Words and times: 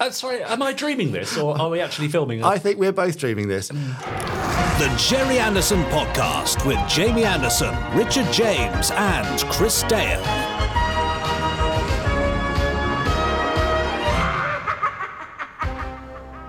Uh, 0.00 0.10
sorry, 0.12 0.42
am 0.44 0.62
I 0.62 0.72
dreaming 0.72 1.10
this, 1.10 1.36
or 1.36 1.58
are 1.60 1.68
we 1.70 1.80
actually 1.80 2.06
filming? 2.08 2.38
This? 2.38 2.46
I 2.46 2.56
think 2.56 2.78
we're 2.78 2.92
both 2.92 3.18
dreaming 3.18 3.48
this. 3.48 3.66
The 3.68 4.94
Gerry 4.96 5.40
Anderson 5.40 5.82
Podcast 5.86 6.64
with 6.64 6.78
Jamie 6.88 7.24
Anderson, 7.24 7.74
Richard 7.96 8.32
James, 8.32 8.92
and 8.92 9.40
Chris 9.50 9.82
Dale. 9.88 10.22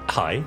Hi. 0.10 0.44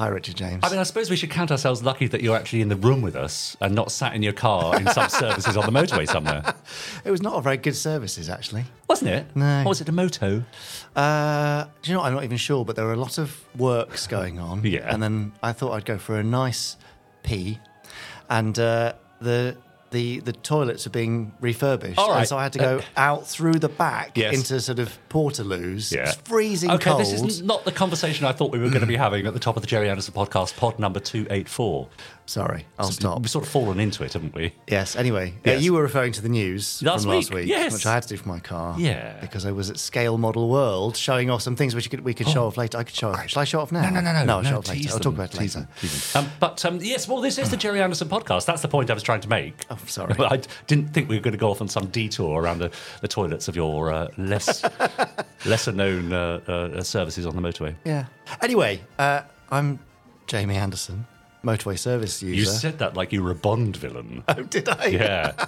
Hi, 0.00 0.06
Richard 0.06 0.36
James. 0.36 0.60
I 0.62 0.70
mean, 0.70 0.78
I 0.78 0.84
suppose 0.84 1.10
we 1.10 1.16
should 1.16 1.30
count 1.30 1.50
ourselves 1.50 1.82
lucky 1.82 2.06
that 2.06 2.20
you're 2.20 2.36
actually 2.36 2.60
in 2.60 2.68
the 2.68 2.76
room 2.76 3.02
with 3.02 3.16
us 3.16 3.56
and 3.60 3.74
not 3.74 3.90
sat 3.90 4.14
in 4.14 4.22
your 4.22 4.32
car 4.32 4.78
in 4.78 4.86
some 4.86 5.08
services 5.08 5.56
on 5.56 5.66
the 5.66 5.72
motorway 5.76 6.06
somewhere. 6.06 6.54
it 7.04 7.10
was 7.10 7.20
not 7.20 7.34
a 7.34 7.40
very 7.40 7.56
good 7.56 7.74
services, 7.74 8.28
actually. 8.28 8.64
Wasn't 8.88 9.10
it? 9.10 9.26
No. 9.34 9.62
Or 9.62 9.70
was 9.70 9.80
it 9.80 9.88
a 9.88 9.92
moto? 9.92 10.44
Uh, 10.94 11.64
do 11.82 11.90
you 11.90 11.94
know? 11.94 12.00
what? 12.02 12.06
I'm 12.06 12.14
not 12.14 12.22
even 12.22 12.36
sure, 12.36 12.64
but 12.64 12.76
there 12.76 12.84
were 12.84 12.92
a 12.92 12.96
lot 12.96 13.18
of 13.18 13.44
works 13.58 14.06
going 14.06 14.38
on. 14.38 14.62
Yeah. 14.64 14.86
And 14.88 15.02
then 15.02 15.32
I 15.42 15.52
thought 15.52 15.72
I'd 15.72 15.84
go 15.84 15.98
for 15.98 16.16
a 16.16 16.22
nice 16.22 16.76
pee, 17.24 17.58
and 18.30 18.56
uh, 18.56 18.92
the 19.20 19.56
the 19.90 20.20
the 20.20 20.32
toilets 20.32 20.86
are 20.86 20.90
being 20.90 21.32
refurbished. 21.40 21.98
All 21.98 22.10
right. 22.10 22.18
And 22.20 22.28
so 22.28 22.36
I 22.36 22.42
had 22.42 22.52
to 22.54 22.58
go 22.58 22.80
out 22.96 23.26
through 23.26 23.58
the 23.58 23.68
back 23.68 24.16
Yes. 24.16 24.34
into 24.34 24.60
sort 24.60 24.78
of 24.78 24.98
Portaloos. 25.08 25.92
Yeah. 25.92 26.08
It's 26.08 26.14
freezing 26.16 26.70
Okay, 26.70 26.90
cold. 26.90 27.00
this 27.00 27.12
is 27.12 27.42
not 27.42 27.64
the 27.64 27.72
conversation 27.72 28.26
I 28.26 28.32
thought 28.32 28.50
we 28.52 28.58
were 28.58 28.68
going 28.68 28.80
to 28.80 28.86
be 28.86 28.96
having 28.96 29.26
at 29.26 29.32
the 29.34 29.40
top 29.40 29.56
of 29.56 29.62
the 29.62 29.66
Gerry 29.66 29.88
Anderson 29.88 30.14
podcast, 30.14 30.56
pod 30.56 30.78
number 30.78 31.00
284. 31.00 31.88
Sorry, 32.26 32.66
I'll 32.78 32.90
stop. 32.90 33.20
We've 33.20 33.30
sort 33.30 33.46
of 33.46 33.50
fallen 33.50 33.80
into 33.80 34.04
it, 34.04 34.12
haven't 34.12 34.34
we? 34.34 34.52
Yes. 34.68 34.96
Anyway, 34.96 35.30
uh, 35.46 35.52
Yes. 35.52 35.62
you 35.62 35.72
were 35.72 35.80
referring 35.80 36.12
to 36.12 36.20
the 36.20 36.28
news 36.28 36.82
Last 36.82 37.04
from 37.04 37.12
last 37.14 37.30
week, 37.30 37.40
week, 37.44 37.48
yes. 37.48 37.72
which 37.72 37.86
I 37.86 37.94
had 37.94 38.02
to 38.02 38.08
do 38.10 38.16
for 38.18 38.28
my 38.28 38.38
car. 38.38 38.74
Yeah. 38.78 39.18
because 39.22 39.46
I 39.46 39.52
was 39.52 39.70
at 39.70 39.78
Scale 39.78 40.18
Model 40.18 40.50
World 40.50 40.94
showing 40.94 41.30
off 41.30 41.40
some 41.40 41.56
things 41.56 41.74
which 41.74 41.86
you 41.86 41.90
could, 41.90 42.00
we 42.04 42.12
could 42.12 42.28
show 42.28 42.46
off 42.46 42.58
later. 42.58 42.76
I 42.76 42.84
could 42.84 42.94
show 42.94 43.08
off. 43.12 43.28
Shall 43.30 43.40
I 43.40 43.44
show 43.46 43.60
off 43.60 43.72
now? 43.72 43.80
Oh. 43.86 43.90
No, 43.90 44.00
no, 44.00 44.00
no, 44.00 44.12
no. 44.12 44.24
No, 44.24 44.36
I'll 44.38 44.42
show 44.42 44.58
off 44.58 44.64
tease 44.66 44.84
later. 44.84 44.88
I'll 44.90 44.94
them, 44.98 45.02
talk 45.04 45.14
about 45.14 45.34
it 45.34 45.38
tease 45.38 45.56
later. 45.56 45.66
them, 45.66 45.74
tease 45.80 46.12
them. 46.12 46.24
Um, 46.26 46.30
but 46.38 46.64
um, 46.66 46.78
yes, 46.82 47.08
well, 47.08 47.22
this 47.22 47.38
is 47.38 47.48
the 47.50 47.56
Gerry 47.56 47.80
Anderson 47.80 48.08
podcast. 48.10 48.44
That's 48.44 48.60
the 48.60 48.68
point 48.68 48.90
I 48.90 48.94
was 48.94 49.02
trying 49.02 49.22
to 49.22 49.28
make. 49.30 49.64
Oh, 49.70 49.77
sorry. 49.86 50.14
I 50.18 50.36
d- 50.38 50.48
didn't 50.66 50.92
think 50.94 51.08
we 51.08 51.16
were 51.16 51.22
going 51.22 51.32
to 51.32 51.38
go 51.38 51.50
off 51.50 51.60
on 51.60 51.68
some 51.68 51.86
detour 51.86 52.40
around 52.40 52.58
the, 52.58 52.70
the 53.00 53.08
toilets 53.08 53.48
of 53.48 53.56
your 53.56 53.92
uh, 53.92 54.08
less 54.16 54.64
lesser 55.46 55.72
known 55.72 56.12
uh, 56.12 56.40
uh, 56.46 56.82
services 56.82 57.26
on 57.26 57.36
the 57.36 57.42
motorway. 57.42 57.74
Yeah. 57.84 58.06
Anyway, 58.42 58.80
uh, 58.98 59.22
I'm 59.50 59.78
Jamie 60.26 60.56
Anderson, 60.56 61.06
motorway 61.44 61.78
service 61.78 62.22
user. 62.22 62.34
You 62.38 62.44
said 62.46 62.78
that 62.80 62.94
like 62.96 63.12
you 63.12 63.22
were 63.22 63.30
a 63.30 63.34
Bond 63.34 63.76
villain. 63.76 64.22
Oh, 64.28 64.42
did 64.42 64.68
I? 64.68 64.86
Yeah. 64.86 65.46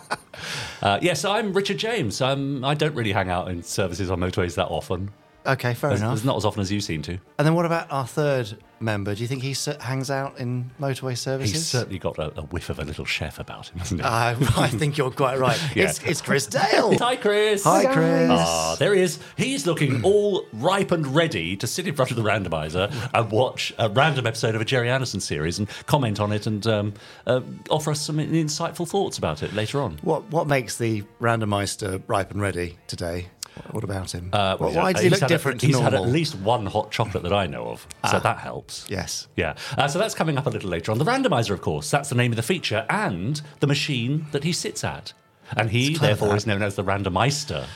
uh, 0.83 0.99
yes, 1.03 1.25
I'm 1.25 1.53
Richard 1.53 1.79
James. 1.79 2.21
Um, 2.21 2.65
I 2.65 2.75
don't 2.75 2.95
really 2.95 3.13
hang 3.13 3.29
out 3.31 3.49
in 3.49 3.63
services 3.63 4.11
on 4.11 4.21
motorways 4.21 4.55
that 4.55 4.69
often. 4.69 5.11
Okay, 5.47 5.75
fair 5.75 5.91
As, 5.93 6.01
enough. 6.01 6.13
as 6.15 6.25
not 6.25 6.37
as 6.37 6.45
often 6.45 6.61
as 6.61 6.71
you 6.71 6.81
seem 6.81 7.01
to. 7.03 7.19
And 7.39 7.47
then 7.47 7.55
what 7.55 7.65
about 7.65 7.91
our 7.91 8.07
third 8.07 8.59
member? 8.79 9.15
Do 9.15 9.23
you 9.23 9.27
think 9.29 9.43
he 9.43 9.53
s- 9.53 9.65
hangs 9.81 10.11
out 10.11 10.39
in 10.39 10.71
motorway 10.79 11.17
services? 11.17 11.53
He's 11.53 11.67
certainly 11.67 11.99
got 11.99 12.19
a, 12.19 12.39
a 12.39 12.43
whiff 12.43 12.69
of 12.69 12.79
a 12.79 12.85
little 12.85 13.07
chef 13.07 13.39
about 13.39 13.69
him, 13.69 13.79
hasn't 13.79 14.01
he? 14.03 14.07
Uh, 14.11 14.35
I 14.59 14.69
think 14.69 14.99
you're 14.99 15.11
quite 15.11 15.39
right. 15.39 15.59
Yeah. 15.75 15.85
It's, 15.89 16.03
it's 16.03 16.21
Chris 16.21 16.47
Dale. 16.47 16.97
Hi, 16.99 17.17
Chris. 17.17 17.65
Hi, 17.65 17.87
Chris. 17.87 18.29
Ah, 18.31 18.77
there 18.79 18.95
he 18.95 19.01
is. 19.01 19.19
He's 19.37 19.67
looking 19.67 20.03
all 20.05 20.45
ripe 20.53 20.91
and 20.91 21.07
ready 21.07 21.57
to 21.57 21.67
sit 21.67 21.87
in 21.89 21.95
front 21.95 22.11
of 22.11 22.17
the 22.19 22.23
randomizer 22.23 22.93
and 23.15 23.31
watch 23.31 23.73
a 23.79 23.89
random 23.89 24.27
episode 24.27 24.55
of 24.55 24.61
a 24.61 24.65
Gerry 24.65 24.91
Anderson 24.91 25.21
series 25.21 25.59
and 25.59 25.69
comment 25.87 26.21
on 26.21 26.33
it 26.33 26.47
and 26.47 26.67
um, 26.67 26.95
uh, 27.27 27.41
offer 27.71 27.93
us 27.93 28.01
some 28.03 28.19
insightful 28.19 28.87
thoughts 28.87 29.17
about 29.17 29.43
it 29.43 29.53
later 29.55 29.81
on. 29.81 29.99
What 30.03 30.31
what 30.31 30.47
makes 30.47 30.77
the 30.77 31.03
randomizer 31.21 32.03
ripe 32.07 32.31
and 32.31 32.41
ready 32.43 32.77
today? 32.87 33.29
What 33.73 33.85
about 33.85 34.13
him? 34.15 34.31
Uh, 34.33 34.57
Why- 34.57 34.67
well, 34.67 34.77
Why 34.77 34.93
does 34.93 35.03
he 35.03 35.11
look 35.11 35.23
a- 35.23 35.29
different 35.29 35.61
to 35.61 35.67
He's 35.67 35.75
normal? 35.77 35.93
had 35.93 36.01
at 36.09 36.13
least 36.13 36.35
one 36.37 36.67
hot 36.67 36.91
chocolate 36.91 37.23
that 37.25 37.33
I 37.33 37.47
know 37.47 37.69
of, 37.69 37.87
so 38.11 38.19
that 38.19 38.39
helps. 38.39 38.87
Yes. 38.89 39.29
Yeah. 39.37 39.55
Uh, 39.77 39.87
so 39.89 39.99
that's 39.99 40.15
coming 40.15 40.39
up 40.39 40.47
a 40.47 40.51
little 40.51 40.71
later 40.71 40.91
on. 40.93 40.99
The 40.99 41.05
randomizer, 41.05 41.51
of 41.51 41.61
course, 41.61 41.91
that's 41.91 42.09
the 42.09 42.15
name 42.15 42.33
of 42.33 42.37
the 42.37 42.43
feature 42.43 42.87
and 42.89 43.41
the 43.61 43.67
machine 43.67 44.27
that 44.33 44.45
he 44.45 44.53
sits 44.53 44.83
at. 44.85 45.13
And 45.57 45.71
he, 45.71 45.97
therefore, 45.99 46.37
is 46.37 46.47
known 46.47 46.63
as 46.63 46.77
the 46.77 46.85
Randomeister 46.85 47.67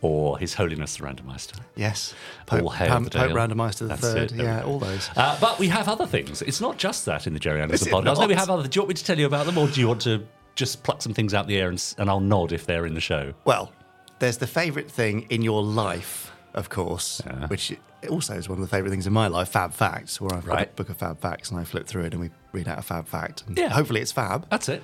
or 0.00 0.38
His 0.38 0.54
Holiness 0.54 0.96
the 0.96 1.04
Randomeister. 1.04 1.60
Yes. 1.76 2.14
All 2.50 2.58
Pope, 2.60 2.74
hail 2.74 2.88
Pam- 2.88 3.04
the 3.04 3.10
Pope. 3.10 3.32
Randomizer 3.32 3.88
the 3.88 3.96
third. 3.96 4.32
it, 4.32 4.36
Yeah, 4.36 4.62
all 4.64 4.78
those. 4.78 5.10
Uh, 5.16 5.36
but 5.40 5.58
we 5.58 5.68
have 5.68 5.88
other 5.88 6.06
things. 6.06 6.42
It's 6.42 6.60
not 6.60 6.78
just 6.78 7.04
that 7.06 7.26
in 7.26 7.32
the 7.34 7.38
Gerry 7.40 7.60
Anderson 7.62 7.92
podcast. 7.92 8.18
No, 8.20 8.26
we 8.26 8.34
have 8.34 8.50
other. 8.50 8.66
Do 8.68 8.76
you 8.76 8.82
want 8.82 8.88
me 8.88 8.94
to 8.94 9.04
tell 9.04 9.18
you 9.18 9.26
about 9.26 9.46
them, 9.46 9.56
or 9.58 9.66
do 9.68 9.80
you 9.80 9.88
want 9.88 10.02
to 10.02 10.26
just 10.56 10.82
pluck 10.82 11.02
some 11.02 11.14
things 11.14 11.34
out 11.34 11.46
the 11.46 11.56
air 11.58 11.68
and, 11.68 11.94
and 11.98 12.08
I'll 12.10 12.20
nod 12.20 12.52
if 12.52 12.66
they're 12.66 12.86
in 12.86 12.94
the 12.94 13.00
show? 13.00 13.34
Well, 13.44 13.72
there's 14.18 14.38
the 14.38 14.46
favourite 14.46 14.90
thing 14.90 15.26
in 15.30 15.42
your 15.42 15.62
life, 15.62 16.32
of 16.54 16.68
course, 16.68 17.20
Yeah. 17.26 17.46
which 17.48 17.76
also 18.08 18.34
is 18.34 18.48
one 18.48 18.58
of 18.58 18.62
the 18.62 18.68
favourite 18.68 18.90
things 18.90 19.06
in 19.06 19.12
my 19.12 19.26
life, 19.28 19.48
Fab 19.48 19.72
Facts, 19.72 20.20
where 20.20 20.34
I've 20.34 20.44
got 20.46 20.62
a 20.62 20.66
book 20.66 20.88
of 20.90 20.96
Fab 20.96 21.20
Facts 21.20 21.50
and 21.50 21.58
I 21.58 21.64
flip 21.64 21.86
through 21.86 22.04
it 22.04 22.12
and 22.12 22.20
we 22.20 22.30
read 22.52 22.68
out 22.68 22.78
a 22.78 22.82
Fab 22.82 23.08
Fact. 23.08 23.44
And 23.46 23.56
Yeah. 23.58 23.70
Hopefully 23.70 24.00
it's 24.00 24.12
Fab. 24.12 24.46
That's 24.50 24.68
it. 24.68 24.82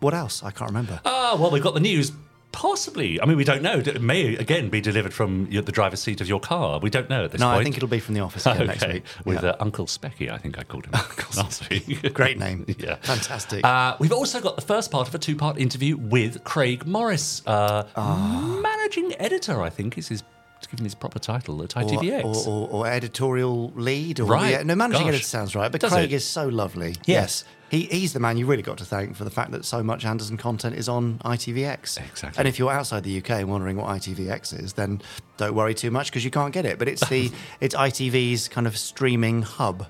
What 0.00 0.14
else? 0.14 0.42
I 0.42 0.50
can't 0.50 0.70
remember. 0.70 1.00
Ah, 1.04 1.36
well, 1.38 1.50
we've 1.50 1.62
got 1.62 1.74
the 1.74 1.80
news. 1.80 2.12
Possibly. 2.54 3.20
I 3.20 3.26
mean, 3.26 3.36
we 3.36 3.42
don't 3.44 3.62
know. 3.62 3.78
It 3.80 4.00
may 4.00 4.36
again 4.36 4.68
be 4.70 4.80
delivered 4.80 5.12
from 5.12 5.50
the 5.50 5.60
driver's 5.72 6.00
seat 6.00 6.20
of 6.20 6.28
your 6.28 6.38
car. 6.40 6.78
We 6.78 6.88
don't 6.88 7.10
know 7.10 7.24
at 7.24 7.32
this 7.32 7.40
no, 7.40 7.48
point. 7.48 7.60
I 7.60 7.64
think 7.64 7.76
it'll 7.76 7.88
be 7.88 7.98
from 7.98 8.14
the 8.14 8.20
office 8.20 8.46
again 8.46 8.68
next 8.68 8.82
okay. 8.84 8.92
week. 8.94 9.04
With 9.24 9.42
Yeah. 9.42 9.50
uh, 9.50 9.56
Uncle 9.60 9.86
Specky, 9.86 10.30
I 10.30 10.38
think 10.38 10.58
I 10.58 10.62
called 10.62 10.86
him 10.86 10.92
last 11.36 11.68
week. 11.68 12.14
Great 12.14 12.38
name. 12.38 12.64
yeah. 12.78 12.94
Fantastic. 13.02 13.64
Uh, 13.66 13.96
we've 13.98 14.12
also 14.12 14.40
got 14.40 14.54
the 14.54 14.62
first 14.62 14.90
part 14.92 15.08
of 15.08 15.14
a 15.14 15.18
two 15.18 15.34
part 15.36 15.58
interview 15.58 15.96
with 15.96 16.44
Craig 16.44 16.86
Morris, 16.86 17.42
uh, 17.46 17.84
Ah. 17.96 18.58
managing 18.62 19.12
editor, 19.18 19.60
I 19.60 19.68
think 19.70 19.98
is 19.98 20.08
his. 20.08 20.22
To 20.62 20.70
give 20.70 20.78
him 20.80 20.84
his 20.84 20.94
proper 20.94 21.18
title 21.18 21.62
at 21.62 21.70
ITVX. 21.74 22.24
or, 22.24 22.48
or, 22.48 22.68
or 22.70 22.86
editorial 22.86 23.70
lead, 23.74 24.18
or 24.20 24.24
Right. 24.24 24.52
yeah, 24.52 24.62
no, 24.62 24.74
managing 24.74 25.02
Gosh. 25.02 25.08
editor 25.16 25.24
sounds 25.26 25.54
right. 25.54 25.70
But 25.70 25.82
Does 25.82 25.92
Craig 25.92 26.10
it? 26.10 26.16
is 26.16 26.24
so 26.24 26.48
lovely. 26.48 26.96
Yes. 27.04 27.44
He, 27.70 27.82
he's 27.82 28.12
the 28.12 28.20
man 28.20 28.36
you 28.36 28.46
really 28.46 28.62
got 28.62 28.78
to 28.78 28.84
thank 28.84 29.16
for 29.16 29.24
the 29.24 29.30
fact 29.30 29.50
that 29.52 29.64
so 29.64 29.82
much 29.82 30.04
Anderson 30.04 30.36
content 30.36 30.76
is 30.76 30.88
on 30.88 31.18
ITVX. 31.24 31.98
Exactly. 32.08 32.38
And 32.38 32.46
if 32.46 32.58
you're 32.58 32.70
outside 32.70 33.02
the 33.04 33.18
UK 33.18 33.30
and 33.30 33.48
wondering 33.50 33.76
what 33.76 33.86
ITVX 33.88 34.62
is, 34.62 34.74
then 34.74 35.02
don't 35.36 35.54
worry 35.54 35.74
too 35.74 35.90
much 35.90 36.10
because 36.10 36.24
you 36.24 36.30
can't 36.30 36.52
get 36.52 36.64
it. 36.66 36.78
But 36.78 36.88
it's 36.88 37.06
the 37.08 37.32
it's 37.60 37.74
ITV's 37.74 38.48
kind 38.48 38.66
of 38.66 38.76
streaming 38.76 39.42
hub, 39.42 39.86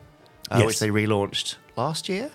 uh, 0.51 0.57
Yes. 0.59 0.67
which 0.67 0.79
they 0.79 0.89
relaunched 0.89 1.57
last 1.77 2.09
year. 2.09 2.31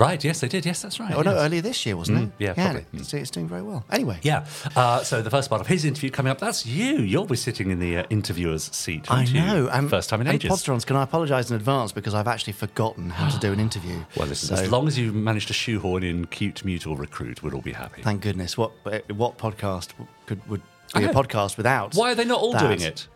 Right, 0.00 0.22
yes, 0.24 0.40
they 0.40 0.48
did. 0.48 0.66
Yes, 0.66 0.82
that's 0.82 0.98
right. 0.98 1.14
Oh 1.14 1.22
no, 1.22 1.32
yes. 1.34 1.40
earlier 1.46 1.60
this 1.60 1.84
year, 1.86 1.96
wasn't 1.96 2.18
it? 2.24 2.30
yeah, 2.38 2.54
yeah. 2.56 2.72
probably. 2.72 3.00
It's, 3.00 3.14
it's 3.14 3.30
doing 3.30 3.46
very 3.48 3.62
well. 3.62 3.84
Anyway, 3.92 4.18
Yeah. 4.22 4.46
Uh, 4.74 5.02
so 5.04 5.22
the 5.22 5.30
first 5.30 5.48
part 5.50 5.60
of 5.60 5.66
his 5.66 5.84
interview 5.84 6.10
coming 6.10 6.30
up, 6.30 6.38
that's 6.38 6.66
you. 6.66 6.98
You'll 6.98 7.26
be 7.26 7.36
sitting 7.36 7.70
in 7.70 7.78
the 7.78 7.98
uh, 7.98 8.04
interviewer's 8.10 8.64
seat. 8.74 9.10
I 9.10 9.24
know. 9.26 9.68
And, 9.72 9.88
First 9.90 10.08
time 10.10 10.20
in 10.20 10.26
and 10.26 10.34
ages. 10.36 10.50
Podsterons, 10.50 10.84
can 10.86 10.96
I 10.96 11.02
apologise 11.02 11.50
in 11.50 11.56
advance 11.56 11.92
because 11.92 12.14
I've 12.14 12.28
actually 12.28 12.54
forgotten 12.54 13.10
how 13.10 13.28
to 13.28 13.38
do 13.38 13.52
an 13.52 13.60
interview. 13.60 14.02
Well, 14.16 14.26
listen, 14.28 14.56
So- 14.56 14.62
as 14.62 14.70
long 14.72 14.88
as 14.88 14.98
you 14.98 15.12
manage 15.12 15.46
to 15.46 15.52
shoehorn 15.52 16.02
in 16.02 16.26
cute 16.26 16.64
mutual 16.64 16.96
recruit, 16.96 17.42
we'll 17.42 17.54
all 17.54 17.60
be 17.60 17.72
happy. 17.72 18.02
Thank 18.02 18.22
goodness. 18.22 18.56
What 18.58 18.72
what 19.14 19.38
podcast 19.38 19.90
could 20.26 20.46
would 20.48 20.62
be 20.94 21.04
a 21.04 21.08
podcast 21.10 21.56
without? 21.56 21.94
Why 21.94 22.12
are 22.12 22.14
they 22.14 22.24
not 22.24 22.40
all 22.40 22.52
that? 22.52 22.60
doing 22.66 22.80
it? 22.80 23.06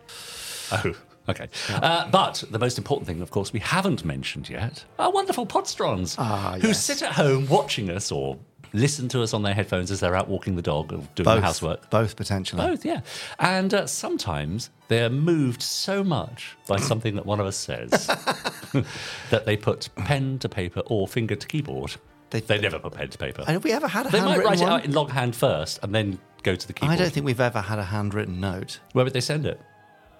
Oh, 0.71 0.93
okay. 1.29 1.47
Uh, 1.69 2.09
but 2.09 2.43
the 2.51 2.59
most 2.59 2.77
important 2.77 3.07
thing, 3.07 3.21
of 3.21 3.31
course, 3.31 3.51
we 3.53 3.59
haven't 3.59 4.03
mentioned 4.05 4.49
yet 4.49 4.83
our 4.99 5.11
wonderful 5.11 5.45
Podsterons 5.45 6.15
Ah, 6.17 6.57
who 6.61 6.69
yes. 6.69 6.83
sit 6.83 7.01
at 7.01 7.13
home 7.13 7.47
watching 7.47 7.89
us 7.89 8.11
or 8.11 8.37
listen 8.73 9.07
to 9.07 9.21
us 9.21 9.33
on 9.33 9.41
their 9.41 9.53
headphones 9.53 9.89
as 9.89 10.01
they're 10.01 10.15
out 10.15 10.27
walking 10.27 10.55
the 10.57 10.61
dog 10.61 10.91
or 10.91 10.97
doing 11.15 11.23
Both 11.23 11.35
the 11.35 11.41
housework. 11.41 11.89
Both 11.89 12.15
potentially. 12.17 12.61
Both, 12.61 12.83
yeah. 12.83 13.01
And 13.39 13.73
uh, 13.73 13.87
sometimes 13.87 14.69
they're 14.89 15.09
moved 15.09 15.61
so 15.61 16.03
much 16.03 16.57
by 16.67 16.77
something 16.91 17.15
that 17.15 17.25
one 17.25 17.39
of 17.39 17.45
us 17.45 17.55
says 17.55 17.89
that 19.29 19.45
they 19.45 19.55
put 19.57 19.89
pen 19.95 20.39
to 20.39 20.49
paper 20.49 20.81
or 20.87 21.07
finger 21.07 21.35
to 21.35 21.47
keyboard. 21.47 21.95
They, 22.31 22.41
They- 22.41 22.59
never 22.59 22.79
put 22.79 22.93
pen 22.93 23.09
to 23.09 23.17
paper. 23.17 23.41
And 23.41 23.49
Have 23.51 23.63
we 23.63 23.71
ever 23.71 23.87
had 23.87 24.07
a 24.07 24.09
They 24.09 24.19
might 24.19 24.43
write 24.43 24.61
it 24.61 24.67
out 24.67 24.83
in 24.83 24.91
longhand 24.91 25.35
first 25.35 25.79
and 25.83 25.93
then 25.95 26.19
go 26.43 26.55
to 26.55 26.67
the 26.67 26.73
keyboard. 26.73 26.99
I 26.99 27.01
don't 27.01 27.13
think 27.13 27.25
we've 27.25 27.39
ever 27.39 27.61
had 27.61 27.79
a 27.79 27.83
handwritten 27.83 28.39
note. 28.41 28.79
Where 28.93 29.05
would 29.05 29.13
they 29.13 29.21
send 29.21 29.45
it? 29.45 29.61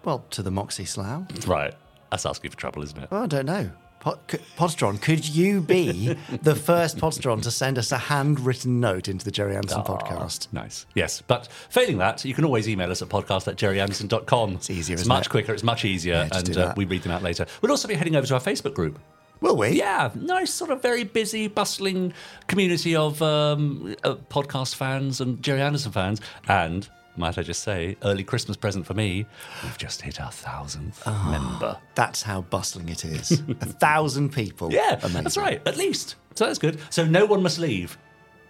Well, 0.06 0.26
to 0.32 0.42
the 0.44 0.52
Moxie 0.52 0.86
Slough. 0.86 1.26
Right. 1.48 1.74
That's 2.12 2.26
asking 2.26 2.52
for 2.52 2.58
trouble, 2.58 2.84
isn't 2.84 2.98
it? 3.02 3.12
Well, 3.12 3.24
I 3.24 3.28
don't 3.28 3.46
know. 3.46 3.72
Pod, 4.00 4.20
Podsteron, 4.56 5.02
could 5.02 5.28
you 5.28 5.62
be 5.62 6.16
the 6.44 6.54
first 6.54 6.98
Podsteron 6.98 7.42
to 7.42 7.50
send 7.50 7.80
us 7.80 7.92
a 7.92 7.98
handwritten 7.98 8.80
note 8.80 9.08
into 9.08 9.26
the 9.26 9.32
Gerry 9.32 9.56
Anderson 9.56 9.82
podcast? 9.82 10.48
Nice. 10.54 10.86
Yes. 10.94 11.24
But 11.26 11.48
failing 11.70 11.98
that, 11.98 12.24
you 12.24 12.36
can 12.36 12.46
always 12.46 12.70
email 12.70 12.92
us 12.92 13.02
at 13.02 13.10
podcast 13.10 13.48
at 13.48 13.56
gerryanderson.com. 13.58 14.52
It's 14.54 14.70
easier, 14.70 14.94
It's 14.96 15.08
much 15.08 15.26
it? 15.26 15.30
quicker. 15.30 15.54
It's 15.54 15.64
much 15.64 15.84
easier. 15.86 16.28
Yeah, 16.32 16.38
and 16.38 16.56
uh, 16.58 16.74
we 16.78 16.86
read 16.86 17.02
them 17.02 17.12
out 17.14 17.24
later. 17.24 17.48
We'll 17.64 17.72
also 17.72 17.88
be 17.88 17.96
heading 17.96 18.16
over 18.16 18.28
to 18.28 18.36
our 18.36 18.40
Facebook 18.40 18.76
group. 18.76 19.00
Will 19.42 19.58
we? 19.58 19.70
Yeah, 19.70 20.12
nice, 20.16 20.54
sort 20.54 20.70
of 20.72 20.82
very 20.84 21.04
busy, 21.04 21.48
bustling 21.48 22.14
community 22.48 22.96
of 22.96 23.22
um, 23.22 23.96
uh, 24.04 24.16
podcast 24.30 24.76
fans 24.76 25.20
and 25.20 25.42
Gerry 25.42 25.62
Anderson 25.62 25.92
fans. 25.92 26.22
And, 26.48 26.88
might 27.18 27.38
I 27.38 27.42
just 27.44 27.64
say, 27.64 27.96
early 28.04 28.24
Christmas 28.24 28.58
present 28.58 28.86
for 28.86 28.94
me, 28.94 29.26
we've 29.64 29.78
just 29.78 30.02
hit 30.02 30.20
our 30.22 30.32
thousandth 30.32 31.02
Ah. 31.06 31.28
member. 31.32 31.78
That's 31.96 32.22
how 32.24 32.42
bustling 32.42 32.90
it 32.90 33.06
is. 33.06 33.32
a 33.62 33.66
thousand 33.66 34.30
people. 34.34 34.72
Yeah, 34.74 34.96
Amazing. 35.02 35.24
that's 35.24 35.38
right, 35.38 35.62
at 35.68 35.78
least. 35.78 36.16
So 36.36 36.46
that's 36.46 36.60
good. 36.60 36.80
So 36.90 37.06
no 37.06 37.26
one 37.26 37.42
must 37.44 37.60
leave. 37.60 37.98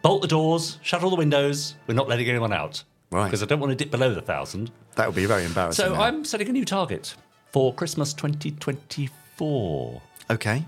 Bolt 0.02 0.22
the 0.22 0.28
doors, 0.28 0.80
shut 0.82 1.04
all 1.04 1.10
the 1.10 1.16
windows. 1.16 1.76
We're 1.88 1.94
not 1.96 2.08
letting 2.08 2.28
anyone 2.30 2.54
out. 2.54 2.84
Right. 3.12 3.26
Because 3.26 3.44
I 3.44 3.46
don't 3.46 3.60
want 3.60 3.72
to 3.72 3.76
dip 3.76 3.92
below 3.92 4.14
the 4.14 4.22
thousand. 4.22 4.72
That 4.96 5.08
would 5.08 5.16
be 5.16 5.26
very 5.26 5.46
embarrassing. 5.46 5.86
So 5.86 5.94
now. 5.94 6.02
I'm 6.02 6.26
setting 6.26 6.48
a 6.50 6.52
new 6.52 6.66
target 6.66 7.16
for 7.52 7.74
Christmas 7.74 8.14
2024. 8.14 10.02
Okay. 10.32 10.66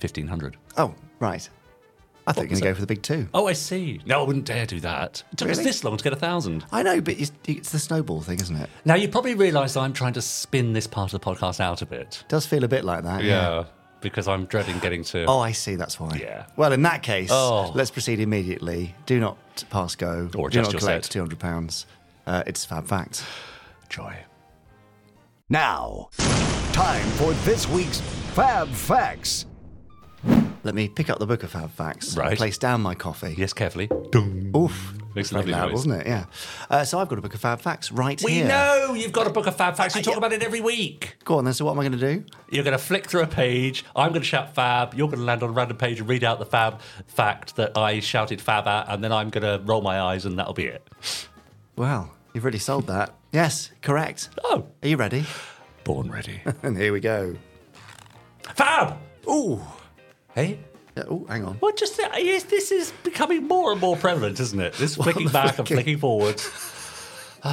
1500. 0.00 0.56
Oh, 0.76 0.94
right. 1.18 1.48
I 2.30 2.32
thought 2.32 2.42
you 2.42 2.44
were 2.44 2.48
going 2.48 2.60
to 2.62 2.68
go 2.68 2.74
for 2.74 2.80
the 2.80 2.86
big 2.86 3.02
two. 3.02 3.28
Oh, 3.34 3.46
I 3.46 3.52
see. 3.52 4.00
No, 4.06 4.20
I 4.20 4.26
wouldn't 4.26 4.44
dare 4.46 4.64
do 4.66 4.80
that. 4.80 5.22
It 5.32 5.38
took 5.38 5.50
us 5.50 5.58
Really? 5.58 5.70
this 5.70 5.84
long 5.84 5.96
to 5.96 6.04
get 6.04 6.12
a 6.12 6.16
thousand. 6.16 6.64
I 6.72 6.82
know, 6.82 7.00
but 7.00 7.18
it's, 7.18 7.32
it's 7.46 7.70
the 7.72 7.78
snowball 7.78 8.20
thing, 8.22 8.40
isn't 8.40 8.56
it? 8.56 8.70
Now, 8.84 8.94
you 8.94 9.08
probably 9.08 9.34
realise 9.34 9.76
I'm 9.76 9.92
trying 9.92 10.12
to 10.14 10.22
spin 10.22 10.72
this 10.72 10.86
part 10.86 11.12
of 11.12 11.20
the 11.20 11.24
podcast 11.24 11.60
out 11.60 11.82
a 11.82 11.86
bit. 11.86 12.24
does 12.28 12.46
feel 12.46 12.64
a 12.64 12.68
bit 12.68 12.84
like 12.84 13.02
that. 13.04 13.24
Yeah, 13.24 13.64
because 14.00 14.28
I'm 14.28 14.46
dreading 14.46 14.78
getting 14.78 15.04
to. 15.04 15.24
Oh, 15.26 15.38
I 15.40 15.52
see. 15.52 15.74
That's 15.76 16.00
why. 16.00 16.16
Yeah. 16.20 16.46
Well, 16.56 16.72
in 16.72 16.82
that 16.82 17.02
case, 17.02 17.28
Oh. 17.32 17.72
let's 17.74 17.90
proceed 17.90 18.20
immediately. 18.20 18.94
Do 19.06 19.20
not 19.20 19.36
pass 19.70 19.94
go. 19.94 20.30
Or 20.36 20.48
Do 20.48 20.58
adjust 20.60 20.68
not 20.68 20.72
your 20.72 20.80
collect 20.80 21.04
set. 21.04 21.12
two 21.12 21.20
hundred 21.20 21.38
pounds. 21.38 21.86
Uh, 22.26 22.42
it's 22.46 22.64
Fab 22.64 22.86
Facts. 22.86 23.24
joy. 23.88 24.16
Now, 25.48 26.10
time 26.72 27.04
for 27.12 27.32
this 27.44 27.68
week's 27.68 28.00
Fab 28.34 28.68
Facts. 28.68 29.46
Let 30.62 30.74
me 30.74 30.88
pick 30.88 31.08
up 31.08 31.18
the 31.18 31.26
book 31.26 31.42
of 31.42 31.50
Fab 31.52 31.70
Facts. 31.70 32.16
Right. 32.16 32.36
Place 32.36 32.58
down 32.58 32.82
my 32.82 32.94
coffee. 32.94 33.34
Yes, 33.38 33.54
carefully. 33.54 33.88
Oof. 34.54 34.92
Makes 35.14 35.32
lovely 35.32 35.52
loud, 35.52 35.66
noise. 35.68 35.72
wasn't 35.72 35.94
it? 36.02 36.06
Yeah. 36.06 36.26
Uh, 36.68 36.84
so 36.84 36.98
I've 36.98 37.08
got 37.08 37.18
a 37.18 37.22
book 37.22 37.32
of 37.34 37.40
Fab 37.40 37.60
Facts 37.62 37.90
right 37.90 38.20
We 38.22 38.32
here. 38.32 38.42
We 38.44 38.48
know 38.48 38.92
you've 38.94 39.10
got 39.12 39.26
a 39.26 39.30
book 39.30 39.46
of 39.46 39.56
fab 39.56 39.74
facts. 39.76 39.94
You 39.94 40.00
Uh, 40.00 40.04
talk 40.04 40.16
about 40.18 40.32
it 40.34 40.42
every 40.42 40.60
week. 40.60 41.16
Go 41.24 41.38
on 41.38 41.44
then. 41.46 41.54
So 41.54 41.64
what 41.64 41.72
am 41.72 41.80
I 41.80 41.82
going 41.88 41.98
to 41.98 42.14
do? 42.14 42.24
You're 42.50 42.62
going 42.62 42.76
to 42.76 42.82
flick 42.82 43.06
through 43.08 43.22
a 43.22 43.26
page. 43.26 43.84
I'm 43.96 44.10
going 44.10 44.20
to 44.20 44.26
shout 44.26 44.54
fab. 44.54 44.92
You're 44.94 45.08
going 45.08 45.18
to 45.18 45.24
land 45.24 45.42
on 45.42 45.48
a 45.48 45.52
random 45.52 45.78
page 45.78 45.98
and 45.98 46.08
read 46.08 46.22
out 46.24 46.38
the 46.38 46.46
fab 46.46 46.80
fact 47.06 47.56
that 47.56 47.76
I 47.76 48.00
shouted 48.00 48.40
fab 48.40 48.66
at, 48.68 48.88
and 48.88 49.02
then 49.02 49.12
I'm 49.12 49.30
going 49.30 49.42
to 49.42 49.64
roll 49.64 49.80
my 49.80 49.98
eyes, 50.00 50.26
and 50.26 50.38
that'll 50.38 50.52
be 50.54 50.66
it. 50.66 50.86
Well, 51.76 52.12
you've 52.34 52.44
really 52.44 52.58
sold 52.58 52.86
that. 52.88 53.14
yes, 53.32 53.70
correct. 53.82 54.28
Oh, 54.44 54.66
Are 54.82 54.88
you 54.88 54.96
ready? 54.98 55.24
born 55.84 56.10
ready. 56.10 56.42
and 56.62 56.76
here 56.78 56.92
we 56.92 57.00
go. 57.00 57.34
fab. 58.54 58.96
Ooh. 59.26 59.60
Hey. 60.34 60.58
Oh, 60.96 61.24
hang 61.28 61.44
on. 61.44 61.58
Well, 61.60 61.72
just 61.72 61.98
uh, 61.98 62.08
yes, 62.18 62.42
this 62.44 62.70
is 62.70 62.92
becoming 63.04 63.46
more 63.48 63.72
and 63.72 63.80
more 63.80 63.96
prevalent, 63.96 64.38
isn't 64.40 64.60
it? 64.60 64.74
This 64.74 64.96
flicking 65.04 65.28
back 65.28 65.58
and 65.58 65.66
flicking. 65.66 65.76
flicking 65.76 65.98
forwards. 65.98 66.50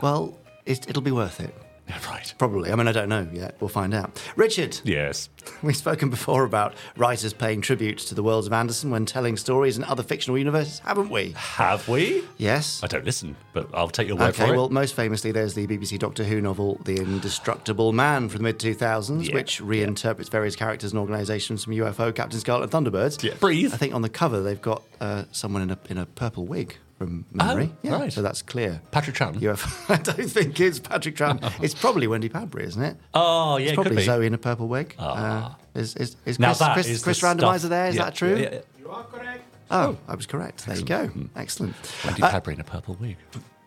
Well, 0.00 0.38
it, 0.64 0.88
it'll 0.88 1.02
be 1.02 1.10
worth 1.10 1.40
it. 1.40 1.52
right. 2.08 2.34
Probably. 2.38 2.70
I 2.70 2.74
mean, 2.76 2.88
I 2.88 2.92
don't 2.92 3.08
know 3.08 3.26
yet. 3.32 3.56
We'll 3.60 3.68
find 3.68 3.94
out. 3.94 4.22
Richard, 4.36 4.80
Yes. 4.84 5.28
we've 5.62 5.76
spoken 5.76 6.10
before 6.10 6.44
about 6.44 6.74
writers 6.96 7.32
paying 7.32 7.60
tribute 7.60 7.98
to 7.98 8.14
the 8.14 8.22
worlds 8.22 8.46
of 8.46 8.52
Anderson 8.52 8.90
when 8.90 9.06
telling 9.06 9.36
stories 9.36 9.78
in 9.78 9.84
other 9.84 10.02
fictional 10.02 10.36
universes, 10.38 10.80
haven't 10.80 11.08
we? 11.10 11.32
Have 11.36 11.88
we? 11.88 12.22
Yes. 12.36 12.82
I 12.82 12.86
don't 12.86 13.04
listen, 13.04 13.36
but 13.54 13.68
I'll 13.72 13.88
take 13.88 14.08
your 14.08 14.16
word 14.16 14.28
Okay, 14.30 14.36
for 14.38 14.42
it. 14.42 14.46
Okay, 14.48 14.56
well, 14.56 14.68
most 14.68 14.94
famously, 14.94 15.32
there's 15.32 15.54
the 15.54 15.66
BBC 15.66 15.98
Doctor 15.98 16.24
Who 16.24 16.40
novel 16.40 16.80
The 16.84 16.96
Indestructible 16.96 17.92
Man 17.92 18.28
from 18.28 18.38
the 18.38 18.44
mid 18.44 18.58
2000s, 18.58 19.26
Yeah, 19.28 19.34
which 19.34 19.60
reinterprets 19.60 20.30
various 20.30 20.56
characters 20.56 20.92
and 20.92 21.00
organisations 21.00 21.64
from 21.64 21.72
UFO, 21.74 22.14
Captain 22.14 22.38
Scarlet, 22.40 22.72
and 22.74 22.86
Thunderbirds. 22.86 23.22
Yeah, 23.22 23.34
breathe. 23.40 23.72
I 23.72 23.76
think 23.76 23.94
on 23.94 24.02
the 24.02 24.08
cover 24.08 24.42
they've 24.42 24.60
got 24.60 24.82
uh, 25.00 25.24
someone 25.32 25.62
in 25.62 25.70
a, 25.70 25.78
in 25.88 25.98
a 25.98 26.06
purple 26.06 26.44
wig 26.46 26.76
from 26.98 27.24
memory. 27.32 27.70
Oh, 27.72 27.76
yeah, 27.82 27.92
right. 27.92 28.12
So 28.12 28.20
that's 28.22 28.42
clear. 28.42 28.82
Patrick 28.90 29.16
Troughton. 29.16 29.38
UFO. 29.40 29.94
I 29.94 29.98
don't 29.98 30.28
think 30.28 30.58
it's 30.60 30.78
Patrick 30.80 31.16
Troughton. 31.16 31.52
it's 31.62 31.74
probably 31.74 32.06
Wendy 32.08 32.28
Padbury, 32.28 32.64
isn't 32.64 32.82
it? 32.82 32.96
Oh, 33.14 33.56
yeah, 33.56 33.64
it's 33.66 33.72
it 33.72 33.74
probably 33.76 33.90
could 33.90 33.96
be. 33.98 34.04
Zoe 34.04 34.26
in 34.26 34.34
a 34.34 34.38
purple 34.38 34.66
wig. 34.68 34.94
Uh, 34.98 35.54
is 35.74 35.94
is, 35.96 36.16
is 36.26 36.38
Now 36.38 36.48
Chris, 36.48 36.58
that 36.58 36.72
Chris, 36.74 36.88
is 36.88 37.00
the 37.00 37.04
Chris 37.04 37.18
stuff- 37.18 37.36
Randomizer 37.38 37.68
there? 37.68 37.86
Is 37.86 37.94
Yeah, 37.96 38.04
that 38.04 38.14
true? 38.14 38.36
yeah, 38.36 38.60
yeah. 38.86 39.38
Oh, 39.70 39.96
I 40.08 40.14
was 40.14 40.26
correct. 40.26 40.64
There 40.66 40.76
you 40.76 40.84
go. 40.84 41.10
Excellent. 41.36 41.74
Wendy 42.04 42.22
Padbury 42.22 42.54
in 42.54 42.60
a 42.60 42.64
purple 42.64 42.96
wig. 43.00 43.16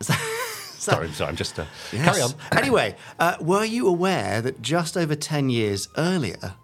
sorry, 0.00 1.08
sorry, 1.12 1.28
I'm 1.28 1.36
just. 1.36 1.58
Uh, 1.58 1.64
Yes. 1.92 2.04
Carry 2.04 2.22
on. 2.22 2.32
anyway, 2.52 2.96
uh, 3.18 3.36
were 3.40 3.64
you 3.64 3.86
aware 3.86 4.42
that 4.42 4.60
just 4.62 4.96
over 4.96 5.14
10 5.14 5.48
years 5.48 5.88
earlier, 5.96 6.54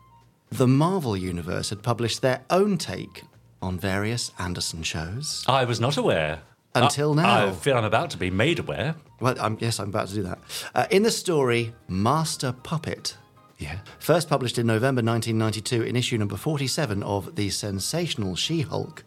the 0.51 0.67
Marvel 0.67 1.17
Universe 1.17 1.71
had 1.71 1.83
published 1.83 2.21
their 2.21 2.43
own 2.51 2.79
take 2.79 3.23
on 3.63 3.79
various 3.79 4.33
Anderson 4.39 4.83
shows? 4.83 5.45
I 5.47 5.65
was 5.65 5.79
not 5.81 5.97
aware. 5.97 6.41
Until 6.85 7.19
I- 7.19 7.23
now. 7.23 7.47
I 7.49 7.53
feel 7.53 7.77
I'm 7.77 7.85
about 7.85 8.11
to 8.11 8.17
be 8.19 8.31
made 8.31 8.59
aware. 8.59 8.95
Well, 9.21 9.35
I'm, 9.41 9.57
yes, 9.61 9.81
I'm 9.81 9.89
about 9.89 10.09
to 10.09 10.15
do 10.15 10.23
that. 10.25 10.39
Uh, 10.75 10.87
in 10.91 11.03
the 11.03 11.11
story 11.11 11.75
Master 11.89 12.53
Puppet, 12.53 13.17
Yeah. 13.59 13.79
first 13.99 14.29
published 14.29 14.59
in 14.59 14.67
November 14.67 15.03
1992 15.03 15.83
in 15.83 15.97
issue 15.97 16.19
number 16.19 16.37
47 16.37 17.03
of 17.03 17.35
The 17.35 17.51
Sensational 17.51 18.37
She 18.37 18.61
Hulk, 18.63 19.05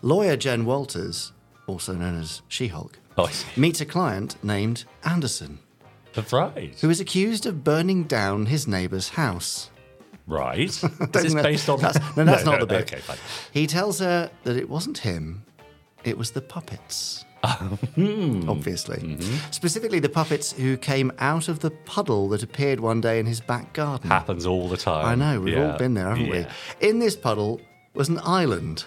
lawyer 0.00 0.36
Jen 0.36 0.64
Walters, 0.64 1.32
also 1.66 1.92
known 1.94 2.20
as 2.20 2.42
She 2.48 2.68
Hulk, 2.68 2.98
Oh, 3.18 3.28
meets 3.56 3.80
a 3.80 3.84
client 3.84 4.36
named 4.42 4.84
Anderson, 5.04 5.58
Right. 6.30 6.74
who 6.80 6.88
is 6.90 7.00
accused 7.00 7.44
of 7.46 7.64
burning 7.64 8.04
down 8.04 8.46
his 8.46 8.66
neighbour's 8.66 9.10
house. 9.10 9.70
Right. 10.26 10.68
Is 10.70 10.80
this 10.80 11.34
that- 11.34 11.42
based 11.42 11.68
on. 11.68 11.80
That's, 11.80 11.98
no, 12.16 12.24
that's 12.24 12.44
No, 12.44 12.52
not 12.52 12.60
no, 12.60 12.66
the 12.66 12.74
bit. 12.74 12.82
Okay, 12.92 13.00
fine. 13.00 13.16
He 13.52 13.66
tells 13.66 13.98
her 13.98 14.30
that 14.44 14.56
it 14.56 14.70
wasn't 14.70 14.98
him, 14.98 15.44
it 16.04 16.16
was 16.18 16.30
the 16.32 16.40
puppets. 16.42 17.24
Hmm. 17.96 18.48
Obviously. 18.48 18.98
Mm-hmm. 18.98 19.36
Specifically, 19.50 19.98
the 19.98 20.08
puppets 20.08 20.52
who 20.52 20.76
came 20.76 21.10
out 21.18 21.48
of 21.48 21.58
the 21.58 21.70
puddle 21.72 22.28
that 22.28 22.42
appeared 22.44 22.78
one 22.78 23.00
day 23.00 23.18
in 23.18 23.26
his 23.26 23.40
back 23.40 23.72
garden. 23.72 24.08
Happens 24.10 24.46
all 24.46 24.68
the 24.68 24.76
time. 24.76 25.04
I 25.06 25.14
know, 25.16 25.40
we've 25.40 25.54
Yeah. 25.54 25.72
all 25.72 25.78
been 25.78 25.94
there, 25.94 26.08
haven't 26.08 26.26
Yeah. 26.26 26.46
we? 26.80 26.88
In 26.88 27.00
this 27.00 27.16
puddle 27.16 27.60
was 27.94 28.08
an 28.08 28.20
island, 28.24 28.84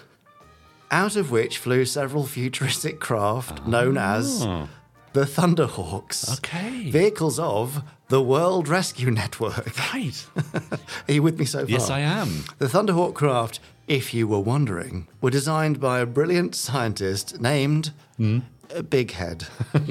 out 0.90 1.16
of 1.16 1.30
which 1.30 1.58
flew 1.58 1.84
several 1.84 2.24
futuristic 2.26 2.98
craft 2.98 3.66
known 3.66 3.98
as 3.98 4.40
the 5.12 5.26
Thunderhawks. 5.26 6.24
Ah. 6.28 6.34
Okay. 6.38 6.90
Vehicles 6.90 7.38
of 7.38 7.82
the 8.08 8.22
World 8.22 8.68
Rescue 8.68 9.10
Network. 9.10 9.66
Right. 9.92 10.26
Are 11.08 11.12
you 11.12 11.22
with 11.22 11.38
me 11.38 11.44
so 11.44 11.58
far? 11.60 11.68
yes, 11.70 11.90
I 11.90 12.00
am. 12.00 12.44
The 12.58 12.66
Thunderhawk 12.66 13.14
craft, 13.14 13.60
if 13.88 14.12
you 14.12 14.26
were 14.26 14.40
wondering, 14.40 15.06
were 15.20 15.30
designed 15.30 15.80
by 15.80 16.00
a 16.00 16.06
brilliant 16.06 16.54
scientist 16.54 17.40
named 17.40 17.92
uh, 18.20 18.82
Big 18.82 19.12
Head. 19.12 19.46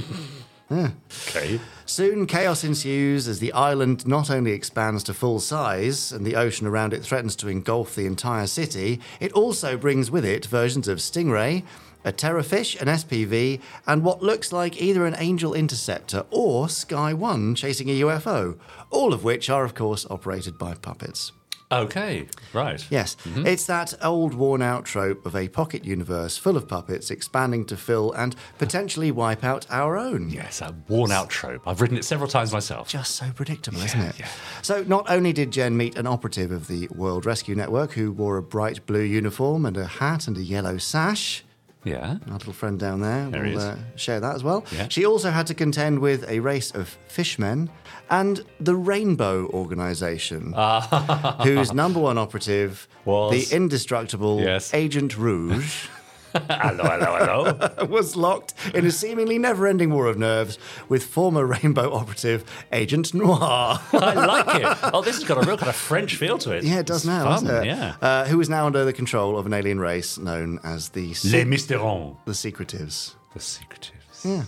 Okay. 0.71 1.59
Soon, 1.85 2.25
chaos 2.25 2.63
ensues 2.63 3.27
as 3.27 3.39
the 3.39 3.53
island 3.53 4.07
not 4.07 4.31
only 4.31 4.51
expands 4.51 5.03
to 5.03 5.13
full 5.13 5.39
size 5.39 6.11
and 6.11 6.25
the 6.25 6.35
ocean 6.35 6.65
around 6.65 6.91
it 6.91 7.03
threatens 7.03 7.35
to 7.37 7.47
engulf 7.47 7.93
the 7.93 8.07
entire 8.07 8.47
city, 8.47 8.99
it 9.19 9.31
also 9.33 9.77
brings 9.77 10.09
with 10.09 10.25
it 10.25 10.47
versions 10.47 10.87
of 10.87 10.97
Stingray, 10.97 11.63
a 12.03 12.11
Terrorfish, 12.11 12.79
an 12.81 12.87
SPV, 12.87 13.61
and 13.85 14.03
what 14.03 14.23
looks 14.23 14.51
like 14.51 14.81
either 14.81 15.05
an 15.05 15.15
Angel 15.19 15.53
Interceptor 15.53 16.25
or 16.31 16.67
Sky 16.67 17.13
One 17.13 17.53
chasing 17.53 17.89
a 17.89 18.01
UFO, 18.01 18.57
all 18.89 19.13
of 19.13 19.23
which 19.23 19.49
are, 19.49 19.65
of 19.65 19.75
course, 19.75 20.05
operated 20.09 20.57
by 20.57 20.73
puppets. 20.73 21.31
Okay. 21.75 22.27
Right. 22.53 22.85
Yes, 22.89 23.17
it's 23.25 23.65
that 23.65 23.93
old 24.01 24.33
worn 24.33 24.61
out 24.61 24.85
trope 24.85 25.25
of 25.25 25.35
a 25.35 25.47
pocket 25.49 25.83
universe 25.83 26.37
full 26.37 26.55
of 26.57 26.67
puppets 26.67 27.11
expanding 27.11 27.65
to 27.65 27.77
fill 27.77 28.11
and 28.13 28.35
potentially 28.57 29.11
wipe 29.11 29.43
out 29.43 29.65
our 29.69 29.97
own. 29.97 30.29
Yes, 30.29 30.61
a 30.61 30.73
worn 30.87 31.11
out 31.11 31.29
trope. 31.29 31.67
I've 31.67 31.81
written 31.81 31.97
it 31.97 32.05
several 32.05 32.29
times 32.29 32.53
myself. 32.53 32.87
Just 32.87 33.15
so 33.15 33.31
predictable, 33.33 33.81
isn't 33.81 33.99
it? 34.01 34.19
yeah. 34.19 34.27
So, 34.61 34.83
not 34.87 35.09
only 35.09 35.33
did 35.33 35.51
Jen 35.51 35.75
meet 35.75 35.97
an 35.97 36.07
operative 36.07 36.51
of 36.51 36.67
the 36.67 36.87
World 36.89 37.25
Rescue 37.25 37.55
Network 37.55 37.91
who 37.93 38.11
wore 38.11 38.37
a 38.37 38.43
bright 38.43 38.85
blue 38.85 39.01
uniform 39.01 39.65
and 39.65 39.77
a 39.77 39.85
hat 39.85 40.27
and 40.27 40.37
a 40.37 40.43
yellow 40.43 40.77
sash. 40.77 41.43
Yeah. 41.83 42.17
Our 42.27 42.33
little 42.37 42.51
friend 42.53 42.79
down 42.79 43.01
there 43.01 43.29
There 43.29 43.43
he 43.45 43.53
will 43.53 43.61
uh, 43.61 43.75
share 43.95 44.19
that 44.19 44.33
as 44.33 44.43
well. 44.43 44.65
Yeah. 44.71 44.87
She 44.89 45.05
also 45.05 45.29
had 45.29 45.45
to 45.47 45.53
contend 45.53 45.99
with 45.99 46.27
a 46.27 46.39
race 46.39 46.71
of 46.73 46.97
fishmen 47.07 47.69
and 48.09 48.43
the 48.59 48.75
Rainbow 48.75 49.47
Organization, 49.47 50.53
whose 51.43 51.73
number 51.73 51.99
one 51.99 52.17
operative, 52.17 52.87
Was- 53.05 53.49
the 53.49 53.55
indestructible 53.55 54.41
Yes. 54.41 54.73
Agent 54.73 55.17
Rouge, 55.17 55.87
hello, 56.33 56.83
hello, 56.83 57.55
hello. 57.55 57.85
was 57.89 58.15
locked 58.17 58.53
in 58.73 58.85
a 58.85 58.91
seemingly 58.91 59.37
never 59.39 59.67
ending 59.67 59.89
war 59.91 60.07
of 60.07 60.17
nerves 60.17 60.57
with 60.89 61.03
former 61.05 61.45
Rainbow 61.45 61.93
operative 61.93 62.43
Agent 62.73 63.13
Noir. 63.13 63.39
I 63.39 64.13
like 64.13 64.61
it. 64.61 64.77
Oh, 64.93 65.01
this 65.01 65.15
has 65.15 65.23
got 65.23 65.37
a 65.41 65.47
real 65.47 65.57
kind 65.57 65.69
of 65.69 65.75
French 65.75 66.15
feel 66.17 66.37
to 66.39 66.51
it. 66.51 66.63
Yeah, 66.65 66.79
it 66.79 66.85
does 66.85 66.97
It's 66.97 67.05
now, 67.05 67.23
fun, 67.23 67.45
doesn't 67.45 67.63
it? 67.63 67.67
Yeah. 67.67 67.95
Uh, 68.01 68.25
who 68.25 68.39
is 68.41 68.49
now 68.49 68.65
under 68.65 68.83
the 68.83 68.91
control 68.93 69.37
of 69.37 69.45
an 69.45 69.53
alien 69.53 69.79
race 69.79 70.17
known 70.17 70.59
as 70.63 70.89
the 70.89 71.07
Les 71.09 71.13
Se- 71.13 71.45
Mysterons. 71.45 72.17
the 72.25 72.33
Secretives. 72.33 73.15
The 73.33 73.39
secretives. 73.39 74.23
Yeah. 74.25 74.43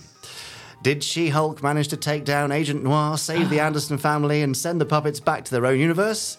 Did 0.84 1.04
She-Hulk 1.04 1.64
manage 1.64 1.88
to 1.90 1.98
take 1.98 2.24
down 2.24 2.52
Agent 2.52 2.84
Noir, 2.84 3.18
save 3.18 3.50
the 3.50 3.60
Anderson 3.68 3.98
family, 3.98 4.42
and 4.42 4.56
send 4.56 4.80
the 4.80 4.86
puppets 4.86 5.20
back 5.20 5.44
to 5.46 5.52
their 5.52 5.66
own 5.66 5.80
universe? 5.80 6.38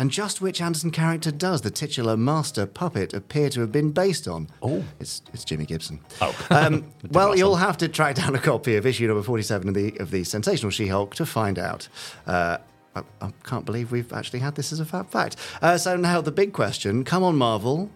And 0.00 0.12
just 0.12 0.40
which 0.40 0.60
Anderson 0.60 0.92
character 0.92 1.32
does 1.32 1.62
the 1.62 1.72
titular 1.72 2.16
master 2.16 2.66
puppet 2.66 3.12
appear 3.14 3.50
to 3.50 3.60
have 3.60 3.72
been 3.72 3.90
based 3.90 4.28
on? 4.28 4.48
Oh. 4.62 4.84
it's 5.00 5.22
it's 5.32 5.44
Jimmy 5.44 5.66
Gibson. 5.66 5.98
Oh. 6.20 6.46
Um, 6.50 6.92
well, 7.10 7.36
you'll 7.36 7.56
have 7.56 7.76
to 7.78 7.88
track 7.88 8.14
down 8.14 8.34
a 8.36 8.38
copy 8.38 8.76
of 8.76 8.86
issue 8.86 9.08
number 9.08 9.24
forty-seven 9.24 9.68
of 9.68 9.74
the 9.74 9.96
of 9.98 10.12
the 10.12 10.22
sensational 10.22 10.70
She-Hulk 10.70 11.16
to 11.16 11.26
find 11.26 11.58
out. 11.58 11.88
Uh, 12.28 12.58
I, 12.94 13.02
I 13.20 13.32
can't 13.42 13.64
believe 13.64 13.90
we've 13.90 14.12
actually 14.12 14.38
had 14.38 14.54
this 14.54 14.72
as 14.72 14.78
a 14.78 14.84
fact. 14.84 15.36
Uh, 15.60 15.76
so 15.76 15.96
now 15.96 16.20
the 16.20 16.30
big 16.30 16.52
question: 16.52 17.02
Come 17.02 17.24
on, 17.24 17.36
Marvel, 17.36 17.90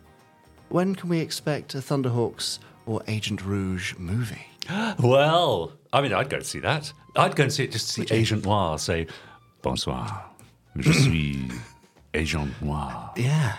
when 0.70 0.96
can 0.96 1.08
we 1.08 1.20
expect 1.20 1.72
a 1.76 1.78
Thunderhawks 1.78 2.58
or 2.84 3.00
Agent 3.06 3.44
Rouge 3.44 3.94
movie? 3.96 4.46
Well, 5.02 5.72
I 5.92 6.00
mean, 6.02 6.12
I'd 6.12 6.28
go 6.30 6.36
and 6.38 6.46
see 6.46 6.60
that. 6.60 6.92
I'd 7.16 7.36
go 7.36 7.44
and 7.44 7.52
see 7.52 7.64
it 7.64 7.72
just 7.72 7.94
to 7.94 8.06
see 8.06 8.14
Agent 8.14 8.44
Noir 8.44 8.78
say, 8.78 9.06
Bonsoir. 9.62 10.24
Je 10.78 10.92
suis 11.04 11.50
agent 12.14 12.50
noir. 12.62 13.10
Yeah. 13.16 13.56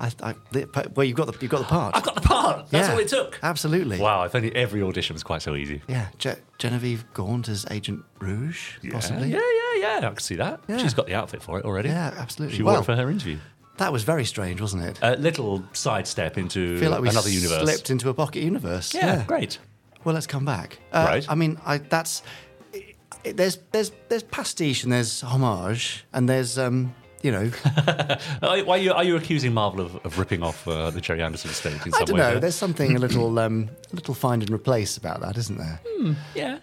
I, 0.00 0.10
I, 0.22 0.34
the- 0.52 0.92
well, 0.94 1.04
you've 1.04 1.16
got 1.16 1.26
the 1.26 1.36
you've 1.40 1.50
got 1.50 1.58
the 1.58 1.64
part. 1.66 1.96
I've 1.96 2.02
got 2.02 2.14
the 2.14 2.20
part. 2.20 2.68
That's 2.70 2.88
Yeah, 2.88 2.94
all 2.94 3.00
it 3.00 3.08
took. 3.08 3.38
Absolutely. 3.42 3.98
Wow, 3.98 4.24
if 4.24 4.34
only 4.34 4.54
every 4.56 4.82
audition 4.82 5.14
was 5.14 5.22
quite 5.22 5.42
so 5.42 5.54
easy. 5.54 5.82
Yeah. 5.88 6.08
Je- 6.18 6.36
Genevieve 6.58 7.04
Gaunt 7.14 7.48
as 7.48 7.66
Agent 7.70 8.02
Rouge, 8.20 8.78
possibly. 8.90 9.28
Yeah, 9.30 9.38
yeah, 9.74 9.80
yeah. 9.80 9.96
I 9.98 10.10
can 10.10 10.18
see 10.18 10.36
that. 10.36 10.60
Yeah. 10.68 10.78
She's 10.78 10.94
got 10.94 11.06
the 11.06 11.14
outfit 11.14 11.42
for 11.42 11.58
it 11.58 11.64
already. 11.64 11.88
Yeah, 11.90 12.14
absolutely. 12.16 12.56
She 12.56 12.62
wore 12.62 12.72
Well- 12.72 12.82
it 12.82 12.84
for 12.86 12.96
her 12.96 13.10
interview. 13.10 13.38
That 13.76 13.92
was 13.94 14.02
very 14.04 14.24
strange, 14.26 14.60
wasn't 14.60 14.84
it? 14.84 14.98
A 15.02 15.16
little 15.16 15.64
sidestep 15.72 16.36
into 16.36 16.76
I 16.76 16.80
feel 16.80 16.90
like 16.90 17.00
we 17.00 17.08
another 17.08 17.30
universe. 17.30 17.62
slipped 17.62 17.88
into 17.90 18.10
a 18.10 18.14
pocket 18.14 18.42
universe. 18.42 18.92
Yeah, 18.94 19.24
great. 19.26 19.58
Well, 20.04 20.14
let's 20.14 20.26
come 20.26 20.44
back. 20.44 20.78
Uh, 20.92 21.04
Right. 21.08 21.26
I 21.28 21.34
mean, 21.34 21.58
I, 21.66 21.78
that's 21.78 22.22
i 22.74 22.94
i- 23.26 23.32
there's 23.32 23.58
there's 23.72 23.92
there's 24.08 24.22
pastiche 24.24 24.82
and 24.84 24.92
there's 24.92 25.20
homage 25.22 26.04
and 26.12 26.28
there's 26.28 26.58
um 26.58 26.94
you 27.22 27.30
know 27.30 27.50
Are, 28.42 28.64
why 28.64 28.76
are, 28.76 28.78
you, 28.78 28.92
are 28.92 29.04
you 29.04 29.16
accusing 29.16 29.52
Marvel 29.52 29.80
of, 29.84 29.96
of 30.06 30.18
ripping 30.18 30.42
off 30.42 30.66
uh, 30.66 30.90
the 30.90 31.00
Gerry 31.02 31.22
Anderson 31.22 31.50
estate 31.50 31.74
in 31.86 31.92
I 31.94 31.98
some 31.98 32.04
don't 32.06 32.14
way? 32.16 32.22
know. 32.22 32.30
there? 32.32 32.40
There's 32.40 32.54
something 32.54 32.96
a 32.96 32.98
little 33.06 33.38
um 33.38 33.68
a 33.92 33.94
little 33.94 34.14
find 34.14 34.42
and 34.42 34.50
replace 34.50 34.96
about 34.96 35.20
that, 35.20 35.36
isn't 35.36 35.58
there? 35.58 35.80
Yeah. 36.34 36.58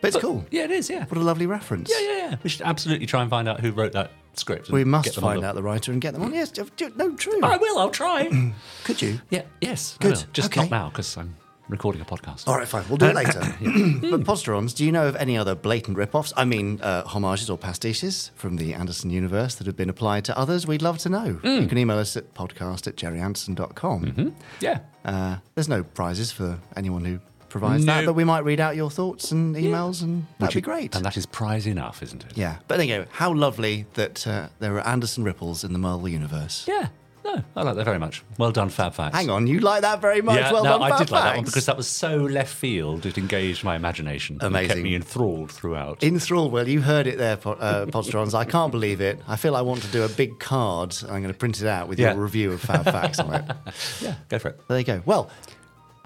But 0.00 0.08
it's 0.14 0.16
cool. 0.22 0.46
Yeah, 0.52 0.62
it 0.64 0.70
is, 0.70 0.88
yeah. 0.88 1.04
What 1.06 1.18
a 1.18 1.24
lovely 1.24 1.46
reference. 1.46 1.90
Yeah, 1.90 2.00
yeah, 2.00 2.16
yeah. 2.30 2.36
We 2.44 2.48
should 2.50 2.62
absolutely 2.62 3.06
try 3.06 3.20
and 3.20 3.28
find 3.28 3.48
out 3.48 3.58
who 3.60 3.72
wrote 3.72 3.90
that 3.92 4.12
script. 4.34 4.70
We 4.70 4.84
must 4.84 5.16
find 5.16 5.44
out 5.44 5.56
the 5.56 5.62
writer 5.62 5.90
and 5.90 6.00
get 6.00 6.12
them 6.14 6.22
on. 6.22 6.32
Yes, 6.32 6.52
do- 6.52 6.68
do- 6.76 6.92
no, 6.94 7.16
true. 7.16 7.40
I 7.42 7.56
will, 7.56 7.78
I'll 7.78 7.90
try. 7.90 8.30
Could 8.84 9.02
you? 9.02 9.20
yeah, 9.28 9.42
yes. 9.60 9.96
I 10.00 10.04
Good. 10.04 10.16
will. 10.18 10.24
Just 10.32 10.50
Okay. 10.52 10.60
not 10.62 10.70
now 10.70 10.88
because 10.90 11.16
I'm 11.16 11.34
recording 11.68 12.00
a 12.00 12.04
podcast. 12.04 12.48
All 12.48 12.56
right, 12.56 12.66
fine. 12.66 12.84
We'll 12.88 12.96
do 12.96 13.06
it 13.06 13.14
later. 13.14 13.40
but 13.40 14.20
Podsterons, 14.24 14.74
do 14.74 14.84
you 14.84 14.92
know 14.92 15.06
of 15.08 15.16
any 15.16 15.36
other 15.36 15.54
blatant 15.54 15.96
rip-offs? 15.96 16.32
I 16.36 16.44
mean, 16.44 16.80
uh, 16.80 17.04
homages 17.04 17.50
or 17.50 17.58
pastiches 17.58 18.30
from 18.34 18.56
the 18.56 18.74
Anderson 18.74 19.10
universe 19.10 19.54
that 19.56 19.66
have 19.66 19.76
been 19.76 19.90
applied 19.90 20.24
to 20.26 20.38
others? 20.38 20.66
We'd 20.66 20.82
love 20.82 20.98
to 20.98 21.08
know. 21.08 21.40
Mm. 21.42 21.62
You 21.62 21.68
can 21.68 21.78
email 21.78 21.98
us 21.98 22.16
at 22.16 22.34
podcast 22.34 22.86
at 22.86 22.96
gerryanderson.com. 22.96 24.04
Mm-hmm. 24.04 24.28
Yeah. 24.60 24.80
Uh, 25.04 25.36
there's 25.54 25.68
no 25.68 25.82
prizes 25.82 26.32
for 26.32 26.58
anyone 26.76 27.04
who 27.04 27.20
provides 27.48 27.84
that, 27.86 28.04
but 28.04 28.12
we 28.12 28.24
might 28.24 28.44
read 28.44 28.60
out 28.60 28.76
your 28.76 28.90
thoughts 28.90 29.32
and 29.32 29.56
emails, 29.56 30.02
and 30.02 30.26
that'd 30.38 30.54
be 30.54 30.60
great. 30.60 30.94
And 30.94 31.04
that 31.04 31.16
is 31.16 31.24
prize 31.24 31.66
enough, 31.66 32.02
isn't 32.02 32.24
it? 32.24 32.36
yeah. 32.36 32.58
But 32.68 32.78
anyway, 32.80 33.06
how 33.10 33.32
lovely 33.32 33.86
that 33.94 34.26
uh, 34.26 34.48
there 34.58 34.74
are 34.76 34.86
Anderson 34.86 35.24
ripples 35.24 35.64
in 35.64 35.72
the 35.72 35.78
Marvel 35.78 36.08
universe. 36.08 36.66
Yeah. 36.68 36.88
No, 37.28 37.42
I 37.56 37.62
like 37.62 37.76
that 37.76 37.84
very 37.84 37.98
much. 37.98 38.22
Well 38.38 38.52
done, 38.52 38.70
Fab 38.70 38.94
Facts. 38.94 39.14
Hang 39.16 39.28
on, 39.28 39.46
you 39.46 39.60
like 39.60 39.82
that 39.82 40.00
very 40.00 40.22
much? 40.22 40.36
Yeah, 40.38 40.52
well 40.52 40.64
no, 40.64 40.70
done, 40.78 40.82
I 40.82 40.88
Fab 40.90 40.98
did 40.98 41.10
like 41.10 41.22
that 41.24 41.36
one 41.36 41.44
because 41.44 41.66
that 41.66 41.76
was 41.76 41.86
so 41.86 42.16
left 42.16 42.54
field. 42.54 43.04
It 43.04 43.18
engaged 43.18 43.64
my 43.64 43.76
imagination. 43.76 44.38
and 44.40 44.54
kept 44.54 44.80
me 44.80 44.94
enthralled 44.94 45.52
throughout. 45.52 46.02
Enthralled. 46.02 46.52
Well, 46.52 46.66
you 46.66 46.80
heard 46.80 47.06
it 47.06 47.18
there, 47.18 47.34
uh, 47.34 47.86
Podsterons. 47.86 48.34
I 48.34 48.44
can't 48.44 48.72
believe 48.72 49.00
it. 49.00 49.20
I 49.28 49.36
feel 49.36 49.54
I 49.56 49.60
want 49.60 49.82
to 49.82 49.88
do 49.88 50.04
a 50.04 50.08
big 50.08 50.38
card. 50.38 50.96
I'm 51.02 51.20
going 51.22 51.28
to 51.28 51.34
print 51.34 51.60
it 51.60 51.66
out 51.66 51.88
with 51.88 51.98
Yeah. 51.98 52.14
your 52.14 52.22
review 52.22 52.52
of 52.52 52.60
Fab 52.62 52.84
Facts 52.84 53.18
on 53.18 53.34
it. 53.34 53.44
yeah, 54.00 54.14
go 54.28 54.38
for 54.38 54.48
it. 54.48 54.60
There 54.68 54.78
you 54.78 54.84
go. 54.84 55.02
Well, 55.04 55.30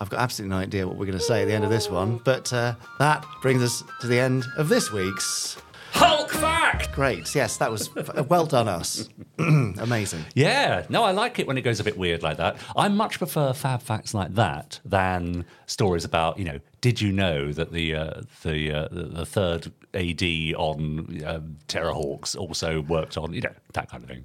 I've 0.01 0.11
got 0.11 0.19
absolutely 0.21 0.57
no 0.57 0.61
idea 0.63 0.87
what 0.89 0.97
we're 0.97 1.07
going 1.07 1.19
to 1.19 1.25
say 1.25 1.43
at 1.43 1.45
the 1.47 1.55
end 1.55 1.63
of 1.63 1.71
this 1.71 1.89
one, 1.89 2.19
but 2.25 2.53
uh, 2.53 2.75
that 2.99 3.25
brings 3.43 3.63
us 3.63 3.85
to 4.01 4.09
the 4.09 4.19
end 4.19 4.45
of 4.57 4.69
this 4.69 4.91
week's. 4.91 5.57
Hulk 5.93 6.31
Fact! 6.31 6.93
Great. 6.93 7.35
Yes, 7.35 7.57
that 7.59 7.71
was 7.71 7.95
uh, 7.97 8.25
well 8.29 8.47
done, 8.47 8.69
us. 8.69 9.09
Amazing. 9.39 10.25
Yeah, 10.35 10.87
no, 10.89 11.05
I 11.05 11.13
like 11.13 11.39
it 11.39 11.47
when 11.47 11.59
it 11.59 11.63
goes 11.63 11.81
a 11.81 11.85
bit 11.85 11.97
weird 11.97 12.23
like 12.23 12.39
that. 12.39 12.57
I 12.77 12.89
much 12.89 13.19
prefer 13.19 13.53
fab 13.53 13.83
facts 13.83 14.15
like 14.15 14.35
that 14.35 14.81
than 14.85 15.45
stories 15.67 16.05
about, 16.05 16.39
you 16.39 16.45
know, 16.45 16.59
did 16.81 17.01
you 17.01 17.13
know 17.13 17.53
that 17.53 17.73
the 17.73 17.95
uh, 17.95 18.23
the 18.43 18.73
uh, 18.73 18.89
the 18.91 19.27
third 19.27 19.73
AD 19.95 20.23
on 20.57 21.23
um, 21.25 21.57
Terrahawks 21.69 22.37
also 22.37 22.81
worked 22.83 23.17
on, 23.17 23.33
you 23.33 23.41
know, 23.43 23.53
that 23.75 23.91
kind 23.91 24.03
of 24.03 24.09
thing. 24.09 24.25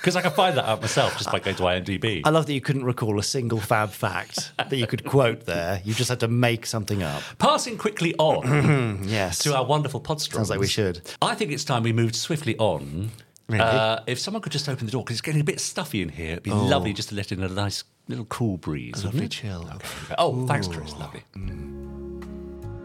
Because 0.00 0.16
I 0.16 0.22
can 0.22 0.30
find 0.32 0.56
that 0.56 0.64
out 0.64 0.80
myself 0.80 1.18
just 1.18 1.30
by 1.30 1.40
going 1.40 1.56
to 1.56 1.62
IMDb. 1.64 2.22
I 2.24 2.30
love 2.30 2.46
that 2.46 2.54
you 2.54 2.60
couldn't 2.62 2.84
recall 2.84 3.18
a 3.18 3.22
single 3.22 3.60
Fab 3.60 3.90
Fact 3.90 4.52
that 4.56 4.72
you 4.76 4.86
could 4.86 5.04
quote 5.04 5.44
there. 5.44 5.82
You 5.84 5.92
just 5.92 6.08
had 6.08 6.20
to 6.20 6.28
make 6.28 6.64
something 6.64 7.02
up. 7.02 7.22
Passing 7.38 7.76
quickly 7.76 8.14
on 8.16 9.04
Yes. 9.06 9.38
to 9.40 9.54
our 9.54 9.64
wonderful 9.64 10.00
Podsterons. 10.00 10.34
Sounds 10.36 10.50
like 10.50 10.60
we 10.60 10.66
should. 10.66 11.02
I 11.20 11.34
think 11.34 11.52
it's 11.52 11.64
time 11.64 11.82
we 11.82 11.92
moved 11.92 12.16
swiftly 12.16 12.56
on. 12.56 13.10
Really? 13.48 13.62
Uh, 13.64 13.98
if 14.06 14.18
someone 14.20 14.40
could 14.42 14.52
just 14.52 14.68
open 14.68 14.86
the 14.86 14.92
door, 14.92 15.02
because 15.04 15.14
it's 15.16 15.20
getting 15.22 15.40
a 15.40 15.44
bit 15.44 15.60
stuffy 15.60 16.00
in 16.02 16.08
here, 16.08 16.32
it'd 16.32 16.44
be 16.44 16.50
lovely 16.52 16.92
just 16.92 17.08
to 17.10 17.14
let 17.16 17.30
in 17.32 17.42
a 17.42 17.48
nice 17.48 17.82
little 18.08 18.24
cool 18.26 18.56
breeze. 18.56 19.04
Lovely 19.04 19.22
wouldn't 19.22 19.24
it? 19.34 19.36
chill. 19.36 19.70
Oh, 20.18 20.46
thanks, 20.46 20.68
Chris. 20.68 20.92
Lovely. 20.96 21.24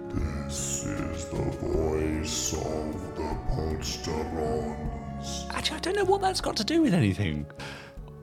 This 0.10 0.86
is 0.86 1.26
the 1.26 1.44
voice 1.62 2.54
of 2.54 3.16
the 3.16 3.38
Podsterons. 3.52 4.95
Actually, 5.52 5.78
I 5.78 5.80
don't 5.82 5.96
know 5.96 6.06
what 6.06 6.22
that's 6.22 6.42
got 6.42 6.56
to 6.58 6.64
do 6.64 6.82
with 6.82 6.94
anything. 6.94 7.46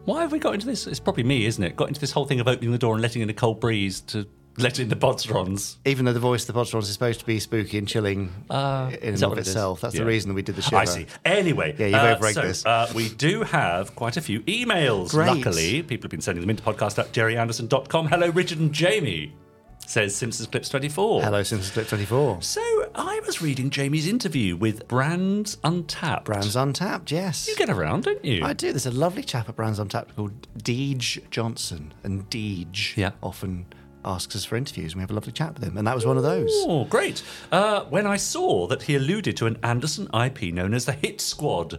Why 0.04 0.23
have 0.23 0.32
we 0.32 0.38
got 0.38 0.54
into 0.54 0.66
this? 0.66 0.87
It's 0.87 1.00
probably 1.00 1.23
me, 1.23 1.47
isn't 1.47 1.62
it? 1.62 1.76
Got 1.76 1.88
into 1.88 2.00
this 2.00 2.11
whole 2.11 2.25
thing 2.26 2.40
of 2.40 2.49
opening 2.49 2.73
the 2.73 2.78
door 2.78 2.94
and 2.94 3.02
letting 3.02 3.23
in 3.23 3.30
a 3.30 3.35
cold 3.35 3.61
breeze 3.61 4.00
to 4.02 4.26
let 4.59 4.78
in 4.78 4.88
the 4.88 4.97
Podsterons. 4.97 5.76
Even 5.87 6.04
though 6.04 6.12
the 6.12 6.21
voice 6.21 6.47
of 6.49 6.54
the 6.54 6.61
Podsterons 6.61 6.82
is 6.82 6.92
supposed 6.92 7.21
to 7.21 7.26
be 7.26 7.38
spooky 7.40 7.78
and 7.78 7.87
chilling 7.88 8.23
in 8.50 8.54
Uh, 8.54 8.90
is 9.00 9.23
and 9.23 9.32
of 9.32 9.38
it 9.38 9.47
itself, 9.47 9.80
that's 9.80 9.94
the 9.94 10.04
reason 10.04 10.28
that 10.28 10.35
we 10.35 10.42
did 10.42 10.56
the 10.56 10.62
show. 10.62 10.76
I 10.76 10.85
see. 10.85 11.06
Anyway, 11.25 11.75
Yeah, 11.78 11.87
you've 11.87 11.94
uh, 11.94 12.14
overrated 12.16 12.35
so, 12.35 12.42
this. 12.49 12.66
Uh, 12.66 12.90
we 12.94 13.09
do 13.11 13.42
have 13.44 13.94
quite 13.94 14.16
a 14.16 14.21
few 14.21 14.40
emails. 14.42 15.11
Great. 15.11 15.28
Luckily, 15.28 15.82
people 15.82 16.04
have 16.04 16.11
been 16.11 16.21
sending 16.21 16.40
them 16.40 16.50
into 16.50 16.62
podcast 16.62 16.99
at 16.99 17.12
gerryanderson.com. 17.12 18.09
Hello, 18.09 18.28
Richard 18.30 18.59
and 18.59 18.73
Jamie, 18.73 19.35
says 19.86 20.14
Simpsons 20.14 20.48
Clips 20.48 20.68
24. 20.68 21.22
Hello, 21.22 21.42
Simpsons 21.42 21.72
Clip 21.72 21.86
24. 21.88 22.40
So 22.42 22.60
I 22.94 23.20
was 23.26 23.42
reading 23.42 23.68
Jamie's 23.70 24.06
interview 24.08 24.56
with 24.56 24.88
Brands 24.88 25.58
Untapped. 25.64 26.24
Brands 26.24 26.56
Untapped, 26.56 27.10
yes. 27.10 27.46
You 27.48 27.56
get 27.56 27.68
around, 27.68 28.04
don't 28.04 28.24
you? 28.24 28.44
I 28.44 28.52
do. 28.54 28.70
There's 28.72 28.86
a 28.86 28.90
lovely 28.90 29.22
chap 29.22 29.48
at 29.48 29.56
Brands 29.56 29.78
Untapped 29.78 30.16
called 30.16 30.32
Deej 30.58 31.28
Johnson, 31.30 31.92
and 32.04 32.28
Deej 32.30 32.96
Yeah. 32.96 33.10
often 33.22 33.66
asks 34.04 34.34
us 34.34 34.44
for 34.44 34.56
interviews, 34.56 34.92
and 34.92 34.98
we 34.98 35.02
have 35.02 35.10
a 35.10 35.14
lovely 35.14 35.32
chat 35.32 35.54
with 35.54 35.62
him, 35.62 35.76
and 35.76 35.86
that 35.86 35.94
was 35.94 36.06
one 36.06 36.16
of 36.16 36.22
those. 36.22 36.50
Oh, 36.66 36.84
great. 36.86 37.22
Uh, 37.52 37.84
when 37.84 38.06
I 38.06 38.16
saw 38.16 38.66
that 38.68 38.82
he 38.82 38.96
alluded 38.96 39.36
to 39.36 39.46
an 39.46 39.58
Anderson 39.62 40.08
IP 40.14 40.52
known 40.52 40.74
as 40.74 40.86
the 40.86 40.92
Hit 40.92 41.20
Squad, 41.20 41.78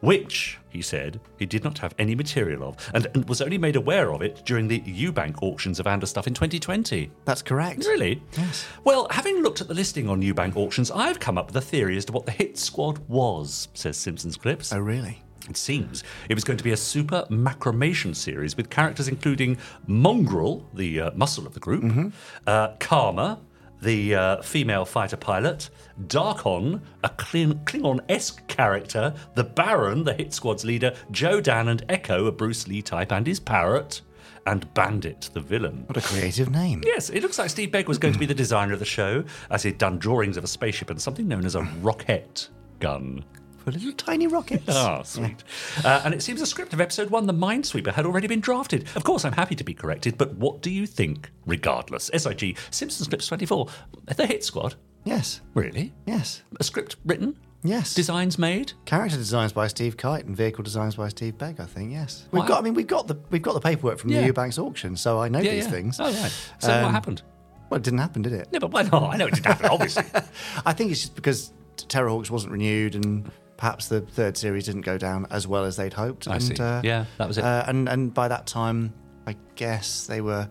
which, 0.00 0.58
he 0.70 0.80
said, 0.80 1.20
he 1.38 1.46
did 1.46 1.64
not 1.64 1.78
have 1.78 1.94
any 1.98 2.14
material 2.14 2.62
of, 2.62 2.76
and, 2.94 3.06
and 3.14 3.28
was 3.28 3.40
only 3.42 3.58
made 3.58 3.76
aware 3.76 4.12
of 4.12 4.22
it 4.22 4.42
during 4.44 4.68
the 4.68 4.80
Ewbank 4.80 5.42
auctions 5.42 5.80
of 5.80 5.86
Anderstuff 5.86 6.26
in 6.26 6.34
2020. 6.34 7.10
That's 7.24 7.42
correct. 7.42 7.80
Really? 7.80 8.22
Yes. 8.36 8.66
Well, 8.84 9.08
having 9.10 9.42
looked 9.42 9.60
at 9.60 9.68
the 9.68 9.74
listing 9.74 10.08
on 10.08 10.22
Ewbank 10.22 10.56
auctions, 10.56 10.90
I've 10.90 11.18
come 11.18 11.36
up 11.36 11.46
with 11.48 11.56
a 11.56 11.60
theory 11.60 11.96
as 11.96 12.04
to 12.06 12.12
what 12.12 12.26
the 12.26 12.32
Hit 12.32 12.56
Squad 12.58 12.98
was, 13.08 13.68
says 13.74 13.96
Simpsons 13.96 14.36
Clips. 14.36 14.72
Oh, 14.72 14.78
really? 14.78 15.22
It 15.48 15.56
seems 15.56 16.04
it 16.28 16.34
was 16.34 16.44
going 16.44 16.58
to 16.58 16.64
be 16.64 16.72
a 16.72 16.76
super 16.76 17.24
macromation 17.30 18.12
series 18.12 18.54
with 18.54 18.68
characters 18.68 19.08
including 19.08 19.56
Mongrel, 19.86 20.68
the 20.74 21.00
uh, 21.00 21.10
muscle 21.14 21.46
of 21.46 21.54
the 21.54 21.60
group, 21.60 21.82
Mm-hmm. 21.84 22.08
uh, 22.46 22.68
Karma, 22.78 23.40
the 23.82 24.14
uh, 24.14 24.42
female 24.42 24.84
fighter 24.84 25.16
pilot, 25.16 25.70
Darkon, 26.06 26.80
a 27.04 27.08
Klingon-esque 27.08 28.46
character, 28.48 29.14
the 29.34 29.44
Baron, 29.44 30.04
the 30.04 30.14
hit 30.14 30.32
squad's 30.32 30.64
leader, 30.64 30.94
Joe 31.10 31.40
Dan 31.40 31.68
and 31.68 31.84
Echo, 31.88 32.26
a 32.26 32.32
Bruce 32.32 32.66
Lee 32.68 32.82
type, 32.82 33.12
and 33.12 33.26
his 33.26 33.40
parrot, 33.40 34.02
and 34.46 34.72
Bandit, 34.74 35.30
the 35.34 35.40
villain. 35.40 35.84
What 35.86 35.96
a 35.96 36.00
creative 36.00 36.50
name. 36.50 36.82
Yes, 36.84 37.10
it 37.10 37.22
looks 37.22 37.38
like 37.38 37.50
Steve 37.50 37.70
Begg 37.70 37.88
was 37.88 37.98
going 37.98 38.14
to 38.14 38.20
be 38.20 38.26
the 38.26 38.34
designer 38.34 38.72
of 38.72 38.78
the 38.78 38.84
show, 38.84 39.24
as 39.50 39.62
he'd 39.62 39.78
done 39.78 39.98
drawings 39.98 40.36
of 40.36 40.44
a 40.44 40.48
spaceship 40.48 40.90
and 40.90 41.00
something 41.00 41.28
known 41.28 41.44
as 41.44 41.54
a 41.54 41.62
rocket 41.82 42.48
gun. 42.80 43.24
For 43.72 43.78
little 43.78 43.92
tiny 43.92 44.26
rockets. 44.26 44.64
Ah, 44.68 45.02
sweet. 45.02 45.42
Uh, 45.84 46.02
and 46.04 46.14
it 46.14 46.22
seems 46.22 46.40
the 46.40 46.46
script 46.46 46.72
of 46.72 46.80
episode 46.80 47.10
one, 47.10 47.26
The 47.26 47.34
Minesweeper, 47.34 47.92
had 47.92 48.06
already 48.06 48.26
been 48.26 48.40
drafted. 48.40 48.86
Of 48.96 49.04
course, 49.04 49.24
I'm 49.24 49.32
happy 49.32 49.54
to 49.56 49.64
be 49.64 49.74
corrected, 49.74 50.16
but 50.18 50.34
what 50.36 50.62
do 50.62 50.70
you 50.70 50.86
think? 50.86 51.30
Regardless, 51.46 52.10
SIG, 52.16 52.56
Simpsons 52.70 53.08
Clips 53.08 53.26
24, 53.26 53.68
the 54.16 54.26
hit 54.26 54.44
squad. 54.44 54.74
Yes. 55.04 55.40
Really? 55.54 55.92
Yes. 56.06 56.42
A 56.60 56.64
script 56.64 56.96
written? 57.04 57.36
Yes. 57.64 57.94
Designs 57.94 58.38
made? 58.38 58.72
Character 58.84 59.16
designs 59.16 59.52
by 59.52 59.66
Steve 59.66 59.96
Kyte 59.96 60.24
and 60.26 60.36
vehicle 60.36 60.62
designs 60.62 60.94
by 60.94 61.08
Steve 61.08 61.36
Begg. 61.38 61.58
I 61.60 61.64
think 61.64 61.90
yes. 61.92 62.26
We've 62.30 62.42
Wow. 62.42 62.48
got. 62.48 62.58
I 62.58 62.62
mean, 62.62 62.74
we've 62.74 62.86
got 62.86 63.08
the 63.08 63.16
we've 63.30 63.42
got 63.42 63.54
the 63.54 63.60
paperwork 63.60 63.98
from 63.98 64.10
Yeah. 64.10 64.20
the 64.20 64.32
Ewbanks 64.32 64.58
auction, 64.58 64.96
so 64.96 65.18
I 65.20 65.28
know 65.28 65.40
these 65.40 65.66
things. 65.66 65.98
Oh, 65.98 66.04
right. 66.04 66.32
So 66.60 66.68
what 66.68 66.84
Um, 66.84 66.92
happened? 66.92 67.22
Well, 67.68 67.78
it 67.78 67.82
didn't 67.82 67.98
happen, 67.98 68.22
did 68.22 68.32
it? 68.32 68.48
No, 68.52 68.60
but 68.60 68.70
why 68.70 68.82
not? 68.82 69.02
I 69.12 69.16
know 69.16 69.26
it 69.26 69.34
didn't 69.34 69.46
happen, 69.46 69.66
obviously. 69.66 70.04
I 70.66 70.72
think 70.72 70.92
it's 70.92 71.00
just 71.00 71.14
because 71.16 71.52
Terrahawks 71.76 72.30
wasn't 72.30 72.52
renewed 72.52 72.94
and 72.94 73.30
perhaps 73.58 73.88
the 73.88 74.00
third 74.00 74.38
series 74.38 74.64
didn't 74.64 74.80
go 74.82 74.96
down 74.96 75.26
as 75.30 75.46
well 75.46 75.64
as 75.64 75.76
they'd 75.76 75.92
hoped. 75.92 76.26
I 76.26 76.36
and, 76.36 76.42
see. 76.42 76.54
Yeah, 76.56 77.04
that 77.18 77.28
was 77.28 77.36
it. 77.36 77.44
Uh, 77.44 77.64
and 77.66 77.86
and 77.88 78.14
by 78.14 78.28
that 78.28 78.46
time, 78.46 78.94
I 79.26 79.36
guess 79.56 80.06
they 80.06 80.22
were 80.22 80.48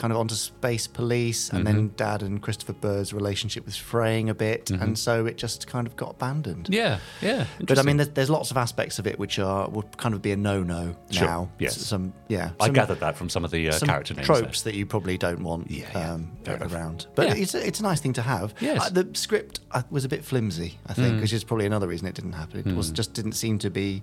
kind 0.00 0.12
of 0.14 0.18
onto 0.18 0.34
Space 0.34 0.86
Police, 0.86 1.50
and 1.50 1.66
then 1.66 1.92
Dad 1.94 2.22
and 2.22 2.40
Christopher 2.40 2.72
Burr's 2.72 3.12
relationship 3.12 3.66
was 3.66 3.76
fraying 3.76 4.30
a 4.30 4.34
bit, 4.34 4.70
and 4.70 4.98
so 4.98 5.26
it 5.26 5.36
just 5.36 5.66
kind 5.66 5.86
of 5.86 5.94
got 5.94 6.12
abandoned. 6.12 6.68
Yeah, 6.70 6.98
yeah. 7.20 7.44
But 7.60 7.78
I 7.78 7.82
mean, 7.82 7.98
there's, 7.98 8.08
there's 8.08 8.30
lots 8.30 8.50
of 8.50 8.56
aspects 8.56 8.98
of 8.98 9.06
it 9.06 9.18
which 9.18 9.38
are 9.38 9.68
would 9.68 9.98
kind 9.98 10.14
of 10.14 10.22
be 10.22 10.32
a 10.32 10.36
no-no 10.36 10.96
Sure, 11.10 11.26
now. 11.28 11.50
yes. 11.58 11.76
Some 11.76 12.14
yeah. 12.28 12.52
I 12.58 12.70
gathered 12.70 13.00
that 13.00 13.16
from 13.18 13.28
some 13.28 13.44
of 13.44 13.50
the 13.50 13.68
uh, 13.68 13.72
some 13.72 13.88
character 13.88 14.14
names. 14.14 14.26
there. 14.26 14.36
tropes 14.40 14.62
that 14.62 14.74
you 14.74 14.86
probably 14.86 15.18
don't 15.18 15.42
want 15.42 15.70
Yeah, 15.70 15.86
yeah. 15.94 16.12
um, 16.14 16.32
around. 16.48 17.06
But 17.14 17.28
Yeah. 17.28 17.34
it's, 17.42 17.54
a, 17.54 17.66
it's 17.66 17.80
a 17.80 17.82
nice 17.82 18.00
thing 18.00 18.14
to 18.14 18.22
have. 18.22 18.54
Yes. 18.60 18.86
Uh, 18.86 18.90
the 18.90 19.08
script 19.12 19.60
uh, 19.72 19.82
was 19.90 20.04
a 20.06 20.08
bit 20.08 20.24
flimsy, 20.24 20.78
I 20.86 20.94
think, 20.94 21.16
Mm. 21.16 21.20
which 21.20 21.32
is 21.34 21.44
probably 21.44 21.66
another 21.66 21.88
reason 21.88 22.06
it 22.06 22.14
didn't 22.14 22.32
happen. 22.32 22.60
It 22.66 22.74
was 22.74 22.90
just 22.90 23.12
didn't 23.12 23.32
seem 23.32 23.58
to 23.58 23.70
be 23.70 24.02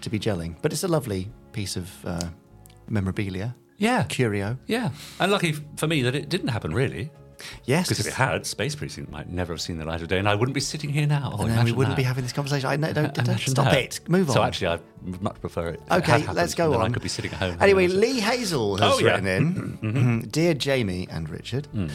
to 0.00 0.10
be 0.10 0.18
gelling. 0.18 0.56
But 0.60 0.72
it's 0.72 0.82
a 0.84 0.88
lovely 0.88 1.30
piece 1.52 1.76
of 1.76 1.88
uh, 2.04 2.28
memorabilia. 2.88 3.54
Yeah. 3.78 4.04
Curio. 4.04 4.58
Yeah, 4.66 4.90
and 5.20 5.30
lucky 5.32 5.52
for 5.76 5.86
me 5.86 6.02
that 6.02 6.14
it 6.14 6.28
didn't 6.28 6.48
happen 6.48 6.72
really. 6.74 7.10
Yes. 7.64 7.86
Because 7.90 8.00
if 8.06 8.12
it 8.12 8.14
had, 8.14 8.46
Space 8.46 8.74
Precinct 8.74 9.10
might 9.10 9.28
never 9.28 9.52
have 9.52 9.60
seen 9.60 9.76
the 9.76 9.84
light 9.84 10.00
of 10.00 10.08
day, 10.08 10.18
and 10.18 10.26
I 10.26 10.34
wouldn't 10.34 10.54
be 10.54 10.60
sitting 10.60 10.88
here 10.88 11.06
now. 11.06 11.36
and 11.38 11.50
then 11.50 11.66
we 11.66 11.72
wouldn't 11.72 11.94
that. 11.94 12.00
be 12.00 12.02
having 12.02 12.24
this 12.24 12.32
conversation. 12.32 12.66
I 12.70 12.76
know, 12.76 12.94
don't, 12.94 13.12
don't 13.12 13.38
stop 13.38 13.66
that. 13.66 13.78
it. 13.78 14.00
Move 14.08 14.30
on. 14.30 14.36
So 14.36 14.42
actually, 14.42 14.68
I 14.68 14.78
much 15.20 15.38
prefer 15.42 15.68
it. 15.68 15.80
it 15.90 15.92
Okay, 15.96 16.12
happened, 16.20 16.34
let's 16.36 16.54
go 16.54 16.72
on. 16.72 16.80
I 16.80 16.88
could 16.88 17.02
be 17.02 17.10
sitting 17.10 17.30
at 17.32 17.36
home. 17.38 17.58
Anyway, 17.60 17.88
Lee 17.88 18.20
Hazel 18.20 18.78
has 18.78 18.94
Oh, 18.94 18.98
yeah. 19.00 19.16
written 19.20 19.78
in 19.82 20.20
Dear 20.32 20.54
Jamie 20.54 21.06
and 21.10 21.28
Richard, 21.28 21.66
Hmm. 21.66 21.88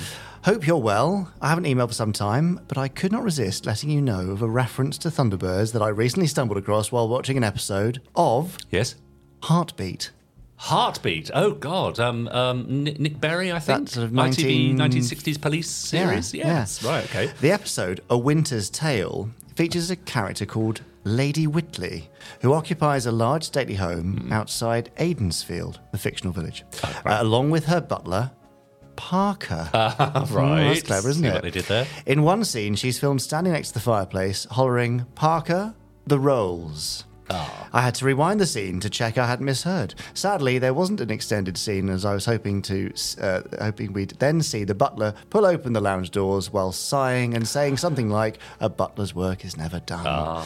hope 0.43 0.67
you're 0.67 0.77
well. 0.77 1.33
I 1.41 1.50
haven't 1.50 1.63
emailed 1.65 1.88
for 1.88 1.93
some 1.95 2.13
time, 2.13 2.59
but 2.67 2.77
I 2.77 2.88
could 2.88 3.11
not 3.11 3.23
resist 3.23 3.65
letting 3.65 3.89
you 3.89 4.00
know 4.00 4.29
of 4.29 4.43
a 4.43 4.47
reference 4.47 5.00
to 5.00 5.07
Thunderbirds 5.09 5.71
that 5.73 5.81
I 5.81 5.88
recently 5.88 6.27
stumbled 6.27 6.59
across 6.59 6.91
while 6.91 7.09
watching 7.09 7.35
an 7.35 7.43
episode 7.43 8.00
of 8.15 8.57
yes. 8.69 8.93
Heartbeat. 9.41 10.11
Heartbeat. 10.65 11.32
Oh 11.34 11.51
God. 11.53 12.00
Um, 12.00 12.27
um, 12.27 12.84
Nick, 12.84 13.00
Nick 13.00 13.20
Berry, 13.20 13.51
I 13.51 13.58
think. 13.60 13.86
That 13.88 13.89
sort 13.89 14.06
of 14.06 14.12
ITV 14.12 14.75
19 14.75 14.77
1960s 14.77 15.41
police 15.41 15.68
series. 15.70 16.34
Yeah, 16.36 16.46
yes. 16.46 16.84
Right. 16.84 17.03
Okay. 17.06 17.32
The 17.41 17.51
episode 17.51 18.01
A 18.12 18.18
Winter's 18.18 18.70
Tale 18.70 19.30
features 19.56 19.89
a 19.89 19.96
character 19.96 20.46
called 20.46 20.82
Lady 21.03 21.48
Whitley, 21.48 22.10
who 22.41 22.53
occupies 22.53 23.08
a 23.08 23.12
large 23.12 23.44
stately 23.44 23.74
home 23.74 24.18
Hmm. 24.27 24.34
outside 24.34 24.91
Aidensfield, 24.98 25.80
the 25.91 25.98
fictional 25.98 26.32
village, 26.32 26.63
Oh, 26.84 27.01
uh, 27.08 27.18
along 27.22 27.50
with 27.50 27.65
her 27.65 27.82
butler, 27.82 28.30
Parker. 28.96 29.68
right. 29.74 29.96
Oh, 30.00 30.63
that's 30.68 30.84
clever, 30.84 31.10
isn't 31.10 31.24
See 31.24 31.27
it? 31.27 31.34
what 31.34 31.41
they 31.41 31.50
did 31.50 31.65
there? 31.65 31.88
In 32.06 32.22
one 32.22 32.44
scene, 32.46 32.75
she's 32.75 33.00
filmed 33.00 33.24
standing 33.24 33.53
next 33.53 33.70
to 33.70 33.74
the 33.74 33.80
fireplace, 33.80 34.46
hollering, 34.51 35.06
Parker, 35.15 35.74
the 36.06 36.20
rolls. 36.20 37.06
Ah. 37.33 37.69
I 37.73 37.81
had 37.81 37.95
to 37.95 38.05
rewind 38.05 38.39
the 38.39 38.45
scene 38.45 38.79
to 38.81 38.89
check 38.89 39.17
I 39.17 39.25
hadn't 39.27 39.45
misheard. 39.45 39.95
Sadly, 40.13 40.59
there 40.59 40.73
wasn't 40.73 41.01
an 41.01 41.09
extended 41.09 41.57
scene 41.57 41.89
as 41.89 42.03
I 42.05 42.13
was 42.13 42.25
hoping 42.25 42.61
to, 42.63 42.91
uh, 43.21 43.41
hoping 43.59 43.93
we'd 43.93 44.11
then 44.19 44.41
see 44.41 44.63
the 44.63 44.75
butler 44.75 45.13
pull 45.29 45.45
open 45.45 45.73
the 45.73 45.81
lounge 45.81 46.11
doors 46.11 46.51
while 46.51 46.71
sighing 46.71 47.33
and 47.33 47.47
saying 47.47 47.77
something 47.77 48.09
like, 48.09 48.39
"A 48.59 48.69
butler's 48.69 49.15
work 49.15 49.45
is 49.45 49.55
never 49.57 49.79
done." 49.79 50.05
Ah, 50.05 50.45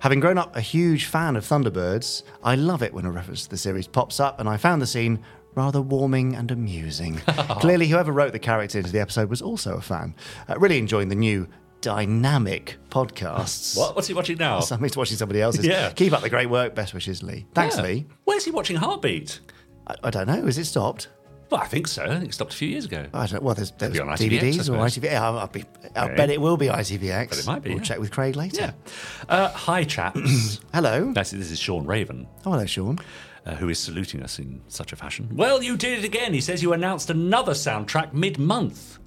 Having 0.00 0.20
grown 0.20 0.38
up 0.38 0.56
a 0.56 0.60
huge 0.60 1.04
fan 1.06 1.36
of 1.36 1.44
Thunderbirds, 1.44 2.22
I 2.42 2.54
love 2.54 2.82
it 2.82 2.92
when 2.92 3.04
a 3.04 3.10
reference 3.10 3.44
to 3.44 3.50
the 3.50 3.56
series 3.56 3.86
pops 3.86 4.18
up, 4.20 4.40
and 4.40 4.48
I 4.48 4.56
found 4.56 4.82
the 4.82 4.86
scene 4.86 5.20
rather 5.54 5.80
warming 5.82 6.34
and 6.36 6.50
amusing. 6.50 7.16
Clearly, 7.60 7.88
whoever 7.88 8.12
wrote 8.12 8.32
the 8.32 8.38
character 8.38 8.78
into 8.78 8.92
the 8.92 9.00
episode 9.00 9.28
was 9.28 9.42
also 9.42 9.76
a 9.76 9.80
fan. 9.80 10.14
Uh, 10.48 10.56
really 10.58 10.78
enjoying 10.78 11.08
the 11.08 11.14
new 11.16 11.48
dynamic 11.80 12.76
podcasts. 12.90 13.76
What? 13.76 13.94
What's 13.96 14.08
he 14.08 14.14
watching 14.14 14.38
now? 14.38 14.60
I'm 14.70 14.80
watching 14.80 15.16
somebody 15.16 15.40
else's. 15.40 15.66
Yeah. 15.66 15.90
Keep 15.92 16.12
up 16.12 16.22
the 16.22 16.30
great 16.30 16.48
work. 16.50 16.74
Best 16.74 16.94
wishes, 16.94 17.22
Lee. 17.22 17.46
Thanks, 17.54 17.76
Yeah. 17.76 17.82
Lee. 17.82 18.06
Where's 18.24 18.44
he 18.44 18.50
watching 18.50 18.76
Heartbeat? 18.76 19.40
I, 19.86 19.94
I 20.04 20.10
don't 20.10 20.26
know. 20.26 20.46
Is 20.46 20.58
it 20.58 20.64
stopped? 20.66 21.08
Well, 21.50 21.60
I 21.60 21.66
think 21.66 21.88
so. 21.88 22.04
I 22.04 22.10
think 22.18 22.26
it 22.26 22.34
stopped 22.34 22.52
a 22.54 22.56
few 22.56 22.68
years 22.68 22.84
ago. 22.84 23.06
I 23.12 23.26
don't. 23.26 23.40
know. 23.40 23.46
Well, 23.46 23.54
there's, 23.56 23.72
there's 23.72 23.98
on 23.98 24.06
ITVX, 24.06 24.40
DVDs 24.40 24.68
or. 24.68 24.78
ITV. 24.78 25.12
I'll, 25.16 25.36
I'll 25.38 25.46
be, 25.48 25.64
I'll 25.96 26.04
Okay. 26.06 26.14
bet 26.14 26.30
it 26.30 26.40
will 26.40 26.56
be 26.56 26.66
ITVX. 26.68 27.28
But 27.30 27.38
it 27.40 27.46
might 27.46 27.62
be, 27.64 27.70
We'll 27.70 27.78
yeah. 27.78 27.84
check 27.84 27.98
with 27.98 28.12
Craig 28.12 28.36
later. 28.36 28.56
Yeah. 28.60 28.72
Uh, 29.28 29.48
hi, 29.48 29.82
chaps. 29.82 30.60
Hello. 30.72 31.12
This 31.12 31.32
is 31.32 31.58
Sean 31.58 31.86
Raven. 31.86 32.28
Oh, 32.46 32.52
hello, 32.52 32.66
Sean. 32.66 32.98
uh, 33.46 33.56
who 33.56 33.68
is 33.68 33.80
saluting 33.80 34.22
us 34.22 34.38
in 34.38 34.60
such 34.68 34.92
a 34.92 34.96
fashion. 34.96 35.28
Well, 35.32 35.60
you 35.60 35.76
did 35.76 35.98
it 35.98 36.04
again. 36.04 36.32
He 36.34 36.40
says 36.40 36.62
you 36.62 36.72
announced 36.72 37.10
another 37.10 37.52
soundtrack 37.54 38.12
mid 38.12 38.38
month. 38.38 38.99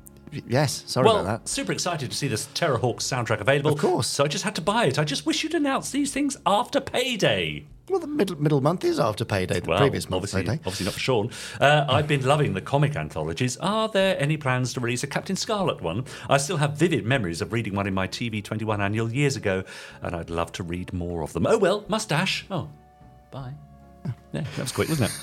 Yes. 0.47 0.83
Sorry 0.87 1.05
Well, 1.05 1.19
about 1.21 1.43
that. 1.43 1.49
super 1.49 1.71
excited 1.71 2.09
to 2.11 2.17
see 2.17 2.27
this 2.27 2.47
Terrahawk 2.53 2.97
soundtrack 2.97 3.39
available. 3.41 3.71
Of 3.73 3.79
course. 3.79 4.07
So 4.07 4.23
I 4.23 4.27
just 4.27 4.43
had 4.43 4.55
to 4.55 4.61
buy 4.61 4.85
it. 4.85 4.97
I 4.99 5.03
just 5.03 5.25
wish 5.25 5.43
you'd 5.43 5.53
announce 5.53 5.91
these 5.91 6.11
things 6.11 6.37
after 6.45 6.79
payday. 6.81 7.65
Well, 7.89 7.99
the 7.99 8.07
middle, 8.07 8.41
middle 8.41 8.61
month 8.61 8.85
is 8.85 8.97
after 8.99 9.25
payday. 9.25 9.59
The 9.59 9.69
Well, 9.69 9.79
previous 9.79 10.09
month 10.09 10.19
obviously, 10.23 10.43
payday. 10.43 10.55
obviously 10.59 10.85
not 10.85 10.93
for 10.93 10.99
Sean. 11.01 11.29
Uh, 11.59 11.85
I've 11.89 12.07
been 12.07 12.25
loving 12.25 12.53
the 12.53 12.61
comic 12.61 12.95
anthologies. 12.95 13.57
Are 13.57 13.89
there 13.89 14.17
any 14.21 14.37
plans 14.37 14.71
to 14.73 14.79
release 14.79 15.03
a 15.03 15.07
Captain 15.07 15.35
Scarlet 15.35 15.81
one? 15.81 16.05
I 16.29 16.37
still 16.37 16.57
have 16.57 16.77
vivid 16.77 17.05
memories 17.05 17.41
of 17.41 17.51
reading 17.51 17.75
one 17.75 17.85
in 17.85 17.93
my 17.93 18.07
TV 18.07 18.41
21 18.41 18.79
annual 18.79 19.11
years 19.11 19.35
ago, 19.35 19.65
and 20.01 20.15
I'd 20.15 20.29
love 20.29 20.53
to 20.53 20.63
read 20.63 20.93
more 20.93 21.23
of 21.23 21.33
them. 21.33 21.45
Oh 21.45 21.57
well, 21.57 21.83
mustache. 21.89 22.45
Oh, 22.49 22.69
bye. 23.31 23.51
Yeah, 24.31 24.41
that 24.55 24.57
was 24.59 24.71
quick, 24.71 24.87
wasn't 24.89 25.09
it? 25.11 25.15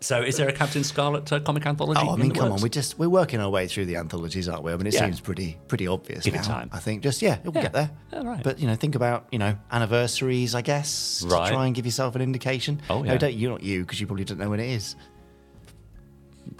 So, 0.00 0.22
is 0.22 0.36
there 0.36 0.46
a 0.48 0.52
Captain 0.52 0.84
Scarlet 0.84 1.32
uh, 1.32 1.40
comic 1.40 1.64
anthology? 1.66 2.00
Oh, 2.04 2.12
I 2.12 2.16
mean, 2.16 2.30
come 2.32 2.44
on. 2.44 2.50
works? 2.52 2.62
We 2.62 2.68
just 2.68 2.98
we're 2.98 3.08
working 3.08 3.40
our 3.40 3.48
way 3.48 3.66
through 3.66 3.86
the 3.86 3.96
anthologies, 3.96 4.46
aren't 4.48 4.62
we? 4.62 4.72
I 4.72 4.76
mean, 4.76 4.86
it 4.86 4.92
Yeah. 4.94 5.00
seems 5.06 5.20
pretty 5.20 5.56
pretty 5.68 5.86
obvious 5.86 6.24
Give 6.24 6.34
it 6.34 6.42
time. 6.42 6.68
I 6.72 6.78
think 6.80 7.02
just 7.02 7.22
yeah, 7.22 7.38
we'll 7.44 7.54
Yeah. 7.54 7.62
get 7.62 7.72
there. 7.72 7.90
Yeah, 8.12 8.22
right. 8.22 8.42
But 8.42 8.58
you 8.60 8.66
know, 8.66 8.74
think 8.76 8.94
about 8.94 9.26
you 9.32 9.38
know 9.38 9.56
anniversaries, 9.72 10.54
I 10.54 10.60
guess, 10.60 11.24
Right. 11.26 11.46
to 11.48 11.52
try 11.54 11.66
and 11.66 11.74
give 11.74 11.86
yourself 11.86 12.14
an 12.14 12.20
indication. 12.20 12.80
Oh, 12.90 13.02
No, 13.02 13.12
yeah. 13.12 13.18
don't 13.18 13.34
you? 13.34 13.48
Not 13.48 13.62
you, 13.62 13.80
because 13.84 13.98
you 14.00 14.06
probably 14.06 14.24
don't 14.24 14.38
know 14.38 14.50
when 14.50 14.60
it 14.60 14.68
is. 14.70 14.96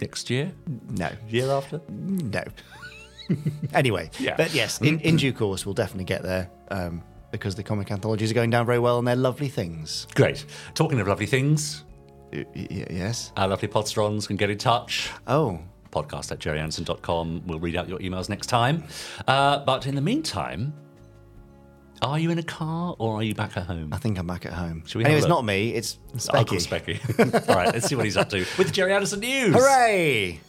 next 0.00 0.30
year, 0.30 0.52
No, 0.90 1.10
year 1.28 1.48
after. 1.50 1.80
no. 1.88 2.42
anyway, 3.74 4.10
Yeah. 4.18 4.34
but 4.36 4.52
yes, 4.54 4.80
in, 4.80 4.98
in 5.00 5.16
due 5.16 5.32
course, 5.32 5.64
we'll 5.64 5.74
definitely 5.74 6.04
get 6.04 6.22
there 6.22 6.50
um, 6.70 7.02
because 7.30 7.54
the 7.54 7.62
comic 7.62 7.90
anthologies 7.92 8.30
are 8.30 8.34
going 8.34 8.50
down 8.50 8.66
very 8.66 8.78
well 8.80 8.98
and 8.98 9.06
they're 9.06 9.14
lovely 9.16 9.48
things. 9.48 10.06
Great. 10.14 10.44
Talking 10.74 11.00
of 11.00 11.06
lovely 11.08 11.26
things, 11.26 11.84
yes. 12.32 13.32
our 13.36 13.48
lovely 13.48 13.68
Podsterons 13.68 14.26
can 14.26 14.36
get 14.36 14.50
in 14.50 14.58
touch. 14.58 15.10
Oh, 15.26 15.60
podcast 15.90 16.30
at 16.32 16.38
gerryanderson.com. 16.38 17.42
We'll 17.46 17.60
read 17.60 17.76
out 17.76 17.88
your 17.88 17.98
emails 17.98 18.28
next 18.28 18.46
time. 18.48 18.84
Uh, 19.26 19.64
but 19.64 19.86
in 19.86 19.94
the 19.94 20.00
meantime, 20.00 20.74
are 22.02 22.18
you 22.18 22.30
in 22.30 22.38
a 22.38 22.42
car 22.42 22.94
or 22.98 23.16
are 23.16 23.22
you 23.22 23.34
back 23.34 23.56
at 23.56 23.64
home? 23.64 23.92
I 23.92 23.98
think 23.98 24.18
I'm 24.18 24.26
back 24.26 24.44
at 24.46 24.52
home. 24.52 24.84
Shall 24.86 24.98
we 24.98 25.04
anyway, 25.04 25.18
it's 25.18 25.28
not 25.28 25.44
me. 25.44 25.70
It's 25.70 25.98
Specky. 26.16 26.60
Specky. 26.64 27.48
All 27.48 27.54
right, 27.54 27.72
let's 27.72 27.86
see 27.86 27.94
what 27.94 28.04
he's 28.04 28.16
up 28.16 28.28
to 28.30 28.44
with 28.58 28.72
Gerry 28.72 28.92
Anderson 28.92 29.20
News. 29.20 29.54
Hooray! 29.54 30.40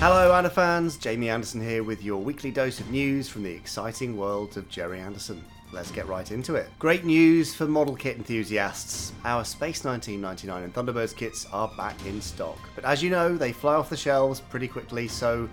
Hello, 0.00 0.32
Anna 0.32 0.48
fans. 0.48 0.96
Jamie 0.96 1.28
Anderson 1.28 1.60
here 1.60 1.84
with 1.84 2.02
your 2.02 2.22
weekly 2.22 2.50
dose 2.50 2.80
of 2.80 2.90
news 2.90 3.28
from 3.28 3.42
the 3.42 3.50
exciting 3.50 4.16
world 4.16 4.56
of 4.56 4.66
Gerry 4.70 4.98
Anderson. 4.98 5.44
Let's 5.72 5.90
get 5.90 6.08
right 6.08 6.30
into 6.32 6.54
it. 6.54 6.70
Great 6.78 7.04
news 7.04 7.54
for 7.54 7.66
model 7.66 7.94
kit 7.94 8.16
enthusiasts. 8.16 9.12
Our 9.26 9.44
Space 9.44 9.84
1999 9.84 10.62
and 10.62 10.72
Thunderbirds 10.72 11.14
kits 11.14 11.44
are 11.52 11.70
back 11.76 12.02
in 12.06 12.22
stock. 12.22 12.58
But 12.74 12.86
as 12.86 13.02
you 13.02 13.10
know, 13.10 13.36
they 13.36 13.52
fly 13.52 13.74
off 13.74 13.90
the 13.90 13.96
shelves 13.98 14.40
pretty 14.40 14.68
quickly, 14.68 15.06
so 15.06 15.50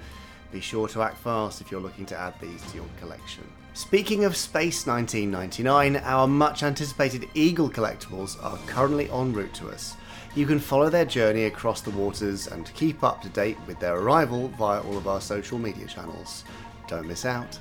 be 0.53 0.61
sure 0.61 0.87
to 0.87 1.01
act 1.01 1.17
fast 1.17 1.59
if 1.59 1.69
you're 1.69 1.81
looking 1.81 2.05
to 2.05 2.17
add 2.17 2.33
these 2.39 2.61
to 2.71 2.77
your 2.77 2.87
collection. 3.01 3.43
Speaking 3.77 4.25
of 4.25 4.35
Space 4.35 4.87
1999, 4.87 5.97
our 5.97 6.27
much 6.27 6.63
anticipated 6.63 7.29
Eagle 7.35 7.69
collectibles 7.69 8.43
are 8.43 8.57
currently 8.65 9.07
en 9.11 9.33
route 9.33 9.53
to 9.53 9.69
us. 9.69 9.95
You 10.33 10.47
can 10.47 10.57
follow 10.57 10.89
their 10.89 11.05
journey 11.05 11.43
across 11.43 11.81
the 11.81 11.91
waters 11.91 12.47
and 12.47 12.73
keep 12.73 13.03
up 13.03 13.21
to 13.21 13.29
date 13.29 13.59
with 13.67 13.79
their 13.79 13.95
arrival 13.95 14.47
via 14.57 14.81
all 14.81 14.97
of 14.97 15.07
our 15.07 15.21
social 15.21 15.59
media 15.59 15.85
channels. 15.85 16.43
Don't 16.87 17.07
miss 17.07 17.23
out. 17.23 17.59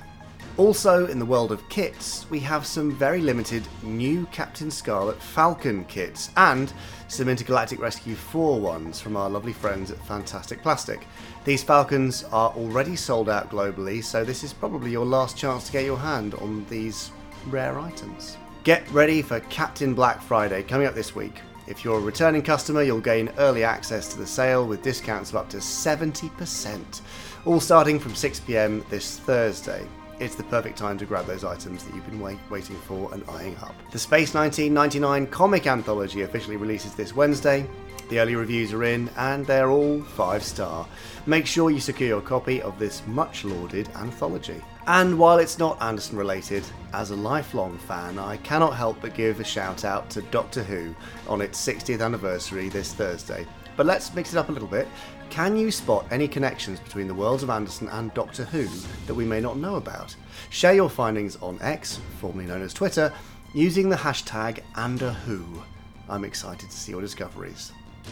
Also, 0.57 1.05
in 1.05 1.19
the 1.19 1.25
world 1.25 1.51
of 1.51 1.69
kits, 1.69 2.25
we 2.31 2.39
have 2.39 2.65
some 2.65 2.91
very 2.91 3.21
limited 3.21 3.61
new 3.83 4.25
Captain 4.31 4.71
Scarlet 4.71 5.21
Falcon 5.21 5.85
kits 5.85 6.31
and 6.35 6.73
some 7.07 7.29
Intergalactic 7.29 7.79
Rescue 7.79 8.15
4 8.15 8.59
ones 8.59 8.99
from 8.99 9.15
our 9.15 9.29
lovely 9.29 9.53
friends 9.53 9.91
at 9.91 10.03
Fantastic 10.07 10.63
Plastic. 10.63 11.05
These 11.45 11.61
Falcons 11.61 12.23
are 12.31 12.49
already 12.53 12.95
sold 12.95 13.29
out 13.29 13.51
globally, 13.51 14.03
so 14.03 14.25
this 14.25 14.43
is 14.43 14.51
probably 14.51 14.89
your 14.89 15.05
last 15.05 15.37
chance 15.37 15.67
to 15.67 15.71
get 15.71 15.85
your 15.85 15.97
hand 15.97 16.33
on 16.33 16.65
these 16.69 17.11
rare 17.49 17.77
items. 17.77 18.37
Get 18.63 18.89
ready 18.89 19.21
for 19.21 19.39
Captain 19.41 19.93
Black 19.93 20.23
Friday 20.23 20.63
coming 20.63 20.87
up 20.87 20.95
this 20.95 21.13
week. 21.13 21.39
If 21.67 21.85
you're 21.85 21.99
a 21.99 22.01
returning 22.01 22.41
customer, 22.41 22.81
you'll 22.81 22.99
gain 22.99 23.29
early 23.37 23.63
access 23.63 24.07
to 24.11 24.17
the 24.17 24.25
sale 24.25 24.65
with 24.65 24.81
discounts 24.81 25.29
of 25.29 25.35
up 25.35 25.49
to 25.49 25.57
70%, 25.57 27.01
all 27.45 27.59
starting 27.59 27.99
from 27.99 28.13
6pm 28.13 28.89
this 28.89 29.19
Thursday. 29.19 29.85
It's 30.19 30.35
the 30.35 30.43
perfect 30.43 30.79
time 30.79 30.97
to 30.97 31.05
grab 31.05 31.27
those 31.27 31.43
items 31.43 31.83
that 31.83 31.93
you've 31.93 32.05
been 32.07 32.19
wait- 32.19 32.39
waiting 32.49 32.75
for 32.75 33.13
and 33.13 33.23
eyeing 33.29 33.55
up. 33.57 33.75
The 33.91 33.99
Space 33.99 34.33
1999 34.33 35.27
comic 35.27 35.67
anthology 35.67 36.23
officially 36.23 36.57
releases 36.57 36.95
this 36.95 37.15
Wednesday. 37.15 37.67
The 38.09 38.19
early 38.19 38.35
reviews 38.35 38.73
are 38.73 38.83
in, 38.83 39.09
and 39.17 39.45
they're 39.45 39.69
all 39.69 40.01
five 40.01 40.43
star. 40.43 40.87
Make 41.27 41.45
sure 41.45 41.69
you 41.69 41.79
secure 41.79 42.07
your 42.07 42.21
copy 42.21 42.61
of 42.61 42.79
this 42.79 43.05
much 43.05 43.43
lauded 43.43 43.89
anthology. 43.95 44.61
And 44.87 45.19
while 45.19 45.37
it's 45.37 45.59
not 45.59 45.79
Anderson 45.81 46.17
related, 46.17 46.63
as 46.93 47.11
a 47.11 47.15
lifelong 47.15 47.77
fan, 47.77 48.17
I 48.17 48.37
cannot 48.37 48.75
help 48.75 49.01
but 49.01 49.13
give 49.13 49.39
a 49.39 49.43
shout 49.43 49.83
out 49.83 50.09
to 50.11 50.21
Doctor 50.23 50.63
Who 50.63 50.95
on 51.27 51.41
its 51.41 51.63
60th 51.63 52.01
anniversary 52.01 52.69
this 52.69 52.93
Thursday. 52.93 53.45
But 53.75 53.85
let's 53.85 54.13
mix 54.15 54.33
it 54.33 54.37
up 54.37 54.49
a 54.49 54.51
little 54.53 54.67
bit. 54.67 54.87
Can 55.29 55.55
you 55.55 55.71
spot 55.71 56.05
any 56.09 56.27
connections 56.27 56.79
between 56.79 57.07
the 57.07 57.13
worlds 57.13 57.43
of 57.43 57.49
Anderson 57.49 57.87
and 57.89 58.13
Doctor 58.13 58.45
Who 58.45 58.67
that 59.05 59.13
we 59.13 59.25
may 59.25 59.39
not 59.39 59.57
know 59.57 59.75
about? 59.75 60.15
Share 60.49 60.73
your 60.73 60.89
findings 60.89 61.35
on 61.37 61.59
X, 61.61 61.99
formerly 62.19 62.45
known 62.45 62.61
as 62.61 62.73
Twitter, 62.73 63.13
using 63.53 63.89
the 63.89 63.95
hashtag 63.95 64.59
AnderWho. 64.73 65.63
I'm 66.09 66.23
excited 66.23 66.69
to 66.69 66.75
see 66.75 66.91
your 66.91 67.01
discoveries. 67.01 67.71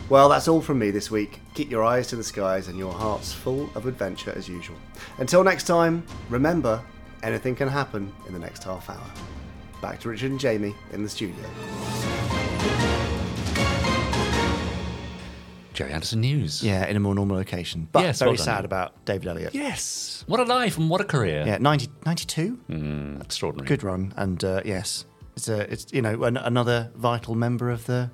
Well, 0.10 0.30
that's 0.30 0.48
all 0.48 0.62
from 0.62 0.78
me 0.80 0.92
this 0.92 1.10
week. 1.10 1.40
Keep 1.56 1.72
your 1.72 1.84
eyes 1.84 2.08
to 2.08 2.16
the 2.16 2.24
skies 2.24 2.68
and 2.68 2.78
your 2.78 2.94
hearts 2.94 3.34
full 3.34 3.70
of 3.76 3.88
adventure 3.88 4.34
as 4.36 4.48
usual. 4.48 4.78
Until 5.18 5.44
next 5.44 5.64
time, 5.64 6.06
remember, 6.30 6.82
anything 7.24 7.56
can 7.56 7.70
happen 7.70 8.14
in 8.28 8.34
the 8.34 8.40
next 8.40 8.64
half 8.64 8.90
hour. 8.90 9.12
Back 9.82 10.00
to 10.02 10.10
Richard 10.10 10.32
and 10.32 10.40
Jamie 10.40 10.76
in 10.92 11.04
the 11.04 11.10
studio. 11.10 11.46
Gerry 15.76 15.92
Anderson 15.94 16.22
News. 16.22 16.64
Yeah, 16.64 16.86
in 16.88 16.96
a 16.96 17.00
more 17.00 17.14
normal 17.14 17.38
location. 17.38 17.88
But 17.92 18.04
Yes, 18.04 18.20
very 18.20 18.30
well 18.32 18.38
done. 18.38 18.46
sad 18.46 18.66
about 18.66 19.06
David 19.06 19.28
Elliott. 19.28 19.54
Yes. 19.54 20.24
What 20.28 20.40
a 20.40 20.44
life 20.44 20.78
and 20.78 20.90
what 20.90 21.02
a 21.02 21.04
career. 21.04 21.44
Yeah, 21.46 21.58
90, 21.60 21.90
92? 22.06 23.20
Extraordinary. 23.22 23.68
Good 23.68 23.84
run. 23.84 24.14
And 24.18 24.44
uh, 24.44 24.62
yes, 24.66 25.06
it's, 25.36 25.48
a, 25.50 25.72
it's 25.72 25.86
you 25.94 26.02
know 26.02 26.24
an, 26.24 26.38
another 26.38 26.90
vital 26.96 27.36
member 27.36 27.70
of 27.70 27.86
the, 27.86 28.10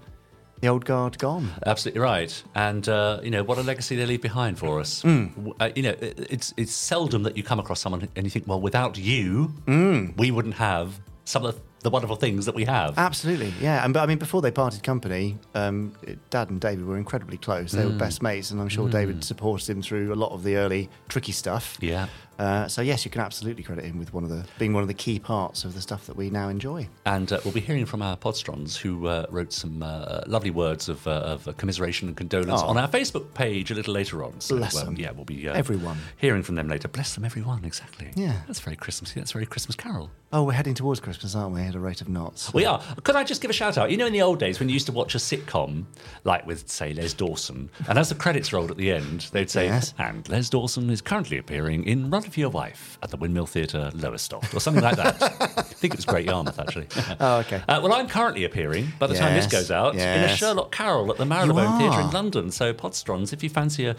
the 0.62 0.68
old 0.68 0.86
guard 0.86 1.18
gone. 1.20 1.50
Absolutely 1.66 2.02
right, 2.02 2.44
and 2.56 2.88
uh, 2.90 3.20
you 3.24 3.30
know 3.32 3.44
what 3.44 3.58
a 3.58 3.62
legacy 3.64 3.96
they 3.96 4.06
leave 4.06 4.22
behind 4.22 4.58
for 4.60 4.80
us. 4.80 5.02
Hmm. 5.04 5.28
W- 5.36 5.54
Uh, 5.60 5.70
you 5.76 5.84
know, 5.84 5.96
it- 6.02 6.28
it's 6.30 6.54
it's 6.58 6.74
seldom 6.74 7.24
that 7.24 7.38
you 7.38 7.44
come 7.44 7.60
across 7.60 7.80
someone 7.80 8.08
and 8.16 8.26
you 8.26 8.30
think, 8.32 8.48
well, 8.48 8.62
without 8.62 8.98
you, 8.98 9.46
Hmm. 9.68 10.08
we 10.18 10.32
wouldn't 10.32 10.56
have 10.56 11.00
some 11.26 11.46
of 11.46 11.56
the 11.56 11.62
wonderful 11.90 12.16
things 12.16 12.46
that 12.46 12.56
we 12.56 12.66
have. 12.66 12.98
Absolutely, 12.98 13.54
yeah. 13.60 13.84
And 13.84 13.94
but 13.94 14.02
I 14.02 14.06
mean, 14.06 14.20
before 14.20 14.42
they 14.42 14.52
parted 14.52 14.84
company, 14.84 15.38
um, 15.56 15.94
Dad 16.30 16.50
and 16.50 16.62
David 16.62 16.86
were 16.86 16.98
incredibly 16.98 17.38
close. 17.38 17.72
They 17.72 17.86
were 17.86 17.92
best 17.92 18.22
mates, 18.22 18.52
and 18.52 18.62
I'm 18.62 18.70
sure 18.70 18.88
David 18.90 19.24
supported 19.24 19.70
him 19.70 19.82
through 19.82 20.14
a 20.14 20.16
lot 20.16 20.32
of 20.32 20.44
the 20.44 20.58
early 20.58 20.90
tricky 21.10 21.32
stuff. 21.32 21.78
Yeah. 21.82 22.08
Uh, 22.40 22.68
so 22.68 22.82
yes, 22.82 23.06
you 23.06 23.12
can 23.12 23.22
absolutely 23.22 23.62
credit 23.64 23.86
him 23.86 24.00
with 24.00 24.14
one 24.14 24.24
of 24.24 24.30
the 24.30 24.44
being 24.58 24.74
one 24.74 24.82
of 24.82 24.88
the 24.88 24.94
key 24.96 25.20
parts 25.20 25.64
of 25.64 25.76
the 25.76 25.82
stuff 25.82 26.08
that 26.08 26.16
we 26.16 26.30
now 26.30 26.50
enjoy. 26.50 26.88
And 27.06 27.32
uh, 27.32 27.40
we'll 27.44 27.54
be 27.54 27.60
hearing 27.60 27.86
from 27.86 28.02
our 28.02 28.18
Podsterons 28.18 28.76
who 28.78 29.06
uh, 29.08 29.28
wrote 29.30 29.54
some 29.54 29.84
uh, 29.84 30.22
lovely 30.26 30.50
words 30.50 30.90
of, 30.90 31.06
uh, 31.08 31.12
of 31.12 31.48
uh, 31.48 31.54
commiseration 31.54 32.08
and 32.08 32.18
condolence 32.18 32.62
Oh. 32.64 32.68
on 32.68 32.78
our 32.78 32.88
Facebook 32.88 33.34
page 33.36 33.70
a 33.70 33.76
little 33.76 33.94
later 33.94 34.24
on. 34.24 34.40
So, 34.42 34.58
Bless 34.58 34.82
them. 34.82 34.96
yeah, 34.98 35.12
we'll 35.12 35.26
be 35.26 35.48
uh, 35.48 35.54
Everyone. 35.54 35.98
hearing 36.18 36.42
from 36.42 36.56
them 36.56 36.68
later. 36.68 36.88
Bless 36.88 37.14
them, 37.16 37.26
everyone. 37.26 37.64
Exactly. 37.64 38.12
Yeah. 38.16 38.42
that's 38.48 38.60
very 38.60 38.76
Christmassy. 38.76 39.20
That's 39.20 39.32
very 39.34 39.46
Christmas 39.46 39.76
Carol. 39.76 40.10
Oh, 40.34 40.44
we're 40.44 40.54
heading 40.54 40.74
towards 40.74 41.00
Christmas, 41.02 41.36
aren't 41.36 41.54
we? 41.54 41.62
At 41.62 41.76
a 41.76 41.80
rate 41.80 42.02
of 42.02 42.08
knots. 42.10 42.54
We 42.54 42.66
are. 42.66 42.82
Could 43.04 43.18
I 43.18 43.24
just 43.24 43.42
give 43.42 43.50
a 43.52 43.54
shout 43.54 43.78
out? 43.78 43.92
You 43.92 43.98
know, 43.98 44.08
in 44.08 44.14
the 44.14 44.22
old 44.22 44.40
days 44.40 44.60
when 44.60 44.70
you 44.70 44.74
used 44.74 44.86
to 44.88 44.94
watch 44.94 45.14
a 45.14 45.18
sitcom, 45.18 45.84
like 46.24 46.48
with, 46.48 46.70
say, 46.70 46.94
Les 46.94 47.14
Dawson, 47.14 47.70
and 47.90 48.00
as 48.00 48.10
the 48.10 48.16
credits 48.16 48.54
rolled 48.54 48.72
at 48.72 48.78
the 48.78 48.92
end, 48.92 49.28
they'd 49.34 49.50
say, 49.50 49.66
Yes. 49.66 49.94
and 50.00 50.28
Les 50.30 50.50
Dawson 50.50 50.90
is 50.90 51.02
currently 51.02 51.38
appearing 51.38 51.84
in 51.86 52.10
Run 52.10 52.21
for 52.30 52.40
Your 52.40 52.50
Wife 52.50 53.00
at 53.02 53.10
the 53.10 53.18
Windmill 53.18 53.46
Theatre, 53.48 53.90
Lowestoft, 53.96 54.54
or 54.54 54.60
something 54.60 54.84
like 54.84 54.98
that. 54.98 55.22
I 55.58 55.62
think 55.64 55.94
it 55.94 55.98
was 55.98 56.06
Great 56.06 56.26
Yarmouth, 56.28 56.60
actually. 56.60 56.88
Oh, 57.20 57.40
okay. 57.40 57.62
Uh, 57.68 57.80
well, 57.84 57.94
I'm 57.94 58.08
currently 58.08 58.44
appearing, 58.44 58.92
by 59.00 59.08
the 59.08 59.16
time 59.16 59.34
this 59.34 59.48
goes 59.48 59.72
out, 59.72 59.96
in 59.96 60.02
a. 60.02 60.36
Sherlock 60.36 60.72
Carol 60.72 61.10
at 61.12 61.18
the 61.18 61.26
Marylebone 61.26 61.80
Theatre 61.80 62.02
in. 62.02 62.12
London. 62.12 62.52
So, 62.52 62.74
Podsterons, 62.74 63.34
if 63.34 63.42
you 63.44 63.50
fancy 63.50 63.86
a. 63.88 63.96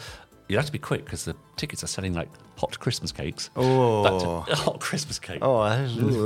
You 0.49 0.57
have 0.57 0.67
to 0.67 0.73
be 0.73 0.79
quick 0.79 1.05
because 1.05 1.25
the 1.25 1.35
tickets 1.57 1.83
are 1.83 1.87
selling 1.87 2.13
like 2.13 2.29
hot 2.59 2.79
Christmas 2.79 3.11
cakes. 3.11 3.49
Oh. 3.57 4.03
But, 4.47 4.55
hot 4.59 4.81
Christmas 4.81 5.19
cake. 5.19 5.39
Oh, 5.41 5.65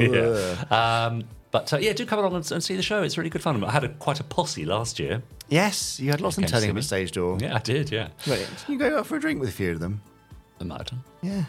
Yeah. 0.01 0.65
Um, 1.07 1.25
but 1.53 1.73
uh, 1.73 1.79
yeah, 1.79 1.93
do 1.93 2.05
come 2.05 2.19
along 2.19 2.35
and, 2.35 2.51
and 2.53 2.63
see 2.65 2.75
the 2.77 2.83
show. 2.83 3.03
It's 3.03 3.17
really 3.17 3.31
good 3.31 3.43
fun. 3.43 3.63
I 3.63 3.71
had 3.71 3.85
a, 3.85 3.89
quite 3.89 4.19
a 4.21 4.25
posse 4.25 4.65
last 4.65 4.99
year. 4.99 5.23
yes, 5.49 6.01
you 6.01 6.11
had 6.11 6.21
lots 6.21 6.37
of 6.37 6.43
them 6.43 6.51
turning 6.51 6.71
up 6.71 6.77
at 6.77 6.85
stage 6.85 7.13
door. 7.13 7.39
Yeah, 7.41 7.55
I 7.55 7.59
did. 7.61 7.91
Yeah, 7.93 8.09
Wait, 8.27 8.47
you 8.69 8.77
go 8.79 8.99
out 8.99 9.07
for 9.07 9.17
a 9.17 9.21
drink 9.21 9.39
with 9.41 9.49
a 9.49 9.53
few 9.53 9.71
of 9.73 9.81
them. 9.81 10.01
Might 10.59 10.79
have 10.79 10.87
done. 10.87 11.05
Yeah. 11.23 11.45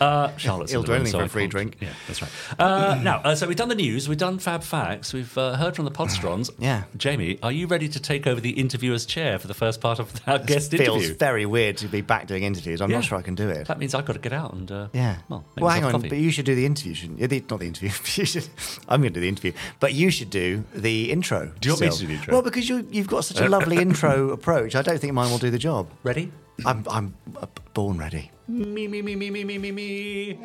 Uh, 0.00 0.36
Charlotte's 0.36 0.72
He'll 0.72 0.82
do 0.82 0.92
anything 0.94 1.12
so 1.12 1.18
for 1.18 1.24
a 1.24 1.28
free 1.28 1.46
drink. 1.46 1.76
Yeah, 1.80 1.90
that's 2.06 2.22
right. 2.22 2.30
Uh, 2.58 2.94
now, 3.02 3.18
uh, 3.18 3.34
so 3.34 3.46
we've 3.46 3.56
done 3.56 3.68
the 3.68 3.74
news, 3.74 4.08
we've 4.08 4.18
done 4.18 4.38
Fab 4.38 4.62
Facts, 4.62 5.12
we've 5.12 5.36
uh, 5.36 5.56
heard 5.56 5.76
from 5.76 5.84
the 5.84 5.90
Podsterons. 5.90 6.50
Yeah. 6.58 6.84
Jamie, 6.96 7.38
are 7.42 7.52
you 7.52 7.66
ready 7.66 7.88
to 7.88 8.00
take 8.00 8.26
over 8.26 8.40
the 8.40 8.50
interviewer's 8.50 9.04
chair 9.06 9.38
for 9.38 9.48
the 9.48 9.54
first 9.54 9.80
part 9.80 9.98
of 9.98 10.12
our 10.26 10.38
guest 10.38 10.70
Feels 10.70 10.80
interview? 10.80 11.06
Feels 11.08 11.16
very 11.18 11.46
weird 11.46 11.76
to 11.78 11.88
be 11.88 12.00
back 12.00 12.26
doing 12.26 12.42
interviews. 12.42 12.80
I'm 12.80 12.90
Yeah. 12.90 12.96
not 12.98 13.04
sure 13.04 13.18
I 13.18 13.22
can 13.22 13.34
do 13.34 13.48
it. 13.48 13.66
That 13.68 13.78
means 13.78 13.94
I've 13.94 14.06
got 14.06 14.14
to 14.14 14.18
get 14.18 14.32
out 14.32 14.54
and 14.54 14.70
uh, 14.70 14.88
Yeah. 14.92 15.18
Well, 15.28 15.44
well, 15.58 15.70
hang 15.70 15.84
on, 15.84 15.92
coffee. 15.92 16.08
but 16.08 16.18
you 16.18 16.30
should 16.30 16.46
do 16.46 16.54
the 16.54 16.66
interview, 16.66 16.94
shouldn't 16.94 17.20
you? 17.20 17.26
The, 17.26 17.44
not 17.50 17.60
the 17.60 17.66
interview. 17.66 17.90
You 18.16 18.24
should, 18.24 18.48
I'm 18.88 19.00
going 19.02 19.12
to 19.12 19.14
do 19.14 19.20
the 19.20 19.28
interview, 19.28 19.52
but 19.80 19.94
you 19.94 20.10
should 20.10 20.30
do 20.30 20.64
the 20.74 21.10
intro. 21.12 21.52
Do 21.60 21.68
you 21.68 21.72
want 21.74 21.80
me 21.82 21.90
to 21.90 21.98
do 21.98 22.06
the 22.06 22.14
intro? 22.14 22.32
Well, 22.32 22.42
because 22.42 22.68
you, 22.68 22.86
you've 22.90 23.08
got 23.08 23.24
such 23.24 23.40
a 23.40 23.48
lovely 23.48 23.76
intro 23.86 24.30
approach. 24.30 24.74
I 24.74 24.82
don't 24.82 24.98
think 24.98 25.12
mine 25.12 25.30
will 25.30 25.38
do 25.38 25.50
the 25.50 25.58
job. 25.58 25.88
ready? 26.02 26.30
I'm, 26.64 26.84
I'm 26.90 27.14
uh, 27.40 27.46
born 27.74 27.98
ready. 27.98 28.30
Me, 28.48 28.86
me, 28.86 29.02
me, 29.02 29.16
me, 29.16 29.30
me, 29.30 29.44
me, 29.44 29.58
me, 29.58 29.72
me. 29.72 30.38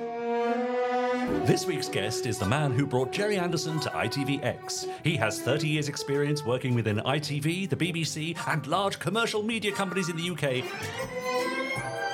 This 1.46 1.65
week's 1.65 1.89
guest 1.89 2.26
is 2.26 2.38
the 2.38 2.46
man 2.46 2.72
who 2.72 2.86
brought 2.86 3.12
Gerry 3.12 3.38
Anderson 3.38 3.80
to 3.82 3.89
ITVX. 3.89 4.89
He 5.04 5.15
has 5.17 5.41
30 5.41 5.67
years' 5.67 5.89
experience 5.89 6.46
working 6.46 6.74
within 6.74 6.98
ITV, 6.98 7.70
the 7.70 7.76
BBC, 7.76 8.38
and 8.48 8.65
large 8.67 9.00
commercial 9.00 9.43
media 9.43 9.72
companies 9.72 10.10
in 10.10 10.15
the 10.15 10.30
UK. 10.30 10.63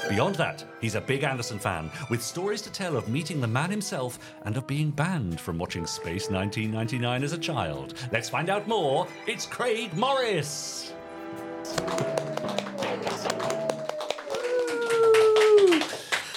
Beyond 0.09 0.35
that, 0.35 0.65
he's 0.81 0.95
a 0.95 1.01
big 1.01 1.23
Anderson 1.23 1.59
fan, 1.59 1.89
with 2.09 2.21
stories 2.21 2.61
to 2.63 2.71
tell 2.71 2.97
of 2.97 3.07
meeting 3.07 3.39
the 3.39 3.47
man 3.47 3.69
himself 3.69 4.19
and 4.43 4.57
of 4.57 4.67
being 4.67 4.91
banned 4.91 5.39
from 5.39 5.57
watching 5.57 5.85
Space 5.85 6.29
1999 6.29 7.23
as 7.23 7.33
a 7.33 7.37
child. 7.37 7.93
Let's 8.11 8.29
find 8.29 8.49
out 8.49 8.67
more. 8.67 9.07
It's 9.27 9.45
Craig 9.45 9.93
Morris. 9.93 10.93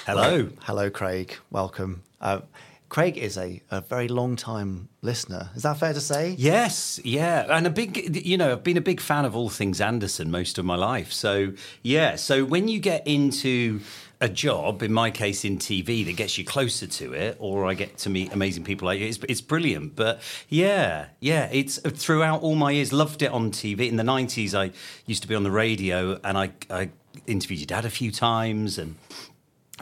Hello. 0.07 0.49
Hello, 0.61 0.89
Craig. 0.89 1.37
Welcome. 1.51 2.05
Uh, 2.21 2.43
Craig 2.89 3.19
is 3.19 3.37
a, 3.37 3.61
a 3.73 3.81
very 3.81 4.07
long 4.07 4.37
time 4.37 4.89
listener. 5.03 5.51
Is 5.57 5.65
that 5.65 5.79
fair 5.79 5.93
to 5.93 6.01
say? 6.01 6.37
Yes, 6.39 7.01
yeah, 7.03 7.45
and 7.49 7.67
a 7.67 7.71
big, 7.71 8.25
you 8.25 8.39
know, 8.39 8.53
I've 8.53 8.63
been 8.63 8.77
a 8.77 8.81
big 8.81 9.01
fan 9.01 9.25
of 9.25 9.35
all 9.35 9.49
things 9.49 9.81
Anderson 9.81 10.31
most 10.31 10.59
of 10.59 10.65
my 10.65 10.77
life. 10.77 11.11
So 11.11 11.55
yeah, 11.83 12.15
so 12.15 12.45
when 12.45 12.69
you 12.69 12.79
get 12.79 13.05
into 13.05 13.81
a 14.21 14.29
job, 14.29 14.85
in 14.85 14.93
my 14.93 15.11
case 15.11 15.45
in 15.45 15.59
TV, 15.59 16.05
that 16.07 16.15
gets 16.15 16.39
you 16.39 16.45
closer 16.45 16.87
to 16.87 17.13
it, 17.13 17.37
or 17.41 17.67
I 17.67 17.75
get 17.75 17.99
to 17.99 18.09
meet 18.09 18.33
amazing 18.33 18.63
people 18.63 18.87
like 18.87 19.01
you, 19.01 19.07
it's, 19.07 19.19
it's 19.29 19.41
brilliant. 19.41 19.97
But 19.97 20.23
yeah, 20.49 21.07
yeah, 21.19 21.49
it's 21.51 21.79
throughout 21.79 22.43
all 22.43 22.55
my 22.55 22.71
years, 22.71 22.93
loved 22.93 23.23
it 23.23 23.33
on 23.33 23.51
TV. 23.51 23.89
In 23.89 23.97
the 23.97 24.05
nineties, 24.05 24.55
I 24.55 24.71
used 25.05 25.23
to 25.23 25.29
be 25.29 25.35
on 25.35 25.43
the 25.43 25.51
radio, 25.51 26.21
and 26.23 26.39
I, 26.39 26.53
I 26.71 26.91
interviewed 27.27 27.59
your 27.61 27.67
dad 27.67 27.85
a 27.85 27.91
few 27.91 28.13
times, 28.13 28.79
and 28.79 28.95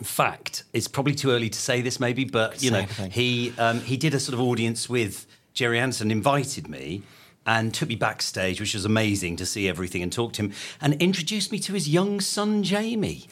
fact, 0.02 0.64
it's 0.72 0.88
probably 0.88 1.14
too 1.14 1.30
early 1.30 1.48
to 1.48 1.59
say 1.59 1.80
this, 1.80 2.00
maybe, 2.00 2.24
but 2.24 2.62
you 2.62 2.70
know, 2.70 2.78
anything. 2.78 3.11
he 3.12 3.52
um, 3.59 3.80
he 3.80 3.96
did 3.96 4.14
a 4.14 4.18
sort 4.18 4.35
of 4.35 4.40
audience 4.40 4.88
with 4.88 5.26
Gerry 5.52 5.78
Anderson, 5.78 6.11
invited 6.11 6.68
me. 6.68 7.02
And 7.46 7.74
took 7.74 7.90
me 7.90 7.94
backstage, 7.94 8.59
which 8.59 8.72
was 8.72 8.85
amazing 8.87 9.37
to 9.37 9.44
see 9.44 9.68
everything 9.68 10.02
and 10.02 10.11
talk 10.11 10.33
to 10.35 10.42
him, 10.44 10.52
and 10.80 10.94
introduced 10.94 11.52
me 11.52 11.59
to 11.61 11.74
his 11.74 11.88
young 11.88 12.20
son 12.20 12.62
Jamie. 12.62 13.26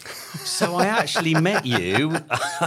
So 0.45 0.77
I 0.77 0.87
actually 0.87 1.35
met 1.35 1.65
you. 1.65 2.17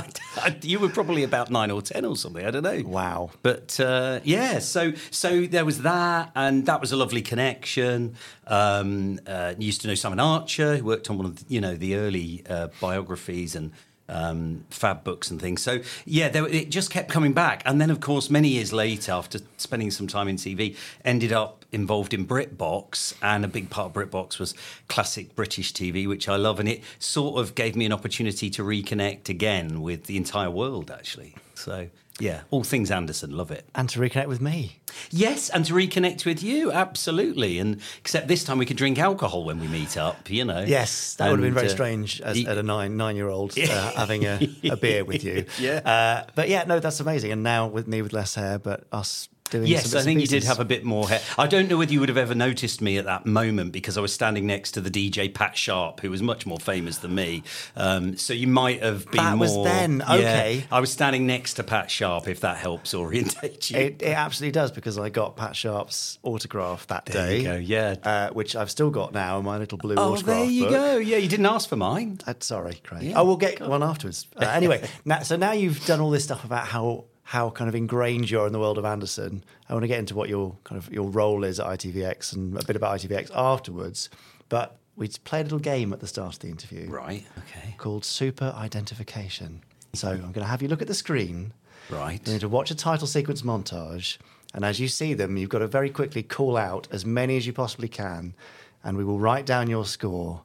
you 0.64 0.80
were 0.80 0.90
probably 0.90 1.24
about 1.24 1.52
nine 1.52 1.70
or 1.70 1.82
ten 1.82 2.04
or 2.04 2.16
something. 2.16 2.46
I 2.46 2.52
don't 2.52 2.64
know. 2.64 2.82
Wow. 2.86 3.30
But 3.44 3.80
uh, 3.80 4.22
yeah, 4.24 4.60
so 4.60 4.94
so 5.12 5.46
there 5.46 5.66
was 5.66 5.84
that, 5.84 6.32
and 6.36 6.66
that 6.66 6.82
was 6.82 6.92
a 6.92 6.98
lovely 6.98 7.22
connection. 7.22 8.16
Um, 8.48 9.20
uh, 9.28 9.54
used 9.58 9.82
to 9.82 9.88
know 9.88 9.96
Simon 9.96 10.20
Archer, 10.20 10.78
who 10.78 10.86
worked 10.86 11.10
on 11.10 11.18
one 11.18 11.26
of 11.28 11.36
the, 11.36 11.54
you 11.54 11.62
know 11.62 11.76
the 11.76 11.96
early 11.96 12.44
uh, 12.50 12.68
biographies 12.80 13.56
and 13.56 13.72
um, 14.08 14.66
fab 14.70 15.04
books 15.04 15.32
and 15.32 15.42
things. 15.42 15.62
So 15.62 15.82
yeah, 16.06 16.30
there, 16.30 16.48
it 16.48 16.70
just 16.70 16.92
kept 16.92 17.10
coming 17.10 17.34
back, 17.34 17.64
and 17.66 17.80
then 17.82 17.90
of 17.90 18.00
course 18.00 18.30
many 18.30 18.50
years 18.50 18.72
later, 18.72 19.12
after 19.12 19.40
spending 19.58 19.92
some 19.92 20.08
time 20.08 20.28
in 20.28 20.36
TV, 20.36 20.76
ended 21.04 21.34
up 21.34 21.66
involved 21.72 22.14
in 22.14 22.26
BritBox, 22.26 23.16
and 23.22 23.44
a 23.44 23.48
big 23.48 23.70
part 23.70 23.88
of 23.88 23.94
BritBox 23.94 24.40
was 24.40 24.54
classic 24.88 25.36
British 25.36 25.74
TV, 25.74 26.08
which 26.08 26.30
I 26.30 26.36
love, 26.36 26.60
and 26.60 26.70
it 26.70 26.84
sort 27.00 27.40
of 27.40 27.56
gave 27.56 27.76
me 27.76 27.86
an 27.86 27.92
opportunity 27.94 28.50
to 28.52 28.64
reconnect 28.64 29.30
again 29.30 29.82
with 29.82 30.06
the 30.06 30.18
entire 30.18 30.52
world, 30.52 30.92
actually. 30.92 31.36
So. 31.56 31.90
Yeah, 32.20 32.42
all 32.50 32.64
things 32.64 32.92
Anderson, 32.92 33.36
love 33.36 33.52
it. 33.52 33.68
And 33.76 33.90
to 33.90 34.00
reconnect 34.00 34.28
with 34.28 34.40
me. 34.40 34.80
Yes, 35.10 35.50
and 35.50 35.66
to 35.66 35.74
reconnect 35.74 36.26
with 36.26 36.42
you, 36.42 36.72
absolutely. 36.72 37.60
And 37.60 37.82
except 38.00 38.30
this 38.30 38.46
time 38.46 38.58
we 38.58 38.66
could 38.66 38.78
drink 38.78 38.98
alcohol 38.98 39.44
when 39.44 39.60
we 39.60 39.68
meet 39.68 39.98
up, 39.98 40.30
you 40.30 40.46
know. 40.46 40.62
Yes, 40.62 41.16
that 41.16 41.30
would 41.30 41.40
have 41.40 41.46
been 41.46 41.54
very 41.54 41.68
uh, 41.68 41.72
strange 41.72 42.22
as, 42.22 42.46
at 42.46 42.58
a 42.58 42.64
nine 42.64 42.96
nine 42.96 43.18
year 43.18 43.28
old 43.28 43.58
uh, 43.60 43.92
having 43.96 44.24
a, 44.24 44.40
a 44.64 44.78
beer 44.78 45.04
with 45.04 45.24
you. 45.24 45.46
Yeah. 45.60 45.78
Uh, 45.78 46.30
but 46.36 46.50
yeah, 46.50 46.66
no, 46.66 46.80
that's 46.80 47.00
amazing. 47.00 47.32
And 47.32 47.42
now 47.42 47.68
with 47.68 47.88
me 47.88 48.02
with 48.02 48.14
less 48.14 48.36
hair, 48.36 48.60
but 48.60 48.86
us 48.92 49.30
doing 49.50 49.68
Yes, 49.68 49.94
I 49.94 50.02
think 50.02 50.22
you 50.22 50.28
did 50.28 50.44
have 50.44 50.60
a 50.60 50.66
bit 50.66 50.84
more 50.84 51.08
hair. 51.08 51.22
I 51.38 51.48
don't 51.48 51.70
know 51.70 51.78
whether 51.78 51.92
you 51.94 52.00
would 52.00 52.10
have 52.10 52.18
ever 52.18 52.36
noticed 52.36 52.82
me 52.82 52.98
at 52.98 53.06
that 53.06 53.26
moment 53.26 53.72
because 53.72 53.98
I 53.98 54.02
was 54.02 54.14
standing 54.14 54.46
next 54.48 54.72
to 54.72 54.82
the 54.82 54.90
DJ 54.90 55.34
Pat 55.34 55.56
Sharp, 55.58 56.00
who 56.02 56.10
was 56.10 56.22
much 56.22 56.46
more 56.46 56.58
famous 56.60 56.98
than 56.98 57.14
me. 57.16 57.44
Um, 57.76 58.18
so 58.18 58.34
you 58.34 58.48
might 58.48 58.82
have 58.82 59.06
been 59.12 59.24
That 59.24 59.38
more. 59.38 59.64
was 59.64 59.64
then, 59.66 60.04
Yeah, 60.08 60.14
okay. 60.16 60.66
I 60.72 60.80
was 60.80 60.92
standing 60.92 61.26
next 61.28 61.56
to 61.56 61.64
Pat 61.64 61.92
Sharp, 61.92 62.28
if 62.28 62.42
that 62.42 62.58
helps 62.58 62.94
orientate 62.94 63.70
you. 63.72 63.78
It, 63.78 64.02
it 64.02 64.14
absolutely 64.18 64.52
does 64.54 64.72
because 64.72 64.98
I 64.98 65.10
got 65.10 65.36
Pat 65.36 65.56
Sharp's 65.56 66.20
autograph 66.24 66.88
that 66.88 67.06
There 67.06 67.28
day. 67.28 67.38
you 67.38 67.44
go, 67.44 67.56
yeah. 67.56 67.96
uh, 68.04 68.30
which 68.32 68.56
I've 68.56 68.72
still 68.72 68.90
got 68.90 69.14
now 69.14 69.40
in 69.40 69.46
my 69.46 69.58
little 69.58 69.78
blue 69.78 69.96
oh, 69.96 70.14
autograph 70.14 70.38
there 70.38 70.46
you 70.46 70.64
book. 70.64 70.72
go. 70.72 70.98
Yeah, 70.98 71.18
you 71.18 71.28
didn't 71.30 71.46
ask 71.46 71.70
for 71.70 71.76
mine. 71.76 72.20
Uh, 72.26 72.34
sorry, 72.40 72.80
Craig. 72.84 73.04
Yeah, 73.04 73.20
oh, 73.20 73.26
we'll 73.26 73.38
get 73.38 73.62
one 73.62 73.84
afterwards. 73.84 74.28
Uh, 74.36 74.46
anyway, 74.46 74.88
now, 75.06 75.20
so 75.22 75.36
now 75.36 75.52
you've 75.52 75.86
done 75.86 76.00
all 76.02 76.10
this 76.10 76.24
stuff 76.24 76.44
about 76.44 76.66
how 76.68 77.06
how 77.26 77.50
kind 77.50 77.68
of 77.68 77.74
ingrained 77.76 78.30
you 78.30 78.40
are 78.40 78.46
in 78.48 78.54
the 78.54 78.60
world 78.60 78.78
of 78.78 78.86
Anderson. 78.86 79.44
I 79.68 79.74
want 79.74 79.84
to 79.84 79.88
get 79.88 79.98
into 79.98 80.16
what 80.16 80.30
your 80.30 80.56
kind 80.64 80.78
of 80.78 80.92
your 80.94 81.10
role 81.10 81.44
is 81.44 81.60
at 81.60 81.66
ITVX 81.66 82.34
and 82.34 82.56
a 82.56 82.64
bit 82.64 82.76
about 82.76 83.00
ITVX 83.00 83.32
afterwards. 83.36 84.12
But 84.48 84.78
we 84.96 85.08
play 85.08 85.40
a 85.40 85.44
little 85.44 85.60
game 85.60 85.92
at 85.92 86.00
the 86.00 86.08
start 86.08 86.36
of 86.36 86.40
the 86.40 86.50
interview 86.50 86.88
Right. 86.88 87.26
Okay. 87.40 87.74
called 87.78 88.06
Super 88.06 88.54
Identification. 88.56 89.62
So 89.94 90.10
I'm 90.10 90.20
going 90.20 90.34
to 90.34 90.44
have 90.46 90.62
you 90.62 90.68
look 90.68 90.84
at 90.84 90.88
the 90.88 90.94
screen. 90.94 91.52
Right. 91.90 92.22
You 92.26 92.34
need 92.34 92.42
to 92.42 92.50
watch 92.50 92.70
a 92.70 92.76
title 92.76 93.08
sequence 93.08 93.42
montage, 93.42 94.18
and 94.54 94.64
as 94.64 94.80
you 94.80 94.88
see 94.88 95.14
them, 95.16 95.36
you've 95.36 95.50
got 95.50 95.60
to 95.60 95.68
very 95.68 95.90
quickly 95.90 96.22
call 96.22 96.58
out 96.58 96.88
as 96.92 97.06
many 97.06 97.38
as 97.38 97.48
you 97.48 97.54
possibly 97.54 97.88
can, 97.88 98.36
and 98.84 98.98
we 98.98 99.04
will 99.04 99.20
write 99.20 99.46
down 99.48 99.68
your 99.70 99.86
score 99.86 100.44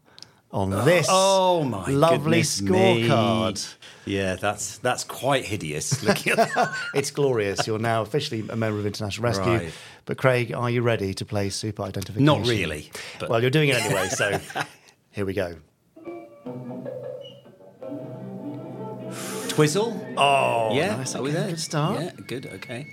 on 0.53 0.71
this 0.85 1.07
Oh 1.09 1.63
my 1.65 1.89
lovely 1.91 2.43
scorecard. 2.43 3.75
Yeah, 4.05 4.35
that's 4.37 4.79
that's 4.79 5.05
quite 5.05 5.45
hideous. 5.45 6.03
Looking 6.03 6.33
at 6.39 6.55
that. 6.55 6.75
It's 6.95 7.11
glorious. 7.11 7.67
You're 7.67 7.79
now 7.79 8.03
officially 8.03 8.41
a 8.49 8.57
member 8.57 8.79
of 8.79 8.87
International 8.87 9.25
Rescue. 9.25 9.53
Right. 9.53 9.73
But 10.07 10.17
Craig, 10.19 10.53
are 10.53 10.69
you 10.71 10.83
ready 10.83 11.15
to 11.15 11.25
play 11.25 11.51
Super 11.51 11.83
Identification? 11.85 12.25
Not 12.25 12.47
really, 12.47 12.91
but- 13.21 13.29
Well, 13.31 13.41
you're 13.41 13.51
doing 13.51 13.69
it 13.69 13.77
anyway, 13.77 14.09
so 14.09 14.41
here 15.13 15.25
we 15.25 15.35
go. 15.35 15.57
Twizzle. 19.49 20.01
Oh, 20.17 20.75
Yeah, 20.75 20.97
nice. 20.97 21.15
are 21.15 21.23
we 21.23 21.31
there? 21.33 21.49
Good 21.49 21.61
start. 21.61 22.01
Yeah, 22.01 22.13
good. 22.27 22.47
Okay. 22.47 22.87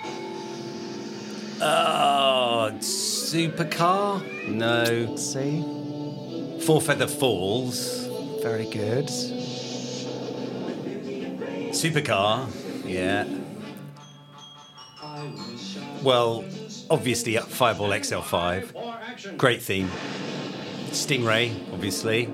Uh, 1.62 2.72
supercar? 2.80 4.22
No. 4.48 4.84
Let's 5.10 5.34
see. 5.34 5.64
Four 6.68 6.82
Feather 6.82 7.08
Falls. 7.08 8.08
Very 8.44 8.70
good. 8.70 9.06
Supercar. 11.72 12.50
Yeah. 12.86 13.26
Well, 16.04 16.44
obviously, 16.90 17.38
Fireball 17.38 17.88
XL5. 17.92 19.38
Great 19.38 19.62
theme. 19.62 19.90
Stingray, 20.88 21.54
obviously. 21.72 22.28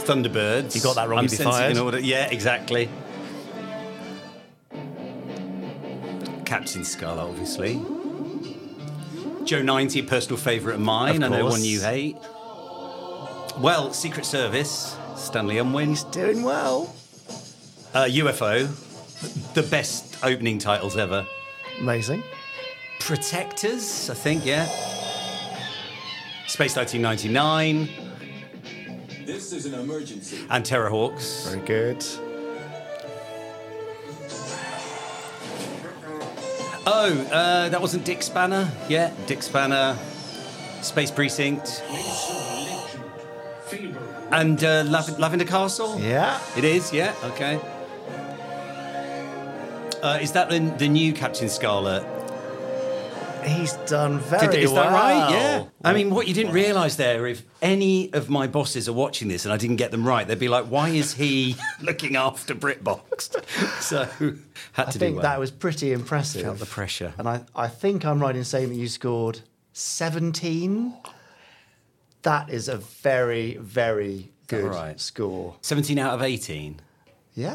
Thunderbirds. 0.00 0.74
You 0.74 0.82
got 0.82 0.96
that 0.96 1.08
wrong, 1.08 1.20
I'm 1.20 1.24
you'd 1.24 1.30
be 1.30 1.36
sensing 1.36 1.50
fired. 1.50 1.72
an 1.72 1.78
order. 1.78 1.98
Yeah, 1.98 2.28
exactly. 2.30 2.90
Captain 6.44 6.84
Scarlet, 6.84 7.22
obviously. 7.22 7.80
Joe 9.44 9.62
90, 9.62 10.02
personal 10.02 10.36
favourite 10.38 10.76
of 10.76 10.80
mine. 10.80 11.22
Of 11.22 11.32
I 11.32 11.36
know 11.38 11.44
one 11.46 11.62
you 11.62 11.80
hate. 11.80 12.16
Well, 13.58 13.92
Secret 13.92 14.24
Service, 14.24 14.96
Stanley 15.16 15.58
Unwin. 15.58 15.90
He's 15.90 16.04
Doing 16.04 16.42
well. 16.42 16.94
Uh, 17.92 18.04
UFO, 18.06 18.66
the 19.54 19.62
best 19.62 20.16
opening 20.24 20.58
titles 20.58 20.96
ever. 20.96 21.26
Amazing. 21.78 22.22
Protectors, 23.00 24.08
I 24.10 24.14
think, 24.14 24.44
yeah. 24.46 24.64
Space 26.46 26.76
1999 26.76 27.88
This 29.26 29.52
is 29.52 29.66
an 29.66 29.74
emergency. 29.74 30.38
and 30.50 30.64
Terrahawks. 30.64 31.48
Very 31.48 31.66
good. 31.66 32.04
Oh, 36.86 37.26
uh, 37.32 37.68
that 37.70 37.80
wasn't 37.80 38.04
Dick 38.04 38.22
Spanner. 38.22 38.70
Yeah, 38.88 39.10
Dick 39.26 39.42
Spanner, 39.42 39.96
Space 40.82 41.10
Precinct, 41.10 41.82
and 44.30 44.62
uh, 44.62 44.84
Lav- 44.86 45.18
Lavender 45.18 45.46
Castle. 45.46 45.98
Yeah. 45.98 46.38
It 46.56 46.64
is, 46.64 46.92
yeah, 46.92 47.14
okay. 47.24 47.58
Uh, 50.02 50.18
is 50.20 50.32
that 50.32 50.50
the, 50.50 50.58
the 50.76 50.88
new 50.88 51.14
Captain 51.14 51.48
Scarlet? 51.48 52.04
He's 53.44 53.72
done 53.88 54.18
very 54.20 54.48
Did- 54.54 54.64
is 54.64 54.72
well. 54.72 54.84
that 54.84 54.92
right? 54.92 55.30
Yeah. 55.30 55.64
I 55.84 55.92
mean, 55.92 56.10
what 56.14 56.26
you 56.28 56.34
didn't 56.34 56.52
realise 56.52 56.96
there, 56.96 57.26
if 57.26 57.42
any 57.60 58.12
of 58.12 58.30
my 58.30 58.46
bosses 58.46 58.88
are 58.88 58.92
watching 58.92 59.28
this 59.28 59.44
and 59.44 59.52
I 59.52 59.56
didn't 59.56 59.76
get 59.76 59.90
them 59.90 60.06
right, 60.06 60.26
they'd 60.26 60.38
be 60.38 60.48
like, 60.48 60.64
"Why 60.66 60.88
is 60.88 61.14
he 61.14 61.56
looking 61.82 62.16
after 62.16 62.54
BritBox?" 62.54 63.44
So 63.82 64.04
had 64.72 64.88
I 64.88 64.90
to 64.92 64.98
think 64.98 65.12
do 65.12 65.14
well. 65.16 65.22
that 65.22 65.38
was 65.38 65.50
pretty 65.50 65.92
impressive. 65.92 66.42
Felt 66.42 66.58
the 66.58 66.66
pressure. 66.66 67.12
And 67.18 67.28
I, 67.28 67.42
I 67.54 67.68
think 67.68 68.04
I'm 68.04 68.18
right 68.20 68.34
in 68.34 68.44
saying 68.44 68.70
that 68.70 68.76
you 68.76 68.88
scored 68.88 69.40
17. 69.72 70.94
That 72.22 72.48
is 72.48 72.68
a 72.68 72.78
very, 72.78 73.56
very 73.58 74.32
good 74.46 74.64
right? 74.64 74.98
score. 74.98 75.56
17 75.60 75.98
out 75.98 76.14
of 76.14 76.22
18. 76.22 76.80
Yeah. 77.34 77.54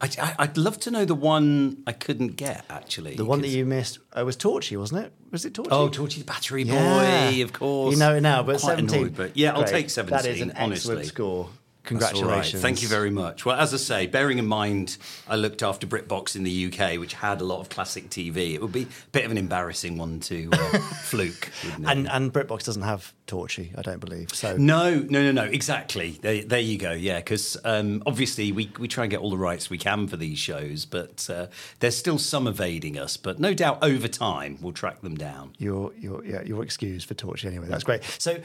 I, 0.00 0.34
I, 0.38 0.46
would 0.46 0.58
love 0.58 0.78
to 0.80 0.90
know 0.90 1.04
the 1.06 1.14
one 1.14 1.82
I 1.86 1.92
couldn't 1.92 2.36
get, 2.36 2.64
actually. 2.68 3.14
The 3.14 3.24
one 3.24 3.40
that 3.40 3.48
you 3.48 3.64
missed 3.64 3.98
It 4.14 4.24
was 4.24 4.36
Torchy, 4.36 4.76
wasn't 4.76 5.06
it? 5.06 5.12
Was 5.30 5.46
it 5.46 5.54
Torchy? 5.54 5.70
Oh, 5.70 5.88
Torchy 5.88 6.20
the 6.20 6.26
Battery 6.26 6.64
Boy, 6.64 6.72
Yeah. 6.72 7.30
of 7.44 7.52
course. 7.54 7.94
You 7.94 7.98
know 7.98 8.14
it 8.16 8.20
now, 8.20 8.42
but 8.42 8.60
Quite 8.60 8.76
17. 8.76 8.98
Annoyed, 8.98 9.16
but 9.16 9.36
yeah, 9.36 9.54
I'll 9.54 9.64
take 9.64 9.88
17, 9.88 10.16
That 10.22 10.28
is 10.28 10.40
an 10.42 10.52
honestly. 10.56 10.92
excellent 10.96 11.06
score. 11.06 11.48
Congratulations. 11.86 12.54
right. 12.54 12.62
Thank 12.62 12.82
you 12.82 12.88
very 12.88 13.10
much. 13.10 13.44
Well, 13.44 13.58
as 13.58 13.72
I 13.72 13.78
say, 13.78 14.06
bearing 14.06 14.38
in 14.38 14.46
mind 14.46 14.98
I 15.28 15.36
looked 15.36 15.62
after 15.62 15.86
BritBox 15.86 16.36
in 16.36 16.42
the 16.42 16.66
UK, 16.66 16.98
which 16.98 17.14
had 17.14 17.40
a 17.40 17.44
lot 17.44 17.60
of 17.60 17.68
classic 17.68 18.10
TV, 18.10 18.54
it 18.54 18.60
would 18.60 18.72
be 18.72 18.82
a 18.82 19.10
bit 19.12 19.24
of 19.24 19.30
an 19.30 19.38
embarrassing 19.38 19.96
one 19.96 20.20
to 20.20 20.48
uh, 20.52 20.78
fluke. 21.02 21.50
And, 21.86 22.08
and 22.08 22.32
BritBox 22.32 22.64
doesn't 22.64 22.82
have 22.82 23.12
Torchy, 23.26 23.72
I 23.76 23.82
don't 23.82 23.98
believe. 24.00 24.30
So 24.32 24.56
no, 24.56 24.96
no, 24.98 25.22
no, 25.22 25.32
no. 25.32 25.44
Exactly. 25.44 26.18
There, 26.22 26.44
there 26.44 26.60
you 26.60 26.78
go. 26.78 26.92
Yeah, 26.92 27.16
because 27.18 27.56
um, 27.64 28.02
obviously 28.06 28.52
we, 28.52 28.70
we 28.78 28.88
try 28.88 29.04
and 29.04 29.10
get 29.10 29.20
all 29.20 29.30
the 29.30 29.38
rights 29.38 29.70
we 29.70 29.78
can 29.78 30.06
for 30.06 30.16
these 30.16 30.38
shows, 30.38 30.84
but 30.84 31.28
uh, 31.30 31.46
there's 31.80 31.96
still 31.96 32.18
some 32.18 32.46
evading 32.46 32.98
us. 32.98 33.16
But 33.16 33.38
no 33.38 33.54
doubt 33.54 33.78
over 33.82 34.08
time 34.08 34.58
we'll 34.60 34.72
track 34.72 35.00
them 35.00 35.16
down. 35.16 35.54
you're, 35.58 35.92
you're, 35.98 36.24
yeah, 36.24 36.42
you're 36.42 36.62
excused 36.62 37.08
for 37.08 37.14
Torchy 37.14 37.48
anyway. 37.48 37.66
That's 37.68 37.84
great. 37.84 38.04
So 38.18 38.38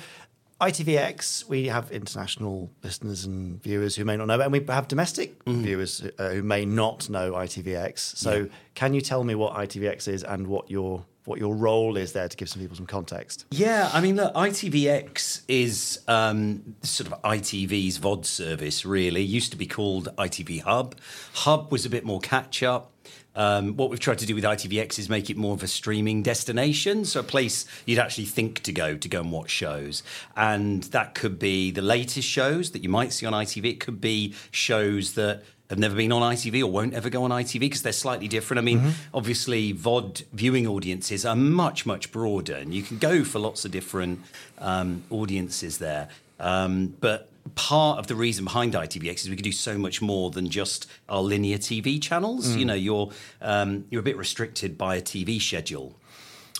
ITVX, 0.62 1.47
we 1.50 1.67
have 1.67 1.91
international 1.91 2.69
listeners 2.84 3.26
and 3.26 3.62
viewers 3.63 3.95
who 3.95 4.06
may 4.06 4.15
not 4.15 4.28
know, 4.28 4.39
and 4.39 4.52
we 4.52 4.63
have 4.69 4.88
domestic 4.88 5.43
Mm. 5.45 5.63
viewers 5.63 6.04
uh, 6.19 6.30
who 6.30 6.43
may 6.43 6.65
not 6.65 7.10
know 7.10 7.32
ITVX. 7.34 8.15
So 8.15 8.47
can 8.76 8.93
you 8.93 9.02
tell 9.02 9.24
me 9.24 9.34
what 9.36 9.54
ITVX 9.56 10.08
is 10.08 10.24
and 10.24 10.47
what 10.47 10.69
your 10.69 11.06
what 11.26 11.39
your 11.39 11.56
role 11.56 11.97
is 11.97 12.13
there 12.13 12.28
to 12.28 12.36
give 12.36 12.50
some 12.50 12.62
people 12.62 12.76
some 12.76 12.88
context? 12.88 13.45
Yeah, 13.52 13.91
I 13.93 14.02
mean, 14.02 14.15
look, 14.15 14.34
ITVX 14.34 15.41
is 15.47 16.00
um, 16.08 16.76
sort 16.82 17.12
of 17.12 17.21
ITV's 17.21 18.00
VOD 18.00 18.26
service, 18.26 18.86
really. 18.86 19.21
Used 19.21 19.52
to 19.52 19.58
be 19.58 19.67
called 19.67 20.10
ITV 20.17 20.62
Hub. 20.63 20.95
Hub 21.34 21.71
was 21.71 21.86
a 21.86 21.89
bit 21.91 22.04
more 22.06 22.19
catch 22.19 22.63
up. 22.63 22.90
Um, 23.36 23.78
what 23.78 23.89
we've 23.89 24.00
tried 24.00 24.20
to 24.20 24.26
do 24.26 24.36
with 24.36 24.44
ITVX 24.44 25.00
is 25.00 25.10
make 25.10 25.30
it 25.30 25.38
more 25.38 25.54
of 25.54 25.63
a 25.63 25.67
streaming 25.67 26.22
destination, 26.22 27.06
so 27.06 27.22
a 27.22 27.24
place 27.24 27.65
you'd 27.86 28.00
actually 28.00 28.26
think 28.26 28.62
to 28.63 28.74
go 28.74 28.98
to 28.98 29.10
go 29.10 29.22
and 29.22 29.32
watch 29.32 29.50
shows. 29.50 30.04
And 30.36 30.84
that 30.86 31.15
could 31.15 31.39
be 31.39 31.72
the 31.72 31.82
latest 31.82 32.28
shows 32.28 32.72
that 32.72 32.84
you 32.84 32.89
might 32.89 33.13
see 33.13 33.26
on 33.26 33.34
ITV. 33.34 33.65
It 33.65 33.80
could 33.80 34.02
be 34.02 34.36
shows 34.52 35.13
that 35.13 35.44
have 35.70 35.80
never 35.80 35.96
been 35.96 36.12
on 36.12 36.22
ITV 36.22 36.62
or 36.62 36.67
won't 36.67 36.94
ever 36.94 37.10
go 37.10 37.24
on 37.24 37.32
ITV 37.32 37.62
because 37.62 37.82
they're 37.82 37.94
slightly 37.94 38.28
different. 38.28 38.60
I 38.60 38.62
mean, 38.62 38.94
obviously, 39.13 39.74
VOD 39.74 40.26
viewing 40.34 40.67
audiences 40.67 41.26
are 41.26 41.36
much, 41.36 41.86
much 41.86 42.12
broader, 42.12 42.56
and 42.56 42.74
you 42.74 42.84
can 42.84 42.98
go 42.98 43.24
for 43.24 43.39
lots 43.39 43.63
of 43.63 43.72
different 43.72 44.20
um, 44.60 45.04
audiences 45.10 45.78
there. 45.78 46.10
Um, 46.41 46.94
but 47.00 47.30
part 47.56 47.99
of 47.99 48.08
the 48.08 48.15
reason 48.15 48.45
behind 48.45 48.73
ITVX 48.73 49.21
is 49.21 49.30
we 49.30 49.36
can 49.36 49.43
do 49.43 49.51
so 49.51 49.77
much 49.77 50.01
more 50.01 50.32
than 50.32 50.49
just 50.49 50.88
our 51.10 51.21
linear 51.21 51.58
TV 51.58 52.01
channels. 52.01 52.56
You 52.56 52.65
know, 52.65 52.73
you're 52.73 53.12
um, 53.41 53.86
you're 53.89 54.01
a 54.01 54.04
bit 54.04 54.17
restricted 54.17 54.77
by 54.77 54.95
a 54.95 55.01
TV 55.01 55.41
schedule 55.41 55.95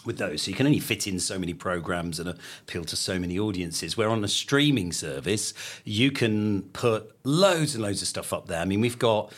with 0.06 0.18
those. 0.18 0.42
So 0.42 0.52
you 0.52 0.58
can 0.58 0.66
only 0.66 0.80
fit 0.80 1.08
in 1.08 1.20
so 1.20 1.38
many 1.38 1.54
programs 1.54 2.20
and 2.20 2.30
appeal 2.30 2.84
to 2.86 2.96
so 2.96 3.20
many 3.20 3.38
audiences. 3.38 3.96
Where 3.96 4.10
on 4.10 4.24
a 4.24 4.28
streaming 4.28 4.92
service, 4.92 5.54
you 5.86 6.12
can 6.12 6.64
put 6.74 7.16
loads 7.24 7.76
and 7.76 7.84
loads 7.84 8.02
of 8.02 8.08
stuff 8.08 8.34
up 8.34 8.48
there. 8.48 8.60
I 8.60 8.66
mean, 8.66 8.82
we've 8.82 9.00
got 9.00 9.32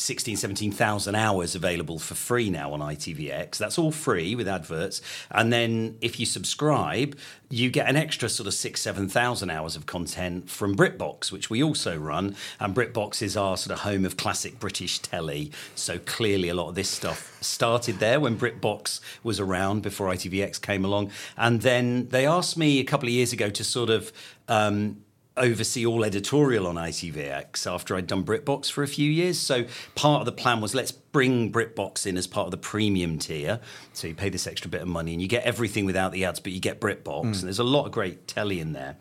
16, 0.00 0.36
17,000 0.36 1.14
hours 1.14 1.54
available 1.54 1.98
for 1.98 2.14
free 2.14 2.50
now 2.50 2.72
on 2.72 2.80
ITVX. 2.80 3.58
That's 3.58 3.78
all 3.78 3.92
free 3.92 4.34
with 4.34 4.48
adverts. 4.48 5.02
And 5.30 5.52
then 5.52 5.98
if 6.00 6.18
you 6.18 6.26
subscribe, 6.26 7.18
you 7.50 7.68
get 7.68 7.88
an 7.88 7.96
extra 7.96 8.28
sort 8.28 8.46
of 8.46 8.54
six, 8.54 8.80
7,000 8.80 9.50
hours 9.50 9.76
of 9.76 9.86
content 9.86 10.48
from 10.48 10.76
BritBox, 10.76 11.30
which 11.30 11.50
we 11.50 11.62
also 11.62 11.96
run. 11.96 12.36
And 12.58 12.74
BritBox 12.74 13.22
is 13.22 13.36
our 13.36 13.56
sort 13.56 13.74
of 13.74 13.80
home 13.80 14.04
of 14.04 14.16
classic 14.16 14.58
British 14.58 15.00
telly. 15.00 15.52
So 15.74 15.98
clearly 15.98 16.48
a 16.48 16.54
lot 16.54 16.68
of 16.68 16.74
this 16.74 16.88
stuff 16.88 17.36
started 17.40 17.98
there 17.98 18.20
when 18.20 18.38
BritBox 18.38 19.00
was 19.22 19.38
around 19.38 19.82
before 19.82 20.08
ITVX 20.08 20.60
came 20.60 20.84
along. 20.84 21.10
And 21.36 21.60
then 21.60 22.08
they 22.08 22.26
asked 22.26 22.56
me 22.56 22.80
a 22.80 22.84
couple 22.84 23.08
of 23.08 23.12
years 23.12 23.32
ago 23.32 23.50
to 23.50 23.64
sort 23.64 23.90
of 23.90 24.12
um, 24.48 25.02
oversee 25.36 25.86
all 25.86 26.04
editorial 26.04 26.66
on 26.66 26.74
ITVX 26.74 27.70
after 27.70 27.96
I'd 27.96 28.06
done 28.06 28.24
BritBox 28.24 28.70
for 28.70 28.82
a 28.82 28.88
few 28.88 29.10
years. 29.10 29.38
So 29.38 29.64
part 29.94 30.20
of 30.20 30.26
the 30.26 30.32
plan 30.32 30.60
was 30.60 30.74
let's 30.74 30.92
bring 30.92 31.52
BritBox 31.52 32.06
in 32.06 32.16
as 32.16 32.26
part 32.26 32.46
of 32.46 32.50
the 32.50 32.56
premium 32.56 33.18
tier. 33.18 33.60
So 33.92 34.08
you 34.08 34.14
pay 34.14 34.28
this 34.28 34.46
extra 34.46 34.70
bit 34.70 34.82
of 34.82 34.88
money 34.88 35.12
and 35.12 35.22
you 35.22 35.28
get 35.28 35.44
everything 35.44 35.84
without 35.84 36.12
the 36.12 36.24
ads, 36.24 36.40
but 36.40 36.52
you 36.52 36.60
get 36.60 36.80
BritBox. 36.80 37.04
Mm. 37.04 37.24
And 37.24 37.42
there's 37.44 37.58
a 37.58 37.64
lot 37.64 37.86
of 37.86 37.92
great 37.92 38.26
telly 38.26 38.60
in 38.60 38.72
there. 38.72 38.96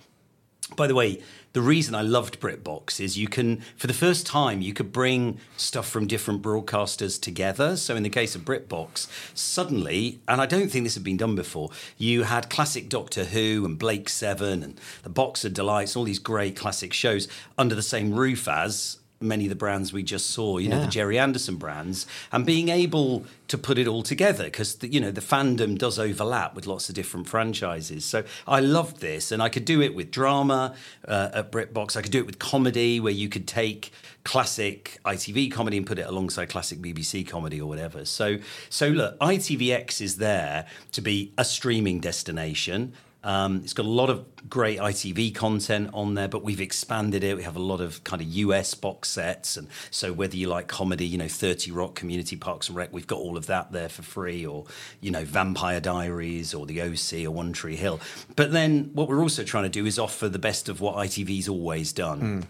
By 0.75 0.87
the 0.87 0.95
way, 0.95 1.21
the 1.53 1.61
reason 1.61 1.95
I 1.95 2.03
loved 2.03 2.39
BritBox 2.39 3.01
is 3.01 3.17
you 3.17 3.27
can, 3.27 3.61
for 3.75 3.87
the 3.87 3.93
first 3.93 4.27
time, 4.27 4.61
you 4.61 4.71
could 4.71 4.91
bring 4.91 5.39
stuff 5.57 5.89
from 5.89 6.05
different 6.05 6.43
broadcasters 6.43 7.19
together. 7.19 7.75
So 7.75 7.95
in 7.95 8.03
the 8.03 8.09
case 8.09 8.35
of 8.35 8.45
BritBox, 8.45 9.07
suddenly, 9.33 10.19
and 10.27 10.39
I 10.39 10.45
don't 10.45 10.69
think 10.69 10.83
this 10.85 10.93
had 10.93 11.03
been 11.03 11.17
done 11.17 11.35
before, 11.35 11.71
you 11.97 12.23
had 12.23 12.51
classic 12.51 12.87
Doctor 12.87 13.25
Who 13.25 13.65
and 13.65 13.79
Blake 13.79 14.09
Seven 14.09 14.61
and 14.61 14.79
the 15.01 15.09
Box 15.09 15.43
of 15.43 15.55
Delights, 15.55 15.95
all 15.95 16.03
these 16.03 16.19
great 16.19 16.55
classic 16.55 16.93
shows 16.93 17.27
under 17.57 17.73
the 17.73 17.81
same 17.81 18.13
roof 18.13 18.47
as 18.47 18.98
many 19.21 19.45
of 19.45 19.49
the 19.49 19.55
brands 19.55 19.91
we 19.91 20.03
just 20.03 20.29
saw, 20.29 20.57
you 20.57 20.69
know, 20.69 20.81
the 20.81 20.87
Gerry 20.87 21.19
Anderson 21.19 21.57
brands, 21.57 22.05
and 22.31 22.45
being 22.45 22.69
able 22.69 23.25
to 23.47 23.57
put 23.57 23.77
it 23.77 23.87
all 23.87 24.03
together 24.03 24.45
because 24.45 24.77
you 24.81 24.99
know 24.99 25.11
the 25.11 25.21
fandom 25.21 25.77
does 25.77 25.97
overlap 25.99 26.55
with 26.55 26.67
lots 26.67 26.89
of 26.89 26.95
different 26.95 27.27
franchises. 27.27 28.05
So 28.05 28.23
I 28.47 28.59
loved 28.59 29.01
this, 29.01 29.31
and 29.31 29.41
I 29.41 29.49
could 29.49 29.65
do 29.65 29.81
it 29.81 29.95
with 29.95 30.11
drama 30.11 30.75
uh, 31.07 31.29
at 31.33 31.51
BritBox. 31.51 31.97
I 31.97 32.01
could 32.01 32.11
do 32.11 32.19
it 32.19 32.25
with 32.25 32.39
comedy, 32.39 32.99
where 32.99 33.13
you 33.13 33.29
could 33.29 33.47
take 33.47 33.91
classic 34.23 34.99
ITV 35.05 35.51
comedy 35.51 35.77
and 35.77 35.87
put 35.87 35.97
it 35.97 36.05
alongside 36.05 36.49
classic 36.49 36.79
BBC 36.79 37.27
comedy 37.27 37.59
or 37.59 37.67
whatever. 37.67 38.05
So 38.05 38.37
so 38.69 38.87
look, 38.87 39.17
ITVX 39.19 40.01
is 40.01 40.17
there 40.17 40.65
to 40.91 41.01
be 41.01 41.33
a 41.37 41.45
streaming 41.45 41.99
destination. 41.99 42.93
Um, 43.23 43.57
it's 43.63 43.73
got 43.73 43.85
a 43.85 43.89
lot 43.89 44.09
of 44.09 44.25
great 44.49 44.79
ITV 44.79 45.35
content 45.35 45.89
on 45.93 46.13
there, 46.13 46.29
but 46.29 46.43
we've 46.43 46.61
expanded 46.61 47.23
it. 47.23 47.35
We 47.35 47.43
have 47.43 47.57
a 47.57 47.61
lot 47.61 47.81
of 47.81 48.03
kind 48.05 48.21
of 48.21 48.27
US 48.29 48.73
box 48.73 49.09
sets, 49.09 49.57
and 49.57 49.67
so 49.91 50.13
whether 50.13 50.37
you 50.37 50.47
like 50.47 50.67
comedy, 50.67 51.05
you 51.05 51.17
know, 51.17 51.27
Thirty 51.27 51.71
Rock, 51.71 51.95
Community 51.95 52.37
Parks 52.37 52.69
and 52.69 52.77
Rec, 52.77 52.93
we've 52.93 53.07
got 53.07 53.19
all 53.19 53.35
of 53.35 53.47
that 53.47 53.71
there 53.71 53.89
for 53.89 54.03
free, 54.03 54.45
or 54.45 54.65
you 55.01 55.11
know, 55.11 55.25
Vampire 55.25 55.81
Diaries, 55.81 56.53
or 56.53 56.65
The 56.65 56.81
OC, 56.81 57.25
or 57.25 57.31
One 57.31 57.51
Tree 57.51 57.75
Hill. 57.75 57.99
But 58.35 58.51
then 58.53 58.91
what 58.93 59.09
we're 59.09 59.21
also 59.21 59.43
trying 59.43 59.63
to 59.63 59.69
do 59.69 59.85
is 59.85 59.99
offer 59.99 60.29
the 60.29 60.39
best 60.39 60.69
of 60.69 60.79
what 60.79 60.95
ITV's 60.95 61.49
always 61.49 61.91
done. 61.91 62.47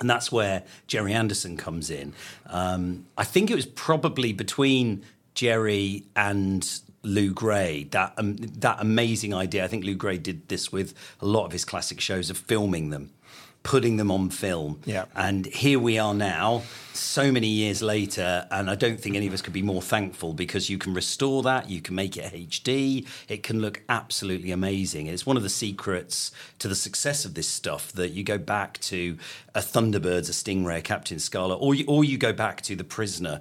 And 0.00 0.08
that's 0.08 0.30
where 0.30 0.62
Gerry 0.86 1.12
Anderson 1.12 1.56
comes 1.56 1.90
in. 1.90 2.12
Um, 2.46 3.06
I 3.16 3.24
think 3.24 3.50
it 3.50 3.56
was 3.56 3.66
probably 3.66 4.32
between 4.32 5.04
Gerry 5.34 6.04
and 6.14 6.68
Lew 7.02 7.32
Grade 7.32 7.92
that 7.92 8.14
um, 8.16 8.36
that 8.36 8.78
amazing 8.80 9.34
idea. 9.34 9.64
I 9.64 9.68
think 9.68 9.84
Lew 9.84 9.94
Grade 9.94 10.22
did 10.22 10.48
this 10.48 10.72
with 10.72 10.94
a 11.20 11.26
lot 11.26 11.46
of 11.46 11.52
his 11.52 11.64
classic 11.64 12.00
shows 12.00 12.30
of 12.30 12.38
filming 12.38 12.90
them, 12.90 13.10
putting 13.62 13.96
them 13.96 14.10
on 14.10 14.30
film. 14.30 14.80
Yeah. 14.84 15.04
And 15.14 15.46
here 15.46 15.78
we 15.78 15.98
are 15.98 16.14
now, 16.14 16.62
so 16.92 17.30
many 17.30 17.48
years 17.48 17.82
later, 17.82 18.46
and 18.50 18.70
I 18.70 18.74
don't 18.74 19.00
think 19.00 19.14
any 19.14 19.26
of 19.26 19.32
us 19.32 19.42
could 19.42 19.52
be 19.52 19.62
more 19.62 19.82
thankful 19.82 20.32
because 20.32 20.68
you 20.68 20.78
can 20.78 20.94
restore 20.94 21.42
that, 21.42 21.70
you 21.70 21.80
can 21.80 21.94
make 21.94 22.16
it 22.16 22.32
HD, 22.32 23.06
it 23.28 23.42
can 23.42 23.60
look 23.60 23.82
absolutely 23.88 24.50
amazing. 24.50 25.06
It's 25.06 25.26
one 25.26 25.36
of 25.36 25.42
the 25.42 25.48
secrets 25.48 26.32
to 26.58 26.68
the 26.68 26.74
success 26.74 27.24
of 27.24 27.34
this 27.34 27.48
stuff 27.48 27.92
that 27.92 28.10
you 28.10 28.24
go 28.24 28.38
back 28.38 28.78
to 28.80 29.18
a 29.54 29.60
Thunderbirds, 29.60 30.28
a 30.28 30.32
Stingray, 30.32 30.78
a 30.78 30.82
Captain 30.82 31.18
Scarlet, 31.18 31.56
or 31.56 31.74
you, 31.74 31.84
or 31.86 32.04
you 32.04 32.18
go 32.18 32.32
back 32.32 32.62
to 32.62 32.74
The 32.74 32.84
Prisoner. 32.84 33.40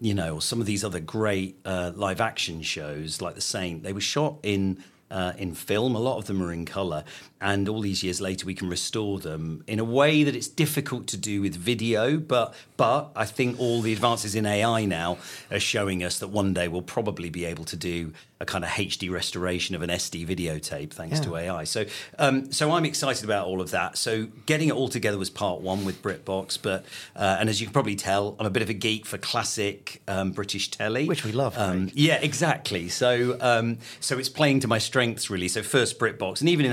You 0.00 0.14
know, 0.14 0.36
or 0.36 0.42
some 0.42 0.60
of 0.60 0.66
these 0.66 0.84
other 0.84 1.00
great 1.00 1.58
uh, 1.64 1.92
live 1.94 2.20
action 2.20 2.62
shows 2.62 3.20
like 3.20 3.34
The 3.34 3.40
Saint, 3.40 3.82
they 3.82 3.92
were 3.92 4.00
shot 4.00 4.38
in 4.42 4.82
uh, 5.10 5.32
in 5.38 5.54
film. 5.54 5.94
A 5.94 5.98
lot 5.98 6.18
of 6.18 6.26
them 6.26 6.42
are 6.42 6.52
in 6.52 6.64
colour, 6.64 7.04
and 7.40 7.68
all 7.68 7.80
these 7.80 8.02
years 8.02 8.20
later, 8.20 8.46
we 8.46 8.54
can 8.54 8.68
restore 8.68 9.20
them 9.20 9.62
in 9.66 9.78
a 9.78 9.84
way 9.84 10.24
that 10.24 10.34
it's 10.34 10.48
difficult 10.48 11.06
to 11.08 11.16
do 11.16 11.40
with 11.42 11.54
video. 11.54 12.18
But 12.18 12.54
but 12.76 13.10
I 13.14 13.24
think 13.24 13.58
all 13.60 13.80
the 13.80 13.92
advances 13.92 14.34
in 14.34 14.46
AI 14.46 14.84
now 14.84 15.18
are 15.50 15.60
showing 15.60 16.02
us 16.02 16.18
that 16.18 16.28
one 16.28 16.52
day 16.54 16.68
we'll 16.68 16.82
probably 16.82 17.30
be 17.30 17.44
able 17.44 17.64
to 17.64 17.76
do 17.76 18.12
a 18.40 18.44
kind 18.44 18.64
of 18.64 18.70
HD 18.70 19.10
restoration 19.10 19.74
of 19.74 19.82
an 19.82 19.90
SD 19.90 20.24
videotape 20.26 20.90
thanks 20.90 21.18
to 21.20 21.36
AI. 21.36 21.64
So 21.64 21.86
um, 22.18 22.52
so 22.52 22.72
I'm 22.72 22.84
excited 22.84 23.24
about 23.24 23.46
all 23.46 23.60
of 23.60 23.70
that. 23.72 23.98
So 23.98 24.26
getting 24.46 24.68
it 24.68 24.74
all 24.74 24.88
together 24.88 25.18
was 25.18 25.30
part 25.30 25.60
one 25.60 25.84
with 25.84 26.02
BritBox, 26.02 26.58
but 26.60 26.84
uh, 27.16 27.36
and 27.40 27.48
as 27.48 27.60
you 27.60 27.66
can 27.66 27.72
probably 27.72 27.96
tell, 27.96 28.36
I'm 28.38 28.46
a 28.46 28.50
bit 28.50 28.62
of 28.62 28.70
a 28.70 28.74
geek 28.74 29.06
for 29.06 29.18
classic 29.18 30.02
um, 30.06 30.30
British 30.32 30.70
telly, 30.70 31.06
Which 31.06 31.24
we 31.24 31.32
love, 31.32 31.58
Um, 31.58 31.90
yeah, 31.94 32.16
exactly. 32.20 32.88
So, 32.88 33.36
um, 33.40 33.78
so 34.00 34.18
it's 34.18 34.28
playing 34.28 34.60
to 34.60 34.68
my 34.68 34.78
strengths 34.78 35.30
really. 35.30 35.48
So 35.48 35.62
first 35.62 35.98
BritBox, 35.98 36.40
and 36.40 36.48
even 36.48 36.64
in 36.64 36.72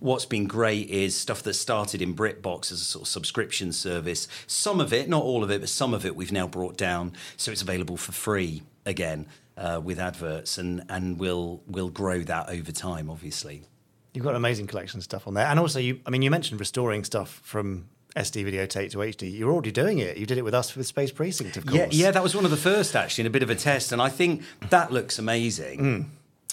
What's 0.00 0.26
been 0.26 0.46
great 0.46 0.88
is 0.88 1.16
stuff 1.16 1.42
that 1.42 1.54
started 1.54 2.00
in 2.02 2.14
BritBox 2.14 2.72
as 2.72 2.80
a 2.80 2.84
sort 2.84 3.02
of 3.02 3.08
subscription 3.08 3.72
service. 3.72 4.28
Some 4.46 4.80
of 4.80 4.92
it, 4.92 5.08
not 5.08 5.22
all 5.22 5.42
of 5.44 5.50
it, 5.50 5.60
but 5.60 5.68
some 5.68 5.94
of 5.94 6.04
it, 6.04 6.16
we've 6.16 6.32
now 6.32 6.46
brought 6.46 6.76
down 6.76 7.12
so 7.36 7.52
it's 7.52 7.62
available 7.62 7.96
for 7.96 8.12
free 8.12 8.62
again 8.86 9.26
uh, 9.56 9.80
with 9.82 9.98
adverts, 9.98 10.58
and 10.58 10.84
and 10.88 11.18
we'll 11.18 11.62
we'll 11.66 11.90
grow 11.90 12.20
that 12.20 12.48
over 12.48 12.72
time, 12.72 13.10
obviously. 13.10 13.62
You've 14.12 14.24
got 14.24 14.30
an 14.30 14.36
amazing 14.36 14.66
collection 14.66 14.98
of 14.98 15.04
stuff 15.04 15.26
on 15.26 15.34
there, 15.34 15.46
and 15.46 15.58
also 15.58 15.78
you. 15.78 16.00
I 16.06 16.10
mean, 16.10 16.22
you 16.22 16.30
mentioned 16.30 16.60
restoring 16.60 17.04
stuff 17.04 17.40
from 17.42 17.88
SD 18.16 18.44
videotape 18.46 18.90
to 18.92 18.98
HD. 18.98 19.36
You're 19.36 19.50
already 19.50 19.72
doing 19.72 19.98
it. 19.98 20.16
You 20.16 20.26
did 20.26 20.38
it 20.38 20.42
with 20.42 20.54
us 20.54 20.74
with 20.76 20.86
Space 20.86 21.10
Precinct, 21.10 21.56
of 21.56 21.66
course. 21.66 21.76
Yeah, 21.76 21.88
yeah, 21.90 22.10
that 22.12 22.22
was 22.22 22.34
one 22.34 22.44
of 22.44 22.50
the 22.50 22.56
first 22.56 22.94
actually, 22.94 23.22
in 23.22 23.26
a 23.26 23.30
bit 23.30 23.42
of 23.42 23.50
a 23.50 23.54
test, 23.54 23.92
and 23.92 24.00
I 24.00 24.08
think 24.08 24.42
that 24.70 24.92
looks 24.92 25.18
amazing. 25.18 26.10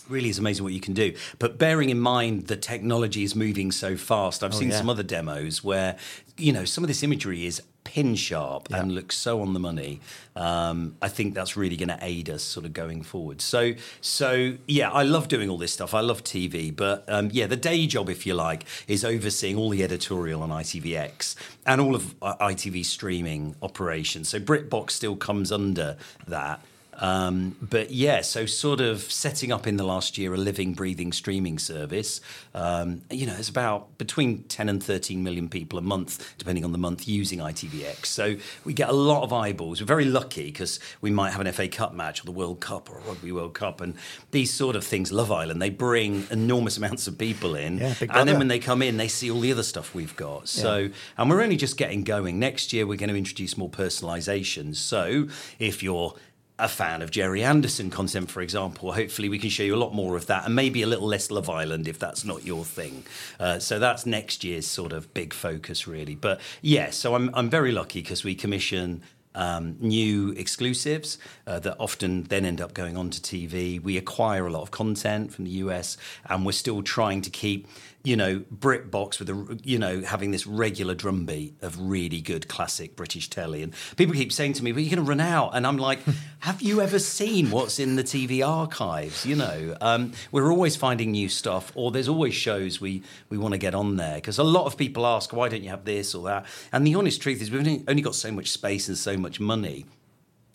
Really 0.09 0.29
is 0.29 0.39
amazing 0.39 0.63
what 0.63 0.73
you 0.73 0.81
can 0.81 0.93
do. 0.93 1.13
But 1.39 1.57
bearing 1.57 1.89
in 1.89 1.99
mind 1.99 2.47
the 2.47 2.57
technology 2.57 3.23
is 3.23 3.35
moving 3.35 3.71
so 3.71 3.95
fast, 3.95 4.43
I've 4.43 4.53
seen 4.53 4.69
yeah. 4.69 4.77
some 4.77 4.89
other 4.89 5.03
demos 5.03 5.63
where 5.63 5.97
you 6.37 6.51
know 6.51 6.65
some 6.65 6.83
of 6.83 6.87
this 6.87 7.03
imagery 7.03 7.45
is 7.45 7.61
pin 7.83 8.15
sharp 8.15 8.67
and 8.71 8.93
looks 8.93 9.17
so 9.17 9.41
on 9.41 9.53
the 9.53 9.59
money. 9.59 9.99
Um, 10.35 10.95
I 11.01 11.09
think 11.09 11.33
that's 11.33 11.57
really 11.57 11.75
going 11.75 11.89
to 11.89 11.97
aid 12.01 12.29
us 12.29 12.43
sort 12.43 12.65
of 12.65 12.73
going 12.73 13.03
forward. 13.03 13.41
So, 13.41 13.73
so 13.99 14.55
yeah, 14.67 14.91
I 14.91 15.03
love 15.03 15.27
doing 15.27 15.49
all 15.49 15.57
this 15.57 15.73
stuff. 15.73 15.93
I 15.93 15.99
love 16.01 16.23
TV, 16.23 16.73
but 16.73 17.03
um, 17.09 17.29
yeah, 17.33 17.47
the 17.47 17.57
day 17.57 17.87
job, 17.87 18.09
if 18.09 18.25
you 18.25 18.33
like, 18.33 18.65
is 18.87 19.03
overseeing 19.03 19.57
all 19.57 19.69
the 19.69 19.83
editorial 19.83 20.41
on 20.41 20.49
ITVX 20.49 21.35
and 21.65 21.81
all 21.81 21.95
of 21.95 22.15
uh, 22.21 22.35
ITV 22.37 22.85
streaming 22.85 23.55
operations. 23.61 24.29
So 24.29 24.39
BritBox 24.39 24.91
still 24.91 25.15
comes 25.15 25.51
under 25.51 25.97
that. 26.27 26.63
Um, 27.01 27.55
but 27.59 27.89
yeah, 27.91 28.21
so 28.21 28.45
sort 28.45 28.79
of 28.79 29.01
setting 29.11 29.51
up 29.51 29.65
in 29.65 29.77
the 29.77 29.83
last 29.83 30.17
year 30.17 30.33
a 30.33 30.37
living, 30.37 30.73
breathing 30.73 31.11
streaming 31.11 31.57
service. 31.57 32.21
Um, 32.53 33.01
you 33.09 33.25
know, 33.25 33.35
it's 33.37 33.49
about 33.49 33.97
between 33.97 34.43
10 34.43 34.69
and 34.69 34.81
13 34.81 35.23
million 35.23 35.49
people 35.49 35.79
a 35.79 35.81
month, 35.81 36.35
depending 36.37 36.63
on 36.63 36.71
the 36.71 36.77
month, 36.77 37.07
using 37.07 37.39
ITVX. 37.39 38.05
So 38.05 38.35
we 38.63 38.73
get 38.73 38.89
a 38.89 38.93
lot 38.93 39.23
of 39.23 39.33
eyeballs. 39.33 39.81
We're 39.81 39.87
very 39.87 40.05
lucky 40.05 40.45
because 40.45 40.79
we 41.01 41.09
might 41.09 41.31
have 41.31 41.41
an 41.41 41.51
FA 41.51 41.67
Cup 41.67 41.93
match 41.93 42.21
or 42.21 42.25
the 42.25 42.31
World 42.31 42.59
Cup 42.59 42.89
or 42.89 42.99
a 42.99 43.01
Rugby 43.01 43.31
World 43.31 43.55
Cup. 43.55 43.81
And 43.81 43.95
these 44.29 44.53
sort 44.53 44.75
of 44.75 44.83
things, 44.83 45.11
Love 45.11 45.31
Island, 45.31 45.59
they 45.61 45.71
bring 45.71 46.27
enormous 46.29 46.77
amounts 46.77 47.07
of 47.07 47.17
people 47.17 47.55
in. 47.55 47.79
Yeah, 47.79 47.95
and 48.11 48.29
then 48.29 48.37
when 48.37 48.47
they 48.47 48.59
come 48.59 48.83
in, 48.83 48.97
they 48.97 49.07
see 49.07 49.31
all 49.31 49.39
the 49.39 49.51
other 49.51 49.63
stuff 49.63 49.95
we've 49.95 50.15
got. 50.15 50.47
So, 50.47 50.89
and 51.17 51.29
we're 51.29 51.41
only 51.41 51.57
just 51.57 51.77
getting 51.77 52.03
going. 52.03 52.37
Next 52.37 52.73
year, 52.73 52.85
we're 52.85 52.97
going 52.97 53.09
to 53.09 53.17
introduce 53.17 53.57
more 53.57 53.69
personalizations. 53.69 54.75
So, 54.75 55.27
if 55.57 55.81
you're 55.81 56.13
a 56.61 56.67
fan 56.67 57.01
of 57.01 57.11
Gerry 57.11 57.43
Anderson 57.43 57.89
content, 57.89 58.29
for 58.29 58.41
example, 58.41 58.93
hopefully 58.93 59.29
we 59.29 59.39
can 59.39 59.49
show 59.49 59.63
you 59.63 59.75
a 59.75 59.77
lot 59.77 59.93
more 59.93 60.15
of 60.15 60.27
that 60.27 60.45
and 60.45 60.55
maybe 60.55 60.81
a 60.83 60.87
little 60.87 61.07
less 61.07 61.31
Love 61.31 61.49
Island 61.49 61.87
if 61.87 61.97
that's 61.97 62.23
not 62.23 62.45
your 62.45 62.63
thing. 62.63 63.03
Uh, 63.39 63.59
so 63.59 63.79
that's 63.79 64.05
next 64.05 64.43
year's 64.43 64.67
sort 64.67 64.93
of 64.93 65.13
big 65.13 65.33
focus, 65.33 65.87
really. 65.87 66.15
But 66.15 66.39
yeah, 66.61 66.91
so 66.91 67.15
I'm, 67.15 67.31
I'm 67.33 67.49
very 67.49 67.71
lucky 67.71 68.01
because 68.01 68.23
we 68.23 68.35
commission 68.35 69.01
um, 69.33 69.77
new 69.79 70.31
exclusives 70.31 71.17
uh, 71.47 71.59
that 71.59 71.77
often 71.79 72.23
then 72.23 72.45
end 72.45 72.61
up 72.61 72.73
going 72.73 72.97
on 72.97 73.09
to 73.09 73.21
TV. 73.21 73.81
We 73.81 73.97
acquire 73.97 74.45
a 74.45 74.51
lot 74.51 74.61
of 74.61 74.71
content 74.71 75.33
from 75.33 75.45
the 75.45 75.51
US, 75.51 75.97
and 76.25 76.45
we're 76.45 76.51
still 76.51 76.83
trying 76.83 77.21
to 77.21 77.29
keep 77.29 77.67
you 78.03 78.15
know, 78.15 78.39
BritBox 78.39 79.19
with 79.19 79.29
a, 79.29 79.59
you 79.63 79.77
know, 79.77 80.01
having 80.01 80.31
this 80.31 80.47
regular 80.47 80.95
drumbeat 80.95 81.55
of 81.61 81.79
really 81.79 82.21
good 82.21 82.47
classic 82.47 82.95
British 82.95 83.29
telly. 83.29 83.61
And 83.61 83.73
people 83.95 84.15
keep 84.15 84.31
saying 84.31 84.53
to 84.53 84.63
me, 84.63 84.71
"But 84.71 84.83
you're 84.83 84.95
going 84.95 85.05
to 85.05 85.09
run 85.09 85.19
out," 85.19 85.51
and 85.53 85.67
I'm 85.67 85.77
like, 85.77 85.99
"Have 86.39 86.61
you 86.61 86.81
ever 86.81 86.99
seen 86.99 87.51
what's 87.51 87.79
in 87.79 87.95
the 87.95 88.03
TV 88.03 88.45
archives?" 88.47 89.25
You 89.25 89.35
know, 89.35 89.77
um, 89.81 90.13
we're 90.31 90.51
always 90.51 90.75
finding 90.75 91.11
new 91.11 91.29
stuff, 91.29 91.71
or 91.75 91.91
there's 91.91 92.07
always 92.07 92.33
shows 92.33 92.81
we 92.81 93.03
we 93.29 93.37
want 93.37 93.53
to 93.53 93.59
get 93.59 93.75
on 93.75 93.97
there 93.97 94.15
because 94.15 94.37
a 94.37 94.43
lot 94.43 94.65
of 94.65 94.77
people 94.77 95.05
ask, 95.05 95.31
"Why 95.33 95.49
don't 95.49 95.63
you 95.63 95.69
have 95.69 95.85
this 95.85 96.15
or 96.15 96.23
that?" 96.25 96.45
And 96.71 96.85
the 96.87 96.95
honest 96.95 97.21
truth 97.21 97.41
is, 97.41 97.51
we've 97.51 97.83
only 97.87 98.01
got 98.01 98.15
so 98.15 98.31
much 98.31 98.49
space 98.49 98.87
and 98.87 98.97
so 98.97 99.17
much 99.17 99.39
money. 99.39 99.85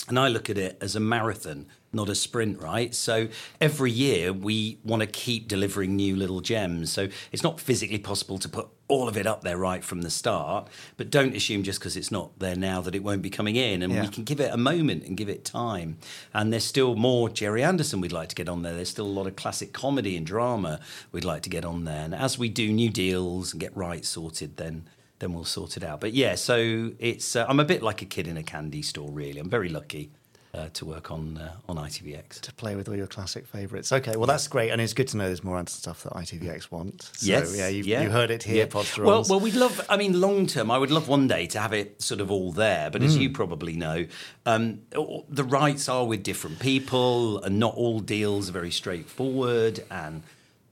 And 0.09 0.19
I 0.19 0.29
look 0.29 0.49
at 0.49 0.57
it 0.57 0.79
as 0.81 0.95
a 0.95 1.01
marathon, 1.01 1.67
not 1.93 2.09
a 2.09 2.15
sprint, 2.15 2.61
right? 2.61 2.95
So 2.95 3.27
every 3.61 3.91
year 3.91 4.33
we 4.33 4.79
want 4.85 5.01
to 5.01 5.07
keep 5.07 5.49
delivering 5.49 5.97
new 5.97 6.15
little 6.15 6.41
gems. 6.41 6.93
So 6.93 7.09
it's 7.33 7.43
not 7.43 7.59
physically 7.61 7.99
possible 7.99 8.39
to 8.39 8.49
put 8.49 8.69
all 8.87 9.09
of 9.09 9.17
it 9.17 9.27
up 9.27 9.43
there 9.43 9.57
right 9.57 9.83
from 9.83 10.03
the 10.03 10.11
start, 10.11 10.69
but 10.97 11.11
don't 11.11 11.35
assume 11.35 11.65
just 11.65 11.81
because 11.81 11.97
it's 11.97 12.13
not 12.13 12.39
there 12.39 12.55
now 12.55 12.81
that 12.83 12.95
it 12.95 13.03
won't 13.03 13.21
be 13.23 13.31
coming 13.31 13.57
in. 13.57 13.83
And 13.83 13.93
Yeah. 13.93 14.03
we 14.03 14.09
can 14.09 14.23
give 14.23 14.39
it 14.39 14.53
a 14.55 14.57
moment 14.57 15.03
and 15.05 15.17
give 15.17 15.29
it 15.29 15.45
time. 15.45 15.99
And 16.33 16.53
there's 16.53 16.63
still 16.65 16.95
more 16.95 17.29
Gerry 17.29 17.65
Anderson 17.65 18.01
we'd 18.01 18.13
like 18.13 18.29
to 18.29 18.37
get 18.37 18.49
on 18.49 18.63
there. 18.63 18.75
There's 18.75 18.91
still 18.91 19.07
a 19.07 19.09
lot 19.09 19.27
of 19.27 19.35
classic 19.35 19.73
comedy 19.73 20.17
and 20.17 20.25
drama 20.25 20.79
we'd 21.11 21.25
like 21.25 21.43
to 21.43 21.51
get 21.51 21.65
on 21.65 21.85
there. 21.85 22.05
And 22.05 22.15
as 22.15 22.39
we 22.39 22.49
do 22.49 22.73
new 22.73 22.91
deals 22.91 23.53
and 23.53 23.61
get 23.61 23.77
rights 23.77 24.09
sorted, 24.09 24.57
then 24.57 24.85
then 25.19 25.33
we'll 25.33 25.45
sort 25.45 25.77
it 25.77 25.83
out. 25.85 26.01
But 26.01 26.13
yeah, 26.15 26.35
so 26.35 26.93
it's 26.99 27.37
uh, 27.37 27.47
I'm 27.49 27.61
a 27.61 27.65
bit 27.65 27.83
like 27.83 28.03
a 28.03 28.07
kid 28.07 28.27
in 28.29 28.37
a 28.37 28.43
candy 28.43 28.83
store, 28.83 29.11
really. 29.11 29.39
I'm 29.41 29.51
very 29.51 29.69
lucky 29.69 30.11
uh, 30.55 30.69
to 30.73 30.85
work 30.87 31.11
on 31.11 31.37
uh, 31.39 31.53
on 31.69 31.77
ITVX. 31.77 32.41
to 32.41 32.53
play 32.55 32.77
with 32.77 32.89
all 32.89 32.97
your 32.97 33.07
classic 33.07 33.47
favourites. 33.47 33.93
Okay, 33.93 34.17
well 34.17 34.27
that's 34.27 34.49
great, 34.49 34.71
and 34.71 34.81
it's 34.81 34.93
good 34.95 35.09
to 35.09 35.17
know 35.19 35.27
there's 35.27 35.45
more 35.45 35.59
Anderson 35.59 35.81
stuff 35.81 36.03
that 36.05 36.13
ITVX 36.15 36.71
want. 36.71 37.11
So, 37.15 37.27
yes, 37.27 37.55
yeah, 37.57 37.69
you, 37.69 37.83
yeah, 37.85 38.03
you 38.03 38.11
heard 38.11 38.31
it 38.31 38.43
here, 38.43 38.57
yeah. 38.57 38.65
Well, 39.07 39.25
well, 39.29 39.41
we'd 39.41 39.55
love. 39.55 39.85
I 39.91 39.97
mean, 39.99 40.19
long 40.21 40.47
term, 40.47 40.71
I 40.71 40.79
would 40.79 40.91
love 40.91 41.09
one 41.09 41.29
day 41.29 41.47
to 41.49 41.59
have 41.61 41.73
it 41.75 42.01
sort 42.01 42.21
of 42.21 42.31
all 42.31 42.53
there. 42.53 42.91
But 42.91 43.03
as 43.03 43.17
you 43.19 43.31
probably 43.31 43.75
know, 43.77 44.07
um, 44.47 44.81
the 45.29 45.45
rights 45.45 45.89
are 45.89 46.07
with 46.07 46.23
different 46.23 46.59
people, 46.59 47.43
and 47.43 47.59
not 47.59 47.75
all 47.75 48.01
deals 48.01 48.49
are 48.49 48.53
very 48.53 48.71
straightforward. 48.71 49.85
And 49.91 50.23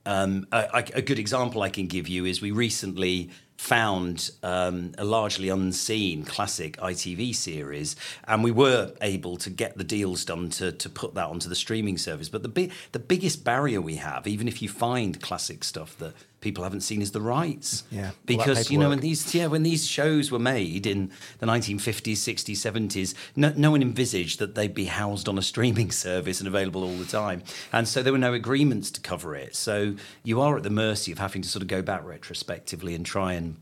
um, 0.05 0.47
a- 0.51 0.85
a 0.93 1.01
good 1.01 1.19
example 1.19 1.61
I 1.63 1.69
can 1.69 1.87
give 1.87 2.07
you 2.07 2.25
is 2.25 2.41
we 2.41 2.51
recently 2.51 3.29
found 3.57 4.31
um, 4.43 4.91
a 4.97 5.03
largely 5.03 5.49
unseen 5.49 6.23
classic 6.23 6.77
ITV 6.77 7.33
series, 7.35 7.95
and 8.27 8.43
we 8.43 8.51
were 8.51 8.93
able 9.01 9.37
to 9.37 9.49
get 9.49 9.77
the 9.77 9.83
deals 9.83 10.25
done 10.25 10.49
to, 10.49 10.71
to 10.71 10.89
put 10.89 11.15
that 11.15 11.27
onto 11.27 11.49
the 11.49 11.55
streaming 11.55 11.97
service. 11.97 12.29
But 12.29 12.43
the 12.43 12.49
big, 12.49 12.71
the 12.91 12.99
biggest 12.99 13.43
barrier 13.43 13.81
we 13.81 13.95
have, 13.95 14.27
even 14.27 14.47
if 14.47 14.61
you 14.61 14.69
find 14.69 15.21
classic 15.21 15.63
stuff 15.63 15.97
that 15.97 16.13
people 16.45 16.63
haven't 16.63 16.81
seen, 16.81 17.01
is 17.01 17.11
the 17.11 17.19
rights. 17.19 17.83
Yeah, 17.91 18.11
because 18.25 18.69
you 18.71 18.77
know 18.77 18.89
when 18.89 18.99
these 18.99 19.33
yeah 19.33 19.47
when 19.47 19.63
these 19.63 19.85
shows 19.85 20.31
were 20.31 20.39
made 20.39 20.85
in 20.85 21.11
the 21.39 21.47
1950s, 21.47 22.13
60s, 22.13 22.53
70s, 22.53 23.15
no, 23.35 23.51
no 23.57 23.71
one 23.71 23.81
envisaged 23.81 24.37
that 24.39 24.53
they'd 24.53 24.75
be 24.75 24.85
housed 24.85 25.27
on 25.27 25.37
a 25.37 25.41
streaming 25.41 25.91
service 26.05 26.39
and 26.39 26.47
available 26.47 26.83
all 26.83 26.95
the 26.95 27.05
time, 27.05 27.43
and 27.73 27.87
so 27.87 28.01
there 28.03 28.13
were 28.13 28.19
no 28.19 28.33
agreements 28.33 28.91
to 28.91 29.01
cover 29.01 29.35
it. 29.35 29.55
So 29.55 29.95
you 30.23 30.39
are 30.39 30.55
at 30.55 30.63
the 30.63 30.69
mercy 30.69 31.11
of 31.11 31.17
having 31.17 31.41
to 31.41 31.49
sort 31.49 31.63
of 31.63 31.67
go 31.67 31.81
back 31.81 32.05
retrospectively 32.05 32.93
and 32.93 33.05
try 33.05 33.33
and 33.33 33.57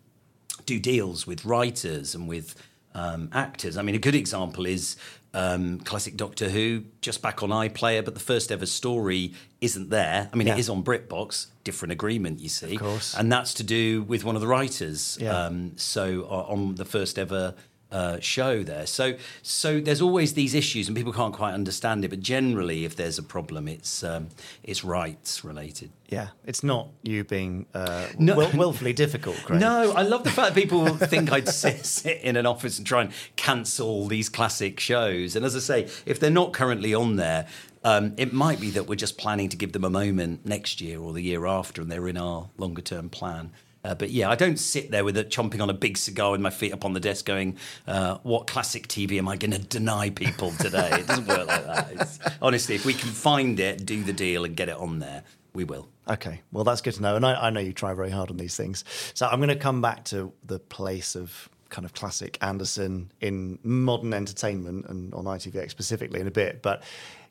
do 0.66 0.78
deals 0.78 1.26
with 1.26 1.46
writers 1.46 2.14
and 2.14 2.28
with 2.28 2.56
um, 2.94 3.30
actors. 3.34 3.78
I 3.78 3.82
mean, 3.82 3.96
a 3.96 4.00
good 4.00 4.16
example 4.16 4.66
is 4.66 4.98
um, 5.34 5.80
classic 5.80 6.16
Doctor 6.18 6.50
Who, 6.50 6.84
just 7.02 7.22
back 7.22 7.42
on 7.44 7.50
iPlayer, 7.50 8.04
but 8.06 8.14
the 8.14 8.20
first 8.20 8.52
ever 8.52 8.66
story 8.66 9.34
isn't 9.62 9.90
there. 9.90 10.30
I 10.32 10.36
mean, 10.36 10.48
Yeah. 10.48 10.56
it 10.56 10.60
is 10.60 10.70
on 10.70 10.84
BritBox, 10.84 11.48
different 11.64 11.92
agreement, 11.92 12.40
you 12.40 12.50
see. 12.50 12.76
Of 12.76 12.82
course. 12.82 13.16
And 13.16 13.32
that's 13.32 13.54
to 13.56 13.64
do 13.64 14.04
with 14.04 14.24
one 14.24 14.36
of 14.36 14.42
the 14.42 14.48
writers. 14.48 15.18
Yeah. 15.20 15.46
Um, 15.46 15.74
so 15.78 16.24
uh, 16.30 16.52
on 16.54 16.76
the 16.76 16.86
first 16.86 17.18
ever 17.18 17.56
uh, 17.94 18.20
show 18.20 18.64
there. 18.64 18.86
So 18.86 19.14
so 19.41 19.80
there's 19.80 20.02
always 20.02 20.34
these 20.34 20.54
issues, 20.54 20.88
and 20.89 20.98
people 20.98 21.14
can't 21.14 21.34
quite 21.34 21.54
understand 21.54 22.04
it. 22.04 22.10
But 22.10 22.20
generally, 22.20 22.84
if 22.84 22.96
there's 22.96 23.18
a 23.18 23.24
problem, 23.24 23.68
it's 23.68 24.04
um, 24.04 24.28
it's 24.64 24.84
rights 24.84 25.46
related. 25.46 25.91
yeah, 26.10 26.28
it's 26.46 26.64
not 26.64 26.88
you 27.04 27.24
being 27.24 27.66
uh, 27.74 28.08
No. 28.20 28.36
will, 28.36 28.52
willfully 28.54 28.94
difficult, 28.94 29.38
Craig. 29.46 29.60
No, 29.62 29.94
I 29.94 30.02
love 30.02 30.24
the 30.24 30.32
fact 30.32 30.54
that 30.54 30.62
people 30.62 30.88
think 31.14 31.32
I'd 31.32 31.48
sit, 31.48 31.86
sit 31.86 32.20
in 32.22 32.36
an 32.36 32.46
office 32.46 32.78
and 32.78 32.86
try 32.88 33.02
and 33.04 33.12
cancel 33.36 34.08
these 34.08 34.30
classic 34.30 34.80
shows. 34.80 35.36
And 35.36 35.46
as 35.46 35.56
I 35.56 35.60
say, 35.60 35.89
if 36.06 36.20
they're 36.20 36.30
not 36.41 36.54
currently 36.54 36.94
on 36.94 37.16
there, 37.18 37.48
um, 37.84 38.14
it 38.18 38.32
might 38.34 38.60
be 38.60 38.70
that 38.72 38.88
we're 38.88 38.96
just 38.96 39.18
planning 39.18 39.50
to 39.50 39.58
give 39.58 39.72
them 39.74 39.84
a 39.84 39.89
moment 39.89 40.46
next 40.46 40.82
year 40.82 41.00
or 41.00 41.14
the 41.14 41.22
year 41.22 41.46
after, 41.46 41.82
and 41.82 41.91
they're 41.91 42.08
in 42.08 42.18
our 42.18 42.50
longer 42.58 42.82
term 42.82 43.10
plan. 43.10 43.52
Uh, 43.84 43.94
but 43.94 44.12
yeah, 44.12 44.30
I 44.30 44.36
don't 44.36 44.58
sit 44.58 44.92
there 44.92 45.04
with 45.04 45.18
a 45.18 45.26
chomping 45.26 45.62
on 45.62 45.70
a 45.70 45.74
big 45.74 45.98
cigar 45.98 46.32
with 46.32 46.42
my 46.42 46.50
feet 46.50 46.72
up 46.72 46.86
on 46.86 46.94
the 46.94 47.00
desk, 47.00 47.26
going, 47.26 47.58
uh, 47.86 48.18
"What 48.24 48.48
classic 48.48 48.88
TV 48.88 49.18
am 49.18 49.28
I 49.28 49.36
going 49.36 49.52
to 49.52 49.60
deny 49.60 50.10
people 50.10 50.52
today?" 50.52 50.90
It 50.94 51.08
doesn't 51.08 51.28
work 51.28 51.48
like 51.48 51.66
that. 51.66 51.92
It's, 51.92 52.20
honestly, 52.42 52.76
if 52.76 52.86
we 52.86 52.94
can 52.94 53.10
find 53.10 53.60
it, 53.60 53.86
do 53.86 54.04
the 54.04 54.14
deal, 54.14 54.46
and 54.46 54.56
get 54.56 54.70
it 54.70 54.78
on 54.78 55.00
there, 55.00 55.24
we 55.54 55.66
will. 55.66 55.90
Okay, 56.08 56.42
well 56.52 56.64
that's 56.64 56.82
good 56.82 56.94
to 56.96 57.02
know, 57.02 57.16
and 57.16 57.26
I, 57.26 57.48
I 57.48 57.50
know 57.50 57.60
you 57.60 57.74
try 57.74 57.94
very 57.94 58.12
hard 58.12 58.30
on 58.30 58.38
these 58.38 58.56
things. 58.56 58.84
So 59.14 59.28
I'm 59.28 59.40
going 59.40 59.50
to 59.50 59.56
come 59.56 59.82
back 59.82 60.06
to 60.06 60.32
the 60.46 60.60
place 60.60 61.16
of 61.16 61.50
kind 61.70 61.86
of 61.86 61.94
classic 61.94 62.38
Anderson 62.42 63.12
in 63.20 63.58
modern 63.64 64.14
entertainment 64.14 64.86
and 64.88 65.14
on 65.14 65.26
ITVX 65.26 65.72
specifically 65.72 66.20
in 66.20 66.28
a 66.28 66.32
bit, 66.32 66.62
but. 66.62 66.84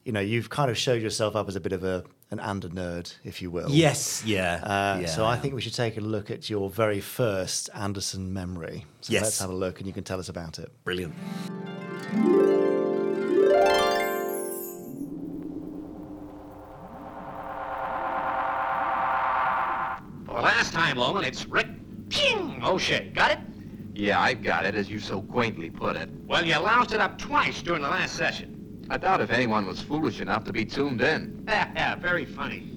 You 0.04 0.10
know, 0.10 0.18
you've 0.18 0.50
kind 0.50 0.68
of 0.68 0.76
showed 0.76 1.00
yourself 1.00 1.36
up 1.36 1.46
as 1.46 1.54
a 1.54 1.60
bit 1.60 1.72
of 1.72 1.84
a 1.84 2.02
an 2.32 2.40
Ander 2.40 2.68
nerd, 2.70 3.14
if 3.24 3.40
you 3.42 3.50
will. 3.50 3.68
Yes, 3.70 4.22
yeah. 4.24 4.54
Uh, 4.64 4.98
yeah. 5.02 5.06
So 5.06 5.24
I 5.26 5.36
think 5.36 5.54
we 5.54 5.60
should 5.60 5.74
take 5.74 5.96
a 5.98 6.00
look 6.00 6.30
at 6.30 6.48
your 6.50 6.70
very 6.70 7.00
first 7.00 7.68
Anderson 7.74 8.32
memory. 8.32 8.86
So 9.02 9.12
Yes. 9.12 9.22
let's 9.22 9.38
have 9.40 9.50
a 9.50 9.54
look, 9.54 9.78
and 9.78 9.86
you 9.86 9.92
can 9.92 10.02
tell 10.02 10.18
us 10.18 10.28
about 10.30 10.58
it. 10.58 10.72
brilliant. 10.84 11.14
For 20.26 20.34
the 20.36 20.40
last 20.42 20.72
time, 20.72 20.96
Loman, 20.96 21.24
it's 21.24 21.46
Rick. 21.46 21.66
Ping! 22.08 22.60
Oh, 22.62 22.78
shit. 22.78 23.12
Got 23.14 23.32
it? 23.32 23.38
Yeah, 23.94 24.20
I've 24.20 24.42
got 24.42 24.64
it, 24.64 24.74
as 24.74 24.88
you 24.88 24.98
so 24.98 25.20
quaintly 25.20 25.68
put 25.70 25.96
it. 25.96 26.08
Well, 26.26 26.44
you 26.44 26.56
loused 26.58 26.92
it 26.92 27.00
up 27.00 27.18
twice 27.18 27.60
during 27.62 27.82
the 27.82 27.88
last 27.88 28.14
session. 28.16 28.51
I 28.92 28.98
doubt 28.98 29.22
if 29.22 29.30
anyone 29.30 29.64
was 29.64 29.80
foolish 29.80 30.20
enough 30.20 30.44
to 30.44 30.52
be 30.52 30.66
tuned 30.66 31.00
in. 31.00 31.44
Yeah, 31.48 31.94
very 31.98 32.26
funny. 32.26 32.70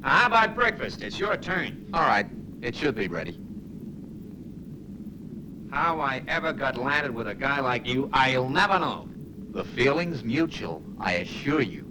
Now, 0.00 0.08
how 0.08 0.26
about 0.28 0.54
breakfast? 0.54 1.02
It's 1.02 1.18
your 1.18 1.36
turn. 1.36 1.90
All 1.92 2.06
right, 2.06 2.26
it 2.62 2.74
should 2.74 2.94
be 2.94 3.06
ready. 3.06 3.38
How 5.70 6.00
I 6.00 6.22
ever 6.26 6.54
got 6.54 6.78
landed 6.78 7.14
with 7.14 7.28
a 7.28 7.34
guy 7.34 7.60
like 7.60 7.86
you, 7.86 8.08
I'll 8.14 8.48
never 8.48 8.78
know. 8.78 9.10
The 9.50 9.62
feeling's 9.62 10.24
mutual, 10.24 10.82
I 10.98 11.16
assure 11.16 11.60
you. 11.60 11.84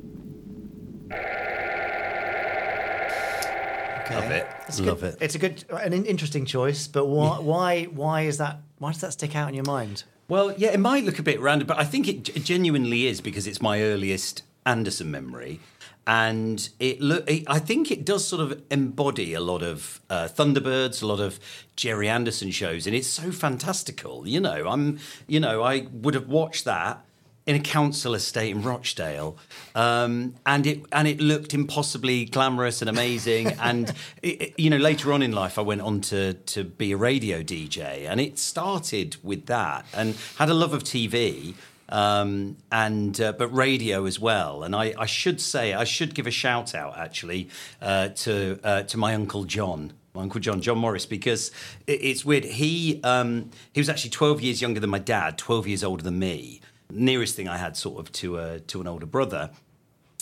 Love 4.10 4.32
it. 4.32 4.48
It's 4.68 4.80
Love 4.80 5.02
good. 5.02 5.14
it. 5.14 5.18
It's 5.22 5.36
a 5.36 5.40
good, 5.40 5.64
an 5.70 5.94
interesting 5.94 6.46
choice, 6.48 6.88
but 6.88 7.06
why, 7.06 7.38
why, 7.38 7.84
why 7.84 8.22
is 8.22 8.40
that? 8.40 8.62
Why 8.80 8.92
does 8.92 9.02
that 9.02 9.14
stick 9.14 9.36
out 9.36 9.50
in 9.50 9.54
your 9.54 9.66
mind? 9.66 10.04
Well, 10.32 10.54
yeah, 10.54 10.70
it 10.70 10.80
might 10.80 11.04
look 11.04 11.20
a 11.20 11.24
bit 11.24 11.42
random, 11.42 11.68
but 11.68 11.78
I 11.78 11.84
think 11.84 12.08
it 12.08 12.24
g- 12.24 12.40
genuinely 12.40 13.06
is 13.06 13.20
because 13.20 13.48
it's 13.48 13.62
my 13.62 13.82
earliest 13.82 14.44
Anderson 14.66 15.12
memory, 15.12 15.60
and 16.08 16.70
it 16.80 17.02
look. 17.02 17.30
I 17.30 17.60
think 17.60 17.92
it 17.92 18.06
does 18.06 18.26
sort 18.26 18.42
of 18.42 18.62
embody 18.72 19.34
a 19.34 19.42
lot 19.42 19.62
of 19.62 20.00
uh, 20.10 20.30
Thunderbirds, 20.30 21.04
a 21.04 21.06
lot 21.06 21.20
of 21.20 21.38
Gerry 21.76 22.08
Anderson 22.08 22.50
shows, 22.50 22.88
and 22.88 22.96
it's 22.96 23.10
so 23.10 23.30
fantastical. 23.34 24.26
You 24.26 24.40
know, 24.40 24.70
I'm. 24.70 25.00
You 25.28 25.42
know, 25.42 25.64
I 25.64 25.88
would 25.92 26.14
have 26.14 26.30
watched 26.30 26.64
that 26.64 27.04
in 27.48 27.56
a 27.56 27.60
council 27.60 28.14
estate 28.14 28.52
in 28.56 28.62
Rochdale, 28.62 29.36
um, 29.76 30.36
and 30.46 30.68
it 30.68 30.84
and 30.92 31.08
it 31.08 31.20
looked 31.20 31.54
impossibly 31.54 32.26
glamorous 32.26 32.82
and 32.82 32.90
amazing. 32.90 33.48
and 33.60 33.90
it, 34.22 34.42
it- 34.42 34.54
you 34.60 34.70
know, 34.70 34.78
later 34.78 35.12
on 35.14 35.22
in 35.22 35.32
life, 35.32 35.58
I 35.58 35.62
went 35.62 35.82
on 35.82 36.02
to 36.02 36.34
to 36.34 36.64
be 36.64 36.92
a 36.92 36.98
radio 36.98 37.42
DJ, 37.42 38.08
and 38.08 38.20
it 38.22 38.38
started 38.38 39.18
with 39.24 39.48
that, 39.48 39.86
and 39.94 40.16
had 40.38 40.50
a 40.50 40.54
love 40.54 40.74
of 40.74 40.84
TV. 40.84 41.54
Um, 41.90 42.56
and 42.72 43.20
uh, 43.20 43.34
but 43.34 43.50
radio 43.50 44.06
as 44.06 44.18
well, 44.18 44.64
and 44.64 44.74
I, 44.74 44.94
I 44.98 45.06
should 45.06 45.42
say 45.42 45.74
I 45.74 45.84
should 45.84 46.16
give 46.16 46.26
a 46.26 46.32
shout 46.32 46.74
out 46.74 46.98
actually 46.98 47.50
uh, 47.82 48.10
to 48.10 48.60
uh, 48.64 48.84
to 48.84 48.98
my 48.98 49.14
uncle 49.14 49.44
John, 49.44 49.92
my 50.14 50.22
uncle 50.22 50.40
John, 50.40 50.62
John 50.62 50.78
Morris, 50.78 51.06
because 51.06 51.52
it, 51.88 52.02
it's 52.02 52.24
weird. 52.24 52.46
He 52.46 53.02
um, 53.04 53.50
he 53.74 53.82
was 53.82 53.90
actually 53.90 54.12
twelve 54.12 54.40
years 54.40 54.62
younger 54.62 54.80
than 54.80 54.90
my 54.90 55.00
dad, 55.00 55.38
twelve 55.38 55.68
years 55.68 55.84
older 55.84 56.02
than 56.02 56.18
me, 56.18 56.62
nearest 56.94 57.36
thing 57.36 57.48
I 57.48 57.58
had 57.58 57.76
sort 57.78 58.00
of 58.00 58.12
to 58.14 58.38
a, 58.38 58.60
to 58.60 58.82
an 58.82 58.88
older 58.88 59.06
brother. 59.06 59.52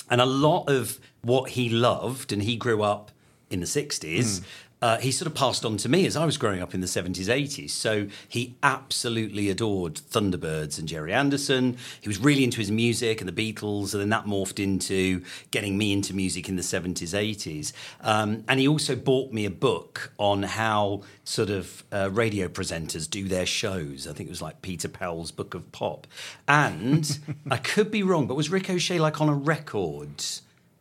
And 0.09 0.19
a 0.21 0.25
lot 0.25 0.69
of 0.69 0.99
what 1.21 1.51
he 1.51 1.69
loved, 1.69 2.31
and 2.31 2.41
he 2.41 2.55
grew 2.55 2.81
up 2.81 3.11
in 3.49 3.59
the 3.59 3.65
60s, 3.65 4.41
uh, 4.81 4.97
he 4.97 5.11
sort 5.11 5.27
of 5.27 5.35
passed 5.35 5.65
on 5.65 5.77
to 5.77 5.89
me 5.89 6.05
as 6.05 6.15
I 6.15 6.25
was 6.25 6.37
growing 6.37 6.61
up 6.61 6.73
in 6.73 6.81
the 6.81 6.87
70s, 6.87 7.25
80s. 7.25 7.71
So 7.71 8.07
he 8.27 8.55
absolutely 8.63 9.49
adored 9.49 9.95
Thunderbirds 9.95 10.79
and 10.79 10.87
Gerry 10.87 11.13
Anderson. 11.13 11.77
He 11.99 12.07
was 12.07 12.17
really 12.19 12.43
into 12.43 12.59
his 12.59 12.71
music 12.71 13.21
and 13.21 13.29
the 13.29 13.53
Beatles, 13.53 13.93
and 13.93 14.01
then 14.01 14.09
that 14.09 14.25
morphed 14.25 14.61
into 14.63 15.23
getting 15.51 15.77
me 15.77 15.91
into 15.91 16.13
music 16.13 16.47
in 16.47 16.55
the 16.55 16.61
70s, 16.61 17.13
80s. 17.13 17.73
Um, 18.01 18.43
and 18.47 18.59
he 18.59 18.67
also 18.67 18.95
bought 18.95 19.33
me 19.33 19.45
a 19.45 19.51
book 19.51 20.13
on 20.17 20.43
how 20.43 21.01
sort 21.25 21.49
of 21.49 21.83
uh, 21.91 22.09
radio 22.11 22.47
presenters 22.47 23.09
do 23.09 23.27
their 23.27 23.45
shows. 23.45 24.07
I 24.07 24.13
think 24.13 24.27
it 24.27 24.31
was 24.31 24.41
like 24.41 24.61
Peter 24.61 24.87
Powell's 24.87 25.31
Book 25.31 25.53
of 25.53 25.71
Pop. 25.71 26.07
And 26.47 27.19
I 27.51 27.57
could 27.57 27.91
be 27.91 28.01
wrong, 28.01 28.27
but 28.27 28.35
was 28.35 28.49
Ricochet 28.49 28.99
like 28.99 29.19
on 29.19 29.29
a 29.29 29.35
record? 29.35 30.23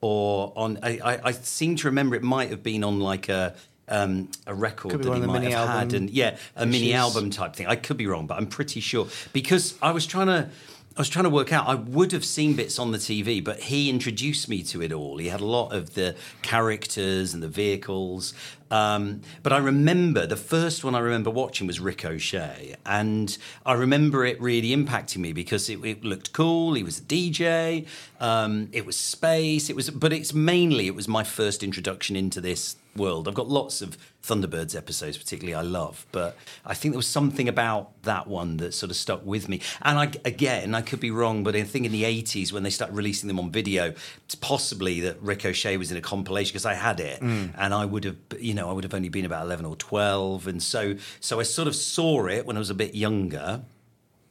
Or 0.01 0.53
on, 0.55 0.79
I, 0.83 1.01
I, 1.05 1.21
I 1.25 1.33
seem 1.33 1.75
to 1.77 1.89
remember 1.89 2.15
it 2.15 2.23
might 2.23 2.51
have 2.51 2.63
been 2.63 2.85
on 2.85 3.01
like 3.01 3.29
a 3.29 3.57
um, 3.89 4.31
a 4.47 4.55
record 4.55 5.03
that 5.03 5.15
he 5.15 5.21
might 5.21 5.43
have 5.45 5.69
had, 5.69 5.93
and 5.95 6.11
yeah, 6.11 6.37
a 6.57 6.67
mini 6.67 6.95
album 6.95 7.31
type 7.31 7.57
thing. 7.57 7.67
I 7.67 7.77
could 7.77 7.97
be 7.97 8.07
wrong, 8.07 8.27
but 8.27 8.37
I'm 8.39 8.47
pretty 8.47 8.81
sure 8.81 9.09
because 9.33 9.79
I 9.83 9.93
was 9.93 10.07
trying 10.07 10.27
to. 10.29 10.49
I 10.97 11.01
was 11.01 11.09
trying 11.09 11.27
to 11.27 11.31
work 11.31 11.53
out. 11.53 11.69
I 11.69 11.77
would 11.77 12.11
have 12.11 12.25
seen 12.25 12.57
bits 12.57 12.77
on 12.77 12.91
the 12.91 12.99
TV, 12.99 13.43
but 13.43 13.61
he 13.61 13.89
introduced 13.89 14.49
me 14.49 14.65
to 14.65 14.83
it 14.83 14.93
all. 14.93 15.19
He 15.19 15.29
had 15.29 15.41
a 15.41 15.47
lot 15.47 15.73
of 15.73 15.95
the 15.95 16.17
characters 16.43 17.33
and 17.33 17.41
the 17.41 17.49
vehicles. 17.49 18.35
Um, 18.69 19.21
but 19.45 19.53
I 19.53 19.59
remember 19.59 20.27
the 20.27 20.37
first 20.37 20.83
one 20.83 20.97
I 20.97 20.99
remember 20.99 21.31
watching 21.31 21.69
was 21.69 21.79
Ricochet, 21.79 22.75
and 22.85 23.39
I 23.65 23.75
remember 23.75 24.25
it 24.25 24.41
really 24.41 24.71
impacting 24.77 25.19
me 25.19 25.33
because 25.33 25.71
it, 25.71 25.79
it 25.85 26.03
looked 26.03 26.33
cool. 26.33 26.75
He 26.75 26.83
was 26.83 26.99
a 26.99 27.03
DJ. 27.03 27.87
Um, 28.19 28.69
it 28.73 28.85
was 28.85 28.97
space. 28.97 29.71
It 29.71 29.77
was, 29.77 29.91
but 29.91 30.13
it's 30.13 30.35
mainly 30.35 30.89
it 30.89 30.97
was 30.97 31.07
my 31.07 31.23
first 31.23 31.63
introduction 31.63 32.17
into 32.17 32.41
this 32.41 32.75
world. 32.99 33.29
I've 33.29 33.35
got 33.35 33.49
lots 33.49 33.81
of 33.81 33.97
Thunderbirds 34.23 34.77
episodes, 34.77 35.17
particularly 35.17 35.55
I 35.55 35.63
love, 35.63 36.05
but 36.13 36.37
I 36.67 36.75
think 36.75 36.93
there 36.93 36.99
was 36.99 37.07
something 37.07 37.49
about 37.49 38.03
that 38.03 38.27
one 38.27 38.59
that 38.59 38.75
sort 38.75 38.91
of 38.91 38.97
stuck 38.97 39.25
with 39.25 39.49
me. 39.49 39.61
And 39.83 39.99
I, 39.99 40.13
again, 40.25 40.75
I 40.75 40.83
could 40.83 41.01
be 41.01 41.11
wrong, 41.11 41.45
but 41.45 41.57
I 41.57 41.63
think 41.63 41.87
in 41.87 41.93
the 41.93 42.03
80s 42.03 42.53
when 42.53 42.63
they 42.63 42.71
started 42.71 42.95
releasing 42.95 43.29
them 43.29 43.39
on 43.39 43.51
video, 43.51 43.95
it's 44.25 44.35
possibly 44.35 45.01
that 45.01 45.23
Ricochet 45.23 45.77
was 45.77 45.91
in 45.91 45.97
a 45.97 46.03
compilation 46.03 46.53
because 46.53 46.67
I 46.67 46.75
had 46.75 47.01
it, 47.01 47.23
and 47.23 47.75
I 47.75 47.85
would 47.85 48.05
have, 48.05 48.17
you 48.39 48.55
know, 48.55 48.69
I 48.69 48.73
would 48.73 48.85
have 48.85 48.95
only 48.95 49.09
been 49.09 49.25
about 49.25 49.47
11 49.47 49.65
or 49.65 49.77
12, 49.77 50.47
and 50.47 50.63
so 50.63 50.97
so 51.21 51.41
I 51.41 51.43
sort 51.45 51.69
of 51.69 51.77
saw 51.77 52.27
it 52.27 52.45
when 52.45 52.57
I 52.57 52.59
was 52.59 52.71
a 52.71 52.75
bit 52.75 52.95
younger 52.95 53.63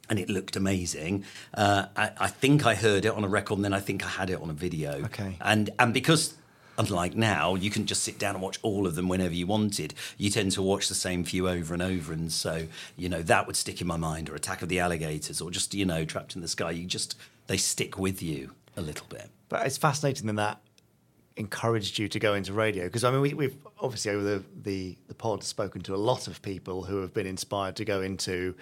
and 0.08 0.18
it 0.18 0.28
looked 0.28 0.56
amazing. 0.56 1.24
Uh, 1.54 1.86
I, 1.96 2.10
I 2.18 2.26
think 2.28 2.66
I 2.66 2.74
heard 2.74 3.04
it 3.04 3.12
on 3.12 3.24
a 3.24 3.28
record, 3.28 3.58
and 3.58 3.64
then 3.64 3.72
I 3.72 3.80
think 3.80 4.04
I 4.04 4.08
had 4.08 4.30
it 4.30 4.40
on 4.40 4.50
a 4.50 4.54
video. 4.54 5.04
Okay. 5.04 5.36
And 5.40 5.70
and 5.78 5.92
because 5.92 6.34
unlike 6.78 7.16
now, 7.16 7.56
you 7.56 7.70
can 7.70 7.84
just 7.84 8.02
sit 8.02 8.18
down 8.18 8.34
and 8.34 8.42
watch 8.42 8.58
all 8.62 8.86
of 8.86 8.94
them 8.94 9.08
whenever 9.08 9.34
you 9.34 9.46
wanted. 9.46 9.94
You 10.16 10.30
tend 10.30 10.52
to 10.52 10.62
watch 10.62 10.88
the 10.88 10.94
same 10.94 11.24
few 11.24 11.48
over 11.48 11.74
and 11.74 11.82
over, 11.82 12.12
and 12.12 12.32
so 12.32 12.66
you 12.96 13.08
know 13.08 13.22
that 13.22 13.46
would 13.46 13.56
stick 13.56 13.80
in 13.80 13.86
my 13.86 13.96
mind, 13.96 14.30
or 14.30 14.34
Attack 14.34 14.62
of 14.62 14.68
the 14.68 14.78
Alligators, 14.78 15.40
or 15.40 15.50
just 15.50 15.74
you 15.74 15.84
know 15.84 16.04
Trapped 16.04 16.34
in 16.34 16.40
the 16.40 16.48
Sky. 16.48 16.70
You 16.70 16.86
just 16.86 17.18
they 17.48 17.56
stick 17.56 17.98
with 17.98 18.22
you 18.22 18.52
a 18.76 18.80
little 18.80 19.06
bit. 19.08 19.28
But 19.48 19.66
it's 19.66 19.76
fascinating 19.76 20.26
that 20.28 20.36
that 20.36 20.60
encouraged 21.36 21.98
you 21.98 22.08
to 22.08 22.18
go 22.18 22.34
into 22.34 22.52
radio 22.52 22.84
because 22.84 23.04
I 23.04 23.12
mean 23.12 23.20
we, 23.20 23.32
we've 23.32 23.56
obviously 23.80 24.10
over 24.10 24.24
the, 24.24 24.44
the 24.62 24.96
the 25.06 25.14
pod 25.14 25.44
spoken 25.44 25.82
to 25.82 25.94
a 25.94 25.96
lot 25.96 26.26
of 26.26 26.42
people 26.42 26.82
who 26.82 27.00
have 27.00 27.14
been 27.14 27.26
inspired 27.26 27.76
to 27.76 27.84
go 27.84 28.02
into 28.02 28.54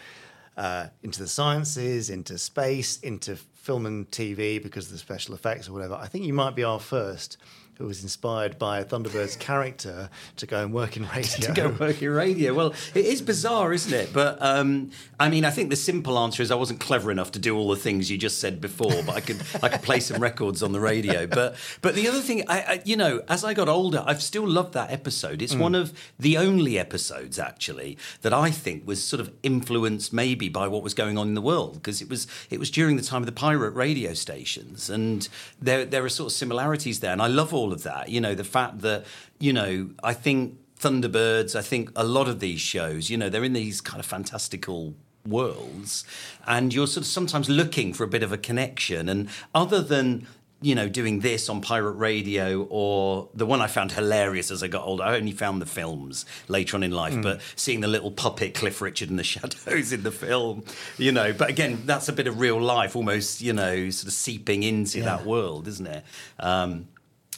uh, 0.57 0.87
into 1.03 1.21
the 1.21 1.29
sciences, 1.29 2.11
into 2.11 2.39
space, 2.39 2.99
into 3.01 3.37
film 3.67 3.85
and 3.85 4.09
TV 4.13 4.63
because 4.63 4.87
of 4.87 4.93
the 4.93 4.99
special 4.99 5.35
effects 5.35 5.69
or 5.69 5.73
whatever. 5.73 5.95
I 5.95 6.07
think 6.07 6.25
you 6.25 6.33
might 6.33 6.55
be 6.55 6.63
our 6.63 6.79
first 6.79 7.37
who 7.79 7.87
was 7.87 8.03
inspired 8.03 8.59
by 8.59 8.79
a 8.79 8.85
Thunderbird's 8.85 9.37
character 9.49 10.09
to 10.37 10.47
go 10.47 10.63
and 10.63 10.73
work 10.73 10.97
in 10.97 11.07
radio. 11.15 11.49
to 11.49 11.53
go 11.53 11.69
work 11.69 12.01
in 12.01 12.11
radio. 12.11 12.55
Well, 12.55 12.75
it 12.95 13.05
is 13.05 13.21
bizarre, 13.21 13.73
isn't 13.73 13.93
it? 13.93 14.13
But 14.13 14.41
um, 14.41 14.91
I 15.21 15.29
mean, 15.29 15.45
I 15.45 15.51
think 15.51 15.71
the 15.71 15.77
simple 15.77 16.19
answer 16.19 16.43
is 16.43 16.51
I 16.51 16.55
wasn't 16.55 16.81
clever 16.81 17.11
enough 17.11 17.33
to 17.33 17.39
do 17.39 17.57
all 17.57 17.69
the 17.69 17.77
things 17.77 18.11
you 18.11 18.17
just 18.17 18.41
said 18.41 18.61
before. 18.61 19.03
But 19.05 19.17
I 19.17 19.21
could 19.21 19.43
I 19.63 19.69
could 19.69 19.83
play 19.83 20.01
some 20.01 20.23
records 20.23 20.63
on 20.63 20.73
the 20.73 20.81
radio. 20.81 21.27
But 21.27 21.57
but 21.83 21.95
the 21.95 22.09
other 22.09 22.21
thing, 22.21 22.45
I, 22.49 22.61
I 22.61 22.83
you 22.85 22.97
know, 22.97 23.23
as 23.29 23.45
I 23.45 23.53
got 23.53 23.69
older, 23.69 24.03
I've 24.07 24.23
still 24.23 24.49
loved 24.49 24.73
that 24.75 24.91
episode. 24.91 25.43
It's 25.43 25.55
one 25.55 25.75
of 25.75 25.93
the 26.19 26.39
only 26.39 26.79
episodes 26.79 27.39
actually 27.39 27.99
that 28.23 28.33
I 28.33 28.51
think 28.51 28.87
was 28.87 29.05
sort 29.05 29.21
of 29.21 29.33
influenced 29.43 30.13
maybe 30.13 30.49
by 30.49 30.67
what 30.69 30.83
was 30.83 30.95
going 30.95 31.19
on 31.19 31.29
in 31.29 31.35
the 31.35 31.43
world 31.43 31.75
because 31.75 32.01
it 32.01 32.09
was 32.09 32.27
it 32.49 32.59
was 32.59 32.71
during 32.71 32.97
the 32.97 33.03
time 33.03 33.23
of 33.23 33.27
the 33.27 33.33
pirate 33.57 33.75
radio 33.75 34.13
stations 34.15 34.91
and 34.91 35.29
there 35.61 35.85
there 35.85 36.05
are 36.05 36.09
sort 36.09 36.31
of 36.31 36.33
similarities 36.33 37.01
there 37.01 37.13
and 37.13 37.23
I 37.23 37.27
love 37.27 37.55
all 37.55 37.73
of 37.73 37.83
that. 37.85 38.09
You 38.09 38.21
know 38.21 38.35
the 38.35 38.45
fact 38.45 38.81
that 38.81 39.05
you 39.39 39.53
know 39.53 39.91
I 40.03 40.13
think 40.13 40.59
Thunderbirds 40.79 41.57
I 41.57 41.63
think 41.63 41.91
a 41.97 42.05
lot 42.05 42.29
of 42.29 42.41
these 42.41 42.61
shows 42.61 43.09
you 43.11 43.17
know 43.17 43.29
they're 43.31 43.45
in 43.45 43.55
these 43.55 43.81
kind 43.81 44.01
of 44.01 44.07
fantastical 44.07 44.95
worlds 45.27 46.05
and 46.47 46.73
you're 46.73 46.87
sort 46.87 47.05
of 47.05 47.07
sometimes 47.07 47.49
looking 47.49 47.93
for 47.93 48.05
a 48.05 48.09
bit 48.09 48.23
of 48.23 48.31
a 48.31 48.39
connection 48.39 49.09
and 49.09 49.29
other 49.55 49.81
than 49.83 50.27
you 50.63 50.75
know, 50.75 50.89
doing 50.89 51.21
this 51.21 51.49
on 51.49 51.61
pirate 51.61 51.93
radio, 51.93 52.67
or 52.71 53.29
the 53.35 53.45
one 53.45 53.61
I 53.61 53.67
found 53.67 53.93
hilarious 53.93 54.51
as 54.51 54.63
I 54.63 54.69
got 54.69 54.85
older. 54.85 55.03
I 55.03 55.17
only 55.17 55.33
found 55.33 55.61
the 55.61 55.67
films 55.67 56.25
later 56.49 56.77
on 56.77 56.83
in 56.83 56.93
life, 56.93 57.21
but 57.23 57.41
seeing 57.57 57.83
the 57.83 57.89
little 57.89 58.11
puppet 58.11 58.55
Cliff 58.55 58.81
Richard 58.81 59.11
and 59.11 59.19
the 59.19 59.25
shadows 59.35 59.93
in 59.93 60.03
the 60.03 60.11
film, 60.11 60.65
you 60.97 61.13
know. 61.13 61.33
But 61.35 61.51
again, 61.51 61.83
that's 61.85 62.09
a 62.09 62.13
bit 62.13 62.27
of 62.27 62.41
real 62.41 62.61
life, 62.61 62.97
almost, 62.97 63.43
you 63.43 63.53
know, 63.53 63.91
sort 63.91 64.09
of 64.09 64.15
seeping 64.15 64.63
into 64.63 65.03
that 65.03 65.27
world, 65.27 65.69
isn't 65.69 65.87
it? 65.87 66.05
Um, 66.41 66.89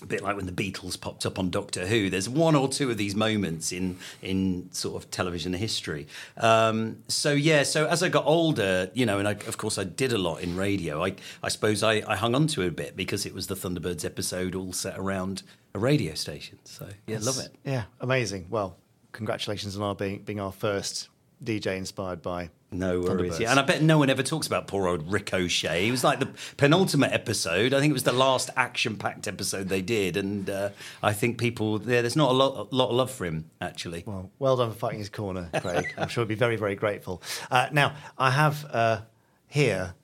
a 0.02 0.06
bit 0.06 0.22
like 0.22 0.36
when 0.36 0.46
the 0.46 0.52
Beatles 0.52 1.00
popped 1.00 1.26
up 1.26 1.38
on 1.38 1.50
Doctor 1.50 1.86
Who. 1.86 2.10
There's 2.10 2.28
one 2.28 2.54
or 2.54 2.68
two 2.68 2.90
of 2.90 2.96
these 2.96 3.14
moments 3.14 3.72
in 3.72 3.98
in 4.22 4.68
sort 4.72 5.02
of 5.02 5.10
television 5.10 5.52
history. 5.52 6.06
Um, 6.36 7.02
so 7.08 7.32
yeah, 7.32 7.62
so 7.62 7.86
as 7.86 8.02
I 8.02 8.08
got 8.08 8.26
older, 8.26 8.90
you 8.94 9.06
know, 9.06 9.18
and 9.18 9.26
I, 9.26 9.32
of 9.32 9.58
course 9.58 9.78
I 9.78 9.84
did 9.84 10.12
a 10.12 10.18
lot 10.18 10.40
in 10.40 10.56
radio. 10.56 11.04
I 11.04 11.14
I 11.42 11.48
suppose 11.48 11.82
I, 11.82 12.02
I 12.06 12.16
hung 12.16 12.34
on 12.34 12.46
to 12.48 12.62
it 12.62 12.68
a 12.68 12.70
bit 12.70 12.96
because 12.96 13.26
it 13.26 13.34
was 13.34 13.46
the 13.48 13.56
Thunderbirds 13.56 14.04
episode 14.04 14.54
all 14.54 14.72
set 14.72 14.98
around 14.98 15.42
a 15.74 15.78
radio 15.78 16.14
station. 16.14 16.58
So 16.64 16.88
yeah, 17.06 17.18
love 17.20 17.38
it. 17.38 17.54
Yeah, 17.64 17.84
amazing. 18.00 18.46
Well, 18.50 18.76
congratulations 19.12 19.76
on 19.76 19.82
our 19.82 19.94
being 19.94 20.22
being 20.22 20.40
our 20.40 20.52
first 20.52 21.08
DJ 21.42 21.76
inspired 21.76 22.22
by 22.22 22.50
No 22.70 23.00
worries. 23.00 23.40
Yeah, 23.40 23.50
and 23.50 23.58
I 23.58 23.62
bet 23.62 23.80
no 23.80 23.96
one 23.96 24.10
ever 24.10 24.22
talks 24.22 24.46
about 24.46 24.66
poor 24.66 24.86
old 24.88 25.10
Ricochet. 25.10 25.84
He 25.84 25.90
was 25.90 26.04
like 26.04 26.20
the 26.20 26.28
penultimate 26.58 27.12
episode. 27.12 27.72
I 27.72 27.80
think 27.80 27.90
it 27.90 27.94
was 27.94 28.02
the 28.02 28.12
last 28.12 28.50
action-packed 28.56 29.26
episode 29.26 29.68
they 29.70 29.80
did, 29.80 30.18
and 30.18 30.50
uh, 30.50 30.70
I 31.02 31.14
think 31.14 31.38
people 31.38 31.80
yeah, 31.82 32.02
there's 32.02 32.14
not 32.16 32.30
a 32.30 32.34
lot, 32.34 32.68
a 32.70 32.74
lot 32.74 32.90
of 32.90 32.94
love 32.96 33.10
for 33.10 33.24
him 33.24 33.50
actually. 33.60 34.04
Well, 34.06 34.30
well 34.38 34.56
done 34.58 34.70
for 34.72 34.76
fighting 34.78 34.98
his 34.98 35.08
corner, 35.08 35.48
Craig. 35.62 35.94
I'm 35.98 36.08
sure 36.08 36.22
he'll 36.24 36.28
be 36.28 36.34
very, 36.34 36.56
very 36.56 36.74
grateful. 36.74 37.22
Uh, 37.50 37.68
now, 37.72 37.94
I 38.18 38.30
have 38.32 38.66
uh, 38.70 39.00
here 39.46 39.94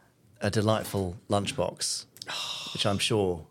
a 0.40 0.50
delightful 0.50 1.16
lunchbox, 1.28 2.06
which 2.72 2.86
I'm 2.86 2.98
sure, 2.98 3.44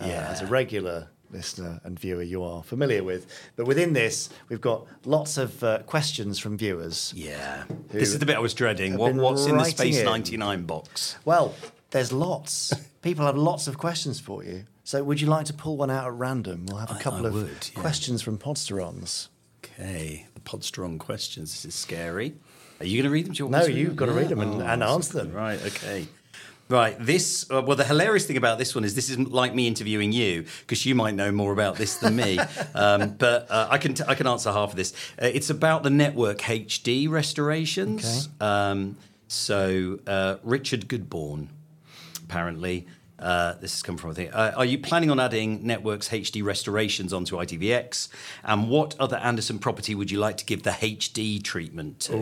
uh, 0.00 0.06
Yeah. 0.08 0.28
as 0.30 0.40
a 0.42 0.46
regular 0.46 1.10
listener 1.30 1.80
and 1.84 1.98
viewer, 1.98 2.22
you 2.22 2.42
are 2.42 2.62
familiar 2.62 3.02
with. 3.04 3.26
But 3.56 3.66
within 3.66 3.92
this, 3.92 4.30
we've 4.48 4.60
got 4.60 4.86
lots 5.04 5.36
of 5.38 5.62
uh, 5.62 5.78
questions 5.80 6.38
from 6.38 6.56
viewers. 6.58 7.12
Yeah, 7.16 7.64
this 7.88 8.10
is 8.10 8.18
the 8.18 8.26
bit 8.26 8.36
I 8.36 8.40
was 8.40 8.54
dreading. 8.54 8.96
What, 8.96 9.14
what's 9.14 9.46
in 9.46 9.56
the 9.56 9.64
Space 9.64 9.98
in. 9.98 10.04
99 10.04 10.64
box? 10.64 11.16
Well, 11.24 11.54
there's 11.90 12.12
lots. 12.12 12.72
People 13.02 13.24
have 13.26 13.36
lots 13.36 13.66
of 13.68 13.78
questions 13.78 14.18
for 14.20 14.42
you. 14.44 14.64
So, 14.84 15.04
would 15.04 15.20
you 15.20 15.26
like 15.26 15.44
to 15.46 15.52
pull 15.52 15.76
one 15.76 15.90
out 15.90 16.06
at 16.06 16.12
random? 16.14 16.66
We'll 16.66 16.78
have 16.78 16.90
a 16.90 16.98
couple 16.98 17.26
I 17.26 17.28
of 17.28 17.34
would, 17.34 17.70
yeah. 17.74 17.80
questions 17.80 18.22
from 18.22 18.38
Podsterons. 18.38 19.28
Okay, 19.64 20.26
the 20.34 20.40
Podsteron 20.40 20.98
questions. 20.98 21.52
This 21.52 21.64
is 21.66 21.74
scary. 21.74 22.34
Are 22.80 22.86
you 22.86 22.96
going 23.02 23.04
to 23.04 23.10
read 23.10 23.26
them? 23.26 23.32
Do 23.34 23.44
you 23.44 23.48
No, 23.50 23.58
me 23.58 23.64
to 23.64 23.70
read 23.70 23.78
you've 23.80 23.96
got 23.96 24.06
to 24.06 24.12
read 24.12 24.28
them 24.28 24.40
and- 24.40 24.62
and 24.62 24.82
answer 24.82 25.14
them. 25.24 25.32
Right, 25.32 25.60
okay. 25.66 26.06
Right, 26.70 26.96
this, 26.98 27.50
uh, 27.50 27.62
well, 27.62 27.76
the 27.76 27.84
hilarious 27.84 28.26
thing 28.26 28.36
about 28.36 28.58
this 28.58 28.74
one 28.74 28.84
is 28.84 28.94
this 28.94 29.08
isn't 29.08 29.32
like 29.32 29.54
me 29.54 29.66
interviewing 29.66 30.12
you 30.12 30.44
because 30.60 30.84
you 30.84 30.94
might 30.94 31.14
know 31.14 31.32
more 31.32 31.52
about 31.52 31.76
this 31.76 31.96
than 31.96 32.16
me. 32.16 32.38
um, 32.74 33.14
but 33.14 33.50
uh, 33.50 33.68
I, 33.70 33.78
can 33.78 33.94
t- 33.94 34.04
I 34.06 34.14
can 34.14 34.26
answer 34.26 34.52
half 34.52 34.70
of 34.70 34.76
this. 34.76 34.92
Uh, 35.20 35.26
it's 35.26 35.48
about 35.48 35.82
the 35.82 35.90
network 35.90 36.38
HD 36.38 37.08
restorations. 37.08 38.28
Um, 38.38 38.96
so, 39.28 39.98
uh, 40.06 40.36
Richard 40.42 40.88
Goodborn, 40.88 41.48
apparently. 42.24 42.86
Uh, 43.18 43.54
this 43.54 43.72
has 43.72 43.82
come 43.82 43.96
from, 43.96 44.10
I 44.10 44.14
think. 44.14 44.30
Uh, 44.32 44.52
are 44.56 44.64
you 44.64 44.78
planning 44.78 45.10
on 45.10 45.18
adding 45.18 45.66
Network's 45.66 46.08
HD 46.10 46.44
restorations 46.44 47.12
onto 47.12 47.36
ITVX? 47.36 48.08
And 48.44 48.68
what 48.68 48.94
other 49.00 49.16
Anderson 49.16 49.58
property 49.58 49.94
would 49.94 50.10
you 50.10 50.18
like 50.20 50.36
to 50.36 50.44
give 50.44 50.62
the 50.62 50.70
HD 50.70 51.42
treatment 51.42 51.98
to? 52.00 52.14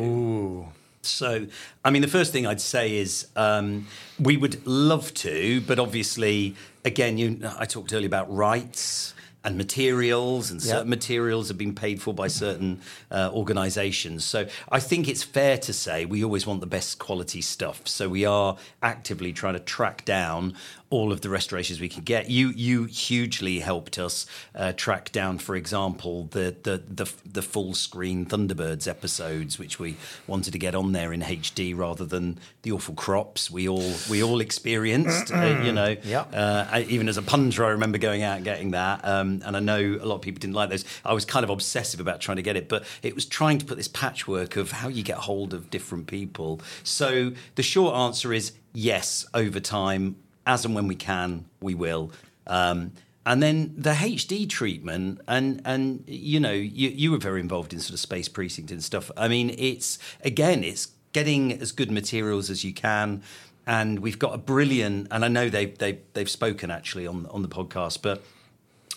So, 1.07 1.47
I 1.85 1.91
mean, 1.91 2.03
the 2.03 2.09
first 2.09 2.33
thing 2.33 2.47
I'd 2.47 2.61
say 2.61 2.97
is 2.97 3.29
um, 3.37 3.87
we 4.19 4.37
would 4.37 4.67
love 4.67 5.15
to, 5.15 5.61
but 5.63 5.79
obviously, 5.79 6.55
again, 6.85 7.19
you, 7.19 7.41
I 7.59 7.65
talked 7.65 7.93
earlier 7.93 8.07
about 8.07 8.33
rights 8.35 9.15
and 9.45 9.57
materials, 9.57 10.51
and 10.51 10.61
certain 10.61 10.89
materials 10.89 11.47
have 11.47 11.57
been 11.57 11.75
paid 11.75 12.03
for 12.03 12.13
by 12.13 12.27
certain 12.27 12.81
uh, 13.13 13.31
organisations. 13.33 14.25
So, 14.25 14.49
I 14.73 14.81
think 14.81 15.09
it's 15.09 15.23
fair 15.23 15.57
to 15.59 15.73
say 15.73 16.05
we 16.05 16.25
always 16.25 16.49
want 16.49 16.61
the 16.61 16.67
best 16.67 16.99
quality 16.99 17.41
stuff. 17.41 17.87
So, 17.87 18.09
we 18.09 18.25
are 18.25 18.57
actively 18.83 19.33
trying 19.33 19.55
to 19.55 19.61
track 19.61 20.05
down 20.05 20.55
all 20.89 21.11
of 21.13 21.21
the 21.21 21.29
restorations 21.29 21.81
we 21.81 21.89
could 21.89 22.05
get. 22.05 22.31
You 22.31 22.51
you 22.51 22.85
hugely 22.85 23.59
helped 23.59 23.99
us 23.99 24.25
uh, 24.55 24.73
track 24.73 25.11
down, 25.11 25.39
for 25.39 25.57
example, 25.57 26.29
the, 26.31 26.55
the 26.63 26.83
the 26.89 27.13
the 27.25 27.43
full 27.43 27.75
screen 27.75 28.25
Thunderbirds 28.27 28.87
episodes, 28.87 29.59
which 29.59 29.79
we 29.81 29.97
wanted 30.27 30.53
to 30.53 30.59
get 30.59 30.75
on 30.75 30.93
there 30.93 31.13
in 31.13 31.23
HD 31.23 31.77
rather 31.77 32.05
than 32.05 32.39
the 32.63 32.71
awful 32.73 32.95
crops 32.95 33.51
we 33.51 33.69
all 33.69 33.95
we 34.09 34.23
all 34.23 34.41
experienced. 34.41 35.33
uh, 35.33 35.61
you 35.65 35.73
know, 35.73 35.97
Yep. 36.05 36.31
uh, 36.33 36.67
I, 36.71 36.83
even 36.89 37.09
as 37.09 37.17
a 37.17 37.23
punter, 37.23 37.65
I 37.65 37.71
remember 37.71 37.99
going 37.99 38.23
out 38.23 38.37
and 38.37 38.45
getting 38.45 38.71
that. 38.73 39.01
Um, 39.05 39.43
and 39.45 39.57
I 39.57 39.61
know 39.61 39.81
a 40.01 40.07
lot 40.07 40.17
of 40.17 40.21
people 40.23 40.39
didn't 40.41 40.55
like 40.55 40.71
those. 40.71 40.85
I 41.05 41.13
was 41.15 41.25
kind 41.25 41.45
of 41.45 41.51
obsessive 41.51 41.99
about 42.01 42.21
trying 42.21 42.37
to 42.37 42.43
get 42.43 42.57
it, 42.57 42.69
but 42.69 42.85
it 43.03 43.15
was 43.15 43.27
trying 43.27 43.59
to 43.59 43.67
put 43.67 43.77
this 43.77 43.89
patchwork 43.89 44.57
of 44.57 44.71
how 44.71 44.89
you 44.89 45.03
get 45.03 45.19
hold 45.19 45.53
of 45.53 45.71
different 45.71 46.07
people. 46.07 46.61
So 46.85 47.33
the 47.57 47.63
short 47.63 47.95
answer 47.97 48.33
is 48.33 48.53
yes, 48.73 49.27
over 49.35 49.59
time, 49.59 50.17
as 50.47 50.65
and 50.65 50.75
when 50.75 50.89
we 50.89 50.95
can, 50.95 51.45
we 51.61 51.75
will. 51.75 52.13
Um, 52.47 52.93
and 53.25 53.43
then 53.43 53.75
the 53.77 53.91
HD 53.91 54.49
treatment, 54.49 55.21
and 55.27 55.61
and 55.65 56.05
you 56.07 56.39
know, 56.39 56.53
you, 56.53 56.91
you 56.91 57.11
were 57.11 57.19
very 57.19 57.41
involved 57.41 57.73
in 57.73 57.81
sort 57.81 57.95
of 57.95 58.01
space 58.01 58.29
precinct 58.29 58.71
and 58.71 58.83
stuff. 58.83 59.11
I 59.17 59.27
mean, 59.27 59.55
it's 59.59 59.99
again, 60.23 60.63
it's 60.63 60.93
getting 61.13 61.53
as 61.61 61.73
good 61.73 61.91
materials 61.91 62.51
as 62.51 62.63
you 62.63 62.73
can 62.73 63.23
and 63.67 63.99
we've 63.99 64.19
got 64.19 64.35
a 64.35 64.39
brilliant 64.39 65.09
and 65.11 65.25
I 65.25 65.29
know 65.29 65.49
they've 65.49 65.77
they've, 65.77 65.99
they've 66.13 66.31
spoken 66.31 66.71
actually 66.71 67.07
on 67.07 67.27
on 67.27 67.43
the 67.43 67.49
podcast, 67.49 68.03
but 68.03 68.23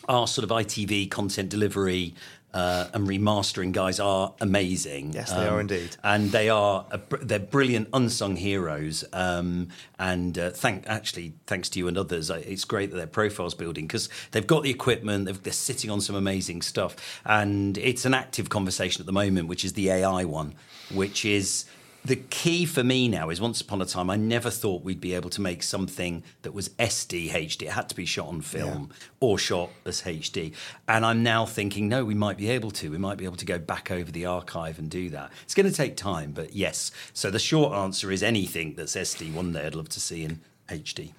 our 0.08 0.28
sort 0.28 0.44
of 0.44 0.50
ITV 0.50 1.10
content 1.12 1.50
delivery 1.50 2.16
uh, 2.54 2.88
and 2.94 3.08
remastering 3.08 3.72
guys 3.72 4.00
are 4.00 4.34
amazing. 4.42 5.14
Yes, 5.14 5.32
they 5.32 5.48
are 5.48 5.60
indeed. 5.60 5.96
and 6.04 6.32
they 6.32 6.50
are 6.50 6.86
a, 6.92 7.00
they're 7.22 7.40
brilliant 7.40 7.90
unsung 7.94 8.36
heroes. 8.36 9.04
Um, 9.14 9.70
and 9.98 10.38
uh, 10.38 10.50
thank 10.50 10.88
actually 10.88 11.34
thanks 11.46 11.70
to 11.70 11.80
you 11.80 11.88
and 11.88 11.98
others, 11.98 12.30
it's 12.30 12.66
great 12.66 12.90
that 12.92 12.98
their 12.98 13.08
profiles 13.08 13.54
building 13.54 13.86
because 13.86 14.10
they've 14.32 14.48
got 14.48 14.64
the 14.64 14.70
equipment, 14.70 15.26
they've, 15.26 15.42
they're 15.44 15.54
sitting 15.54 15.92
on 15.92 16.02
some 16.02 16.16
amazing 16.16 16.62
stuff, 16.62 17.22
and 17.26 17.78
it's 17.78 18.06
an 18.06 18.14
active 18.14 18.50
conversation 18.50 19.02
at 19.02 19.06
the 19.06 19.14
moment, 19.14 19.48
which 19.48 19.64
is 19.64 19.74
the 19.74 19.90
AI 19.92 20.26
one, 20.26 20.56
which 20.92 21.26
is 21.26 21.66
the 22.04 22.16
key 22.16 22.66
for 22.66 22.84
me 22.84 23.08
now 23.08 23.30
is 23.30 23.42
once 23.42 23.60
upon 23.62 23.82
a 23.82 23.86
time 23.86 24.10
I 24.10 24.16
never 24.16 24.50
thought 24.50 24.84
we'd 24.84 25.02
be 25.02 25.14
able 25.14 25.30
to 25.32 25.42
make 25.42 25.62
something 25.64 26.24
that 26.44 26.54
was 26.54 26.70
SD 26.70 27.30
HD. 27.30 27.64
It 27.64 27.72
had 27.72 27.90
to 27.90 27.96
be 27.96 28.06
shot 28.06 28.28
on 28.28 28.42
film 28.42 28.92
or 29.20 29.38
shot 29.38 29.70
as 29.86 30.04
HD. 30.04 30.54
And 30.88 31.06
I'm 31.06 31.24
now 31.24 31.46
thinking, 31.46 31.90
no, 31.90 32.06
we 32.06 32.16
might 32.16 32.38
be 32.38 32.50
able 32.50 32.72
to. 32.72 32.90
We 32.90 32.98
might 32.98 33.18
be 33.18 33.26
able 33.26 33.36
to 33.38 33.46
go 33.46 33.60
back 33.60 33.92
over 33.92 34.12
the 34.12 34.26
archive 34.26 34.80
and 34.80 34.90
do 34.90 35.10
that. 35.10 35.32
It's 35.44 35.54
going 35.54 35.70
to 35.70 35.76
take 35.76 35.98
time, 35.98 36.32
but 36.32 36.54
yes. 36.54 36.92
So 37.14 37.30
the 37.30 37.40
short 37.40 37.74
answer 37.74 38.12
is 38.12 38.24
anything 38.24 38.76
that's 38.76 38.96
SD. 38.96 39.34
One 39.34 39.52
day 39.52 39.66
I'd 39.66 39.76
love 39.76 39.90
to 39.90 40.00
see 40.00 40.24
in 40.24 40.42
HD. 40.70 41.14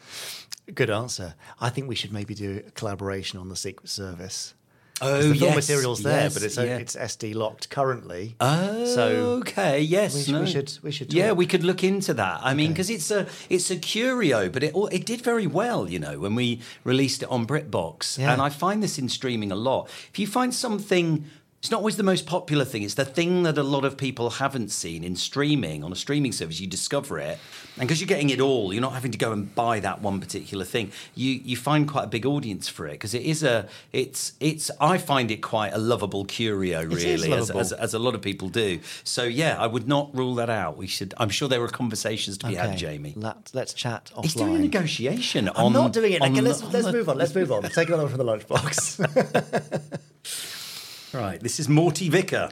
Good 0.74 0.90
answer. 0.90 1.34
I 1.60 1.68
think 1.68 1.88
we 1.88 1.94
should 1.94 2.12
maybe 2.12 2.34
do 2.34 2.62
a 2.66 2.70
collaboration 2.70 3.38
on 3.38 3.48
the 3.48 3.56
Secret 3.56 3.88
Service. 3.88 4.54
Oh, 5.03 5.22
the 5.22 5.34
film 5.34 5.53
yes, 5.53 5.68
material's 5.68 6.03
there, 6.03 6.22
yes, 6.22 6.34
but 6.34 6.42
it's 6.42 6.57
yeah. 6.57 6.76
it's 6.76 6.96
SD 6.96 7.34
locked 7.34 7.70
currently. 7.70 8.36
Oh, 8.40 8.84
so 8.84 9.07
okay, 9.40 9.80
yes, 9.80 10.14
we, 10.14 10.22
should- 10.22 10.34
no. 10.34 10.40
we 10.42 10.46
should 10.46 10.78
we 10.82 10.90
should 10.90 11.12
Yeah, 11.12 11.32
we 11.32 11.46
could 11.46 11.64
look 11.64 11.82
into 11.82 12.14
that. 12.14 12.40
I 12.42 12.55
mean, 12.55 12.72
because 12.72 12.90
it's 12.90 13.11
a 13.11 13.26
it's 13.48 13.70
a 13.70 13.76
curio, 13.76 14.48
but 14.48 14.62
it 14.62 14.74
it 14.92 15.07
did 15.07 15.22
very 15.22 15.46
well, 15.46 15.88
you 15.88 15.98
know, 15.98 16.18
when 16.18 16.34
we 16.34 16.61
released 16.84 17.22
it 17.22 17.30
on 17.30 17.46
BritBox. 17.46 18.18
Yeah. 18.18 18.32
And 18.32 18.42
I 18.42 18.48
find 18.51 18.82
this 18.82 18.98
in 18.98 19.09
streaming 19.09 19.51
a 19.51 19.57
lot. 19.57 19.88
If 20.12 20.18
you 20.18 20.26
find 20.26 20.55
something. 20.55 21.24
It's 21.61 21.70
not 21.70 21.76
always 21.78 21.98
the 21.98 22.02
most 22.02 22.24
popular 22.24 22.64
thing. 22.64 22.84
It's 22.84 22.94
the 22.94 23.04
thing 23.04 23.42
that 23.42 23.58
a 23.58 23.62
lot 23.62 23.84
of 23.84 23.98
people 23.98 24.30
haven't 24.30 24.70
seen 24.70 25.04
in 25.04 25.14
streaming 25.14 25.84
on 25.84 25.92
a 25.92 25.94
streaming 25.94 26.32
service. 26.32 26.58
You 26.58 26.66
discover 26.66 27.18
it, 27.18 27.38
and 27.76 27.86
because 27.86 28.00
you're 28.00 28.08
getting 28.08 28.30
it 28.30 28.40
all, 28.40 28.72
you're 28.72 28.80
not 28.80 28.94
having 28.94 29.12
to 29.12 29.18
go 29.18 29.32
and 29.32 29.54
buy 29.54 29.78
that 29.80 30.00
one 30.00 30.20
particular 30.20 30.64
thing. 30.64 30.90
You 31.14 31.32
you 31.32 31.58
find 31.58 31.86
quite 31.86 32.04
a 32.04 32.06
big 32.06 32.24
audience 32.24 32.70
for 32.70 32.86
it 32.86 32.92
because 32.92 33.12
it 33.12 33.24
is 33.24 33.42
a 33.42 33.68
it's 33.92 34.32
it's. 34.40 34.70
I 34.80 34.96
find 34.96 35.30
it 35.30 35.42
quite 35.42 35.74
a 35.74 35.78
lovable 35.78 36.24
curio, 36.24 36.82
really, 36.82 37.12
as, 37.12 37.50
lovable. 37.50 37.61
as, 37.61 37.72
as 37.72 37.92
a 37.92 37.98
lot 37.98 38.14
of 38.14 38.22
people 38.22 38.48
do. 38.48 38.80
So 39.04 39.24
yeah, 39.24 39.61
I 39.61 39.66
would 39.66 39.86
not 39.86 40.16
rule 40.16 40.36
that 40.36 40.48
out. 40.48 40.78
We 40.78 40.86
should. 40.86 41.12
I'm 41.18 41.28
sure 41.28 41.46
there 41.46 41.62
are 41.62 41.68
conversations 41.68 42.38
to 42.38 42.46
be 42.46 42.54
had, 42.54 42.78
Jamie. 42.78 43.12
Let, 43.16 43.50
let's 43.52 43.74
chat 43.74 44.11
offline. 44.14 44.22
He's 44.22 44.34
doing 44.34 44.56
a 44.56 44.61
negotiation. 44.61 45.50
I'm 45.50 45.66
on, 45.66 45.72
not 45.74 45.92
doing 45.92 46.14
it. 46.14 46.22
on 46.22 46.32
Okay, 46.32 46.40
let's 46.40 46.62
on 46.62 46.72
let's 46.72 46.86
the- 46.86 46.92
move 46.92 47.11
on. 47.11 47.18
Let's 47.18 47.34
move 47.34 47.52
on. 47.52 47.64
Take 47.64 47.88
another 47.88 48.08
from 48.08 48.16
the 48.16 48.24
lunchbox. 48.24 50.06
Right, 51.12 51.40
this 51.40 51.58
is 51.58 51.68
Morty 51.68 52.08
Vicker. 52.08 52.50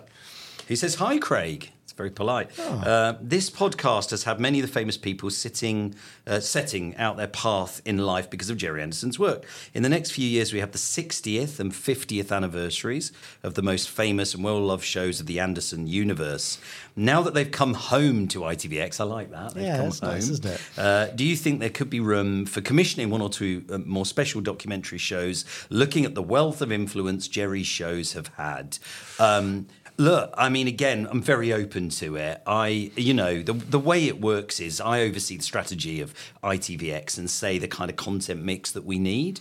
He 0.66 0.74
says, 0.74 0.96
Hi, 0.96 1.18
Craig. 1.18 1.70
Very 1.98 2.10
polite. 2.10 2.48
Oh. 2.60 2.62
Uh, 2.78 3.18
this 3.20 3.50
podcast 3.50 4.10
has 4.12 4.22
had 4.22 4.38
many 4.38 4.60
of 4.60 4.66
the 4.66 4.72
famous 4.72 4.96
people 4.96 5.30
sitting, 5.30 5.96
uh, 6.28 6.38
setting 6.38 6.94
out 6.96 7.16
their 7.16 7.26
path 7.26 7.82
in 7.84 7.98
life 7.98 8.30
because 8.30 8.50
of 8.50 8.56
Gerry 8.56 8.80
Anderson's 8.80 9.18
work. 9.18 9.44
In 9.74 9.82
the 9.82 9.88
next 9.88 10.12
few 10.12 10.24
years, 10.26 10.52
we 10.52 10.60
have 10.60 10.70
the 10.70 10.78
60th 10.78 11.58
and 11.58 11.72
50th 11.72 12.30
anniversaries 12.30 13.10
of 13.42 13.54
the 13.54 13.62
most 13.62 13.90
famous 13.90 14.32
and 14.32 14.44
well 14.44 14.60
loved 14.60 14.84
shows 14.84 15.18
of 15.18 15.26
the 15.26 15.40
Anderson 15.40 15.88
universe. 15.88 16.58
Now 16.94 17.20
that 17.22 17.34
they've 17.34 17.50
come 17.50 17.74
home 17.74 18.28
to 18.28 18.42
ITVX, 18.42 19.00
I 19.00 19.04
like 19.04 19.32
that. 19.32 19.54
They've 19.54 19.64
Yeah, 19.64 19.76
come 19.78 19.86
that's 19.86 19.98
home. 19.98 20.10
nice, 20.10 20.28
isn't 20.28 20.46
it? 20.46 20.60
Uh, 20.78 21.06
do 21.06 21.24
you 21.24 21.34
think 21.34 21.58
there 21.58 21.68
could 21.68 21.90
be 21.90 21.98
room 21.98 22.46
for 22.46 22.60
commissioning 22.60 23.10
one 23.10 23.22
or 23.22 23.28
two 23.28 23.64
uh, 23.72 23.78
more 23.78 24.06
special 24.06 24.40
documentary 24.40 24.98
shows 24.98 25.44
looking 25.68 26.04
at 26.04 26.14
the 26.14 26.22
wealth 26.22 26.62
of 26.62 26.70
influence 26.70 27.26
Gerry's 27.26 27.66
shows 27.66 28.12
have 28.12 28.28
had? 28.36 28.78
Um, 29.18 29.66
look, 29.98 30.32
I 30.38 30.48
mean, 30.48 30.68
again, 30.68 31.08
I'm 31.10 31.20
very 31.20 31.52
open 31.52 31.90
to 31.90 32.16
it. 32.16 32.40
I, 32.46 32.92
you 32.96 33.12
know, 33.12 33.42
the, 33.42 33.52
the 33.52 33.80
way 33.80 34.06
it 34.06 34.20
works 34.20 34.60
is 34.60 34.80
I 34.80 35.02
oversee 35.02 35.36
the 35.36 35.42
strategy 35.42 36.00
of 36.00 36.14
ITVX 36.42 37.18
and 37.18 37.28
say 37.28 37.58
the 37.58 37.68
kind 37.68 37.90
of 37.90 37.96
content 37.96 38.42
mix 38.42 38.70
that 38.70 38.84
we 38.84 38.98
need. 38.98 39.40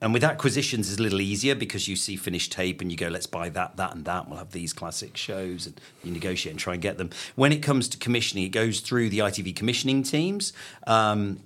And 0.00 0.12
with 0.12 0.24
acquisitions, 0.24 0.90
it's 0.90 0.98
a 0.98 1.02
little 1.02 1.20
easier 1.20 1.54
because 1.54 1.88
you 1.88 1.96
see 1.96 2.16
finished 2.16 2.52
tape 2.52 2.80
and 2.80 2.90
you 2.90 2.98
go, 2.98 3.08
let's 3.08 3.28
buy 3.28 3.48
that, 3.50 3.76
that, 3.76 3.94
and 3.94 4.04
that. 4.04 4.28
We'll 4.28 4.38
have 4.38 4.50
these 4.50 4.72
classic 4.72 5.16
shows, 5.16 5.66
and 5.66 5.80
you 6.02 6.10
negotiate 6.10 6.52
and 6.52 6.60
try 6.60 6.74
and 6.74 6.82
get 6.82 6.98
them. 6.98 7.10
When 7.36 7.52
it 7.52 7.62
comes 7.62 7.88
to 7.90 7.96
commissioning, 7.96 8.44
it 8.44 8.50
goes 8.50 8.80
through 8.80 9.08
the 9.08 9.20
ITV 9.20 9.56
commissioning 9.56 10.02
teams. 10.02 10.52
Um, 10.86 11.40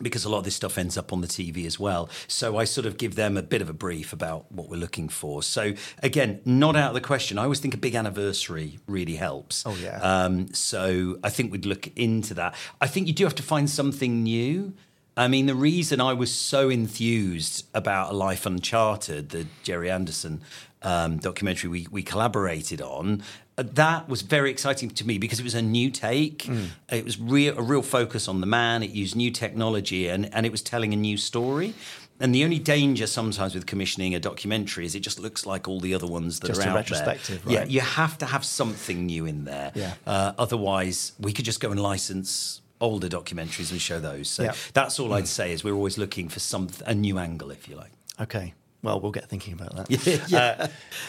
because 0.00 0.24
a 0.24 0.28
lot 0.28 0.38
of 0.38 0.44
this 0.44 0.54
stuff 0.56 0.78
ends 0.78 0.96
up 0.96 1.12
on 1.12 1.20
the 1.20 1.26
TV 1.26 1.66
as 1.66 1.78
well. 1.78 2.08
So 2.28 2.56
I 2.56 2.64
sort 2.64 2.86
of 2.86 2.98
give 2.98 3.14
them 3.14 3.36
a 3.36 3.42
bit 3.42 3.62
of 3.62 3.68
a 3.68 3.72
brief 3.72 4.12
about 4.12 4.50
what 4.52 4.68
we're 4.68 4.76
looking 4.76 5.08
for. 5.08 5.42
So 5.42 5.74
again, 6.02 6.40
not 6.44 6.76
out 6.76 6.88
of 6.88 6.94
the 6.94 7.00
question. 7.00 7.38
I 7.38 7.44
always 7.44 7.60
think 7.60 7.74
a 7.74 7.78
big 7.78 7.94
anniversary 7.94 8.78
really 8.86 9.16
helps. 9.16 9.64
Oh, 9.66 9.76
yeah. 9.82 9.98
Um, 10.00 10.52
so 10.52 11.18
I 11.22 11.30
think 11.30 11.52
we'd 11.52 11.66
look 11.66 11.88
into 11.96 12.34
that. 12.34 12.54
I 12.80 12.86
think 12.86 13.06
you 13.06 13.12
do 13.12 13.24
have 13.24 13.34
to 13.36 13.42
find 13.42 13.68
something 13.68 14.22
new. 14.22 14.74
I 15.18 15.28
mean, 15.28 15.46
the 15.46 15.54
reason 15.54 15.98
I 15.98 16.12
was 16.12 16.34
so 16.34 16.68
enthused 16.68 17.66
about 17.72 18.10
A 18.10 18.14
Life 18.14 18.44
Uncharted, 18.44 19.30
the 19.30 19.46
Gerry 19.62 19.90
Anderson 19.90 20.42
um, 20.82 21.18
documentary 21.18 21.70
we, 21.70 21.86
we 21.90 22.02
collaborated 22.02 22.80
on, 22.80 23.22
uh, 23.58 23.64
that 23.72 24.08
was 24.08 24.22
very 24.22 24.50
exciting 24.50 24.90
to 24.90 25.06
me 25.06 25.18
because 25.18 25.40
it 25.40 25.44
was 25.44 25.54
a 25.54 25.62
new 25.62 25.90
take. 25.90 26.48
It 26.90 27.04
was 27.04 27.18
real, 27.18 27.58
a 27.58 27.62
real 27.62 27.82
focus 27.82 28.28
on 28.28 28.40
the 28.40 28.46
man. 28.46 28.82
It 28.82 28.90
used 28.90 29.16
new 29.16 29.30
technology 29.30 30.08
and, 30.08 30.32
and 30.34 30.44
it 30.46 30.52
was 30.52 30.62
telling 30.62 30.92
a 30.92 30.96
new 30.96 31.16
story. 31.16 31.74
And 32.18 32.34
the 32.34 32.44
only 32.44 32.58
danger 32.58 33.06
sometimes 33.06 33.54
with 33.54 33.66
commissioning 33.66 34.14
a 34.14 34.20
documentary 34.20 34.86
is 34.86 34.94
it 34.94 35.00
just 35.00 35.18
looks 35.20 35.44
like 35.44 35.68
all 35.68 35.80
the 35.80 35.94
other 35.94 36.06
ones 36.06 36.40
that 36.40 36.48
Just 36.48 36.62
are 36.62 36.68
a 36.68 36.70
out 36.70 36.76
retrospective, 36.76 37.44
there. 37.44 37.54
Yeah, 37.54 37.64
you 37.64 37.80
have 37.82 38.16
to 38.18 38.26
have 38.26 38.42
something 38.44 39.04
new 39.06 39.26
in 39.26 39.44
there. 39.44 39.72
Yeah. 39.74 39.94
Uh, 40.06 40.32
otherwise, 40.38 41.12
we 41.20 41.32
could 41.34 41.44
just 41.44 41.60
go 41.60 41.70
and 41.70 41.80
license 41.80 42.62
older 42.80 43.08
documentaries 43.08 43.70
and 43.70 43.80
show 43.80 44.00
those. 44.00 44.28
So 44.28 44.44
Yeah. 44.44 44.54
that's 44.72 44.98
all 45.00 45.12
I'd 45.12 45.28
say 45.28 45.52
is 45.52 45.62
we're 45.64 45.74
always 45.74 45.98
looking 45.98 46.28
for 46.28 46.40
some 46.40 46.68
a 46.86 46.94
new 46.94 47.18
angle, 47.18 47.50
if 47.50 47.68
you 47.68 47.76
like. 47.76 47.92
okay. 48.20 48.54
Well, 48.86 49.00
we'll 49.00 49.10
get 49.10 49.28
thinking 49.28 49.52
about 49.54 49.74
that. 49.88 49.90
yeah. 50.30 50.56
Uh, 50.60 50.68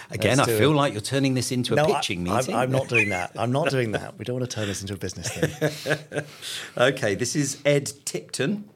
Again, 0.10 0.40
I 0.40 0.46
feel 0.46 0.72
it. 0.72 0.76
like 0.76 0.94
you're 0.94 1.02
turning 1.02 1.36
this 1.36 1.52
into 1.52 1.74
a 1.74 1.76
No, 1.76 1.86
I- 1.86 1.94
pitching 1.94 2.28
I'm, 2.28 2.38
meeting. 2.38 2.56
I'm 2.56 2.72
not 2.72 2.88
doing 2.96 3.10
that. 3.10 3.34
I'm 3.38 3.52
not 3.52 3.70
doing 3.70 3.92
that. 3.92 4.18
We 4.18 4.26
don't 4.26 4.40
want 4.40 4.50
to 4.50 4.56
turn 4.56 4.68
this 4.68 4.82
into 4.82 4.96
a 4.96 4.98
business 4.98 5.30
thing. 5.30 6.24
Okay, 6.78 7.14
this 7.14 7.36
is 7.36 7.62
Ed 7.66 7.92
Tipton. 8.06 8.68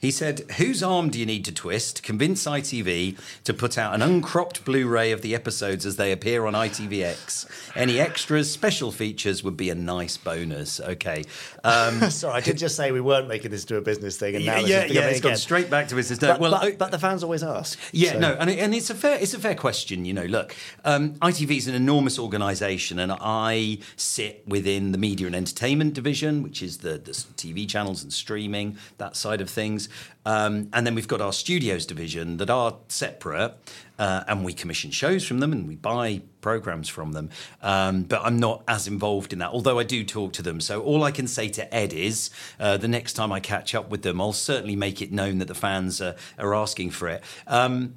He 0.00 0.10
said, 0.10 0.40
Whose 0.58 0.82
arm 0.82 1.08
do 1.10 1.18
you 1.18 1.26
need 1.26 1.44
to 1.46 1.52
twist 1.52 1.96
to 1.96 2.02
convince 2.02 2.44
ITV 2.44 3.18
to 3.44 3.54
put 3.54 3.78
out 3.78 3.94
an 3.94 4.02
uncropped 4.02 4.64
Blu 4.64 4.86
ray 4.86 5.12
of 5.12 5.22
the 5.22 5.34
episodes 5.34 5.86
as 5.86 5.96
they 5.96 6.12
appear 6.12 6.44
on 6.46 6.52
ITVX? 6.54 7.46
Any 7.76 7.98
extras, 7.98 8.50
special 8.50 8.92
features 8.92 9.42
would 9.42 9.56
be 9.56 9.70
a 9.70 9.74
nice 9.74 10.16
bonus. 10.16 10.80
Okay. 10.80 11.24
Um, 11.64 12.00
Sorry, 12.10 12.34
I 12.34 12.40
did 12.40 12.58
just 12.58 12.76
say 12.76 12.92
we 12.92 13.00
weren't 13.00 13.28
making 13.28 13.50
this 13.50 13.62
into 13.62 13.76
a 13.76 13.80
business 13.80 14.16
thing, 14.16 14.36
and 14.36 14.44
now 14.46 14.58
yeah, 14.58 14.84
yeah, 14.84 14.92
yeah, 14.92 15.06
it's 15.08 15.20
gone 15.20 15.36
straight 15.36 15.70
back 15.70 15.88
to 15.88 15.94
business. 15.94 16.20
No, 16.20 16.28
But, 16.32 16.40
well, 16.40 16.50
but, 16.52 16.62
I- 16.64 16.76
but 16.76 16.90
the 16.90 16.98
fans 16.98 17.22
always 17.22 17.42
ask. 17.42 17.78
Yeah, 17.92 18.12
so- 18.12 18.18
no, 18.20 18.32
and, 18.38 18.50
and 18.50 18.74
it's 18.74 18.90
a 18.90 18.94
fair 18.94 19.18
it's 19.18 19.34
a 19.34 19.38
fair 19.38 19.54
question. 19.54 20.04
You 20.04 20.12
know, 20.12 20.24
look, 20.24 20.54
um, 20.84 21.14
ITV 21.14 21.56
is 21.56 21.68
an 21.68 21.74
enormous 21.74 22.18
organisation, 22.18 22.98
and 22.98 23.12
I 23.20 23.78
sit 23.96 24.42
within 24.46 24.92
the 24.92 24.98
media 24.98 25.26
and 25.26 25.34
entertainment 25.36 25.94
division, 25.94 26.42
which 26.42 26.62
is 26.62 26.78
the, 26.78 26.98
the 26.98 27.12
TV 27.12 27.68
channels 27.68 28.02
and 28.02 28.12
streaming 28.12 28.76
that 28.98 29.16
side 29.16 29.40
of 29.40 29.48
things. 29.48 29.88
Um, 30.26 30.68
and 30.72 30.86
then 30.86 30.94
we've 30.94 31.08
got 31.08 31.20
our 31.20 31.32
studios 31.32 31.84
division 31.84 32.38
that 32.38 32.48
are 32.48 32.76
separate, 32.88 33.54
uh, 33.98 34.24
and 34.26 34.44
we 34.44 34.52
commission 34.52 34.90
shows 34.90 35.26
from 35.26 35.40
them 35.40 35.52
and 35.52 35.68
we 35.68 35.76
buy 35.76 36.22
programs 36.40 36.88
from 36.88 37.12
them. 37.12 37.30
Um, 37.62 38.02
but 38.04 38.22
I'm 38.24 38.38
not 38.38 38.62
as 38.66 38.86
involved 38.86 39.32
in 39.32 39.38
that, 39.40 39.50
although 39.50 39.78
I 39.78 39.84
do 39.84 40.04
talk 40.04 40.32
to 40.34 40.42
them. 40.42 40.60
So 40.60 40.82
all 40.82 41.04
I 41.04 41.10
can 41.10 41.26
say 41.26 41.48
to 41.50 41.74
Ed 41.74 41.92
is 41.92 42.30
uh, 42.58 42.76
the 42.76 42.88
next 42.88 43.12
time 43.14 43.32
I 43.32 43.40
catch 43.40 43.74
up 43.74 43.90
with 43.90 44.02
them, 44.02 44.20
I'll 44.20 44.32
certainly 44.32 44.76
make 44.76 45.02
it 45.02 45.12
known 45.12 45.38
that 45.38 45.48
the 45.48 45.54
fans 45.54 46.00
are, 46.00 46.16
are 46.38 46.54
asking 46.54 46.90
for 46.90 47.08
it. 47.08 47.22
Um, 47.46 47.96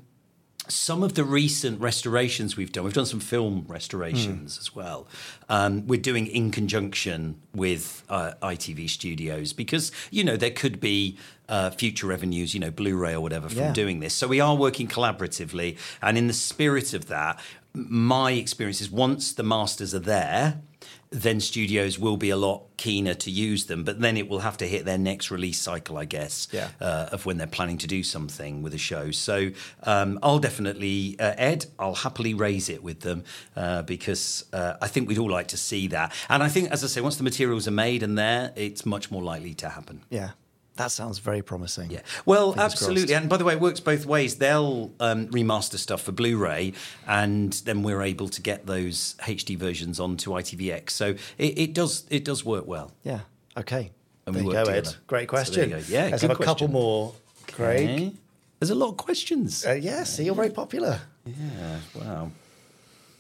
some 0.70 1.04
of 1.04 1.14
the 1.14 1.24
recent 1.24 1.80
restorations 1.80 2.58
we've 2.58 2.72
done, 2.72 2.84
we've 2.84 2.94
done 2.94 3.06
some 3.06 3.20
film 3.20 3.66
restorations 3.68 4.58
as 4.58 4.76
well. 4.76 5.08
Um, 5.50 5.88
we're 5.88 6.00
doing 6.00 6.28
in 6.28 6.52
conjunction 6.52 7.40
with 7.54 8.04
uh, 8.10 8.34
ITV 8.42 8.90
Studios 8.90 9.54
because 9.54 9.92
you 10.12 10.24
know 10.24 10.38
there 10.38 10.52
could 10.52 10.80
be 10.80 11.18
uh, 11.50 11.70
future 11.72 12.08
revenues, 12.08 12.54
you 12.54 12.60
know, 12.60 12.72
Blu-ray 12.72 13.14
or 13.14 13.22
whatever 13.22 13.50
from 13.50 13.58
Yeah. 13.60 13.74
doing 13.74 14.00
this. 14.00 14.14
So 14.14 14.28
we 14.28 14.40
are 14.40 14.56
working 14.56 14.88
collaboratively, 14.88 15.78
and 16.02 16.18
in 16.18 16.28
the 16.28 16.34
spirit 16.34 16.94
of 16.94 17.08
that, 17.08 17.40
my 17.74 18.32
experience 18.32 18.82
is 18.82 18.90
once 18.90 19.34
the 19.34 19.44
masters 19.44 19.94
are 19.94 20.00
there. 20.00 20.62
Then 21.10 21.40
studios 21.40 21.98
will 21.98 22.18
be 22.18 22.30
a 22.32 22.36
lot 22.36 22.64
keener 22.76 23.14
to 23.14 23.32
use 23.32 23.66
them, 23.68 23.86
but 23.86 24.02
then 24.02 24.18
it 24.18 24.28
will 24.28 24.40
have 24.40 24.58
to 24.58 24.68
hit 24.68 24.84
their 24.84 24.98
next 24.98 25.32
release 25.32 25.58
cycle, 25.58 25.98
I 25.98 26.04
guess 26.04 26.50
Yeah. 26.52 26.68
uh, 26.82 27.08
of 27.14 27.26
when 27.26 27.38
they're 27.38 27.48
planning 27.48 27.78
to 27.78 27.88
do 27.88 28.04
something 28.04 28.62
with 28.62 28.74
a 28.74 28.78
show. 28.78 29.12
So 29.12 29.52
um, 29.84 30.20
I'll 30.22 30.40
definitely, 30.40 31.16
uh, 31.18 31.34
Ed, 31.38 31.68
I'll 31.80 31.96
happily 31.96 32.34
raise 32.34 32.68
it 32.68 32.84
with 32.84 33.00
them 33.02 33.24
uh, 33.56 33.84
because 33.84 34.44
uh, 34.52 34.74
I 34.82 34.88
think 34.88 35.08
we'd 35.08 35.18
all 35.18 35.32
like 35.32 35.48
to 35.50 35.58
see 35.58 35.88
that. 35.88 36.12
And 36.30 36.44
I 36.44 36.50
think, 36.50 36.72
as 36.72 36.84
I 36.84 36.88
say, 36.88 37.00
once 37.00 37.16
the 37.16 37.24
materials 37.24 37.70
are 37.70 37.72
made 37.88 38.04
and 38.04 38.18
there, 38.18 38.52
it's 38.58 38.86
much 38.86 39.10
more 39.10 39.24
likely 39.24 39.54
to 39.56 39.70
happen. 39.70 40.04
Yeah, 40.10 40.32
that 40.78 40.92
sounds 40.92 41.20
very 41.20 41.42
promising. 41.42 41.92
Yeah. 41.92 42.02
Well, 42.26 42.54
Fingers 42.54 42.74
absolutely. 42.74 43.08
crossed. 43.08 43.22
And 43.22 43.30
by 43.30 43.38
the 43.38 43.44
way, 43.46 43.54
it 43.54 43.60
works 43.60 43.80
both 43.80 44.06
ways. 44.06 44.38
They'll 44.38 44.92
um, 45.00 45.28
remaster 45.28 45.78
stuff 45.78 46.02
for 46.02 46.12
Blu-ray, 46.12 46.74
and 47.08 47.54
then 47.66 47.84
we're 47.84 48.02
able 48.02 48.30
to 48.30 48.42
get 48.42 48.66
those 48.66 49.16
HD 49.20 49.58
versions 49.58 50.00
onto 50.00 50.32
ITVX. 50.32 50.92
So 50.92 51.16
it, 51.38 51.58
it 51.60 51.74
does 51.74 52.06
it 52.10 52.24
does 52.26 52.44
work 52.46 52.66
well. 52.68 52.92
Yeah. 53.04 53.22
Okay. 53.56 53.92
And 54.26 54.36
there 54.36 54.44
we 54.44 54.50
you 54.52 54.56
work 54.56 54.66
go, 54.66 54.72
Ed. 54.72 54.96
Great 55.08 55.24
So 55.24 55.28
question. 55.28 55.70
there 55.70 55.80
you 55.80 55.86
go. 55.86 55.92
Yeah, 55.94 56.08
Let's 56.12 56.22
have 56.22 56.32
a 56.32 56.36
couple 56.44 56.68
more, 56.68 57.14
Craig. 57.48 57.90
Okay. 57.90 58.14
There's 58.60 58.72
a 58.72 58.76
lot 58.76 58.90
of 58.90 58.98
questions. 58.98 59.66
Uh, 59.66 59.74
yeah, 59.74 60.04
see, 60.04 60.26
you're 60.26 60.36
very 60.36 60.50
popular. 60.50 61.00
Yeah, 61.26 61.80
wow. 61.96 62.32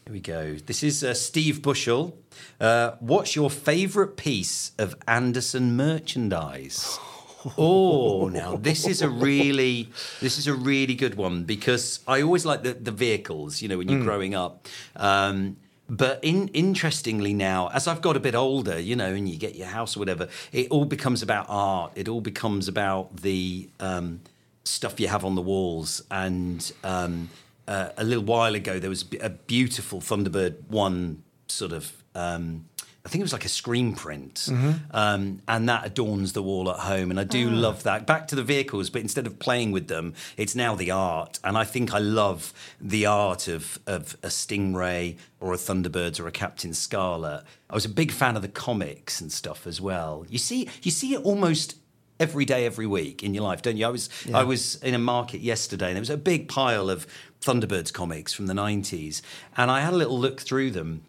Here 0.05 0.13
we 0.13 0.19
go. 0.19 0.55
This 0.65 0.83
is 0.83 1.03
uh, 1.03 1.13
Steve 1.13 1.61
Bushell. 1.61 2.17
Uh, 2.59 2.91
what's 2.99 3.35
your 3.35 3.49
favourite 3.49 4.15
piece 4.17 4.71
of 4.77 4.95
Anderson 5.07 5.75
merchandise? 5.75 6.97
Oh, 7.57 8.29
now 8.29 8.55
this 8.55 8.87
is 8.87 9.01
a 9.01 9.09
really 9.09 9.89
this 10.21 10.37
is 10.37 10.47
a 10.47 10.53
really 10.53 10.95
good 10.95 11.15
one 11.15 11.43
because 11.43 11.99
I 12.07 12.21
always 12.21 12.45
like 12.45 12.63
the, 12.63 12.73
the 12.73 12.91
vehicles. 12.91 13.61
You 13.61 13.67
know, 13.69 13.77
when 13.77 13.89
you're 13.89 14.03
growing 14.03 14.35
up. 14.35 14.67
Um, 14.95 15.57
but 15.89 16.19
in, 16.21 16.49
interestingly 16.49 17.33
now, 17.33 17.69
as 17.69 17.87
I've 17.87 18.01
got 18.01 18.17
a 18.17 18.19
bit 18.19 18.35
older, 18.35 18.77
you 18.77 18.95
know, 18.95 19.13
and 19.13 19.29
you 19.29 19.37
get 19.37 19.55
your 19.55 19.67
house 19.67 19.95
or 19.95 19.99
whatever, 19.99 20.27
it 20.51 20.69
all 20.69 20.85
becomes 20.85 21.21
about 21.21 21.45
art. 21.47 21.93
It 21.95 22.09
all 22.09 22.19
becomes 22.19 22.67
about 22.67 23.17
the 23.17 23.69
um, 23.79 24.19
stuff 24.65 24.99
you 24.99 25.07
have 25.07 25.23
on 25.23 25.35
the 25.35 25.41
walls. 25.41 26.03
And 26.11 26.69
um, 26.83 27.29
uh, 27.67 27.89
a 27.97 28.03
little 28.03 28.25
while 28.25 28.53
ago, 28.53 28.79
there 28.79 28.89
was 28.89 29.05
a 29.21 29.29
beautiful 29.29 30.01
Thunderbird 30.01 30.67
One 30.67 31.23
sort 31.47 31.71
of. 31.71 31.91
Um, 32.13 32.65
I 33.07 33.09
think 33.09 33.21
it 33.21 33.23
was 33.23 33.31
like 33.31 33.45
a 33.45 33.49
screen 33.49 33.95
print, 33.95 34.49
um, 34.91 35.41
and 35.47 35.69
that 35.69 35.85
adorns 35.85 36.33
the 36.33 36.43
wall 36.43 36.69
at 36.69 36.79
home. 36.79 37.09
And 37.09 37.17
I 37.17 37.23
do 37.23 37.49
love 37.49 37.83
that. 37.83 38.05
Back 38.05 38.27
to 38.27 38.35
the 38.35 38.43
vehicles, 38.43 38.89
but 38.89 39.01
instead 39.01 39.25
of 39.25 39.39
playing 39.39 39.71
with 39.71 39.87
them, 39.87 40.13
it's 40.35 40.55
now 40.55 40.75
the 40.75 40.91
art. 40.91 41.39
And 41.41 41.57
I 41.57 41.63
think 41.63 41.93
I 41.93 41.99
love 41.99 42.53
the 42.81 43.05
art 43.05 43.47
of 43.47 43.79
of 43.87 44.17
a 44.23 44.27
Stingray 44.27 45.15
or 45.39 45.53
a 45.53 45.57
Thunderbirds 45.57 46.19
or 46.19 46.27
a 46.27 46.31
Captain 46.31 46.73
Scarlet. 46.73 47.45
I 47.69 47.75
was 47.75 47.85
a 47.85 47.89
big 47.89 48.11
fan 48.11 48.35
of 48.35 48.41
the 48.41 48.49
comics 48.49 49.21
and 49.21 49.31
stuff 49.31 49.65
as 49.65 49.79
well. 49.79 50.25
You 50.27 50.37
see, 50.37 50.67
you 50.83 50.91
see 50.91 51.13
it 51.13 51.21
almost 51.23 51.75
every 52.19 52.43
day, 52.43 52.65
every 52.65 52.87
week 52.87 53.23
in 53.23 53.33
your 53.33 53.43
life, 53.43 53.61
don't 53.61 53.77
you? 53.77 53.85
I 53.85 53.89
was 53.89 54.09
I 54.33 54.43
was 54.43 54.75
in 54.83 54.93
a 54.93 54.99
market 54.99 55.39
yesterday, 55.39 55.87
and 55.87 55.95
there 55.95 56.01
was 56.01 56.09
a 56.09 56.17
big 56.17 56.49
pile 56.49 56.89
of 56.89 57.07
Thunderbirds 57.39 57.93
comics 57.93 58.33
from 58.33 58.47
the 58.47 58.53
nineties, 58.53 59.21
and 59.55 59.71
I 59.71 59.79
had 59.79 59.93
a 59.93 59.97
little 59.97 60.19
look 60.19 60.41
through 60.41 60.71
them. 60.71 61.03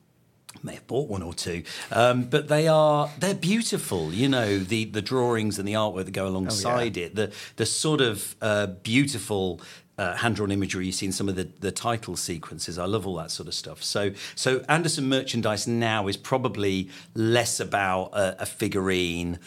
May 0.63 0.75
have 0.75 0.87
bought 0.87 1.09
one 1.09 1.23
or 1.23 1.35
two, 1.35 1.63
um, 1.93 2.25
but 2.25 2.49
they 2.49 2.67
are 2.67 3.11
they're 3.19 3.35
beautiful. 3.35 4.13
You 4.13 4.29
know 4.29 4.59
the 4.59 4.87
the 4.87 5.03
drawings 5.03 5.59
and 5.59 5.69
the 5.69 5.75
artwork 5.75 6.07
that 6.07 6.13
go 6.13 6.27
alongside 6.27 6.97
it, 6.97 7.15
the 7.15 7.33
the 7.57 7.67
sort 7.67 8.01
of 8.01 8.35
uh, 8.43 8.67
beautiful. 8.67 9.61
Uh, 9.99 10.15
hand-drawn 10.15 10.53
imagery 10.53 10.87
you 10.87 10.93
see 10.93 11.07
in 11.07 11.11
some 11.11 11.29
of 11.29 11.35
the, 11.35 11.49
the 11.59 11.73
title 11.73 12.15
sequences. 12.15 12.79
I 12.79 12.85
love 12.85 13.05
all 13.05 13.17
that 13.17 13.33
sort 13.33 13.49
of 13.49 13.55
stuff. 13.55 13.83
So, 13.83 14.13
so 14.37 14.65
Anderson 14.69 15.09
merchandise 15.09 15.67
now 15.67 16.07
is 16.07 16.17
probably 16.17 16.89
less 17.17 17.59
about 17.59 18.13
a, 18.13 18.43
a 18.43 18.47
figurine 18.47 19.41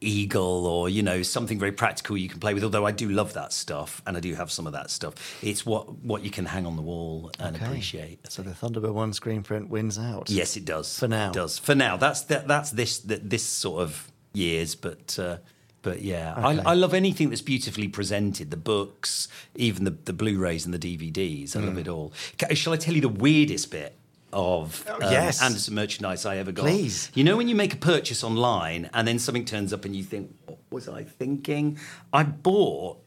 eagle 0.00 0.66
or 0.66 0.88
you 0.88 1.02
know 1.02 1.22
something 1.22 1.58
very 1.58 1.72
practical 1.72 2.16
you 2.16 2.28
can 2.28 2.38
play 2.40 2.54
with 2.54 2.62
although 2.64 2.86
i 2.86 2.90
do 2.92 3.08
love 3.08 3.32
that 3.34 3.52
stuff 3.52 4.02
and 4.06 4.16
i 4.16 4.20
do 4.20 4.34
have 4.34 4.50
some 4.50 4.66
of 4.66 4.72
that 4.72 4.90
stuff 4.90 5.14
it's 5.42 5.64
what 5.66 5.92
what 6.02 6.22
you 6.22 6.30
can 6.30 6.44
hang 6.44 6.66
on 6.66 6.76
the 6.76 6.82
wall 6.82 7.30
and 7.40 7.56
Okay. 7.56 7.64
appreciate 7.64 8.30
So 8.30 8.42
the 8.42 8.50
Thunderbird 8.50 8.92
One 8.94 9.12
screen 9.12 9.42
print 9.42 9.68
wins 9.68 9.98
out. 9.98 10.30
yes 10.30 10.56
it 10.56 10.64
does 10.64 10.98
For 10.98 11.08
now. 11.08 11.30
it 11.30 11.34
does 11.34 11.58
for 11.58 11.74
now 11.74 11.96
that's 11.96 12.22
that, 12.22 12.46
that's 12.48 12.70
this 12.70 12.98
that 13.00 13.28
this 13.30 13.44
sort 13.44 13.82
of 13.82 14.10
years 14.32 14.74
but 14.74 15.18
uh, 15.18 15.36
but 15.82 16.00
yeah, 16.00 16.32
Okay. 16.38 16.60
I, 16.64 16.70
I 16.70 16.74
love 16.74 16.94
anything 16.94 17.28
that's 17.28 17.42
beautifully 17.42 17.88
presented. 17.88 18.50
The 18.50 18.56
books, 18.56 19.28
even 19.54 19.84
the, 19.84 19.90
the 19.90 20.14
Blu-rays 20.14 20.64
and 20.64 20.72
the 20.72 20.78
DVDs. 20.78 21.54
I 21.54 21.60
Mm. 21.60 21.66
love 21.66 21.76
it 21.76 21.88
all. 21.88 22.10
Shall 22.54 22.72
I 22.72 22.78
tell 22.78 22.94
you 22.94 23.02
the 23.02 23.08
weirdest 23.10 23.70
bit 23.70 23.94
of 24.34 24.86
um, 24.88 24.98
Oh, 25.02 25.10
yes. 25.10 25.42
Anderson 25.42 25.74
merchandise 25.74 26.26
I 26.26 26.36
ever 26.36 26.52
got? 26.52 26.62
Please. 26.64 27.10
You 27.14 27.24
know 27.24 27.36
when 27.36 27.48
you 27.48 27.54
make 27.54 27.72
a 27.72 27.78
purchase 27.78 28.22
online 28.22 28.90
and 28.92 29.08
then 29.08 29.18
something 29.18 29.44
turns 29.44 29.72
up 29.72 29.84
and 29.84 29.94
you 29.96 30.02
think, 30.02 30.34
what 30.46 30.58
was 30.70 30.88
I 30.88 31.04
thinking? 31.04 31.78
I 32.12 32.24
bought 32.24 32.98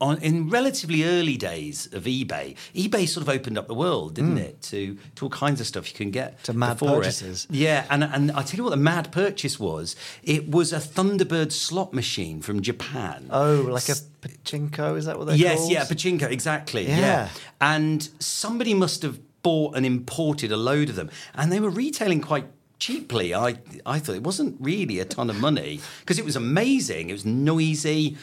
on 0.00 0.18
in 0.22 0.48
relatively 0.48 1.04
early 1.04 1.36
days 1.36 1.92
of 1.92 2.04
eBay. 2.04 2.56
eBay 2.74 3.06
sort 3.08 3.22
of 3.22 3.28
opened 3.28 3.58
up 3.58 3.66
the 3.66 3.74
world, 3.74 4.14
didn't 4.14 4.38
it, 4.38 4.62
to 4.62 4.96
to 5.16 5.26
all 5.26 5.30
kinds 5.30 5.60
of 5.60 5.66
stuff 5.66 5.90
you 5.90 5.96
can 5.96 6.10
get. 6.10 6.42
To 6.44 6.52
mad 6.54 6.78
before 6.78 6.94
it. 6.94 6.98
purchases. 7.00 7.46
Yeah, 7.50 7.84
and 7.90 8.04
and 8.04 8.30
I 8.32 8.42
tell 8.42 8.56
you 8.56 8.64
what, 8.64 8.70
the 8.70 8.76
mad 8.76 9.12
purchase 9.12 9.58
was. 9.58 9.96
It 10.22 10.48
was 10.48 10.72
a 10.72 10.78
Thunderbird 10.78 11.52
slot 11.52 11.92
machine 11.92 12.40
from 12.40 12.62
Japan. 12.62 13.28
Oh, 13.30 13.66
like 13.68 13.88
a 13.88 13.96
pachinko? 14.22 14.96
Is 14.96 15.06
that 15.06 15.18
what 15.18 15.26
they're 15.26 15.36
yes, 15.36 15.58
called? 15.58 15.72
Yes, 15.72 15.90
yeah, 15.90 15.94
pachinko, 15.94 16.30
exactly. 16.30 16.86
Yeah. 16.86 16.98
Yeah. 16.98 17.28
and 17.60 18.08
somebody 18.20 18.74
must 18.74 19.02
have 19.02 19.18
bought 19.44 19.76
and 19.76 19.86
imported 19.86 20.50
a 20.50 20.56
load 20.56 20.88
of 20.88 20.96
them, 20.96 21.08
and 21.34 21.52
they 21.52 21.60
were 21.60 21.70
retailing 21.70 22.20
quite 22.20 22.46
cheaply. 22.80 23.32
I 23.32 23.58
I 23.86 24.00
thought 24.00 24.16
it 24.16 24.24
wasn't 24.24 24.56
really 24.58 24.98
a 24.98 25.04
ton 25.04 25.30
of 25.30 25.38
money 25.38 25.80
because 26.00 26.18
it 26.18 26.24
was 26.24 26.34
amazing. 26.34 27.10
It 27.10 27.12
was 27.12 27.24
noisy. 27.24 28.16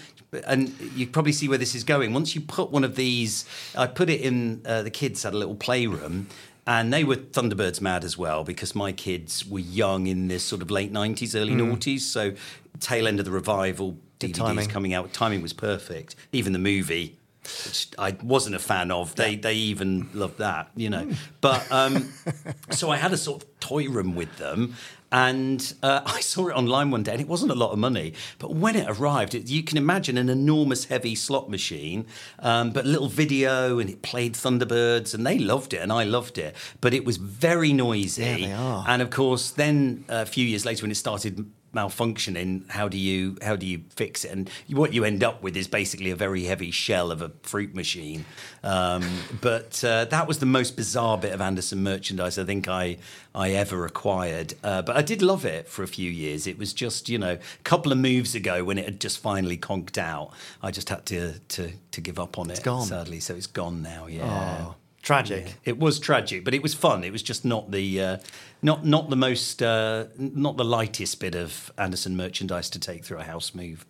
And 0.46 0.74
you 0.96 1.08
probably 1.08 1.34
see 1.34 1.50
where 1.50 1.58
this 1.58 1.76
is 1.76 1.84
going. 1.84 2.14
Once 2.14 2.36
you 2.36 2.42
put 2.42 2.72
one 2.72 2.86
of 2.86 2.96
these, 2.96 3.44
I 3.78 3.88
put 3.88 4.10
it 4.10 4.22
in. 4.22 4.62
Uh, 4.66 4.82
the 4.82 4.90
kids 4.90 5.24
had 5.24 5.34
a 5.34 5.38
little 5.38 5.56
playroom, 5.56 6.28
and 6.66 6.94
they 6.94 7.04
were 7.04 7.18
Thunderbirds 7.18 7.82
mad 7.82 8.06
as 8.06 8.18
well 8.18 8.46
because 8.46 8.74
my 8.74 8.94
kids 8.94 9.46
were 9.46 9.60
young 9.60 10.08
in 10.08 10.30
this 10.30 10.44
sort 10.44 10.62
of 10.62 10.72
late 10.72 10.92
nineties, 10.92 11.36
early 11.36 11.54
noughties. 11.54 12.02
So 12.02 12.34
tail 12.80 13.08
end 13.08 13.20
of 13.20 13.26
the 13.26 13.32
revival, 13.32 13.98
DVDs 14.22 14.70
coming 14.70 14.94
out. 14.94 15.12
Timing 15.12 15.42
was 15.42 15.52
perfect. 15.52 16.16
Even 16.32 16.54
the 16.54 16.60
movie, 16.60 17.18
which 17.66 17.88
I 17.98 18.16
wasn't 18.24 18.56
a 18.56 18.60
fan 18.60 18.92
of. 18.92 19.16
They 19.16 19.36
they 19.36 19.54
even 19.54 20.10
loved 20.14 20.38
that, 20.40 20.72
you 20.76 20.90
know. 20.90 21.10
But 21.42 21.70
um, 21.72 22.14
so 22.72 22.90
I 22.90 22.98
had 22.98 23.14
a 23.14 23.18
sort 23.18 23.44
of 23.44 23.60
toy 23.60 23.88
room 23.88 24.16
with 24.16 24.38
them. 24.38 24.76
And 25.14 25.74
uh, 25.84 26.02
I 26.06 26.22
saw 26.22 26.48
it 26.48 26.54
online 26.54 26.90
one 26.90 27.04
day, 27.04 27.12
and 27.12 27.22
it 27.22 27.28
wasn't 27.28 27.52
a 27.52 27.56
lot 27.56 27.72
of 27.72 27.80
money. 27.80 28.14
But 28.40 28.56
when 28.56 28.76
it 28.76 28.88
arrived, 28.90 29.36
it, 29.36 29.50
you 29.50 29.64
can 29.64 29.78
imagine 29.78 30.18
an 30.18 30.30
enormous, 30.30 30.86
heavy 30.86 31.16
slot 31.16 31.50
machine, 31.50 32.06
um, 32.40 32.72
but 32.72 32.86
little 32.86 33.10
video, 33.10 33.80
and 33.80 33.90
it 33.90 34.02
played 34.02 34.34
Thunderbirds, 34.34 35.14
and 35.14 35.28
they 35.28 35.38
loved 35.38 35.74
it, 35.74 35.82
and 35.82 35.92
I 35.92 36.06
loved 36.06 36.38
it. 36.38 36.56
But 36.80 36.94
it 36.94 37.04
was 37.04 37.18
very 37.18 37.74
noisy. 37.74 38.24
Yeah, 38.24 38.38
they 38.38 38.54
are. 38.54 38.86
And 38.88 39.02
of 39.02 39.10
course, 39.10 39.52
then 39.52 40.06
a 40.08 40.26
few 40.26 40.46
years 40.46 40.66
later, 40.66 40.84
when 40.84 40.92
it 40.92 40.96
started 40.96 41.52
malfunctioning, 41.74 42.70
how 42.70 42.88
do 42.88 42.98
you 42.98 43.38
how 43.42 43.56
do 43.56 43.66
you 43.66 43.84
fix 43.90 44.26
it? 44.26 44.32
And 44.32 44.50
what 44.70 44.94
you 44.94 45.04
end 45.04 45.24
up 45.24 45.42
with 45.42 45.56
is 45.56 45.68
basically 45.68 46.12
a 46.12 46.16
very 46.16 46.44
heavy 46.44 46.72
shell 46.72 47.12
of 47.12 47.22
a 47.22 47.32
fruit 47.44 47.74
machine. 47.74 48.26
Um, 48.64 49.04
but 49.42 49.84
uh, 49.84 50.06
that 50.06 50.28
was 50.28 50.40
the 50.40 50.46
most 50.46 50.76
bizarre 50.76 51.18
bit 51.18 51.34
of 51.34 51.42
Anderson 51.42 51.84
merchandise 51.84 52.38
I 52.38 52.44
think 52.44 52.68
I 52.68 52.98
I 53.34 53.52
ever 53.52 53.86
acquired. 53.86 54.54
Uh, 54.64 54.82
but 54.82 54.98
I 54.98 55.02
did 55.02 55.22
love 55.22 55.46
it 55.46 55.68
for 55.68 55.84
a 55.84 55.88
few 55.88 56.10
years. 56.12 56.48
It 56.48 56.58
was 56.58 56.74
just 56.74 57.10
you 57.10 57.18
know 57.18 57.34
a 57.34 57.64
couple 57.64 57.92
of 57.92 57.98
moves 57.98 58.36
ago 58.36 58.64
when 58.64 58.78
it 58.78 58.86
had 58.86 59.00
just 59.00 59.20
finally 59.20 59.58
conked 59.58 59.98
out. 59.98 60.32
I 60.62 60.72
just 60.72 60.90
had 60.90 61.06
to 61.08 61.40
to 61.40 61.72
to 61.92 62.02
give 62.02 62.20
up 62.20 62.38
on 62.38 62.50
it. 62.52 62.62
gone. 62.64 62.86
sadly. 62.86 63.20
So 63.20 63.36
it's 63.36 63.48
gone 63.48 63.82
now. 63.82 64.08
Yeah. 64.08 64.68
Oh, 64.70 64.76
tragic. 65.02 65.56
It 65.66 65.80
was 65.80 66.00
tragic, 66.00 66.44
but 66.46 66.54
it 66.54 66.62
was 66.64 66.74
fun. 66.74 67.04
It 67.04 67.12
was 67.12 67.24
just 67.24 67.44
not 67.46 67.72
the 67.72 68.02
uh, 68.02 68.18
not 68.62 68.86
not 68.86 69.10
the 69.10 69.16
most 69.16 69.62
uh, 69.62 70.06
not 70.18 70.58
the 70.58 70.66
lightest 70.66 71.20
bit 71.20 71.36
of 71.36 71.72
Anderson 71.78 72.16
merchandise 72.16 72.70
to 72.72 72.80
take 72.80 73.04
through 73.06 73.20
a 73.20 73.24
house 73.24 73.54
move. 73.56 73.86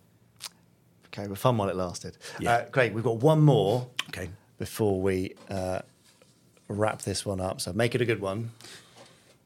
Okay, 1.06 1.26
well, 1.26 1.36
fun 1.36 1.58
while 1.58 1.68
it 1.68 1.76
lasted. 1.76 2.16
Yeah. 2.40 2.52
Uh, 2.52 2.64
great. 2.70 2.94
We've 2.94 3.04
got 3.04 3.16
one 3.18 3.40
more 3.42 3.86
Okay. 4.08 4.30
before 4.58 5.00
we 5.02 5.34
uh, 5.50 5.80
wrap 6.68 7.02
this 7.02 7.26
one 7.26 7.40
up. 7.40 7.60
So 7.60 7.72
make 7.74 7.94
it 7.94 8.00
a 8.00 8.06
good 8.06 8.20
one. 8.20 8.52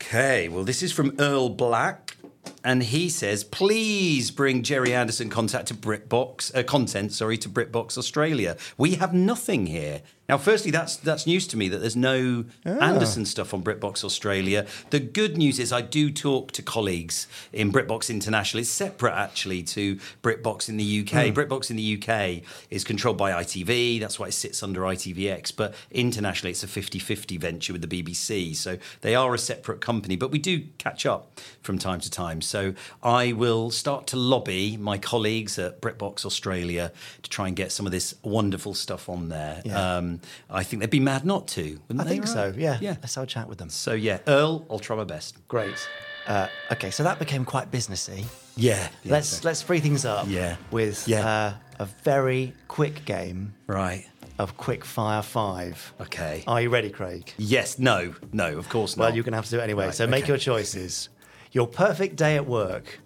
Okay, 0.01 0.49
well, 0.49 0.63
this 0.63 0.83
is 0.83 0.93
from 0.93 1.17
Earl 1.19 1.49
Black, 1.49 2.17
and 2.63 2.83
he 2.85 3.09
says, 3.09 3.43
"Please 3.43 4.31
bring 4.31 4.63
Gerry 4.63 4.95
Anderson 4.95 5.29
contact 5.31 5.67
to 5.69 5.75
BritBox 5.75 6.55
uh, 6.55 6.63
content, 6.63 7.13
sorry, 7.13 7.37
to 7.39 7.49
BritBox 7.49 7.99
Australia. 7.99 8.57
We 8.79 8.95
have 8.97 9.13
nothing 9.13 9.67
here." 9.67 10.03
Now, 10.29 10.39
firstly, 10.39 10.71
that's 10.71 10.97
that's 10.97 11.27
news 11.27 11.47
to 11.49 11.57
me 11.57 11.69
that 11.69 11.79
there's 11.79 11.97
no 11.97 12.45
Anderson 12.65 13.25
stuff 13.25 13.55
on 13.55 13.63
BritBox 13.63 14.03
Australia. 14.03 14.67
The 14.91 14.99
good 14.99 15.37
news 15.37 15.59
is 15.59 15.73
I 15.73 15.83
do 15.83 16.11
talk 16.11 16.51
to 16.53 16.63
colleagues 16.63 17.29
in 17.53 17.71
BritBox 17.71 18.11
International. 18.11 18.61
It's 18.61 18.71
separate 18.71 19.15
actually 19.15 19.63
to 19.65 19.97
BritBox 20.23 20.69
in 20.69 20.77
the 20.77 21.01
UK. 21.01 21.33
BritBox 21.33 21.71
in 21.71 21.77
the 21.77 22.03
UK 22.03 22.43
is 22.71 22.83
controlled 22.83 23.19
by 23.19 23.31
ITV. 23.43 24.01
That's 24.01 24.19
why 24.19 24.29
it 24.29 24.33
sits 24.35 24.63
under 24.63 24.81
ITVX. 24.81 25.55
But 25.55 25.75
internationally, 25.91 26.51
it's 26.51 26.65
a 26.65 26.67
50-50 26.67 27.39
venture 27.39 27.73
with 27.73 27.89
the 27.89 28.03
BBC. 28.03 28.57
So 28.57 28.79
they 29.03 29.15
are 29.15 29.33
a 29.33 29.39
separate 29.39 29.81
company. 29.81 30.17
But 30.17 30.31
we 30.31 30.39
do 30.39 30.65
catch 30.79 31.07
up 31.07 31.41
from 31.63 31.79
time 31.79 32.01
to 32.01 32.11
time. 32.11 32.41
So 32.43 32.75
I 33.03 33.33
will 33.33 33.71
start 33.71 34.09
to 34.09 34.17
lobby 34.17 34.77
my 34.77 34.99
colleagues 34.99 35.59
at 35.59 35.81
BritBox 35.81 36.27
Australia 36.27 36.93
to 37.23 37.31
try 37.31 37.47
and 37.47 37.55
get 37.55 37.71
some 37.71 37.87
of 37.87 37.93
this 37.93 38.15
wonderful 38.23 38.75
stuff 38.75 39.09
on 39.09 39.29
there. 39.29 39.63
Yeah. 39.65 39.97
Um, 39.97 40.16
I 40.51 40.63
think 40.63 40.81
they'd 40.81 40.91
be 40.91 41.01
mad 41.01 41.25
not 41.25 41.49
to. 41.49 41.79
Wouldn't 41.89 42.01
I 42.01 42.09
think 42.09 42.25
right? 42.25 42.33
so. 42.33 42.55
Yeah. 42.57 42.79
Yeah. 42.81 42.97
Let's 43.03 43.15
have 43.15 43.25
a 43.25 43.27
chat 43.27 43.49
with 43.49 43.59
them. 43.59 43.71
So 43.71 43.93
yeah, 43.93 44.19
Earl, 44.27 44.67
I'll 44.71 44.79
try 44.79 44.97
my 44.97 45.05
best. 45.05 45.37
Great. 45.49 45.89
Uh, 46.27 46.49
okay, 46.73 46.91
so 46.91 47.05
that 47.05 47.19
became 47.21 47.45
quite 47.45 47.71
businessy. 47.71 48.25
Yeah. 48.57 48.89
let's 49.05 49.45
let's 49.45 49.63
free 49.63 49.81
things 49.81 50.05
up. 50.05 50.27
Yeah. 50.29 50.57
With 50.71 51.07
Yeah. 51.07 51.27
Uh, 51.27 51.55
a 51.79 51.85
very 52.05 52.53
quick 52.69 53.05
game 53.05 53.55
Right. 53.67 54.07
of 54.39 54.57
Quick 54.57 54.85
Fire 54.85 55.23
Five. 55.23 55.93
Okay. 56.01 56.43
Are 56.47 56.61
you 56.63 56.71
ready, 56.71 56.91
Craig? 56.91 57.33
Yes. 57.37 57.79
No. 57.79 58.15
No. 58.33 58.59
Of 58.59 58.69
course 58.69 58.97
not. 58.97 59.05
Well, 59.05 59.15
you're 59.15 59.25
going 59.25 59.33
to 59.33 59.37
have 59.37 59.45
to 59.47 59.51
do 59.53 59.61
it 59.61 59.63
anyway. 59.63 59.87
Right, 59.87 59.95
so 59.95 60.07
make 60.07 60.25
okay. 60.25 60.29
your 60.33 60.39
choices. 60.39 61.11
Your 61.53 61.67
perfect 61.67 62.17
day 62.17 62.37
at 62.37 62.47
work, 62.47 62.99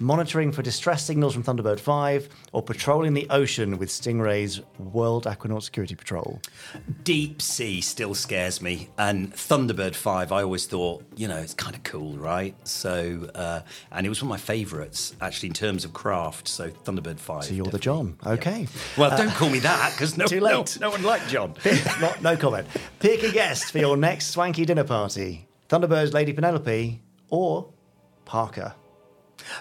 monitoring 0.00 0.52
for 0.52 0.62
distress 0.62 1.04
signals 1.04 1.34
from 1.34 1.42
Thunderbird 1.42 1.80
5, 1.80 2.28
or 2.52 2.62
patrolling 2.62 3.14
the 3.14 3.26
ocean 3.30 3.78
with 3.78 3.88
Stingray's 3.88 4.60
World 4.78 5.24
Aquanaut 5.24 5.62
Security 5.62 5.94
Patrol. 5.94 6.40
Deep 7.04 7.42
Sea 7.42 7.80
still 7.80 8.14
scares 8.14 8.60
me, 8.62 8.88
and 8.98 9.32
Thunderbird 9.32 9.94
Five. 9.94 10.32
I 10.32 10.42
always 10.42 10.66
thought, 10.66 11.04
you 11.16 11.28
know, 11.28 11.38
it's 11.38 11.54
kind 11.54 11.74
of 11.74 11.82
cool, 11.82 12.16
right? 12.18 12.54
So, 12.66 13.30
uh, 13.34 13.60
and 13.92 14.06
it 14.06 14.08
was 14.08 14.22
one 14.22 14.28
of 14.28 14.30
my 14.30 14.36
favourites 14.38 15.14
actually 15.20 15.48
in 15.48 15.54
terms 15.54 15.84
of 15.84 15.92
craft. 15.92 16.48
So 16.48 16.70
Thunderbird 16.70 17.18
Five. 17.18 17.44
So 17.44 17.54
you're 17.54 17.66
the. 17.66 17.78
John. 17.78 18.16
Okay. 18.26 18.66
Well, 18.96 19.16
don't 19.16 19.30
call 19.30 19.50
me 19.50 19.60
that 19.60 19.92
because 19.92 20.16
no, 20.18 20.26
Too 20.28 20.40
no, 20.40 20.58
late. 20.60 20.78
no 20.80 20.90
one 20.90 21.02
liked 21.02 21.28
John. 21.28 21.54
no, 22.00 22.12
no 22.20 22.36
comment. 22.36 22.66
Pick 22.98 23.22
a 23.22 23.30
guest 23.30 23.70
for 23.72 23.78
your 23.78 23.96
next 23.96 24.28
swanky 24.28 24.64
dinner 24.64 24.84
party 24.84 25.48
Thunderbird's 25.68 26.12
Lady 26.12 26.32
Penelope 26.32 27.00
or 27.30 27.70
Parker. 28.24 28.74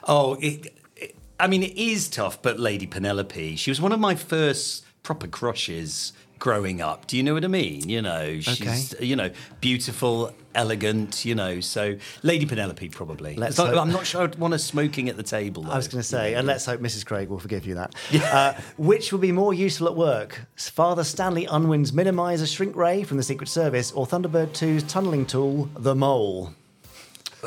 Oh, 0.08 0.36
it, 0.42 0.74
it, 0.96 1.16
I 1.40 1.48
mean, 1.48 1.64
it 1.64 1.78
is 1.78 2.10
tough, 2.10 2.42
but 2.42 2.60
Lady 2.60 2.88
Penelope, 2.88 3.56
she 3.56 3.72
was 3.72 3.80
one 3.82 3.92
of 3.92 4.00
my 4.00 4.16
first 4.16 4.86
proper 5.04 5.28
crushes 5.28 6.14
growing 6.40 6.82
up. 6.82 7.08
Do 7.08 7.18
you 7.18 7.24
know 7.24 7.34
what 7.34 7.44
I 7.44 7.48
mean? 7.48 7.90
You 7.90 8.02
know, 8.02 8.40
she's, 8.42 8.94
you 9.00 9.16
know, 9.16 9.32
beautiful, 9.60 10.32
elegant, 10.54 11.26
you 11.26 11.34
know, 11.34 11.60
so 11.62 11.96
Lady 12.22 12.46
Penelope 12.46 12.90
probably. 12.90 13.36
Let's 13.36 13.58
hope- 13.58 13.76
I'm 13.76 13.92
not 13.92 14.06
sure 14.06 14.22
I'd 14.24 14.36
want 14.36 14.54
her 14.54 14.60
smoking 14.60 15.10
at 15.10 15.18
the 15.18 15.24
table. 15.24 15.66
I 15.70 15.76
was 15.78 15.88
going 15.88 16.00
to 16.02 16.08
say, 16.08 16.36
and 16.36 16.46
let's 16.46 16.66
hope 16.66 16.80
Mrs. 16.80 17.06
Craig 17.08 17.30
will 17.30 17.40
forgive 17.40 17.66
you 17.66 17.76
that. 17.76 17.96
Uh, 18.38 18.54
which 18.78 19.12
would 19.12 19.22
be 19.22 19.32
more 19.32 19.54
useful 19.54 19.88
at 19.88 19.96
work? 19.96 20.46
Father 20.58 21.04
Stanley 21.04 21.46
Unwin's 21.46 21.92
Minimizer 21.92 22.46
Shrink 22.52 22.76
Ray 22.76 23.04
from 23.04 23.18
the 23.18 23.24
Secret 23.24 23.48
Service 23.48 23.92
or 23.94 24.06
Thunderbird 24.06 24.50
2's 24.50 24.84
tunneling 24.84 25.26
tool, 25.26 25.70
the 25.76 25.96
Mole? 25.96 26.54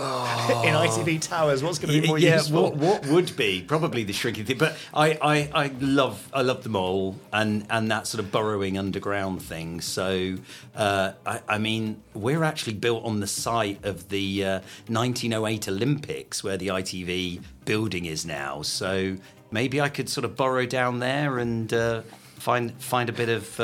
In 0.65 0.75
ITV 0.75 1.21
Towers, 1.21 1.63
what's 1.63 1.79
going 1.79 1.93
to 1.93 2.01
be 2.01 2.07
more 2.07 2.19
yeah, 2.19 2.37
useful? 2.37 2.63
what, 2.63 2.77
what 2.77 3.07
would 3.09 3.37
be 3.37 3.61
probably 3.61 4.03
the 4.03 4.15
shrinking 4.15 4.47
thing? 4.47 4.57
But 4.57 4.79
I, 4.95 5.19
I, 5.21 5.51
I 5.65 5.67
love 5.79 6.27
I 6.33 6.41
love 6.41 6.63
the 6.63 6.71
mole 6.71 7.17
and 7.35 7.67
and 7.69 7.91
that 7.91 8.07
sort 8.07 8.25
of 8.25 8.33
burrowing 8.33 8.79
underground 8.79 9.43
thing. 9.43 9.83
So 9.83 10.37
uh, 10.75 11.13
I, 11.27 11.43
I 11.47 11.59
mean, 11.59 12.03
we're 12.15 12.45
actually 12.45 12.75
built 12.75 13.05
on 13.05 13.21
the 13.21 13.27
site 13.27 13.85
of 13.85 14.09
the 14.09 14.43
uh, 14.43 14.61
1908 14.89 15.69
Olympics, 15.69 16.43
where 16.43 16.57
the 16.57 16.69
ITV 16.69 17.43
building 17.67 18.07
is 18.07 18.25
now. 18.25 18.63
So 18.63 19.19
maybe 19.51 19.83
I 19.83 19.91
could 19.91 20.09
sort 20.09 20.25
of 20.25 20.35
burrow 20.35 20.65
down 20.65 21.01
there 21.01 21.39
and 21.39 21.71
uh, 21.75 22.03
find 22.37 22.73
find 22.83 23.11
a 23.11 23.13
bit 23.13 23.29
of. 23.29 23.61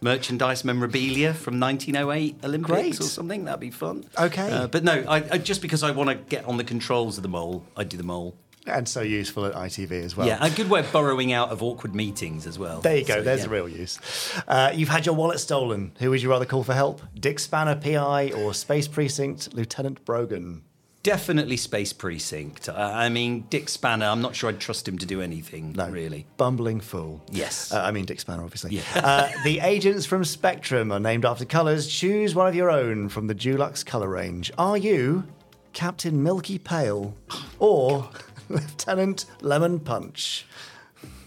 Merchandise 0.00 0.64
memorabilia 0.64 1.32
from 1.34 1.58
1908 1.58 2.36
Olympics 2.44 2.70
Great. 2.70 3.00
or 3.00 3.04
something 3.04 3.44
that'd 3.44 3.60
be 3.60 3.70
fun. 3.70 4.04
Okay. 4.18 4.50
Uh, 4.50 4.66
but 4.66 4.84
no, 4.84 5.04
I, 5.08 5.16
I, 5.30 5.38
just 5.38 5.62
because 5.62 5.82
I 5.82 5.90
want 5.90 6.10
to 6.10 6.16
get 6.16 6.44
on 6.44 6.56
the 6.56 6.64
controls 6.64 7.16
of 7.16 7.22
the 7.22 7.28
mole, 7.28 7.64
I 7.76 7.84
do 7.84 7.96
the 7.96 8.02
mole. 8.02 8.34
and 8.66 8.88
so 8.88 9.00
useful 9.00 9.46
at 9.46 9.54
ITV 9.54 9.92
as 9.92 10.16
well. 10.16 10.26
yeah, 10.26 10.44
a 10.44 10.50
good 10.50 10.68
way 10.68 10.80
of 10.80 10.90
burrowing 10.92 11.32
out 11.32 11.50
of 11.50 11.62
awkward 11.62 11.94
meetings 11.94 12.46
as 12.46 12.58
well. 12.58 12.80
There 12.80 12.96
you 12.96 13.04
go. 13.04 13.14
So, 13.16 13.22
There's 13.22 13.40
yeah. 13.40 13.46
a 13.46 13.50
real 13.50 13.68
use. 13.68 13.98
Uh, 14.46 14.72
you've 14.74 14.88
had 14.88 15.06
your 15.06 15.14
wallet 15.14 15.38
stolen. 15.40 15.92
Who 16.00 16.10
would 16.10 16.20
you 16.20 16.30
rather 16.30 16.44
call 16.46 16.64
for 16.64 16.74
help? 16.74 17.00
Dick 17.18 17.38
Spanner, 17.38 17.76
PI, 17.76 18.32
or 18.32 18.52
Space 18.54 18.88
Precinct 18.88 19.54
Lieutenant 19.54 20.04
Brogan? 20.04 20.62
Definitely 21.06 21.56
Space 21.56 21.92
Precinct. 21.92 22.68
Uh, 22.68 22.72
I 22.74 23.08
mean, 23.10 23.46
Dick 23.48 23.68
Spanner, 23.68 24.06
I'm 24.06 24.20
not 24.20 24.34
sure 24.34 24.50
I'd 24.50 24.58
trust 24.58 24.88
him 24.88 24.98
to 24.98 25.06
do 25.06 25.20
anything, 25.20 25.72
No, 25.74 25.88
really. 25.88 26.26
Bumbling 26.36 26.80
fool. 26.80 27.22
Yes. 27.30 27.72
Uh, 27.72 27.80
I 27.80 27.92
mean 27.92 28.06
Dick 28.06 28.18
Spanner, 28.18 28.42
obviously. 28.42 28.72
Yeah. 28.74 28.82
uh, 28.96 29.30
the 29.44 29.60
agents 29.60 30.04
from 30.04 30.24
Spectrum 30.24 30.90
are 30.90 30.98
named 30.98 31.24
after 31.24 31.44
colours. 31.44 31.86
Choose 31.86 32.34
one 32.34 32.48
of 32.48 32.56
your 32.56 32.72
own 32.72 33.08
from 33.08 33.28
the 33.28 33.36
Dulux 33.36 33.86
colour 33.86 34.08
range. 34.08 34.50
Are 34.58 34.76
you 34.76 35.22
Captain 35.72 36.24
Milky 36.24 36.58
Pale 36.58 37.14
or 37.60 38.08
Lieutenant 38.48 39.26
Lemon 39.42 39.78
Punch? 39.78 40.44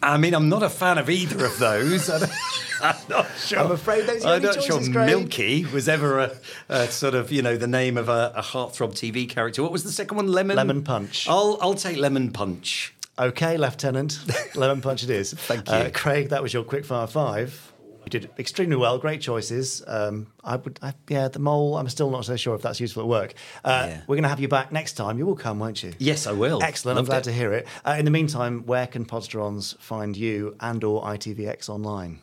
I 0.01 0.17
mean, 0.17 0.33
I'm 0.33 0.49
not 0.49 0.63
a 0.63 0.69
fan 0.69 0.97
of 0.97 1.09
either 1.09 1.45
of 1.45 1.57
those. 1.59 2.09
I'm 2.81 2.95
not 3.09 3.27
sure. 3.37 3.59
I'm 3.59 3.71
afraid 3.71 4.05
those 4.07 4.23
are 4.23 4.35
I'm 4.35 4.41
not 4.41 4.63
sure 4.63 4.79
Craig. 4.79 4.93
Milky 5.07 5.65
was 5.65 5.89
ever 5.89 6.19
a, 6.19 6.31
a 6.69 6.87
sort 6.87 7.13
of, 7.13 7.31
you 7.31 7.41
know, 7.41 7.57
the 7.57 7.67
name 7.67 7.97
of 7.97 8.07
a, 8.07 8.31
a 8.35 8.41
heartthrob 8.41 8.93
TV 8.93 9.27
character. 9.27 9.61
What 9.61 9.71
was 9.71 9.83
the 9.83 9.91
second 9.91 10.15
one? 10.15 10.27
Lemon? 10.27 10.55
Lemon 10.55 10.83
Punch. 10.83 11.27
I'll, 11.27 11.57
I'll 11.61 11.73
take 11.73 11.97
Lemon 11.97 12.31
Punch. 12.31 12.93
Okay, 13.17 13.57
Lieutenant. 13.57 14.19
Lemon 14.55 14.81
Punch 14.81 15.03
it 15.03 15.09
is. 15.09 15.33
Thank 15.33 15.67
you. 15.67 15.73
Uh, 15.73 15.89
Craig, 15.93 16.29
that 16.29 16.41
was 16.41 16.53
your 16.53 16.63
quickfire 16.63 17.09
five. 17.09 17.68
You 18.11 18.19
did 18.21 18.31
extremely 18.39 18.75
well. 18.75 18.97
Great 18.97 19.21
choices. 19.21 19.83
Um, 19.85 20.27
I 20.43 20.55
would, 20.55 20.79
I, 20.81 20.93
yeah, 21.09 21.27
the 21.27 21.37
mole. 21.37 21.77
I'm 21.77 21.87
still 21.89 22.09
not 22.09 22.25
so 22.25 22.35
sure 22.35 22.55
if 22.55 22.63
that's 22.63 22.79
useful 22.79 23.03
at 23.03 23.07
work. 23.09 23.35
Uh, 23.63 23.85
Yeah. 23.89 24.01
We're 24.07 24.15
going 24.15 24.23
to 24.23 24.29
have 24.29 24.39
you 24.39 24.47
back 24.47 24.71
next 24.71 24.93
time. 24.93 25.19
You 25.19 25.27
will 25.27 25.35
come, 25.35 25.59
won't 25.59 25.83
you? 25.83 25.93
Yes, 25.99 26.25
I 26.25 26.31
will. 26.31 26.63
Excellent. 26.63 26.95
Loved 26.95 27.07
I'm 27.07 27.11
glad 27.11 27.19
it. 27.19 27.23
to 27.25 27.33
hear 27.33 27.53
it. 27.53 27.67
Uh, 27.85 27.95
in 27.99 28.05
the 28.05 28.11
meantime, 28.11 28.65
where 28.65 28.87
can 28.87 29.05
Podsterons 29.05 29.77
find 29.77 30.17
you 30.17 30.55
and/or 30.59 31.03
ITVX 31.03 31.69
online? 31.69 32.19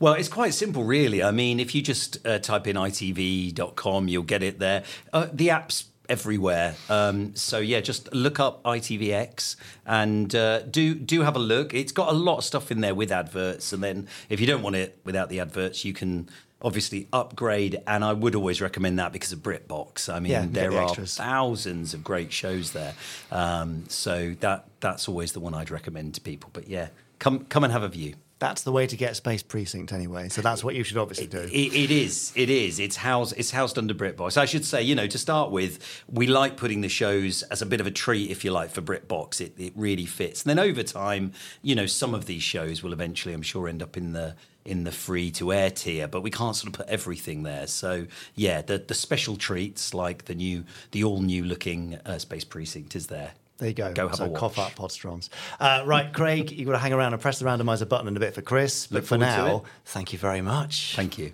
Well, 0.00 0.14
it's 0.14 0.28
quite 0.28 0.54
simple, 0.54 0.82
really. 0.82 1.22
I 1.22 1.30
mean, 1.30 1.60
if 1.60 1.72
you 1.74 1.82
just 1.82 2.26
uh, 2.26 2.40
type 2.40 2.66
in 2.66 2.74
itv.com, 2.76 4.08
you'll 4.08 4.22
get 4.24 4.42
it 4.42 4.58
there. 4.58 4.82
Uh, 5.12 5.28
the 5.32 5.50
app's 5.50 5.84
everywhere. 6.08 6.74
Um, 6.88 7.34
so 7.36 7.58
yeah, 7.58 7.80
just 7.80 8.12
look 8.12 8.40
up 8.40 8.62
ITVX 8.64 9.56
and 9.86 10.34
uh, 10.34 10.62
do 10.62 10.94
do 10.94 11.22
have 11.22 11.36
a 11.36 11.40
look. 11.40 11.74
It's 11.74 11.92
got 11.92 12.08
a 12.08 12.12
lot 12.12 12.38
of 12.38 12.44
stuff 12.44 12.70
in 12.70 12.80
there 12.80 12.94
with 12.94 13.12
adverts, 13.12 13.72
and 13.72 13.82
then 13.82 14.08
if 14.28 14.40
you 14.40 14.46
don't 14.46 14.62
want 14.62 14.76
it 14.76 14.98
without 15.04 15.28
the 15.28 15.40
adverts, 15.40 15.84
you 15.84 15.92
can. 15.92 16.28
Obviously, 16.60 17.06
upgrade, 17.12 17.80
and 17.86 18.04
I 18.04 18.12
would 18.12 18.34
always 18.34 18.60
recommend 18.60 18.98
that 18.98 19.12
because 19.12 19.30
of 19.30 19.38
BritBox. 19.38 20.12
I 20.12 20.18
mean, 20.18 20.32
Yeah, 20.32 20.44
there 20.50 20.70
the 20.72 20.78
are 20.78 20.92
thousands 20.96 21.94
of 21.94 22.02
great 22.02 22.32
shows 22.32 22.72
there, 22.72 22.94
um, 23.30 23.84
so 23.88 24.34
that 24.40 24.64
that's 24.80 25.08
always 25.08 25.30
the 25.30 25.38
one 25.38 25.54
I'd 25.54 25.70
recommend 25.70 26.14
to 26.16 26.20
people. 26.20 26.50
But 26.52 26.66
yeah, 26.66 26.88
come 27.20 27.44
come 27.44 27.62
and 27.62 27.72
have 27.72 27.84
a 27.84 27.88
view. 27.88 28.14
That's 28.38 28.62
the 28.62 28.70
way 28.70 28.86
to 28.86 28.96
get 28.96 29.16
Space 29.16 29.42
Precinct 29.42 29.92
anyway. 29.92 30.28
So 30.28 30.42
that's 30.42 30.62
what 30.62 30.76
you 30.76 30.84
should 30.84 30.96
obviously 30.96 31.26
do. 31.26 31.40
It, 31.40 31.74
it 31.74 31.90
is. 31.90 32.32
It 32.36 32.50
is. 32.50 32.78
It's 32.78 32.96
housed. 32.96 33.34
It's 33.36 33.50
housed 33.50 33.78
under 33.78 33.94
BritBox. 33.94 34.36
I 34.36 34.44
should 34.44 34.64
say, 34.64 34.82
you 34.82 34.94
know, 34.94 35.08
to 35.08 35.18
start 35.18 35.50
with, 35.50 36.04
we 36.08 36.28
like 36.28 36.56
putting 36.56 36.80
the 36.80 36.88
shows 36.88 37.42
as 37.44 37.62
a 37.62 37.66
bit 37.66 37.80
of 37.80 37.86
a 37.86 37.90
treat, 37.90 38.30
if 38.30 38.44
you 38.44 38.52
like, 38.52 38.70
for 38.70 38.80
BritBox. 38.80 39.40
It 39.40 39.54
it 39.58 39.72
really 39.74 40.06
fits. 40.06 40.44
And 40.44 40.50
then 40.50 40.58
over 40.58 40.84
time, 40.84 41.32
you 41.62 41.74
know, 41.74 41.86
some 41.86 42.14
of 42.14 42.26
these 42.26 42.42
shows 42.42 42.82
will 42.82 42.92
eventually, 42.92 43.34
I'm 43.34 43.42
sure, 43.42 43.68
end 43.68 43.82
up 43.82 43.96
in 43.96 44.12
the 44.12 44.36
in 44.64 44.84
the 44.84 44.92
free 44.92 45.30
to 45.32 45.52
air 45.52 45.70
tier, 45.70 46.06
but 46.06 46.20
we 46.20 46.30
can't 46.30 46.54
sort 46.54 46.68
of 46.68 46.74
put 46.74 46.86
everything 46.88 47.42
there. 47.42 47.66
So 47.66 48.06
yeah, 48.36 48.62
the 48.62 48.78
the 48.78 48.94
special 48.94 49.36
treats 49.36 49.94
like 49.94 50.26
the 50.26 50.34
new, 50.34 50.64
the 50.92 51.02
all 51.02 51.22
new 51.22 51.42
looking 51.42 51.96
uh, 52.06 52.18
Space 52.18 52.44
Precinct 52.44 52.94
is 52.94 53.08
there. 53.08 53.32
There 53.58 53.68
you 53.68 53.74
go. 53.74 53.92
Go 53.92 54.06
have 54.08 54.16
so 54.16 54.24
a 54.24 54.28
watch. 54.28 54.38
cough 54.40 54.58
up, 54.58 54.72
Podsterons. 54.76 55.28
Uh, 55.58 55.82
right, 55.84 56.12
Craig, 56.12 56.52
you've 56.52 56.66
got 56.66 56.72
to 56.72 56.78
hang 56.78 56.92
around 56.92 57.12
and 57.12 57.20
press 57.20 57.38
the 57.40 57.44
randomizer 57.44 57.88
button 57.88 58.06
in 58.08 58.16
a 58.16 58.20
bit 58.20 58.34
for 58.34 58.40
Chris. 58.42 58.86
But 58.86 58.94
Look 58.96 59.04
for 59.04 59.08
forward 59.18 59.24
to 59.26 59.36
now, 59.36 59.56
it. 59.58 59.62
thank 59.86 60.12
you 60.12 60.18
very 60.18 60.40
much. 60.40 60.94
Thank 60.94 61.18
you. 61.18 61.32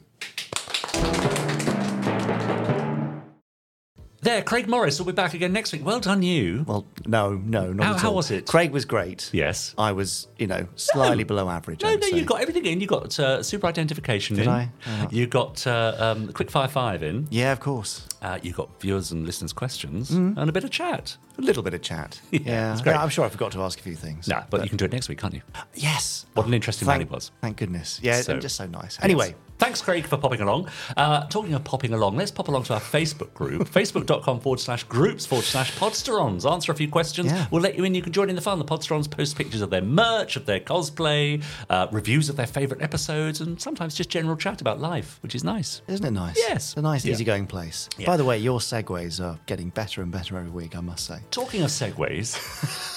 There, 4.22 4.40
Craig 4.40 4.66
Morris 4.68 4.98
will 4.98 5.04
be 5.04 5.12
back 5.12 5.34
again 5.34 5.52
next 5.52 5.70
week. 5.74 5.84
Well 5.84 6.00
done, 6.00 6.22
you. 6.22 6.64
Well, 6.66 6.86
no, 7.06 7.32
no, 7.34 7.74
not 7.74 7.84
How- 7.86 7.94
at 7.96 8.00
how 8.00 8.08
all. 8.08 8.14
was 8.14 8.30
it? 8.30 8.46
Craig 8.46 8.70
was 8.70 8.86
great. 8.86 9.28
Yes. 9.34 9.74
I 9.76 9.92
was, 9.92 10.28
you 10.38 10.46
know, 10.46 10.66
slightly 10.76 11.24
below 11.24 11.50
average. 11.50 11.84
I 11.84 11.88
No, 11.88 11.92
would 11.96 12.00
no, 12.00 12.08
say. 12.08 12.16
you 12.16 12.24
got 12.24 12.40
everything 12.40 12.64
in. 12.64 12.80
You 12.80 12.86
got 12.86 13.18
uh, 13.20 13.42
super 13.42 13.66
identification 13.66 14.36
Did 14.36 14.46
in. 14.46 14.48
I? 14.50 14.70
Oh. 14.86 15.08
You 15.10 15.26
got 15.26 15.66
uh, 15.66 15.94
um, 15.98 16.32
quick 16.32 16.50
fire 16.50 16.68
five 16.68 17.02
in. 17.02 17.28
Yeah, 17.30 17.52
of 17.52 17.60
course. 17.60 18.08
Uh, 18.22 18.38
you 18.42 18.52
got 18.54 18.80
viewers 18.80 19.12
and 19.12 19.26
listeners' 19.26 19.52
questions 19.52 20.10
Mm. 20.10 20.38
and 20.38 20.48
a 20.48 20.52
bit 20.54 20.64
of 20.64 20.70
chat. 20.70 21.18
A 21.38 21.42
little 21.42 21.62
bit 21.62 21.74
of 21.74 21.82
chat. 21.82 22.20
Yeah, 22.30 22.72
it's 22.72 22.82
great. 22.82 22.92
Yeah, 22.92 23.02
I'm 23.02 23.08
sure 23.08 23.24
I 23.24 23.28
forgot 23.28 23.52
to 23.52 23.62
ask 23.62 23.78
a 23.78 23.82
few 23.82 23.94
things. 23.96 24.28
No, 24.28 24.42
but, 24.50 24.62
you 24.62 24.68
can 24.68 24.76
do 24.76 24.84
it 24.84 24.92
next 24.92 25.08
week, 25.08 25.18
can't 25.18 25.34
you? 25.34 25.42
Yes. 25.74 26.26
What 26.34 26.46
an 26.46 26.54
interesting 26.54 26.86
man 26.86 26.98
Thank, 26.98 27.08
he 27.10 27.14
was. 27.14 27.30
thank 27.40 27.56
goodness. 27.56 28.00
Yeah, 28.02 28.20
So- 28.20 28.38
just 28.38 28.56
so 28.56 28.66
nice. 28.66 28.98
Anyway, 29.02 29.28
Yes. 29.28 29.36
Thanks, 29.56 29.80
Craig, 29.80 30.04
for 30.04 30.16
popping 30.16 30.40
along. 30.40 30.68
Uh, 30.96 31.26
talking 31.28 31.54
of 31.54 31.62
popping 31.62 31.92
along, 31.92 32.16
let's 32.16 32.32
pop 32.32 32.48
along 32.48 32.64
to 32.64 32.74
our 32.74 32.80
Facebook 32.80 33.32
group, 33.34 33.62
facebook.com 33.70 34.40
forward 34.40 34.58
slash 34.58 34.82
groups 34.84 35.24
forward 35.24 35.44
slash 35.44 35.72
podsterons. 35.78 36.44
Answer 36.50 36.72
a 36.72 36.74
few 36.74 36.88
questions. 36.88 37.30
Yeah. 37.30 37.46
We'll 37.52 37.62
let 37.62 37.76
you 37.76 37.84
in. 37.84 37.94
You 37.94 38.02
can 38.02 38.12
join 38.12 38.28
in 38.28 38.34
the 38.34 38.42
fun. 38.42 38.58
The 38.58 38.64
podsterons 38.64 39.08
post 39.08 39.36
pictures 39.38 39.60
of 39.62 39.70
their 39.70 39.80
merch, 39.80 40.34
of 40.34 40.44
their 40.44 40.58
cosplay, 40.58 41.42
uh, 41.70 41.86
reviews 41.92 42.28
of 42.28 42.34
their 42.36 42.48
favourite 42.48 42.82
episodes, 42.82 43.40
and 43.40 43.62
sometimes 43.62 43.94
just 43.94 44.10
general 44.10 44.36
chat 44.36 44.60
about 44.60 44.80
life, 44.80 45.18
which 45.22 45.36
is 45.36 45.44
nice. 45.44 45.82
isn't 45.86 46.04
it 46.04 46.10
nice? 46.10 46.36
Yes. 46.36 46.70
It's 46.70 46.76
a 46.76 46.82
nice, 46.82 47.04
Yeah. 47.04 47.12
easygoing 47.12 47.46
place. 47.46 47.88
Yeah. 47.96 48.06
By 48.06 48.16
the 48.16 48.24
way, 48.24 48.36
your 48.38 48.58
segues 48.58 49.24
are 49.24 49.38
getting 49.46 49.68
better 49.70 50.02
and 50.02 50.10
better 50.10 50.36
every 50.36 50.50
week, 50.50 50.76
I 50.76 50.80
must 50.80 51.06
say. 51.06 51.20
Talking 51.30 51.62
of 51.62 51.70
segues, 51.70 52.38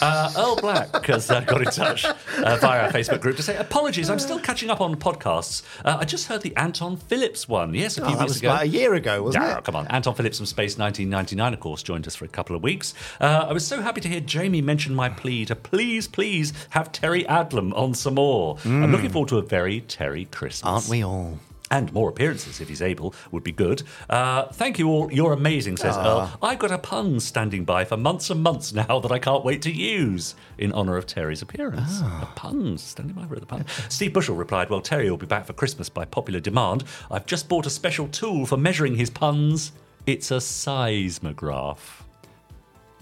uh, 0.01 0.31
Earl 0.37 0.57
Black 0.57 1.05
has 1.07 1.31
uh, 1.31 1.39
got 1.41 1.59
in 1.61 1.67
touch 1.71 2.05
uh, 2.05 2.13
via 2.61 2.83
our 2.83 2.91
Facebook 2.91 3.19
group 3.19 3.35
to 3.37 3.41
say, 3.41 3.57
Apologies, 3.57 4.11
I'm 4.11 4.19
still 4.19 4.39
catching 4.39 4.69
up 4.69 4.79
on 4.79 4.95
podcasts. 4.95 5.63
Uh, 5.83 5.97
I 5.99 6.05
just 6.05 6.27
heard 6.27 6.41
the 6.41 6.55
Anton 6.55 6.97
Phillips 6.97 7.49
one. 7.49 7.73
Yes, 7.73 7.97
a 7.97 8.05
few 8.05 8.15
Oh, 8.15 8.19
weeks 8.19 8.37
ago. 8.37 8.49
about 8.49 8.63
a 8.63 8.67
year 8.67 8.93
ago, 8.93 9.23
wasn't 9.23 9.43
No, 9.45 9.57
it? 9.57 9.63
come 9.63 9.75
on. 9.75 9.87
Anton 9.87 10.13
Phillips 10.13 10.37
from 10.37 10.45
Space 10.45 10.77
1999, 10.77 11.53
of 11.53 11.59
course, 11.59 11.81
joined 11.81 12.05
us 12.05 12.15
for 12.15 12.25
a 12.25 12.27
couple 12.27 12.55
of 12.55 12.61
weeks. 12.61 12.93
Uh, 13.19 13.47
I 13.49 13.53
was 13.53 13.65
so 13.65 13.81
happy 13.81 14.01
to 14.01 14.07
hear 14.07 14.19
Jamie 14.19 14.61
mention 14.61 14.93
my 14.93 15.09
plea 15.09 15.45
to 15.45 15.55
please, 15.55 16.07
please 16.07 16.53
have 16.69 16.91
Terry 16.91 17.23
Adlam 17.23 17.75
on 17.75 17.95
some 17.95 18.13
more. 18.15 18.57
I'm 18.65 18.91
looking 18.91 19.09
forward 19.09 19.29
to 19.29 19.39
a 19.39 19.41
very 19.41 19.81
Terry 19.81 20.25
Christmas. 20.25 20.69
Mm. 20.69 20.73
Aren't 20.73 20.89
we 20.89 21.03
all? 21.03 21.39
And 21.69 21.91
more 21.91 22.09
appearances, 22.09 22.61
if 22.61 22.69
he's 22.69 22.81
able, 22.81 23.13
would 23.31 23.43
be 23.43 23.51
good. 23.51 23.83
Uh, 24.09 24.43
thank 24.47 24.79
you 24.79 24.89
all. 24.89 25.11
You're 25.11 25.33
amazing, 25.33 25.77
says 25.77 25.97
Earl. 25.97 26.31
I've 26.41 26.59
got 26.59 26.71
a 26.71 26.77
pun 26.77 27.19
standing 27.19 27.65
by 27.65 27.83
for 27.83 27.97
months 27.97 28.29
and 28.29 28.41
months 28.41 28.71
now 28.73 28.99
that 28.99 29.11
I 29.11 29.19
can't 29.19 29.43
wait 29.43 29.61
to 29.63 29.71
use 29.71 30.35
in 30.57 30.71
honour 30.71 30.95
of 30.95 31.05
Terry's 31.07 31.41
appearance. 31.41 31.99
A 32.01 32.29
pun 32.35 32.77
standing 32.77 33.15
by 33.15 33.25
for 33.27 33.39
the 33.39 33.45
pun. 33.45 33.65
Steve 33.89 34.13
Bushell 34.13 34.35
replied, 34.35 34.69
Well, 34.69 34.81
Terry 34.81 35.09
will 35.09 35.17
be 35.17 35.25
back 35.25 35.45
for 35.45 35.53
Christmas 35.53 35.89
by 35.89 36.05
popular 36.05 36.39
demand. 36.39 36.85
I've 37.11 37.25
just 37.25 37.49
bought 37.49 37.65
a 37.65 37.69
special 37.69 38.07
tool 38.07 38.45
for 38.45 38.55
measuring 38.57 38.95
his 38.95 39.09
puns. 39.09 39.73
It's 40.05 40.31
a 40.31 40.39
seismograph. 40.39 42.05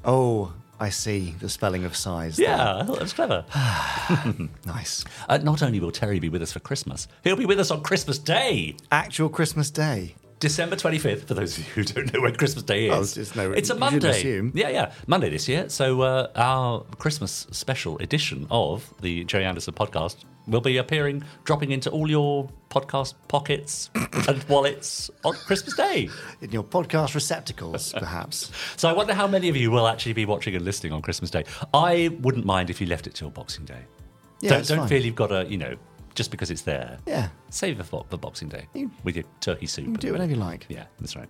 Oh, 0.04 0.54
I 0.80 0.90
see 0.90 1.36
the 1.40 1.50
spelling 1.50 1.86
of 1.86 1.96
size. 1.96 2.38
there. 2.38 2.50
Yeah, 2.50 2.78
I 2.78 2.84
thought 2.84 2.96
that 3.00 3.04
was 3.04 3.14
clever. 3.14 3.46
Nice. 4.66 5.06
Uh, 5.30 5.38
not 5.38 5.62
only 5.64 5.80
will 5.80 5.92
Terry 5.92 6.20
be 6.20 6.30
with 6.30 6.42
us 6.42 6.52
for 6.52 6.60
Christmas, 6.60 7.08
he'll 7.24 7.36
be 7.36 7.46
with 7.46 7.60
us 7.60 7.72
on 7.72 7.82
Christmas 7.82 8.18
Day. 8.18 8.76
Actual 8.92 9.30
Christmas 9.30 9.72
Day. 9.72 10.16
December 10.40 10.76
25th, 10.76 11.26
for 11.26 11.34
those 11.34 11.58
of 11.58 11.66
you 11.66 11.74
who 11.74 11.84
don't 11.84 12.14
know 12.14 12.22
when 12.22 12.36
Christmas 12.36 12.64
Day 12.64 12.90
is. 12.90 13.18
Oh, 13.18 13.22
it's 13.22 13.36
no- 13.36 13.52
it's 13.52 13.70
a 13.70 13.76
Monday. 13.76 14.42
Yeah, 14.54 14.70
yeah, 14.70 14.92
Monday 15.08 15.30
this 15.30 15.48
year. 15.48 15.70
So 15.70 16.02
uh, 16.02 16.28
our 16.36 16.82
Christmas 17.00 17.48
special 17.52 17.98
edition 18.00 18.46
of 18.52 18.94
the 19.02 19.24
Gerry 19.24 19.46
Anderson 19.46 19.74
podcast 19.74 20.18
will 20.48 20.62
be 20.62 20.78
appearing, 20.78 21.24
dropping 21.46 21.72
into 21.72 21.90
all 21.90 22.10
your 22.10 22.50
podcast 22.70 23.16
pockets 23.30 23.90
and 24.28 24.44
wallets 24.44 25.10
on 25.24 25.34
Christmas 25.34 25.76
Day. 25.76 26.10
In 26.42 26.52
your 26.52 26.64
podcast 26.64 27.16
receptacles, 27.16 27.94
perhaps. 27.94 28.52
So 28.78 28.90
I 28.90 28.94
wonder 28.94 29.14
how 29.14 29.28
many 29.28 29.48
of 29.50 29.56
you 29.56 29.72
will 29.72 29.88
actually 29.88 30.14
be 30.14 30.26
watching 30.26 30.54
and 30.56 30.66
listening 30.66 30.92
on 30.92 31.02
Christmas 31.02 31.32
Day. 31.32 31.46
I 31.74 32.10
wouldn't 32.22 32.46
mind 32.46 32.70
if 32.70 32.82
you 32.82 32.88
left 32.88 33.08
it 33.08 33.16
till 33.16 33.30
Boxing 33.30 33.66
Day. 33.66 33.82
Yeah, 34.42 34.50
don't 34.50 34.68
don't 34.68 34.88
feel 34.90 35.02
you've 35.04 35.16
got 35.16 35.28
to, 35.28 35.46
you 35.48 35.58
know, 35.58 35.76
just 36.16 36.32
because 36.32 36.50
it's 36.50 36.64
there. 36.64 36.98
Yeah. 37.06 37.30
Save 37.50 37.80
it 37.80 37.84
for, 37.84 38.06
for 38.10 38.18
Boxing 38.18 38.50
Day 38.50 38.68
with 39.04 39.16
your 39.16 39.26
turkey 39.42 39.68
soup. 39.68 39.86
You 39.86 39.92
can 39.92 40.00
do 40.00 40.12
whatever 40.14 40.32
you 40.32 40.38
like. 40.38 40.66
Yeah, 40.70 40.86
that's 41.00 41.16
right. 41.16 41.30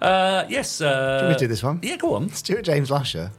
Uh, 0.00 0.44
yes. 0.48 0.80
Uh, 0.80 1.20
you 1.22 1.28
me 1.28 1.34
to 1.34 1.40
do 1.40 1.48
this 1.48 1.62
one? 1.62 1.80
Yeah, 1.82 1.96
go 1.96 2.14
on. 2.14 2.30
Stuart 2.30 2.62
James 2.62 2.90
Lasher 2.90 3.30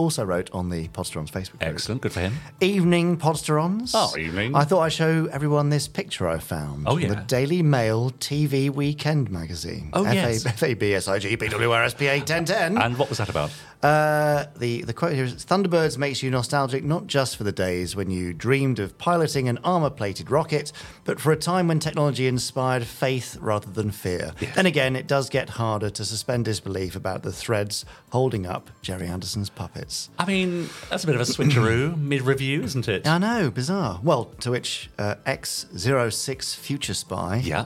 also 0.00 0.24
wrote 0.24 0.50
on 0.52 0.68
the 0.68 0.88
Podsterons 0.88 1.30
Facebook 1.30 1.58
group. 1.58 1.62
Excellent. 1.62 2.02
Good 2.02 2.12
for 2.12 2.20
him. 2.20 2.34
Evening 2.60 3.16
Podsterons. 3.16 3.92
Oh, 3.94 4.16
evening. 4.16 4.54
I 4.54 4.64
thought 4.64 4.80
I'd 4.80 4.92
show 4.92 5.28
everyone 5.30 5.68
this 5.68 5.88
picture 5.88 6.28
I 6.28 6.38
found. 6.38 6.86
Oh, 6.88 6.98
from 6.98 7.08
The. 7.08 7.16
Daily 7.16 7.62
Mail 7.62 8.10
TV 8.10 8.70
Weekend 8.70 9.30
magazine. 9.30 9.90
Oh, 9.92 10.04
yes. 10.04 10.44
FABSIG 10.44 11.36
PWRSPA 11.36 12.18
1010. 12.18 12.78
And 12.78 12.98
what 12.98 13.08
was 13.08 13.18
that 13.18 13.28
about? 13.28 13.50
Uh, 13.82 14.44
the, 14.58 14.82
the 14.82 14.92
quote 14.92 15.14
here 15.14 15.24
is 15.24 15.34
Thunderbirds 15.46 15.96
makes 15.96 16.22
you 16.22 16.30
nostalgic 16.30 16.84
not 16.84 17.06
just 17.06 17.36
for 17.36 17.44
the 17.44 17.52
days 17.52 17.96
when 17.96 18.10
you 18.10 18.34
dreamed 18.34 18.78
of 18.78 18.98
piloting 18.98 19.48
an 19.48 19.58
armor 19.64 19.88
plated 19.88 20.30
rocket, 20.30 20.70
but 21.04 21.18
for 21.18 21.32
a 21.32 21.36
time 21.36 21.66
when 21.68 21.78
technology 21.78 22.26
inspired 22.26 22.84
faith 22.84 23.38
rather 23.40 23.70
than 23.70 23.90
fear. 23.90 24.32
Then 24.54 24.66
again, 24.66 24.96
it 24.96 25.06
does 25.06 25.30
get 25.30 25.50
harder 25.50 25.88
to 25.90 26.04
suspend 26.04 26.44
disbelief 26.44 26.94
about 26.94 27.22
the 27.22 27.32
threads 27.32 27.86
holding 28.10 28.46
up 28.46 28.70
Gerry 28.82 29.06
Anderson's 29.06 29.48
puppets. 29.48 30.10
I 30.18 30.26
mean, 30.26 30.68
that's 30.90 31.04
a 31.04 31.06
bit 31.06 31.16
of 31.16 31.22
a 31.22 31.24
switcheroo 31.24 31.96
mid 31.98 32.22
review, 32.22 32.62
isn't 32.62 32.86
it? 32.86 33.06
I 33.06 33.16
know, 33.16 33.50
bizarre. 33.50 33.98
Well, 34.02 34.26
to 34.40 34.50
which 34.50 34.90
uh, 34.98 35.14
X06 35.26 36.54
Future 36.56 36.94
Spy. 36.94 37.36
Yeah. 37.36 37.64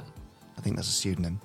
I 0.57 0.61
think 0.61 0.77
that's 0.77 0.89
a 0.89 0.93
pseudonym. 0.93 1.41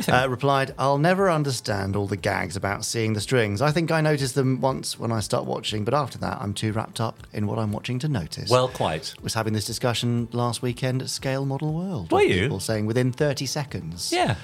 Uh, 0.08 0.26
replied, 0.28 0.72
I'll 0.78 0.98
never 0.98 1.28
understand 1.30 1.96
all 1.96 2.06
the 2.06 2.16
gags 2.16 2.56
about 2.56 2.84
seeing 2.84 3.14
the 3.14 3.20
strings. 3.20 3.60
I 3.60 3.70
think 3.72 3.90
I 3.90 4.00
noticed 4.00 4.34
them 4.34 4.60
once 4.60 4.98
when 4.98 5.10
I 5.10 5.20
start 5.20 5.46
watching, 5.46 5.84
but 5.84 5.94
after 5.94 6.16
that, 6.18 6.38
I'm 6.40 6.54
too 6.54 6.72
wrapped 6.72 7.00
up 7.00 7.26
in 7.32 7.46
what 7.46 7.58
I'm 7.58 7.72
watching 7.72 7.98
to 8.00 8.08
notice. 8.08 8.48
Well, 8.48 8.68
quite. 8.68 9.14
was 9.22 9.34
having 9.34 9.52
this 9.52 9.64
discussion 9.64 10.28
last 10.32 10.62
weekend 10.62 11.02
at 11.02 11.10
Scale 11.10 11.44
Model 11.44 11.72
World. 11.74 12.12
Were 12.12 12.22
you? 12.22 12.42
People 12.42 12.60
saying 12.60 12.86
within 12.86 13.12
30 13.12 13.46
seconds. 13.46 14.12
Yeah. 14.12 14.36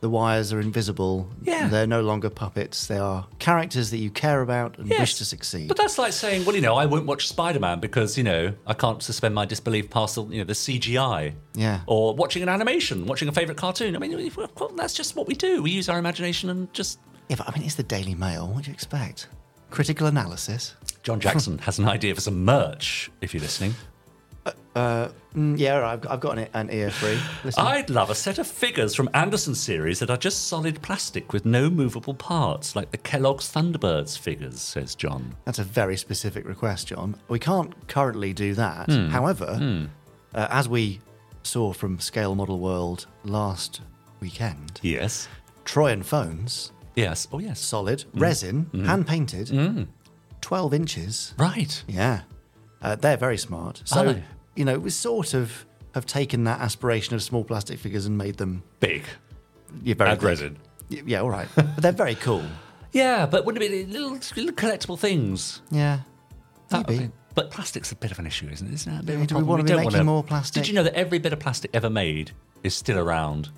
The 0.00 0.08
wires 0.08 0.52
are 0.52 0.60
invisible. 0.60 1.28
Yeah. 1.42 1.66
They're 1.66 1.86
no 1.86 2.02
longer 2.02 2.30
puppets. 2.30 2.86
They 2.86 2.98
are 2.98 3.26
characters 3.40 3.90
that 3.90 3.96
you 3.98 4.10
care 4.10 4.42
about 4.42 4.78
and 4.78 4.88
Yes. 4.88 5.00
wish 5.00 5.14
to 5.16 5.24
succeed. 5.24 5.66
But 5.66 5.76
that's 5.76 5.98
like 5.98 6.12
saying, 6.12 6.44
well, 6.44 6.54
you 6.54 6.60
know, 6.62 6.76
I 6.76 6.86
won't 6.86 7.06
watch 7.06 7.26
Spider 7.26 7.58
Man 7.58 7.80
because, 7.80 8.16
you 8.16 8.22
know, 8.22 8.54
I 8.64 8.74
can't 8.74 9.02
suspend 9.02 9.34
my 9.34 9.44
disbelief 9.44 9.90
past 9.90 10.14
the, 10.14 10.24
you 10.26 10.38
know, 10.38 10.44
the 10.44 10.54
CGI. 10.54 11.34
Yeah. 11.54 11.80
Or 11.86 12.14
watching 12.14 12.44
an 12.44 12.48
animation, 12.48 13.06
watching 13.06 13.26
a 13.28 13.32
favourite 13.32 13.58
cartoon. 13.58 13.96
I 13.96 13.98
mean, 13.98 14.30
well, 14.36 14.72
that's 14.76 14.94
just 14.94 15.16
what 15.16 15.26
we 15.26 15.34
do. 15.34 15.62
We 15.64 15.72
use 15.72 15.88
our 15.88 15.98
imagination 15.98 16.48
and 16.48 16.72
just. 16.72 17.00
yeah, 17.28 17.34
but 17.36 17.48
I 17.48 17.52
mean, 17.58 17.64
it's 17.66 17.74
the 17.74 17.82
Daily 17.82 18.14
Mail. 18.14 18.46
What 18.46 18.64
do 18.64 18.70
you 18.70 18.74
expect? 18.74 19.26
Critical 19.70 20.06
analysis. 20.06 20.74
John 21.02 21.18
Jackson 21.18 21.58
has 21.66 21.78
an 21.80 21.88
idea 21.88 22.14
for 22.14 22.20
some 22.20 22.44
merch, 22.44 23.10
if 23.20 23.34
you're 23.34 23.42
listening. 23.42 23.74
Mm, 24.74 25.58
yeah, 25.58 25.86
I've, 25.86 26.06
I've 26.08 26.20
got 26.20 26.38
an, 26.38 26.48
an 26.54 26.70
ear 26.70 26.90
free. 26.90 27.18
Listen. 27.44 27.64
I'd 27.66 27.90
love 27.90 28.10
a 28.10 28.14
set 28.14 28.38
of 28.38 28.46
figures 28.46 28.94
from 28.94 29.08
Anderson 29.14 29.54
series 29.54 29.98
that 30.00 30.10
are 30.10 30.16
just 30.16 30.46
solid 30.48 30.80
plastic 30.82 31.32
with 31.32 31.44
no 31.44 31.68
movable 31.70 32.14
parts, 32.14 32.74
like 32.74 32.90
the 32.90 32.96
Kellogg's 32.98 33.52
Thunderbirds 33.52 34.18
figures, 34.18 34.60
says 34.60 34.94
John. 34.94 35.34
That's 35.44 35.58
a 35.58 35.64
very 35.64 35.96
specific 35.96 36.46
request, 36.48 36.88
John. 36.88 37.16
We 37.28 37.38
can't 37.38 37.72
currently 37.88 38.32
do 38.32 38.54
that. 38.54 38.86
Hmm. 38.86 39.08
However, 39.08 39.88
uh, 40.34 40.48
as 40.50 40.68
we 40.68 41.00
saw 41.42 41.72
from 41.72 41.98
Scale 42.00 42.34
Model 42.34 42.58
World 42.58 43.06
last 43.24 43.80
weekend, 44.20 44.80
Yes. 44.82 45.28
Troyan 45.64 46.02
phones, 46.04 46.72
Yes. 46.96 47.28
Oh, 47.32 47.38
yes. 47.38 47.60
solid, 47.60 48.02
Hmm. 48.12 48.18
resin, 48.18 48.70
hand 48.86 49.06
painted, 49.06 49.86
12 50.40 50.74
inches. 50.74 51.34
Right. 51.38 51.82
Yeah. 51.86 52.22
Uh, 52.80 52.94
they're 52.96 53.16
very 53.16 53.36
smart. 53.38 53.82
So, 53.84 54.00
Are 54.00 54.12
they? 54.14 54.22
You 54.58 54.64
know, 54.64 54.78
we 54.78 54.90
sort 54.90 55.34
of 55.34 55.64
have 55.94 56.04
taken 56.04 56.44
that 56.44 56.60
aspiration 56.60 57.14
of 57.14 57.22
small 57.22 57.44
plastic 57.44 57.78
figures 57.78 58.06
and 58.06 58.18
made 58.18 58.36
them 58.36 58.62
Big. 58.80 59.04
yeah, 59.82 59.94
very 59.94 60.10
And 60.10 60.22
resin. 60.22 60.58
Yeah, 60.88 61.20
all 61.20 61.30
right. 61.30 61.48
but 61.54 61.76
they're 61.76 61.92
very 61.92 62.14
cool. 62.16 62.42
Yeah, 62.90 63.26
but 63.26 63.44
wouldn't 63.44 63.62
it 63.62 63.68
be 63.68 63.84
little, 63.92 64.12
little 64.12 64.52
collectible 64.52 64.98
things? 64.98 65.60
Yeah. 65.70 66.00
That 66.70 66.88
Maybe. 66.88 67.04
be- 67.08 67.12
But 67.34 67.50
plastic's 67.50 67.92
a 67.92 67.96
bit 67.96 68.10
of 68.12 68.18
an 68.18 68.26
issue, 68.26 68.48
isn't 68.48 68.66
it? 68.66 68.72
Isn't 68.72 68.92
that 68.94 69.02
a 69.02 69.04
bit 69.04 69.14
of 69.16 69.20
Yeah, 69.20 69.26
do 69.26 69.36
we 69.36 69.42
wanna 69.42 69.62
be 69.62 69.68
don't 69.68 69.76
making 69.80 69.92
wanna- 69.92 70.04
more 70.04 70.24
plastic? 70.24 70.62
Did 70.62 70.68
you 70.68 70.74
know 70.74 70.82
that 70.84 70.94
every 70.94 71.18
bit 71.18 71.34
of 71.34 71.38
plastic 71.38 71.70
ever 71.74 71.90
made 71.90 72.32
is 72.64 72.74
still 72.74 72.98
around? 72.98 73.50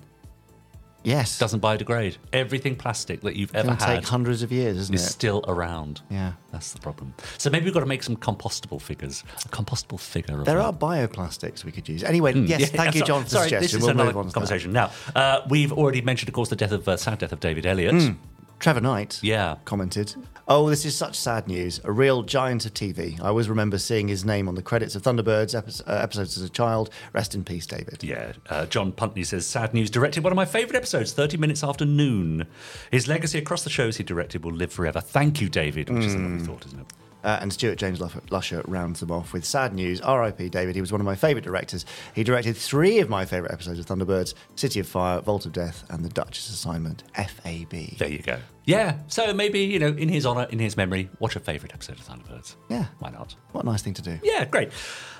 Yes. 1.03 1.39
Doesn't 1.39 1.61
biodegrade. 1.61 2.17
Everything 2.33 2.75
plastic 2.75 3.21
that 3.21 3.35
you've 3.35 3.53
ever 3.55 3.71
had 3.71 3.79
take 3.97 4.05
hundreds 4.07 4.43
of 4.43 4.51
years, 4.51 4.77
isn't 4.77 4.95
is 4.95 5.01
it? 5.05 5.09
still 5.09 5.43
around. 5.47 6.01
Yeah. 6.09 6.33
That's 6.51 6.73
the 6.73 6.79
problem. 6.79 7.13
So 7.37 7.49
maybe 7.49 7.65
we've 7.65 7.73
got 7.73 7.79
to 7.79 7.85
make 7.85 8.03
some 8.03 8.15
compostable 8.17 8.81
figures. 8.81 9.23
A 9.45 9.49
compostable 9.49 9.99
figure 9.99 10.39
of 10.39 10.45
There 10.45 10.55
that. 10.57 10.63
are 10.65 10.73
bioplastics 10.73 11.63
we 11.63 11.71
could 11.71 11.87
use. 11.89 12.03
Anyway, 12.03 12.33
Mm, 12.33 12.47
yes, 12.47 12.59
yeah, 12.61 12.65
thank 12.67 12.93
you, 12.95 12.99
sorry- 12.99 13.07
John, 13.07 13.23
for 13.23 13.29
the 13.29 13.35
sorry, 13.35 13.43
suggestion. 13.49 13.61
This 13.65 13.73
is 13.73 13.81
we'll 13.81 13.89
another 13.91 14.09
move 14.09 14.17
on 14.17 14.23
to 14.25 14.27
that. 14.29 14.33
conversation. 14.33 14.73
Now, 14.73 14.91
uh, 15.15 15.41
we've 15.49 15.71
already 15.73 16.01
mentioned, 16.01 16.29
of 16.29 16.33
course, 16.35 16.49
the 16.49 16.55
death 16.55 16.71
of 16.71 16.87
uh, 16.87 16.97
sad 16.97 17.19
death 17.19 17.31
of 17.31 17.39
David 17.39 17.65
Elliott. 17.65 17.95
Mm. 17.95 18.17
Trevor 18.61 18.81
Knight 18.81 19.19
Yeah. 19.21 19.57
commented, 19.65 20.15
Oh, 20.47 20.69
this 20.69 20.85
is 20.85 20.97
such 20.97 21.17
sad 21.17 21.47
news. 21.47 21.79
A 21.85 21.91
real 21.93 22.23
giant 22.23 22.65
of 22.65 22.73
TV. 22.73 23.17
I 23.21 23.27
always 23.27 23.47
remember 23.47 23.77
seeing 23.77 24.07
his 24.09 24.25
name 24.25 24.49
on 24.49 24.55
the 24.55 24.61
credits 24.61 24.95
of 24.95 25.01
Thunderbirds 25.03 25.55
epi- 25.55 25.83
uh, 25.87 25.93
episodes 26.03 26.35
as 26.35 26.43
a 26.43 26.49
child. 26.49 26.89
Rest 27.13 27.35
in 27.35 27.43
peace, 27.45 27.65
David. 27.65 28.03
Yeah, 28.03 28.33
uh, 28.49 28.65
John 28.65 28.91
Puntney 28.91 29.25
says, 29.25 29.45
sad 29.47 29.73
news, 29.73 29.89
directed 29.89 30.23
one 30.25 30.33
of 30.33 30.35
my 30.35 30.45
favourite 30.45 30.75
episodes, 30.75 31.13
30 31.13 31.37
minutes 31.37 31.63
after 31.63 31.85
noon. 31.85 32.47
His 32.91 33.07
legacy 33.07 33.37
across 33.39 33.63
the 33.63 33.69
shows 33.69 33.95
he 33.97 34.03
directed 34.03 34.43
will 34.43 34.51
live 34.51 34.73
forever. 34.73 34.99
Thank 34.99 35.39
you, 35.39 35.47
David, 35.47 35.89
which 35.89 36.03
is 36.05 36.15
a 36.15 36.17
lovely 36.19 36.39
thought, 36.45 36.65
isn't 36.65 36.79
it? 36.79 36.93
Uh, 37.23 37.39
and 37.41 37.51
Stuart 37.53 37.77
James 37.77 38.01
Lusher 38.31 38.61
rounds 38.67 38.99
them 38.99 39.11
off 39.11 39.33
with 39.33 39.45
sad 39.45 39.73
news. 39.73 40.01
R.I.P. 40.01 40.49
David. 40.49 40.75
He 40.75 40.81
was 40.81 40.91
one 40.91 41.01
of 41.01 41.05
my 41.05 41.15
favourite 41.15 41.43
directors. 41.43 41.85
He 42.15 42.23
directed 42.23 42.57
three 42.57 42.99
of 42.99 43.09
my 43.09 43.25
favourite 43.25 43.53
episodes 43.53 43.79
of 43.79 43.85
Thunderbirds: 43.85 44.33
City 44.55 44.79
of 44.79 44.87
Fire, 44.87 45.21
Vault 45.21 45.45
of 45.45 45.51
Death, 45.53 45.83
and 45.89 46.03
The 46.03 46.09
Duchess 46.09 46.49
Assignment. 46.49 47.03
F.A.B. 47.15 47.95
There 47.99 48.09
you 48.09 48.19
go. 48.19 48.39
Yeah, 48.65 48.99
so 49.07 49.33
maybe, 49.33 49.59
you 49.61 49.79
know, 49.79 49.87
in 49.87 50.07
his 50.07 50.25
honour, 50.25 50.47
in 50.51 50.59
his 50.59 50.77
memory, 50.77 51.09
watch 51.19 51.35
a 51.35 51.39
favourite 51.39 51.73
episode 51.73 51.97
of 51.99 52.07
Thunderbirds. 52.07 52.55
Yeah. 52.69 52.85
Why 52.99 53.09
not? 53.09 53.35
What 53.51 53.63
a 53.63 53.67
nice 53.67 53.81
thing 53.81 53.95
to 53.95 54.01
do. 54.01 54.19
Yeah, 54.23 54.45
great. 54.45 54.69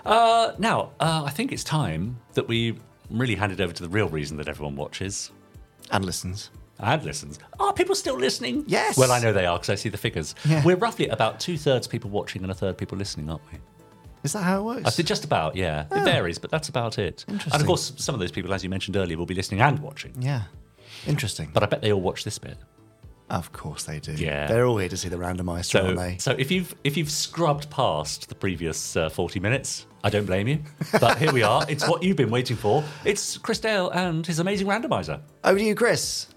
Uh, 0.05 0.53
now, 0.59 0.91
uh, 0.99 1.23
I 1.25 1.31
think 1.31 1.51
it's 1.51 1.63
time 1.63 2.17
that 2.33 2.47
we 2.47 2.77
really 3.09 3.35
hand 3.35 3.51
it 3.51 3.59
over 3.59 3.73
to 3.73 3.83
the 3.83 3.89
real 3.89 4.07
reason 4.09 4.37
that 4.37 4.47
everyone 4.47 4.75
watches 4.75 5.31
And 5.89 6.05
listens. 6.05 6.49
And 6.81 7.03
listens. 7.03 7.39
Are 7.59 7.73
people 7.73 7.95
still 7.95 8.17
listening? 8.17 8.63
Yes. 8.67 8.97
Well, 8.97 9.11
I 9.11 9.19
know 9.19 9.31
they 9.33 9.45
are 9.45 9.57
because 9.57 9.69
I 9.69 9.75
see 9.75 9.89
the 9.89 9.97
figures. 9.97 10.35
Yeah. 10.45 10.63
We're 10.63 10.75
roughly 10.75 11.07
about 11.07 11.39
two 11.39 11.57
thirds 11.57 11.87
people 11.87 12.09
watching 12.09 12.41
and 12.43 12.51
a 12.51 12.55
third 12.55 12.77
people 12.77 12.97
listening, 12.97 13.29
aren't 13.29 13.43
we? 13.51 13.59
Is 14.23 14.33
that 14.33 14.43
how 14.43 14.59
it 14.59 14.63
works? 14.63 14.85
I 14.85 14.89
think 14.91 15.07
just 15.07 15.25
about, 15.25 15.55
yeah. 15.55 15.85
It 15.91 16.03
varies, 16.03 16.37
but 16.37 16.51
that's 16.51 16.69
about 16.69 16.99
it. 16.99 17.25
Interesting. 17.27 17.53
And 17.53 17.61
of 17.61 17.67
course, 17.67 17.93
some 17.97 18.13
of 18.13 18.19
those 18.19 18.31
people, 18.31 18.53
as 18.53 18.63
you 18.63 18.69
mentioned 18.69 18.95
earlier, 18.95 19.17
will 19.17 19.25
be 19.25 19.33
listening 19.33 19.61
and 19.61 19.79
watching. 19.79 20.13
Yeah. 20.19 20.43
Interesting. 21.07 21.49
But 21.53 21.63
I 21.63 21.65
bet 21.65 21.81
they 21.81 21.91
all 21.91 22.01
watch 22.01 22.23
this 22.23 22.37
bit. 22.37 22.57
Of 23.31 23.51
course 23.53 23.83
they 23.85 23.99
do. 24.01 24.11
Yeah. 24.11 24.45
They're 24.47 24.65
all 24.65 24.77
here 24.77 24.89
to 24.89 24.97
see 24.97 25.07
the 25.07 25.15
randomizer, 25.15 25.53
aren't 25.55 25.63
So, 25.63 25.95
they? 25.95 26.17
so 26.17 26.31
if 26.37 26.51
you've 26.51 26.75
if 26.83 26.97
you've 26.97 27.09
scrubbed 27.09 27.69
past 27.69 28.27
the 28.27 28.35
previous 28.35 28.97
uh, 28.97 29.07
forty 29.09 29.39
minutes, 29.39 29.85
I 30.03 30.09
don't 30.09 30.25
blame 30.25 30.49
you. 30.49 30.59
But 30.99 31.17
here 31.17 31.31
we 31.31 31.41
are. 31.41 31.65
It's 31.69 31.87
what 31.87 32.03
you've 32.03 32.17
been 32.17 32.29
waiting 32.29 32.57
for. 32.57 32.83
It's 33.05 33.37
Chris 33.37 33.59
Dale 33.59 33.89
and 33.91 34.27
his 34.27 34.39
amazing 34.39 34.67
randomizer. 34.67 35.21
Over 35.45 35.57
to 35.57 35.63
you, 35.63 35.75
Chris. 35.75 36.27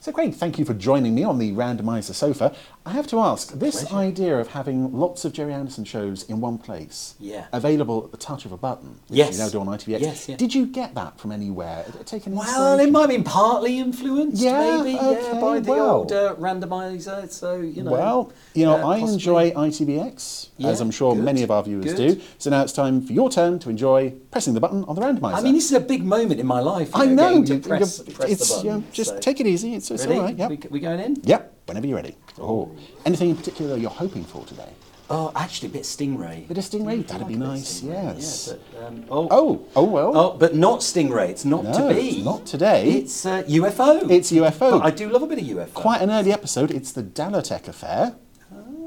So, 0.00 0.12
Craig, 0.12 0.32
thank 0.32 0.60
you 0.60 0.64
for 0.64 0.74
joining 0.74 1.12
me 1.12 1.24
on 1.24 1.38
the 1.38 1.50
randomizer 1.50 2.14
sofa. 2.14 2.54
I 2.88 2.92
have 2.92 3.06
to 3.08 3.20
ask 3.20 3.52
this 3.52 3.92
idea 3.92 4.38
of 4.38 4.48
having 4.48 4.98
lots 4.98 5.26
of 5.26 5.34
Gerry 5.34 5.52
Anderson 5.52 5.84
shows 5.84 6.22
in 6.22 6.40
one 6.40 6.56
place, 6.56 7.14
Yeah. 7.20 7.44
available 7.52 8.02
at 8.06 8.12
the 8.12 8.16
touch 8.16 8.46
of 8.46 8.52
a 8.52 8.56
button, 8.56 8.98
which 9.08 9.18
Yes. 9.18 9.32
you 9.36 9.44
now 9.44 9.50
do 9.50 9.60
on 9.60 9.68
ITVX. 9.68 10.00
Yes, 10.00 10.26
yeah. 10.26 10.36
Did 10.36 10.54
you 10.54 10.64
get 10.64 10.94
that 10.94 11.20
from 11.20 11.30
anywhere? 11.30 11.84
Did 11.84 12.00
it 12.00 12.06
take 12.06 12.26
any 12.26 12.34
Well, 12.36 12.78
it 12.80 12.90
might 12.90 13.02
have 13.02 13.10
been 13.10 13.24
partly 13.24 13.78
influenced, 13.78 14.40
Yeah, 14.42 14.78
maybe, 14.82 14.98
okay, 14.98 15.22
yeah, 15.34 15.38
by 15.40 15.60
the 15.60 15.70
well. 15.70 15.96
old 15.96 16.12
uh, 16.12 16.34
randomizer. 16.36 17.30
So 17.30 17.56
you 17.60 17.82
know. 17.82 17.90
Well, 17.90 18.32
you 18.54 18.64
know, 18.64 18.76
uh, 18.82 18.88
I 18.88 18.96
enjoy 18.98 19.50
ITVX, 19.50 20.48
as 20.64 20.80
I'm 20.80 20.90
sure 20.90 21.14
good, 21.14 21.24
many 21.24 21.42
of 21.42 21.50
our 21.50 21.62
viewers 21.62 21.92
good. 21.92 21.96
do. 22.16 22.20
So 22.38 22.48
now 22.48 22.62
it's 22.62 22.72
time 22.72 23.02
for 23.02 23.12
your 23.12 23.28
turn 23.28 23.58
to 23.58 23.68
enjoy 23.68 24.14
pressing 24.30 24.54
the 24.54 24.60
button 24.60 24.84
on 24.84 24.94
the 24.94 25.02
randomizer. 25.02 25.34
I 25.34 25.42
mean, 25.42 25.52
this 25.52 25.66
is 25.66 25.72
a 25.72 25.80
big 25.80 26.04
moment 26.06 26.40
in 26.40 26.46
my 26.46 26.60
life. 26.60 26.90
I 26.94 27.04
know. 27.04 27.44
to 27.44 27.58
press, 27.58 28.00
press 28.02 28.30
it's, 28.30 28.48
the 28.48 28.54
button. 28.54 28.64
you 28.66 28.72
know, 28.78 28.84
just 28.92 29.10
so- 29.10 29.18
take 29.18 29.40
it 29.40 29.46
easy. 29.46 29.74
It's, 29.74 29.90
it's 29.90 30.06
all 30.06 30.20
right. 30.22 30.34
Yep. 30.38 30.48
We, 30.50 30.58
we 30.70 30.80
going 30.80 31.00
in? 31.00 31.16
Yep. 31.22 31.56
Whenever 31.68 31.86
you're 31.86 31.96
ready. 31.96 32.16
Oh, 32.40 32.74
anything 33.04 33.28
in 33.28 33.36
particular 33.36 33.76
you're 33.76 33.90
hoping 33.90 34.24
for 34.24 34.42
today? 34.46 34.70
Oh, 35.10 35.32
actually, 35.36 35.68
a 35.68 35.72
bit 35.72 35.80
of 35.80 35.86
stingray. 35.86 36.48
Bit 36.48 36.56
of 36.58 36.64
stingray. 36.64 37.06
That'd 37.06 37.28
be 37.28 37.34
like 37.36 37.42
of 37.42 37.48
nice. 37.56 37.80
stingray, 37.82 38.14
Yes. 38.16 38.48
Yeah, 38.50 38.56
but, 38.72 38.86
um, 38.86 39.04
oh, 39.10 39.28
Oh, 39.30 39.66
oh 39.76 39.84
well. 39.84 40.16
oh, 40.16 40.36
but 40.38 40.54
not 40.54 40.80
stingray. 40.80 41.28
It's 41.28 41.44
not 41.44 41.64
No, 41.64 41.72
to 41.88 41.94
be. 41.94 42.08
it's 42.08 42.24
not 42.24 42.46
today. 42.46 42.90
It's 42.90 43.26
uh, 43.26 43.42
UFO. 43.42 44.10
It's 44.10 44.32
UFO. 44.32 44.78
But 44.78 44.82
I 44.82 44.90
do 44.90 45.10
love 45.10 45.22
a 45.22 45.26
bit 45.26 45.38
of 45.40 45.44
UFO. 45.44 45.74
Quite 45.74 46.00
an 46.00 46.10
early 46.10 46.32
episode. 46.32 46.70
It's 46.70 46.92
the 46.92 47.02
Dalotek 47.02 47.68
affair. 47.68 48.16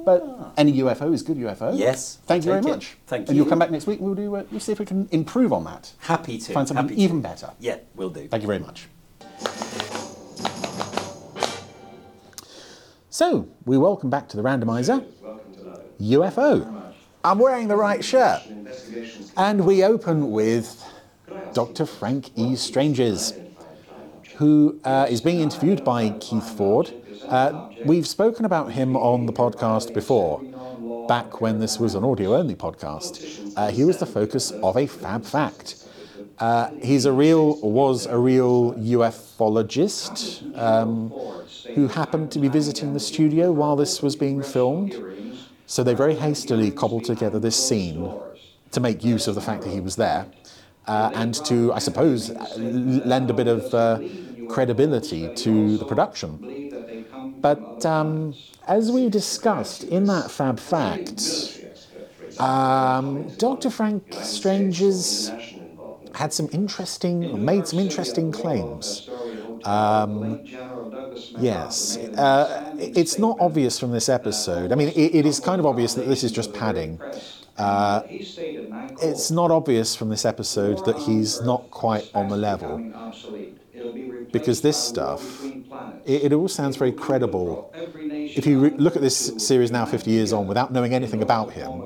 But 0.04 0.54
any 0.58 0.74
UFO 0.80 1.14
is 1.14 1.22
good 1.22 1.38
UFO. 1.38 1.78
Yes, 1.78 2.18
Thank 2.26 2.46
you 2.46 2.52
very 2.52 2.62
it. 2.66 2.68
much. 2.68 2.98
Thank 3.06 3.28
you. 3.28 3.30
And 3.30 3.38
you'll 3.38 3.46
come 3.46 3.60
back 3.60 3.70
next 3.70 3.86
week. 3.86 4.00
We'll 4.02 4.16
do. 4.16 4.36
Uh, 4.36 4.44
we'll 4.50 4.60
see 4.60 4.72
if 4.72 4.80
we 4.80 4.86
can 4.88 5.08
improve 5.12 5.54
on 5.54 5.64
that. 5.66 5.92
Happy 6.00 6.40
to. 6.40 6.54
Find 6.54 6.68
something 6.68 6.86
happy 6.86 6.96
to. 6.96 7.02
even 7.02 7.22
better. 7.22 7.52
Yeah, 7.60 7.78
we'll 7.94 8.10
do. 8.10 8.28
Thank 8.28 8.42
you 8.42 8.48
very 8.48 8.58
much. 8.60 8.88
So, 13.14 13.50
we 13.66 13.78
welcome 13.78 14.10
back 14.10 14.30
to 14.30 14.38
the 14.38 14.42
randomizer 14.42 15.06
UFO. 16.00 16.94
I'm 17.26 17.40
wearing 17.40 17.68
the 17.68 17.76
right 17.76 18.02
shirt. 18.02 18.42
And 19.36 19.66
we 19.66 19.84
open 19.84 20.32
with 20.32 20.82
Dr. 21.52 21.86
Frank 21.86 22.30
E. 22.38 22.56
Stranges, 22.56 23.34
who 24.38 24.80
uh, 24.86 25.08
is 25.10 25.20
being 25.20 25.42
interviewed 25.42 25.84
by 25.84 26.12
Keith 26.22 26.56
Ford. 26.56 26.94
Uh, 27.28 27.68
we've 27.84 28.08
spoken 28.08 28.46
about 28.46 28.72
him 28.72 28.96
on 28.96 29.26
the 29.26 29.34
podcast 29.34 29.94
before, 29.94 30.42
back 31.10 31.42
when 31.42 31.60
this 31.60 31.82
was 31.82 31.96
an 31.96 32.06
audio 32.06 32.38
only 32.38 32.56
podcast. 32.56 33.52
Uh, 33.58 33.72
he 33.72 33.84
was 33.84 33.98
the 33.98 34.06
focus 34.06 34.52
of 34.52 34.78
a 34.78 34.88
fab 34.88 35.26
fact. 35.26 35.86
Uh, 36.40 36.70
he's 36.82 37.04
a 37.04 37.12
real, 37.12 37.60
was 37.60 38.06
a 38.06 38.18
real 38.18 38.74
ufologist 38.76 40.58
um, 40.58 41.12
who 41.76 41.88
happened 41.88 42.32
to 42.32 42.40
be 42.40 42.48
visiting 42.48 42.94
the 42.94 43.00
studio 43.00 43.52
while 43.52 43.76
this 43.76 44.02
was 44.02 44.16
being 44.16 44.42
filmed. 44.42 44.96
So 45.66 45.84
they 45.84 45.94
very 45.94 46.16
hastily 46.16 46.72
cobbled 46.72 47.06
together 47.06 47.40
this 47.40 47.56
scene 47.56 48.12
to 48.72 48.80
make 48.80 49.04
use 49.04 49.28
of 49.28 49.36
the 49.36 49.42
fact 49.42 49.64
that 49.64 49.70
he 49.70 49.80
was 49.80 49.96
there 49.96 50.28
uh, 50.88 51.12
and 51.14 51.34
to, 51.46 51.72
I 51.74 51.80
suppose, 51.80 52.32
lend 52.58 53.30
a 53.30 53.34
bit 53.34 53.48
of 53.48 53.74
uh, 53.74 54.00
credibility 54.50 55.34
to 55.34 55.78
the 55.78 55.86
production. 55.86 57.38
But 57.40 57.86
um, 57.86 58.36
as 58.68 58.92
we 58.92 59.10
discussed 59.10 59.84
in 59.84 60.06
that 60.06 60.30
Fab 60.30 60.60
Fact, 60.60 61.60
um, 62.40 63.30
Dr. 63.38 63.70
Frank 63.70 64.04
Stranges 64.22 65.32
had 66.14 66.34
some 66.34 66.50
interesting, 66.52 67.44
made 67.44 67.68
some 67.68 67.80
interesting 67.80 68.32
claims. 68.32 69.10
Um, 69.64 70.40
yes, 71.36 71.98
uh, 72.18 72.62
it's 72.78 73.18
not 73.20 73.38
obvious 73.40 73.80
from 73.80 73.92
this 73.92 74.10
episode. 74.10 74.72
I 74.72 74.76
mean, 74.76 74.90
it, 74.90 75.16
it 75.16 75.26
is 75.26 75.40
kind 75.40 75.60
of 75.60 75.66
obvious 75.66 75.94
that 75.96 76.08
this 76.08 76.24
is 76.24 76.32
just 76.32 76.54
padding. 76.54 77.02
Uh, 77.58 78.04
it's 79.02 79.32
not 79.32 79.52
obvious 79.52 79.96
from 79.96 80.10
this 80.10 80.26
episode 80.26 80.80
that 80.80 81.00
he's 81.00 81.42
not 81.42 81.70
quite 81.72 82.06
on 82.14 82.30
the 82.30 82.38
level 82.38 82.86
because 84.32 84.62
this 84.62 84.80
stuff, 84.80 85.54
it, 86.06 86.26
it 86.26 86.34
all 86.34 86.48
sounds 86.48 86.78
very 86.78 86.92
credible. 86.92 87.64
If 88.36 88.46
you 88.46 88.60
re- 88.60 88.76
look 88.78 88.96
at 88.96 89.02
this 89.02 89.32
series 89.38 89.72
now, 89.72 89.86
50 89.86 90.12
years 90.12 90.34
on, 90.34 90.48
without 90.48 90.72
knowing 90.74 90.94
anything 90.94 91.22
about 91.22 91.54
him, 91.54 91.86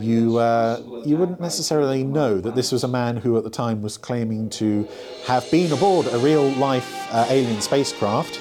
you 0.00 0.38
uh, 0.38 0.80
you 1.04 1.16
wouldn't 1.16 1.40
necessarily 1.40 2.04
know 2.04 2.40
that 2.40 2.54
this 2.54 2.72
was 2.72 2.84
a 2.84 2.88
man 2.88 3.16
who, 3.16 3.36
at 3.36 3.44
the 3.44 3.50
time, 3.50 3.82
was 3.82 3.96
claiming 3.96 4.50
to 4.50 4.88
have 5.26 5.48
been 5.50 5.72
aboard 5.72 6.06
a 6.08 6.18
real 6.18 6.48
life 6.52 7.08
uh, 7.12 7.26
alien 7.28 7.60
spacecraft, 7.60 8.40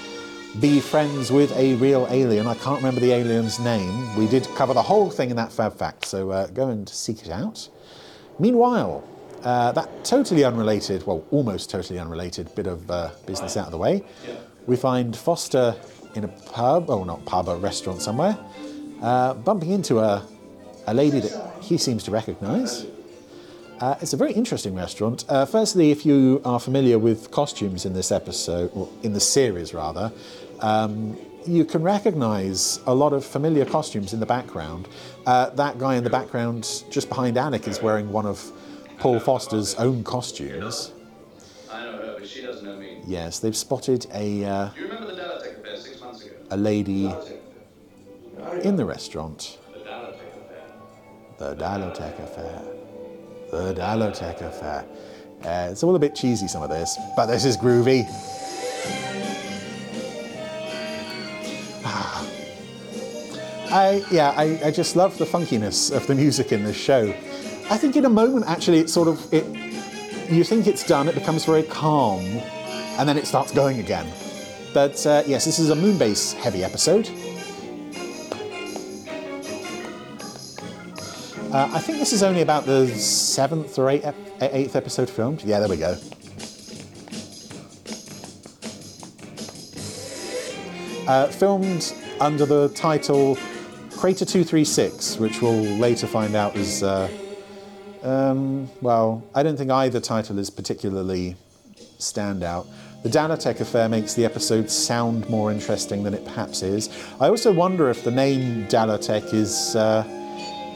be 0.59 0.79
friends 0.79 1.31
with 1.31 1.55
a 1.57 1.75
real 1.75 2.07
alien. 2.09 2.47
I 2.47 2.55
can't 2.55 2.77
remember 2.77 3.01
the 3.01 3.11
alien's 3.11 3.59
name. 3.59 4.15
We 4.17 4.27
did 4.27 4.47
cover 4.55 4.73
the 4.73 4.81
whole 4.81 5.09
thing 5.09 5.29
in 5.29 5.35
that 5.35 5.51
Fab 5.51 5.77
Fact, 5.77 6.05
so 6.05 6.31
uh, 6.31 6.47
go 6.47 6.69
and 6.69 6.87
seek 6.87 7.25
it 7.25 7.31
out. 7.31 7.69
Meanwhile, 8.39 9.03
uh, 9.43 9.71
that 9.71 10.03
totally 10.03 10.43
unrelated, 10.43 11.05
well, 11.05 11.25
almost 11.31 11.69
totally 11.69 11.99
unrelated 11.99 12.53
bit 12.55 12.67
of 12.67 12.89
uh, 12.89 13.11
business 13.25 13.57
out 13.57 13.65
of 13.65 13.71
the 13.71 13.77
way, 13.77 14.03
we 14.65 14.75
find 14.75 15.15
Foster 15.15 15.75
in 16.15 16.23
a 16.23 16.27
pub, 16.27 16.89
oh, 16.89 17.03
not 17.03 17.23
pub, 17.25 17.47
a 17.47 17.55
restaurant 17.57 18.01
somewhere, 18.01 18.37
uh, 19.01 19.33
bumping 19.35 19.71
into 19.71 19.99
a, 19.99 20.25
a 20.87 20.93
lady 20.93 21.19
that 21.19 21.53
he 21.61 21.77
seems 21.77 22.03
to 22.03 22.11
recognise. 22.11 22.85
Uh, 23.79 23.95
it's 24.01 24.13
a 24.13 24.17
very 24.17 24.33
interesting 24.33 24.73
restaurant. 24.73 25.23
Uh, 25.29 25.45
firstly, 25.45 25.91
if 25.91 26.05
you 26.05 26.41
are 26.43 26.59
familiar 26.59 26.97
with 26.97 27.29
costumes 27.29 27.85
in 27.85 27.93
this 27.93 28.11
episode, 28.11 28.71
or 28.73 28.89
in 29.03 29.13
the 29.13 29.19
series 29.19 29.73
rather, 29.73 30.11
um, 30.61 31.15
you 31.45 31.63
can 31.63 31.83
recognise 31.83 32.79
a 32.87 32.93
lot 32.95 33.13
of 33.13 33.23
familiar 33.23 33.65
costumes 33.65 34.13
in 34.13 34.19
the 34.19 34.25
background. 34.25 34.87
Uh, 35.25 35.49
that 35.51 35.77
guy 35.77 35.95
in 35.95 36.03
the 36.03 36.09
background, 36.09 36.83
just 36.89 37.07
behind 37.07 37.37
Alec, 37.37 37.67
is 37.67 37.81
wearing 37.81 38.11
one 38.11 38.25
of 38.25 38.51
Paul 38.97 39.19
Foster's 39.19 39.75
own 39.75 40.03
costumes. 40.03 40.91
I 41.71 41.83
know 41.83 41.91
her, 41.97 42.15
but 42.17 42.27
she 42.27 42.41
doesn't 42.41 42.65
know 42.65 42.77
me. 42.77 43.01
Yes, 43.05 43.39
they've 43.39 43.55
spotted 43.55 44.07
a, 44.13 44.43
uh, 44.43 44.69
you 44.75 44.83
remember 44.83 45.13
the 45.13 45.21
Dalotek 45.21 45.59
affair 45.59 45.77
six 45.77 46.01
months 46.01 46.25
ago? 46.25 46.35
a 46.49 46.57
lady 46.57 47.13
in 48.63 48.75
the 48.75 48.85
restaurant. 48.85 49.59
The 51.37 51.55
Dalotek 51.55 52.17
affair. 52.23 52.61
The 53.51 53.73
Dalotek 53.75 54.41
affair. 54.41 54.85
Uh, 55.43 55.69
it's 55.71 55.83
all 55.83 55.95
a 55.95 55.99
bit 55.99 56.15
cheesy, 56.15 56.47
some 56.47 56.63
of 56.63 56.69
this, 56.69 56.97
but 57.15 57.27
this 57.27 57.45
is 57.45 57.55
groovy. 57.55 58.05
Ah. 61.85 62.27
I 63.69 64.03
yeah, 64.09 64.33
I, 64.35 64.59
I 64.65 64.71
just 64.71 64.95
love 64.95 65.15
the 65.19 65.25
funkiness 65.25 65.95
of 65.95 66.07
the 66.07 66.15
music 66.15 66.51
in 66.51 66.63
this 66.63 66.75
show. 66.75 67.13
I 67.69 67.77
think 67.77 67.95
in 67.95 68.05
a 68.05 68.09
moment 68.09 68.45
actually 68.47 68.79
it 68.79 68.89
sort 68.89 69.07
of 69.07 69.31
it 69.31 69.45
you 70.31 70.43
think 70.43 70.65
it's 70.65 70.85
done, 70.85 71.07
it 71.07 71.13
becomes 71.13 71.45
very 71.45 71.63
calm, 71.63 72.25
and 72.97 73.07
then 73.07 73.17
it 73.17 73.27
starts 73.27 73.51
going 73.51 73.79
again. 73.79 74.11
But 74.73 75.05
uh, 75.05 75.23
yes, 75.27 75.45
this 75.45 75.59
is 75.59 75.69
a 75.69 75.75
Moonbase 75.75 76.33
heavy 76.33 76.63
episode. 76.63 77.09
Uh, 81.51 81.69
I 81.71 81.79
think 81.79 81.97
this 81.97 82.11
is 82.11 82.23
only 82.23 82.41
about 82.41 82.65
the 82.65 82.87
seventh 82.89 83.79
or 83.79 83.89
eighth, 83.89 84.05
ep- 84.05 84.15
eighth 84.41 84.75
episode 84.75 85.09
filmed. 85.09 85.43
Yeah, 85.43 85.59
there 85.59 85.69
we 85.69 85.77
go. 85.77 85.97
Uh, 91.07 91.27
filmed 91.27 91.93
under 92.19 92.45
the 92.45 92.67
title 92.75 93.37
Crater 93.91 94.25
236, 94.25 95.17
which 95.19 95.41
we'll 95.41 95.53
later 95.77 96.05
find 96.05 96.35
out 96.35 96.57
is, 96.57 96.83
uh, 96.83 97.09
um, 98.03 98.69
well, 98.81 99.23
I 99.33 99.41
don't 99.41 99.55
think 99.55 99.71
either 99.71 100.01
title 100.01 100.37
is 100.39 100.49
particularly 100.49 101.37
standout. 101.97 102.67
The 103.03 103.09
Dalotek 103.09 103.61
affair 103.61 103.87
makes 103.87 104.15
the 104.15 104.25
episode 104.25 104.69
sound 104.69 105.29
more 105.29 105.49
interesting 105.49 106.03
than 106.03 106.13
it 106.13 106.25
perhaps 106.25 106.61
is. 106.61 106.89
I 107.21 107.29
also 107.29 107.53
wonder 107.53 107.89
if 107.89 108.03
the 108.03 108.11
name 108.11 108.67
Dalotek 108.67 109.33
is 109.33 109.77
uh, 109.77 110.03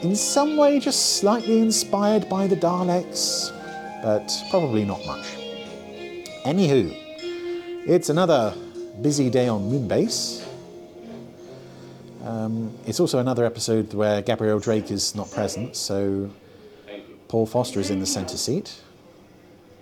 in 0.02 0.16
some 0.16 0.56
way 0.56 0.78
just 0.80 1.16
slightly 1.16 1.60
inspired 1.60 2.28
by 2.28 2.46
the 2.46 2.56
Daleks, 2.56 3.52
but 4.02 4.30
probably 4.50 4.84
not 4.84 5.04
much. 5.06 5.24
Anywho, 6.44 6.92
it's 7.86 8.08
another 8.08 8.54
busy 9.00 9.30
day 9.30 9.48
on 9.48 9.70
Moonbase. 9.70 10.44
Um, 12.24 12.72
it's 12.86 13.00
also 13.00 13.18
another 13.18 13.44
episode 13.44 13.94
where 13.94 14.22
Gabrielle 14.22 14.58
Drake 14.60 14.90
is 14.90 15.14
not 15.14 15.30
present, 15.30 15.76
so 15.76 16.30
Paul 17.28 17.46
Foster 17.46 17.80
is 17.80 17.90
in 17.90 18.00
the 18.00 18.06
centre 18.06 18.36
seat. 18.36 18.80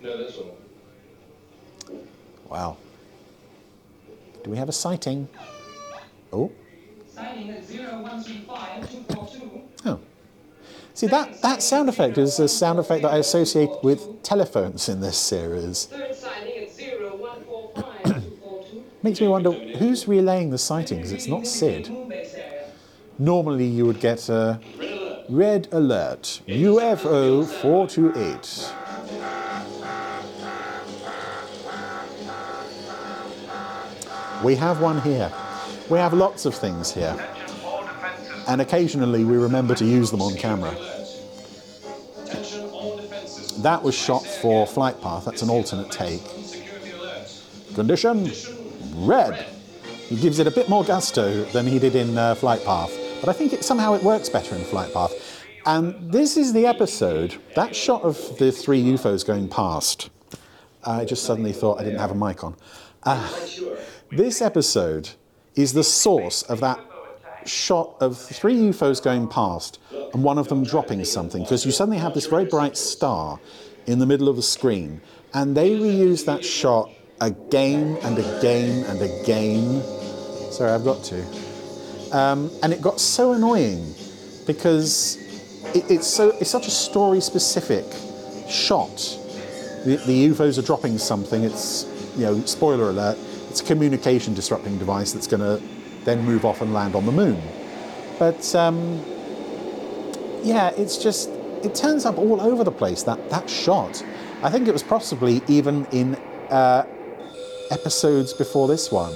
No, 0.03 0.17
that's 0.23 0.37
all. 0.37 0.57
Wow. 2.49 2.77
Do 4.43 4.51
we 4.51 4.57
have 4.57 4.69
a 4.69 4.73
sighting? 4.73 5.29
Oh. 6.33 6.51
Signing 7.15 7.51
at 7.51 7.63
0135 7.65 9.07
Oh. 9.87 10.01
See, 11.01 11.07
that, 11.07 11.41
that 11.41 11.63
sound 11.63 11.89
effect 11.89 12.19
is 12.19 12.39
a 12.41 12.47
sound 12.47 12.79
effect 12.79 13.01
that 13.01 13.15
I 13.15 13.17
associate 13.17 13.71
with 13.83 14.23
telephones 14.23 14.87
in 14.87 15.01
this 15.01 15.17
series. 15.17 15.87
Third 15.87 16.15
signing 16.15 16.59
at 16.59 16.69
0145 16.77 18.23
Makes 19.03 19.23
me 19.23 19.29
wonder 19.29 19.51
who's 19.51 20.07
relaying 20.07 20.51
the 20.51 20.59
sightings. 20.59 21.11
It's 21.11 21.27
not 21.27 21.47
Sid. 21.47 21.91
Normally, 23.19 23.65
you 23.65 23.87
would 23.87 23.99
get 23.99 24.29
a 24.29 24.61
red 25.31 25.69
alert 25.73 26.43
UFO 26.47 27.47
428. 27.47 28.75
We 34.45 34.55
have 34.57 34.83
one 34.83 35.01
here. 35.01 35.33
We 35.89 35.99
have 35.99 36.13
lots 36.13 36.45
of 36.45 36.55
things 36.55 36.93
here. 36.93 37.17
And 38.49 38.61
occasionally 38.61 39.25
we 39.25 39.37
remember 39.37 39.75
to 39.75 39.85
use 39.85 40.11
them 40.11 40.23
on 40.23 40.35
camera. 40.37 40.75
That 43.63 43.83
was 43.83 43.95
shot 43.95 44.25
for 44.25 44.67
Flight 44.67 45.01
Path. 45.03 45.25
That's 45.25 45.43
an 45.43 45.51
alternate 45.51 45.91
take. 45.91 46.23
Condition 47.75 48.33
red. 48.95 49.47
He 50.09 50.17
gives 50.17 50.39
it 50.39 50.47
a 50.47 50.51
bit 50.51 50.69
more 50.69 50.83
gusto 50.83 51.45
than 51.53 51.67
he 51.67 51.79
did 51.79 51.95
in 51.95 52.19
uh, 52.19 52.35
Flight 52.35 52.65
Path, 52.65 52.91
but 53.21 53.29
I 53.29 53.33
think 53.33 53.53
it, 53.53 53.65
somehow 53.65 53.95
it 53.95 54.03
works 54.03 54.29
better 54.29 54.57
in 54.57 54.65
Flight 54.65 54.93
Path. 54.93 55.13
And 55.67 56.11
this 56.13 56.37
is 56.37 56.53
the 56.53 56.67
episode, 56.67 57.37
that 57.55 57.77
shot 57.77 58.03
of 58.03 58.39
the 58.39 58.51
three 58.51 58.83
UFOs 58.83 59.25
going 59.25 59.49
past. 59.49 60.11
I 60.85 61.05
just 61.05 61.25
suddenly 61.25 61.53
thought 61.53 61.79
I 61.79 61.85
didn't 61.85 62.01
have 62.01 62.11
a 62.11 62.15
mic 62.15 62.43
on. 62.43 62.57
Uh, 63.03 63.31
this 64.11 64.41
episode 64.41 65.11
is 65.55 65.73
the 65.73 65.85
source 65.85 66.43
of 66.43 66.61
that 66.61 66.81
shot 67.49 67.95
of 68.01 68.19
three 68.19 68.55
UFOs 68.55 69.03
going 69.03 69.29
past 69.29 69.79
and 70.13 70.23
one 70.23 70.39
of 70.39 70.49
them 70.49 70.65
dropping 70.65 71.05
something, 71.05 71.43
because 71.43 71.65
you 71.65 71.73
suddenly 71.73 71.99
have 71.99 72.15
this 72.15 72.27
very 72.27 72.45
bright 72.45 72.77
star 72.77 73.39
in 73.87 73.99
the 73.99 74.07
middle 74.07 74.29
of 74.29 74.37
the 74.37 74.43
screen, 74.43 75.01
and 75.35 75.57
they 75.57 75.71
reuse 75.71 76.25
that 76.27 76.45
shot 76.45 76.91
again 77.21 77.97
and 78.03 78.19
again 78.19 78.85
and 78.85 79.03
again. 79.03 79.83
Sorry, 80.51 80.71
I've 80.71 80.85
got 80.85 81.05
to. 81.05 81.25
Um, 82.13 82.51
and 82.63 82.73
it 82.73 82.83
got 82.83 83.01
so 83.01 83.33
annoying 83.33 83.95
because 84.47 85.17
it, 85.75 85.89
it's 85.91 86.07
so 86.07 86.31
it's 86.41 86.51
such 86.51 86.67
a 86.67 86.71
story-specific 86.71 87.85
shot. 88.51 88.97
The, 89.85 90.03
the 90.07 90.29
UFOs 90.29 90.59
are 90.59 90.63
dropping 90.63 90.99
something. 90.99 91.45
It's 91.45 91.87
you 92.17 92.25
know, 92.25 92.41
spoiler 92.45 92.91
alert. 92.91 93.19
It's 93.49 93.61
a 93.61 93.65
communication 93.65 94.35
disrupting 94.35 94.79
device 94.79 95.13
that's 95.13 95.27
going 95.27 95.41
to 95.41 95.65
then 96.11 96.25
move 96.25 96.45
off 96.45 96.61
and 96.61 96.73
land 96.75 96.95
on 96.95 97.07
the 97.07 97.13
moon. 97.13 97.41
But 98.19 98.55
um, 98.55 99.03
yeah, 100.43 100.71
it's 100.77 100.99
just 100.99 101.31
it 101.63 101.75
turns 101.75 102.05
up 102.05 102.19
all 102.19 102.41
over 102.41 102.65
the 102.65 102.73
place. 102.73 103.03
That 103.05 103.31
that 103.31 103.49
shot. 103.49 104.05
I 104.43 104.51
think 104.51 104.69
it 104.69 104.73
was 104.73 104.83
possibly 104.83 105.43
even 105.49 105.87
in 105.87 106.17
uh, 106.51 106.85
episodes 107.71 108.33
before 108.33 108.69
this 108.69 108.91
one. 108.91 109.15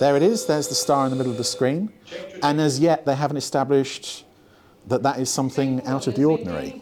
There 0.00 0.14
it 0.16 0.22
is. 0.22 0.46
There's 0.46 0.68
the 0.68 0.74
star 0.74 1.06
in 1.06 1.10
the 1.10 1.16
middle 1.16 1.32
of 1.32 1.38
the 1.38 1.44
screen, 1.44 1.92
and 2.42 2.60
as 2.60 2.78
yet 2.78 3.06
they 3.06 3.14
haven't 3.14 3.38
established 3.38 4.24
that 4.88 5.02
that 5.02 5.18
is 5.18 5.30
something 5.30 5.84
out 5.86 6.06
of 6.06 6.14
the 6.14 6.24
ordinary. 6.24 6.80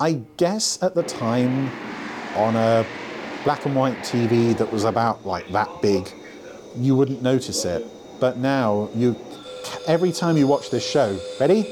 I 0.00 0.22
guess 0.36 0.82
at 0.82 0.94
the 0.94 1.02
time, 1.02 1.70
on 2.36 2.56
a 2.56 2.86
black 3.44 3.66
and 3.66 3.74
white 3.74 3.98
TV 3.98 4.56
that 4.56 4.72
was 4.72 4.84
about 4.84 5.26
like 5.26 5.48
that 5.52 5.68
big, 5.82 6.08
you 6.76 6.96
wouldn't 6.96 7.22
notice 7.22 7.64
it. 7.64 7.84
But 8.24 8.38
now 8.38 8.88
you, 8.94 9.16
every 9.86 10.10
time 10.10 10.38
you 10.38 10.46
watch 10.46 10.70
this 10.70 10.82
show, 10.82 11.20
ready? 11.38 11.70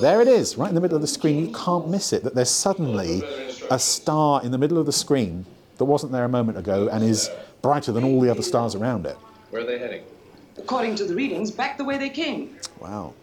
There 0.00 0.20
it 0.22 0.28
is, 0.28 0.56
right 0.56 0.68
in 0.68 0.76
the 0.76 0.80
middle 0.80 0.94
of 0.94 1.02
the 1.02 1.08
screen. 1.08 1.44
You 1.44 1.52
can't 1.52 1.88
miss 1.88 2.12
it. 2.12 2.22
That 2.22 2.36
there's 2.36 2.52
suddenly 2.52 3.24
a 3.68 3.76
star 3.76 4.44
in 4.44 4.52
the 4.52 4.58
middle 4.58 4.78
of 4.78 4.86
the 4.86 4.92
screen 4.92 5.44
that 5.78 5.86
wasn't 5.86 6.12
there 6.12 6.24
a 6.24 6.28
moment 6.28 6.56
ago 6.56 6.88
and 6.92 7.02
is 7.02 7.28
brighter 7.62 7.90
than 7.90 8.04
all 8.04 8.20
the 8.20 8.30
other 8.30 8.42
stars 8.42 8.76
around 8.76 9.06
it. 9.06 9.16
Where 9.50 9.62
are 9.62 9.66
they 9.66 9.80
heading? 9.80 10.04
According 10.56 10.94
to 10.94 11.04
the 11.04 11.16
readings, 11.16 11.50
back 11.50 11.76
the 11.78 11.84
way 11.84 11.98
they 11.98 12.10
came. 12.10 12.56
Wow. 12.78 13.14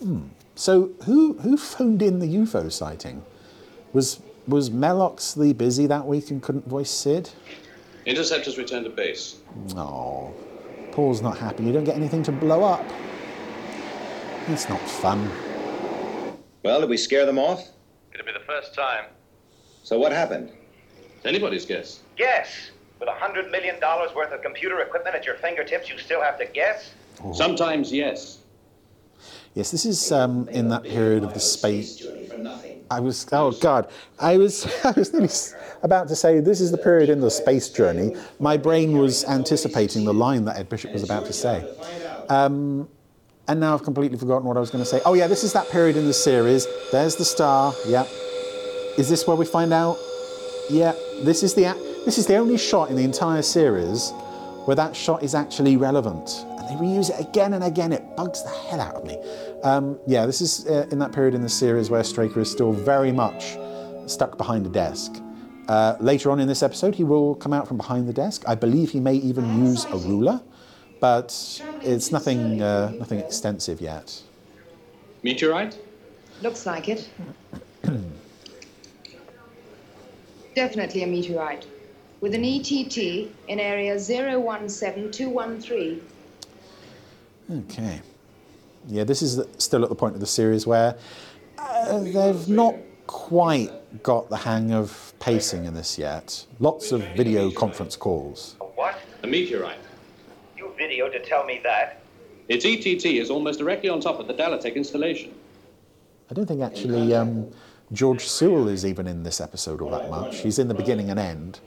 Hmm. 0.00 0.24
So 0.54 0.90
who 1.04 1.38
who 1.38 1.56
phoned 1.56 2.02
in 2.02 2.18
the 2.18 2.26
UFO 2.26 2.70
sighting? 2.70 3.22
Was 3.94 4.20
was 4.46 4.68
Meloxley 4.68 5.54
busy 5.54 5.86
that 5.86 6.04
week 6.04 6.30
and 6.30 6.42
couldn't 6.42 6.68
voice 6.68 6.90
Sid? 6.90 7.30
Interceptors 8.04 8.58
returned 8.58 8.84
to 8.84 8.90
base. 8.90 9.36
Oh, 9.74 10.34
Paul's 10.98 11.22
not 11.22 11.38
happy. 11.38 11.62
You 11.62 11.72
don't 11.72 11.84
get 11.84 11.94
anything 11.94 12.24
to 12.24 12.32
blow 12.32 12.64
up. 12.64 12.84
It's 14.48 14.68
not 14.68 14.80
fun. 14.80 15.30
Well, 16.64 16.80
did 16.80 16.90
we 16.90 16.96
scare 16.96 17.24
them 17.24 17.38
off? 17.38 17.68
It'll 18.12 18.26
be 18.26 18.32
the 18.32 18.44
first 18.44 18.74
time. 18.74 19.04
So 19.84 19.96
what 19.96 20.10
happened? 20.10 20.50
It's 21.18 21.24
anybody's 21.24 21.64
guess. 21.64 22.00
Guess. 22.16 22.72
With 22.98 23.08
a 23.08 23.12
hundred 23.12 23.48
million 23.52 23.78
dollars 23.78 24.12
worth 24.12 24.32
of 24.32 24.42
computer 24.42 24.80
equipment 24.80 25.14
at 25.14 25.24
your 25.24 25.36
fingertips, 25.36 25.88
you 25.88 25.98
still 25.98 26.20
have 26.20 26.36
to 26.40 26.46
guess? 26.46 26.90
Oh. 27.22 27.32
Sometimes, 27.32 27.92
yes. 27.92 28.38
Yes, 29.58 29.72
this 29.72 29.84
is 29.86 30.12
um, 30.12 30.48
in 30.50 30.68
that 30.68 30.84
period 30.84 31.24
of 31.24 31.34
the 31.34 31.40
space. 31.40 32.06
I 32.92 33.00
was 33.00 33.26
oh 33.32 33.50
god, 33.50 33.90
I 34.20 34.36
was 34.36 34.72
I 34.84 34.92
was 34.92 35.12
nearly 35.12 35.28
about 35.82 36.06
to 36.06 36.14
say 36.14 36.38
this 36.38 36.60
is 36.60 36.70
the 36.70 36.78
period 36.78 37.10
in 37.10 37.20
the 37.20 37.28
space 37.28 37.68
journey. 37.68 38.14
My 38.38 38.56
brain 38.56 38.96
was 38.96 39.24
anticipating 39.24 40.04
the 40.04 40.14
line 40.14 40.44
that 40.44 40.58
Ed 40.58 40.68
Bishop 40.68 40.92
was 40.92 41.02
about 41.02 41.26
to 41.26 41.32
say, 41.32 41.68
um, 42.28 42.88
and 43.48 43.58
now 43.58 43.74
I've 43.74 43.82
completely 43.82 44.16
forgotten 44.16 44.46
what 44.46 44.56
I 44.56 44.60
was 44.60 44.70
going 44.70 44.84
to 44.84 44.88
say. 44.88 45.00
Oh 45.04 45.14
yeah, 45.14 45.26
this 45.26 45.42
is 45.42 45.52
that 45.54 45.68
period 45.70 45.96
in 45.96 46.04
the 46.04 46.14
series. 46.14 46.64
There's 46.92 47.16
the 47.16 47.24
star. 47.24 47.74
Yeah. 47.84 48.06
Is 48.96 49.08
this 49.08 49.26
where 49.26 49.36
we 49.36 49.44
find 49.44 49.72
out? 49.72 49.98
Yeah. 50.70 50.92
This 51.22 51.42
is 51.42 51.54
the 51.54 51.64
this 52.04 52.16
is 52.16 52.28
the 52.28 52.36
only 52.36 52.58
shot 52.58 52.90
in 52.90 52.96
the 52.96 53.02
entire 53.02 53.42
series 53.42 54.12
where 54.66 54.76
that 54.76 54.94
shot 54.94 55.24
is 55.24 55.34
actually 55.34 55.76
relevant. 55.76 56.44
And 56.68 56.78
they 56.78 56.84
reuse 56.84 57.10
it 57.10 57.20
again 57.20 57.54
and 57.54 57.64
again. 57.64 57.92
It 57.92 58.16
bugs 58.16 58.42
the 58.42 58.50
hell 58.50 58.80
out 58.80 58.94
of 58.94 59.04
me. 59.04 59.18
Um, 59.62 59.98
yeah, 60.06 60.26
this 60.26 60.40
is 60.40 60.66
uh, 60.66 60.86
in 60.90 60.98
that 60.98 61.12
period 61.12 61.34
in 61.34 61.42
the 61.42 61.48
series 61.48 61.90
where 61.90 62.02
Straker 62.04 62.40
is 62.40 62.50
still 62.50 62.72
very 62.72 63.12
much 63.12 63.56
stuck 64.06 64.36
behind 64.36 64.66
a 64.66 64.70
desk. 64.70 65.22
Uh, 65.68 65.96
later 66.00 66.30
on 66.30 66.40
in 66.40 66.48
this 66.48 66.62
episode, 66.62 66.94
he 66.94 67.04
will 67.04 67.34
come 67.34 67.52
out 67.52 67.68
from 67.68 67.76
behind 67.76 68.08
the 68.08 68.12
desk. 68.12 68.42
I 68.46 68.54
believe 68.54 68.90
he 68.90 69.00
may 69.00 69.16
even 69.16 69.66
use 69.66 69.84
a 69.86 69.96
ruler, 69.98 70.40
but 71.00 71.60
it's 71.82 72.10
nothing, 72.10 72.62
uh, 72.62 72.90
nothing 72.92 73.18
extensive 73.18 73.80
yet. 73.80 74.22
Meteorite? 75.22 75.78
Looks 76.42 76.64
like 76.64 76.88
it. 76.88 77.08
Definitely 80.54 81.02
a 81.02 81.06
meteorite. 81.06 81.66
With 82.20 82.34
an 82.34 82.44
ETT 82.44 82.96
in 83.48 83.60
area 83.60 83.98
017213. 83.98 86.00
Okay. 87.50 88.00
Yeah, 88.86 89.04
this 89.04 89.22
is 89.22 89.40
still 89.58 89.82
at 89.82 89.88
the 89.88 89.94
point 89.94 90.14
of 90.14 90.20
the 90.20 90.26
series 90.26 90.66
where 90.66 90.96
uh, 91.58 91.98
they've 92.00 92.48
not 92.48 92.74
quite 93.06 93.70
got 94.02 94.28
the 94.28 94.36
hang 94.36 94.72
of 94.72 95.14
pacing 95.18 95.64
in 95.64 95.74
this 95.74 95.98
yet. 95.98 96.44
Lots 96.60 96.92
of 96.92 97.02
video 97.16 97.50
conference 97.50 97.96
calls. 97.96 98.56
What? 98.74 98.98
A 99.22 99.26
meteorite. 99.26 99.78
You 100.56 100.72
video 100.76 101.08
to 101.08 101.18
tell 101.24 101.44
me 101.44 101.60
that? 101.64 102.02
Its 102.48 102.64
ETT 102.64 103.04
is 103.04 103.30
almost 103.30 103.58
directly 103.58 103.88
on 103.88 104.00
top 104.00 104.18
of 104.20 104.26
the 104.26 104.34
Dalotek 104.34 104.74
installation. 104.74 105.34
I 106.30 106.34
don't 106.34 106.46
think 106.46 106.62
actually 106.62 107.14
um, 107.14 107.50
George 107.92 108.26
Sewell 108.26 108.68
is 108.68 108.84
even 108.84 109.06
in 109.06 109.22
this 109.22 109.40
episode 109.40 109.80
all 109.80 109.90
that 109.90 110.10
much. 110.10 110.38
He's 110.38 110.58
in 110.58 110.68
the 110.68 110.74
beginning 110.74 111.10
and 111.10 111.18
end. 111.18 111.60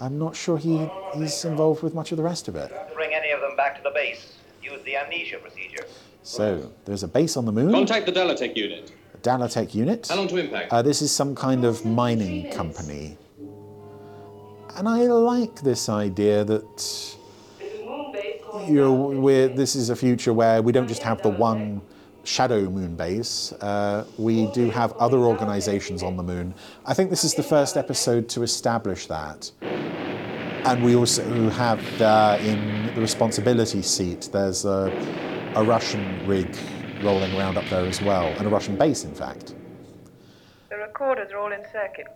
I'm 0.00 0.18
not 0.18 0.36
sure 0.36 0.58
he, 0.58 0.88
he's 1.14 1.44
involved 1.44 1.82
with 1.82 1.94
much 1.94 2.12
of 2.12 2.16
the 2.16 2.22
rest 2.22 2.46
of 2.46 2.54
it. 2.54 2.72
Bring 2.94 3.12
any 3.12 3.30
of 3.32 3.40
them 3.40 3.56
back 3.56 3.76
to 3.76 3.82
the 3.82 3.90
base. 3.90 4.37
Use 4.70 4.82
the 4.84 4.96
amnesia 4.96 5.38
procedure. 5.38 5.84
So 6.22 6.70
there's 6.84 7.02
a 7.02 7.08
base 7.08 7.36
on 7.36 7.44
the 7.44 7.52
moon, 7.52 7.72
Contact 7.72 8.06
the 8.06 8.12
Dalotek 8.12 8.56
unit. 8.56 8.92
a 9.14 9.18
Dalotek 9.18 9.74
unit. 9.74 10.08
How 10.08 10.16
long 10.16 10.28
to 10.28 10.36
impact? 10.36 10.72
Uh, 10.72 10.82
this 10.82 11.00
is 11.00 11.10
some 11.10 11.34
kind 11.34 11.64
of 11.64 11.84
mining 11.84 12.50
company. 12.52 13.16
And 14.76 14.88
I 14.88 15.02
like 15.04 15.62
this 15.62 15.88
idea 15.88 16.44
that 16.44 17.16
you 18.66 18.74
know, 18.74 18.92
we're, 18.92 19.48
this 19.48 19.74
is 19.74 19.90
a 19.90 19.96
future 19.96 20.32
where 20.32 20.62
we 20.62 20.72
don't 20.72 20.88
just 20.88 21.02
have 21.02 21.22
the 21.22 21.30
one 21.30 21.80
SHADO 22.24 22.70
moon 22.70 22.94
base, 22.94 23.52
uh, 23.52 24.04
we 24.18 24.46
do 24.52 24.68
have 24.70 24.92
other 24.94 25.18
organizations 25.18 26.02
on 26.02 26.16
the 26.16 26.22
moon. 26.22 26.54
I 26.84 26.92
think 26.92 27.08
this 27.08 27.24
is 27.24 27.34
the 27.34 27.42
first 27.42 27.76
episode 27.76 28.28
to 28.30 28.42
establish 28.42 29.06
that. 29.06 29.50
And 30.64 30.84
we 30.84 30.96
also 30.96 31.48
have 31.50 31.80
uh, 32.00 32.38
in 32.40 32.94
the 32.94 33.00
responsibility 33.00 33.82
seat, 33.82 34.28
there's 34.32 34.64
a, 34.64 34.90
a 35.54 35.64
Russian 35.64 36.26
rig 36.26 36.54
rolling 37.02 37.34
around 37.36 37.56
up 37.56 37.64
there 37.70 37.86
as 37.86 38.02
well, 38.02 38.26
and 38.26 38.46
a 38.46 38.50
Russian 38.50 38.76
base, 38.76 39.04
in 39.04 39.14
fact. 39.14 39.54
The 40.68 40.76
recorders 40.76 41.30
are 41.32 41.38
all 41.38 41.52
in 41.52 41.62
circuit. 41.72 42.06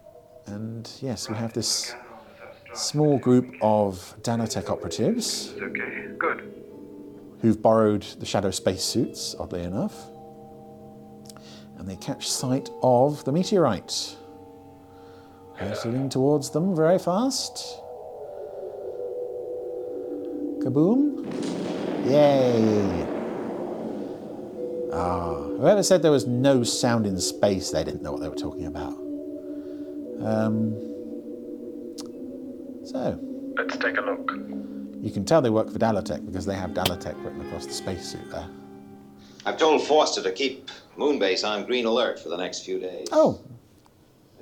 And 0.46 0.90
yes, 1.00 1.28
we 1.30 1.36
have 1.36 1.52
this 1.52 1.94
small 2.74 3.18
group 3.18 3.54
of 3.62 4.14
Dalotek 4.22 4.68
operatives 4.68 5.54
Okay, 5.62 6.08
good. 6.18 6.52
who've 7.40 7.60
borrowed 7.62 8.02
the 8.18 8.26
SHADO 8.26 8.50
spacesuits, 8.50 9.34
oddly 9.38 9.62
enough. 9.62 9.94
And 11.78 11.88
they 11.88 11.96
catch 11.96 12.28
sight 12.28 12.70
of 12.82 13.24
the 13.24 13.32
meteorite. 13.32 14.16
Hurtling 15.56 16.08
towards 16.08 16.50
them 16.50 16.74
very 16.74 16.98
fast. 16.98 17.78
Kaboom. 20.62 21.26
Yay. 22.08 23.06
Ah, 24.92 25.34
whoever 25.34 25.82
said 25.82 26.02
there 26.02 26.10
was 26.10 26.26
no 26.26 26.62
sound 26.62 27.06
in 27.06 27.18
space, 27.18 27.70
they 27.70 27.82
didn't 27.82 28.02
know 28.02 28.12
what 28.12 28.20
they 28.20 28.28
were 28.28 28.34
talking 28.36 28.66
about. 28.66 28.92
Um, 30.22 30.74
so, 32.84 33.18
Let's 33.56 33.76
take 33.78 33.96
a 33.96 34.02
look. 34.02 34.30
you 35.00 35.10
can 35.10 35.24
tell 35.24 35.40
they 35.40 35.50
work 35.50 35.70
for 35.70 35.78
Dalotek 35.78 36.26
because 36.26 36.46
they 36.46 36.54
have 36.54 36.70
Dalotek 36.70 37.22
written 37.24 37.40
across 37.46 37.66
the 37.66 37.72
spacesuit 37.72 38.30
there. 38.30 38.46
I've 39.44 39.56
told 39.56 39.82
Foster 39.82 40.22
to 40.22 40.30
keep 40.30 40.70
Moonbase 40.96 41.44
on 41.46 41.64
green 41.64 41.86
alert 41.86 42.20
for 42.20 42.28
the 42.28 42.36
next 42.36 42.64
few 42.64 42.78
days. 42.78 43.08
Oh, 43.10 43.40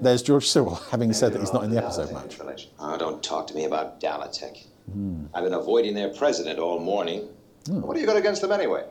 there's 0.01 0.23
George 0.23 0.47
Sewell, 0.49 0.75
having 0.91 1.13
said 1.13 1.33
that 1.33 1.41
he's 1.41 1.53
not 1.53 1.65
in 1.65 1.71
the 1.71 1.79
episode 1.79 2.13
much. 2.13 2.69
Oh, 2.79 2.99
don't 2.99 3.23
talk 3.23 3.47
to 3.49 3.55
me 3.55 3.65
about 3.65 4.01
Dalotek. 4.01 4.67
Hmm. 4.93 5.25
I've 5.35 5.45
been 5.45 5.55
avoiding 5.55 5.95
their 5.95 6.09
president 6.09 6.59
all 6.59 6.81
morning. 6.81 7.29
What 7.69 7.95
do 7.95 8.01
you 8.01 8.07
got 8.07 8.17
against 8.17 8.43
them 8.43 8.53
anyway? 8.53 8.85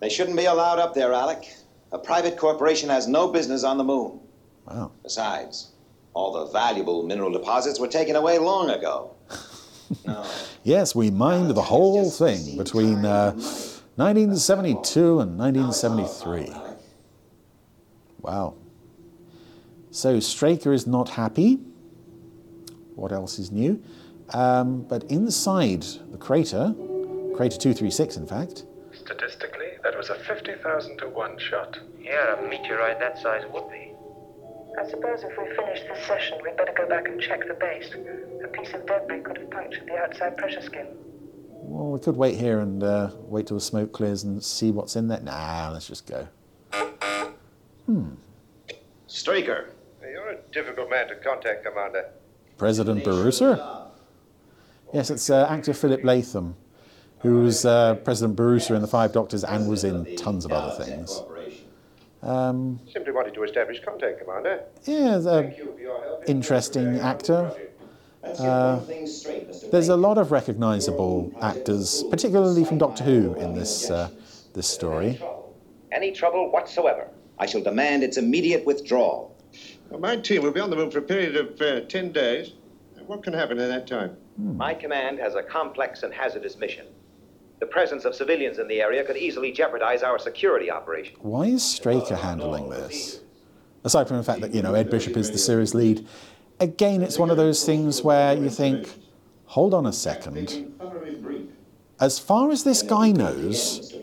They 0.00 0.08
shouldn't 0.08 0.36
be 0.36 0.46
allowed 0.46 0.78
up 0.78 0.94
there, 0.94 1.12
Alec. 1.12 1.44
A 1.92 1.98
private 1.98 2.36
corporation 2.36 2.88
has 2.88 3.08
no 3.08 3.28
business 3.28 3.64
on 3.64 3.78
the 3.78 3.84
moon. 3.84 4.20
Wow. 4.66 4.92
Besides, 5.02 5.72
all 6.14 6.32
the 6.32 6.52
valuable 6.52 7.02
mineral 7.02 7.32
deposits 7.32 7.78
were 7.80 7.88
taken 7.88 8.16
away 8.16 8.38
long 8.38 8.70
ago. 8.70 9.14
no. 10.06 10.24
Yes, 10.62 10.94
we 10.94 11.10
mined 11.10 11.50
the 11.50 11.62
whole 11.62 12.10
thing 12.10 12.56
between 12.56 13.04
uh, 13.04 13.32
1972 13.96 15.20
and 15.20 15.38
1973. 15.38 16.52
Wow. 18.20 18.54
So 19.90 20.20
Straker 20.20 20.72
is 20.72 20.86
not 20.86 21.10
happy. 21.10 21.58
What 22.94 23.12
else 23.12 23.38
is 23.38 23.50
new? 23.50 23.82
Um, 24.32 24.82
but 24.82 25.04
inside 25.04 25.82
the 25.82 26.18
crater, 26.18 26.74
crater 27.34 27.56
236 27.58 28.16
in 28.16 28.26
fact, 28.26 28.64
Statistically, 28.92 29.68
that 29.82 29.96
was 29.96 30.10
a 30.10 30.14
50,000 30.14 30.98
to 30.98 31.08
1 31.08 31.38
shot. 31.38 31.78
Yeah, 32.00 32.38
a 32.38 32.42
meteorite 32.48 32.98
that 33.00 33.18
size 33.18 33.42
would 33.52 33.68
be. 33.70 33.92
I 34.78 34.88
suppose 34.88 35.22
if 35.24 35.36
we 35.38 35.54
finish 35.56 35.80
this 35.88 36.06
session, 36.06 36.38
we'd 36.44 36.56
better 36.56 36.72
go 36.76 36.88
back 36.88 37.06
and 37.08 37.20
check 37.20 37.46
the 37.46 37.54
base. 37.54 37.90
A 38.44 38.48
piece 38.48 38.72
of 38.72 38.86
debris 38.86 39.20
could 39.22 39.38
have 39.38 39.50
punctured 39.50 39.86
the 39.86 39.96
outside 39.96 40.36
pressure 40.36 40.62
skin. 40.62 40.86
well, 41.62 41.90
we 41.90 41.98
could 41.98 42.16
wait 42.16 42.36
here 42.38 42.60
and 42.60 42.82
uh, 42.82 43.10
wait 43.22 43.46
till 43.48 43.56
the 43.56 43.60
smoke 43.60 43.92
clears 43.92 44.22
and 44.22 44.42
see 44.42 44.70
what's 44.70 44.94
in 44.96 45.08
there. 45.08 45.20
Nah, 45.20 45.70
let's 45.72 45.86
just 45.88 46.06
go. 46.06 46.28
Hmm. 47.86 48.10
Straker. 49.06 49.70
You're 50.02 50.30
a 50.30 50.36
difficult 50.52 50.88
man 50.90 51.08
to 51.08 51.16
contact, 51.16 51.64
Commander. 51.64 52.10
President 52.58 53.04
Borusa? 53.04 53.79
Yes, 54.92 55.10
it's 55.10 55.30
uh, 55.30 55.46
actor 55.48 55.72
Philip 55.72 56.04
Latham, 56.04 56.56
who 57.20 57.42
was 57.42 57.64
uh, 57.64 57.94
President 57.96 58.36
Borusa 58.36 58.74
in 58.74 58.82
The 58.82 58.88
Five 58.88 59.12
Doctors 59.12 59.44
and 59.44 59.68
was 59.68 59.84
in 59.84 60.16
tons 60.16 60.44
of 60.44 60.52
other 60.52 60.84
things. 60.84 61.22
Um, 62.22 62.80
Simply 62.92 63.12
wanted 63.12 63.34
to 63.34 63.42
establish 63.44 63.80
contact, 63.84 64.20
Commander. 64.20 64.64
yeah, 64.84 65.16
the 65.18 66.22
interesting 66.26 66.98
actor. 66.98 67.52
Uh, 68.22 68.80
there's 69.70 69.88
a 69.88 69.96
lot 69.96 70.18
of 70.18 70.30
recognisable 70.30 71.32
actors, 71.40 72.04
particularly 72.10 72.64
from 72.64 72.76
Doctor 72.76 73.04
Who, 73.04 73.34
in 73.36 73.54
this 73.54 73.90
uh, 73.90 74.10
this 74.52 74.68
story. 74.68 75.18
Any 75.92 76.12
trouble 76.12 76.50
whatsoever. 76.50 77.08
I 77.38 77.46
shall 77.46 77.62
demand 77.62 78.02
its 78.02 78.18
immediate 78.18 78.66
withdrawal. 78.66 79.34
Well, 79.88 80.00
my 80.00 80.16
team 80.16 80.42
will 80.42 80.52
be 80.52 80.60
on 80.60 80.68
the 80.68 80.76
moon 80.76 80.90
for 80.90 80.98
a 80.98 81.02
period 81.02 81.36
of 81.36 81.60
uh, 81.60 81.80
10 81.86 82.12
days. 82.12 82.52
What 83.06 83.22
can 83.22 83.32
happen 83.32 83.58
in 83.58 83.68
that 83.70 83.86
time? 83.86 84.16
Hmm. 84.40 84.56
My 84.56 84.74
command 84.74 85.18
has 85.18 85.34
a 85.34 85.42
complex 85.42 86.02
and 86.02 86.12
hazardous 86.12 86.56
mission. 86.56 86.86
The 87.58 87.66
presence 87.66 88.06
of 88.06 88.14
civilians 88.14 88.58
in 88.58 88.68
the 88.68 88.80
area 88.80 89.04
could 89.04 89.18
easily 89.18 89.52
jeopardize 89.52 90.02
our 90.02 90.18
security 90.18 90.70
operation. 90.70 91.16
Why 91.20 91.46
is 91.46 91.62
Straker 91.62 92.16
handling 92.16 92.70
this? 92.70 93.20
Aside 93.84 94.08
from 94.08 94.16
the 94.16 94.22
fact 94.22 94.40
that 94.40 94.54
you 94.54 94.62
know 94.62 94.74
Ed 94.74 94.88
Bishop 94.90 95.16
is 95.16 95.30
the 95.30 95.38
series 95.38 95.74
lead, 95.74 96.06
again, 96.58 97.02
it's 97.02 97.18
one 97.18 97.30
of 97.30 97.36
those 97.36 97.64
things 97.64 98.02
where 98.02 98.34
you 98.34 98.48
think, 98.48 98.88
hold 99.44 99.74
on 99.74 99.84
a 99.84 99.92
second. 99.92 100.74
As 102.00 102.18
far 102.18 102.50
as 102.50 102.64
this 102.64 102.82
guy 102.82 103.12
knows, 103.12 103.94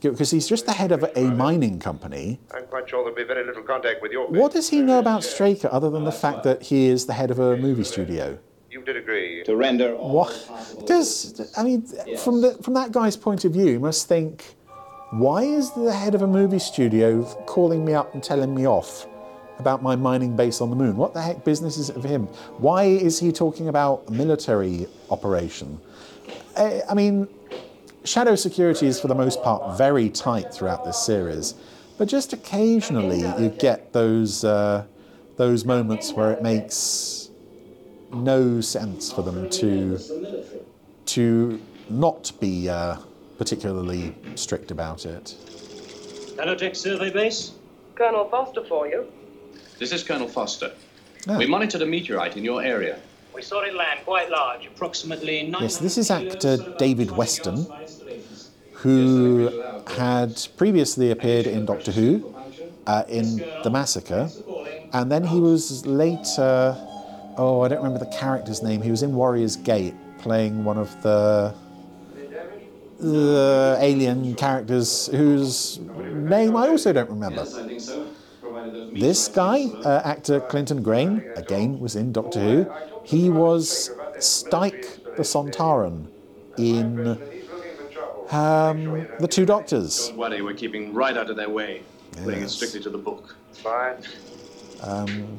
because 0.00 0.30
he's 0.30 0.46
just 0.46 0.66
the 0.66 0.72
head 0.72 0.92
of 0.92 1.04
a 1.16 1.22
mining 1.22 1.80
company, 1.80 2.38
I'm 2.54 2.66
quite 2.66 2.88
sure 2.88 3.00
there'll 3.02 3.16
be 3.16 3.24
very 3.24 3.44
little 3.44 3.64
contact 3.64 4.02
with 4.02 4.12
your 4.12 4.28
what 4.28 4.52
does 4.52 4.68
he 4.68 4.82
know 4.82 5.00
about 5.00 5.24
Straker 5.24 5.68
other 5.72 5.90
than 5.90 6.04
the 6.04 6.12
fact 6.12 6.44
that 6.44 6.62
he 6.62 6.86
is 6.86 7.06
the 7.06 7.14
head 7.14 7.32
of 7.32 7.40
a 7.40 7.56
movie 7.56 7.82
studio? 7.82 8.38
You 8.78 8.84
did 8.84 8.96
agree. 8.96 9.42
To 9.44 9.56
render 9.56 9.96
What 9.96 10.32
does 10.86 11.52
I 11.56 11.64
mean 11.64 11.82
from 12.16 12.40
the 12.40 12.54
from 12.62 12.74
that 12.74 12.92
guy's 12.92 13.16
point 13.16 13.44
of 13.44 13.52
view, 13.52 13.66
you 13.66 13.80
must 13.80 14.08
think, 14.08 14.44
why 15.10 15.42
is 15.42 15.72
the 15.72 15.92
head 15.92 16.14
of 16.14 16.22
a 16.22 16.26
movie 16.26 16.60
studio 16.60 17.24
calling 17.46 17.84
me 17.84 17.94
up 17.94 18.14
and 18.14 18.22
telling 18.22 18.54
me 18.54 18.66
off 18.66 19.06
about 19.58 19.82
my 19.82 19.96
mining 19.96 20.36
base 20.36 20.60
on 20.60 20.70
the 20.70 20.76
moon? 20.76 20.96
What 20.96 21.12
the 21.12 21.20
heck 21.20 21.44
business 21.44 21.76
is 21.76 21.90
it 21.90 21.96
of 21.96 22.04
him? 22.04 22.26
Why 22.58 22.84
is 22.84 23.18
he 23.18 23.32
talking 23.32 23.68
about 23.68 24.04
a 24.06 24.12
military 24.12 24.86
operation? 25.10 25.80
I, 26.56 26.82
I 26.88 26.94
mean, 26.94 27.26
SHADO 28.04 28.36
security 28.36 28.86
is 28.86 29.00
for 29.00 29.08
the 29.08 29.14
most 29.14 29.42
part 29.42 29.76
very 29.76 30.08
tight 30.08 30.54
throughout 30.54 30.84
this 30.84 30.98
series, 30.98 31.54
but 31.98 32.06
just 32.06 32.32
occasionally 32.32 33.20
you 33.42 33.48
get 33.48 33.92
those 33.92 34.44
uh, 34.44 34.84
those 35.36 35.64
moments 35.64 36.12
where 36.12 36.30
it 36.32 36.42
makes 36.42 37.17
no 38.12 38.60
sense 38.60 39.12
for 39.12 39.22
them 39.22 39.48
to 39.50 39.98
to 41.06 41.60
not 41.88 42.32
be 42.40 42.68
uh, 42.68 42.96
particularly 43.38 44.14
strict 44.34 44.70
about 44.70 45.06
it. 45.06 45.34
Dalotek 46.36 46.76
survey 46.76 47.10
base? 47.10 47.52
Colonel 47.94 48.28
Foster 48.28 48.64
for 48.64 48.86
you. 48.86 49.10
This 49.78 49.92
is 49.92 50.02
Colonel 50.02 50.28
Foster. 50.28 50.72
Ah. 51.28 51.38
We 51.38 51.46
monitored 51.46 51.82
a 51.82 51.86
meteorite 51.86 52.36
in 52.36 52.44
your 52.44 52.62
area. 52.62 53.00
We 53.34 53.42
saw 53.42 53.62
it 53.62 53.74
land 53.74 54.00
quite 54.04 54.30
large, 54.30 54.66
approximately 54.66 55.42
900 55.42 55.62
Yes, 55.62 55.78
this 55.78 55.98
is 55.98 56.10
actor 56.10 56.56
David 56.78 57.10
Weston, 57.12 57.66
who 58.72 59.50
had 59.86 60.46
previously 60.56 61.10
appeared 61.10 61.46
in 61.46 61.64
Doctor 61.64 61.92
Who 61.92 62.34
uh, 62.86 63.04
in 63.08 63.38
The 63.62 63.70
Massacre, 63.70 64.28
and 64.92 65.10
then 65.10 65.24
he 65.24 65.40
was 65.40 65.86
later. 65.86 66.76
Oh, 67.38 67.60
I 67.60 67.68
don't 67.68 67.78
remember 67.78 68.00
the 68.00 68.10
character's 68.10 68.62
name. 68.64 68.82
He 68.82 68.90
was 68.90 69.02
in 69.04 69.14
Warrior's 69.14 69.54
Gate 69.54 69.94
playing 70.18 70.64
one 70.64 70.76
of 70.76 71.00
the 71.02 71.54
the 72.98 73.76
alien 73.80 74.34
characters 74.34 75.06
whose 75.06 75.78
name 75.78 76.56
I 76.56 76.66
also 76.66 76.92
don't 76.92 77.08
remember. 77.08 77.44
this 78.92 79.28
guy, 79.28 79.66
uh, 79.84 80.02
actor 80.04 80.40
Clinton 80.40 80.82
Greyn, 80.82 81.22
again 81.38 81.78
was 81.78 81.94
in 81.94 82.12
Doctor 82.12 82.40
Who. 82.40 82.72
He 83.04 83.30
was 83.30 83.90
Stike 84.16 85.16
the 85.16 85.22
Sontaran 85.22 86.08
in 86.58 87.10
um, 88.32 89.06
The 89.20 89.28
Two 89.30 89.46
Doctors. 89.46 90.08
Don't 90.08 90.18
worry, 90.18 90.42
we're 90.42 90.54
keeping 90.54 90.92
right 90.92 91.16
out 91.16 91.30
of 91.30 91.36
their 91.36 91.48
way. 91.48 91.82
Putting 92.24 92.42
it 92.42 92.48
strictly 92.48 92.80
to 92.80 92.90
the 92.90 92.98
book. 92.98 93.36
Fine. 93.52 94.02
um, 94.82 95.38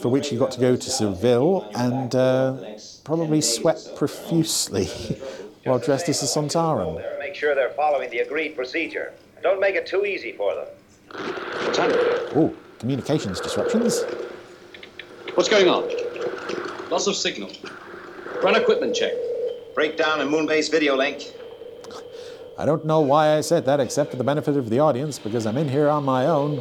for 0.00 0.08
which 0.08 0.28
he 0.28 0.36
got 0.36 0.50
to 0.52 0.60
go 0.60 0.76
to 0.76 0.90
Seville 0.90 1.68
and 1.74 2.14
uh, 2.14 2.56
probably 3.04 3.40
sweat 3.40 3.78
profusely 3.96 4.86
while 5.64 5.78
dressed 5.78 6.08
as 6.08 6.22
a 6.22 6.26
Sontaran. 6.26 7.02
Make 7.18 7.34
sure 7.34 7.54
they're 7.54 7.70
following 7.70 8.10
the 8.10 8.20
agreed 8.20 8.56
procedure. 8.56 9.12
Don't 9.42 9.60
make 9.60 9.74
it 9.74 9.86
too 9.86 10.04
easy 10.04 10.32
for 10.32 10.54
them. 10.54 10.66
Oh, 12.34 12.54
communications 12.78 13.40
disruptions. 13.40 14.02
What's 15.34 15.48
going 15.48 15.68
on? 15.68 15.88
Loss 16.90 17.06
of 17.06 17.16
signal. 17.16 17.50
Run 18.42 18.56
equipment 18.56 18.94
check. 18.94 19.12
Breakdown 19.74 20.20
in 20.20 20.28
Moonbase 20.28 20.70
video 20.70 20.96
link. 20.96 21.32
I 22.56 22.66
don't 22.66 22.84
know 22.84 23.00
why 23.00 23.36
I 23.36 23.40
said 23.40 23.66
that 23.66 23.78
except 23.78 24.10
for 24.10 24.16
the 24.16 24.24
benefit 24.24 24.56
of 24.56 24.68
the 24.68 24.80
audience 24.80 25.18
because 25.18 25.46
I'm 25.46 25.56
in 25.56 25.68
here 25.68 25.88
on 25.88 26.04
my 26.04 26.26
own. 26.26 26.60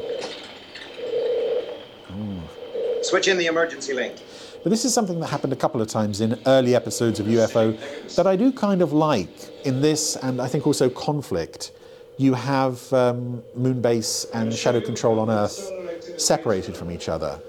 Switch 3.07 3.29
in 3.29 3.37
the 3.37 3.45
emergency 3.45 3.93
link. 3.93 4.15
But 4.63 4.69
this 4.69 4.83
is 4.83 4.93
something 4.93 5.21
that 5.21 5.27
happened 5.27 5.53
a 5.53 5.55
couple 5.55 5.81
of 5.81 5.87
times 5.87 6.19
in 6.19 6.37
early 6.45 6.75
episodes 6.75 7.21
of 7.21 7.27
UFO 7.27 8.15
that 8.15 8.27
I 8.27 8.35
do 8.35 8.51
kind 8.51 8.81
of 8.81 8.91
like 8.91 9.29
in 9.65 9.79
this, 9.79 10.17
and 10.17 10.41
I 10.41 10.47
think 10.49 10.67
also 10.67 10.89
Conflict. 10.89 11.71
You 12.17 12.33
have 12.33 12.91
um, 12.91 13.43
Moonbase 13.57 14.25
and 14.33 14.51
SHADO 14.51 14.81
Control 14.81 15.19
on 15.19 15.29
Earth 15.29 15.71
separated 16.17 16.75
from 16.75 16.91
each 16.91 17.07
other. 17.07 17.39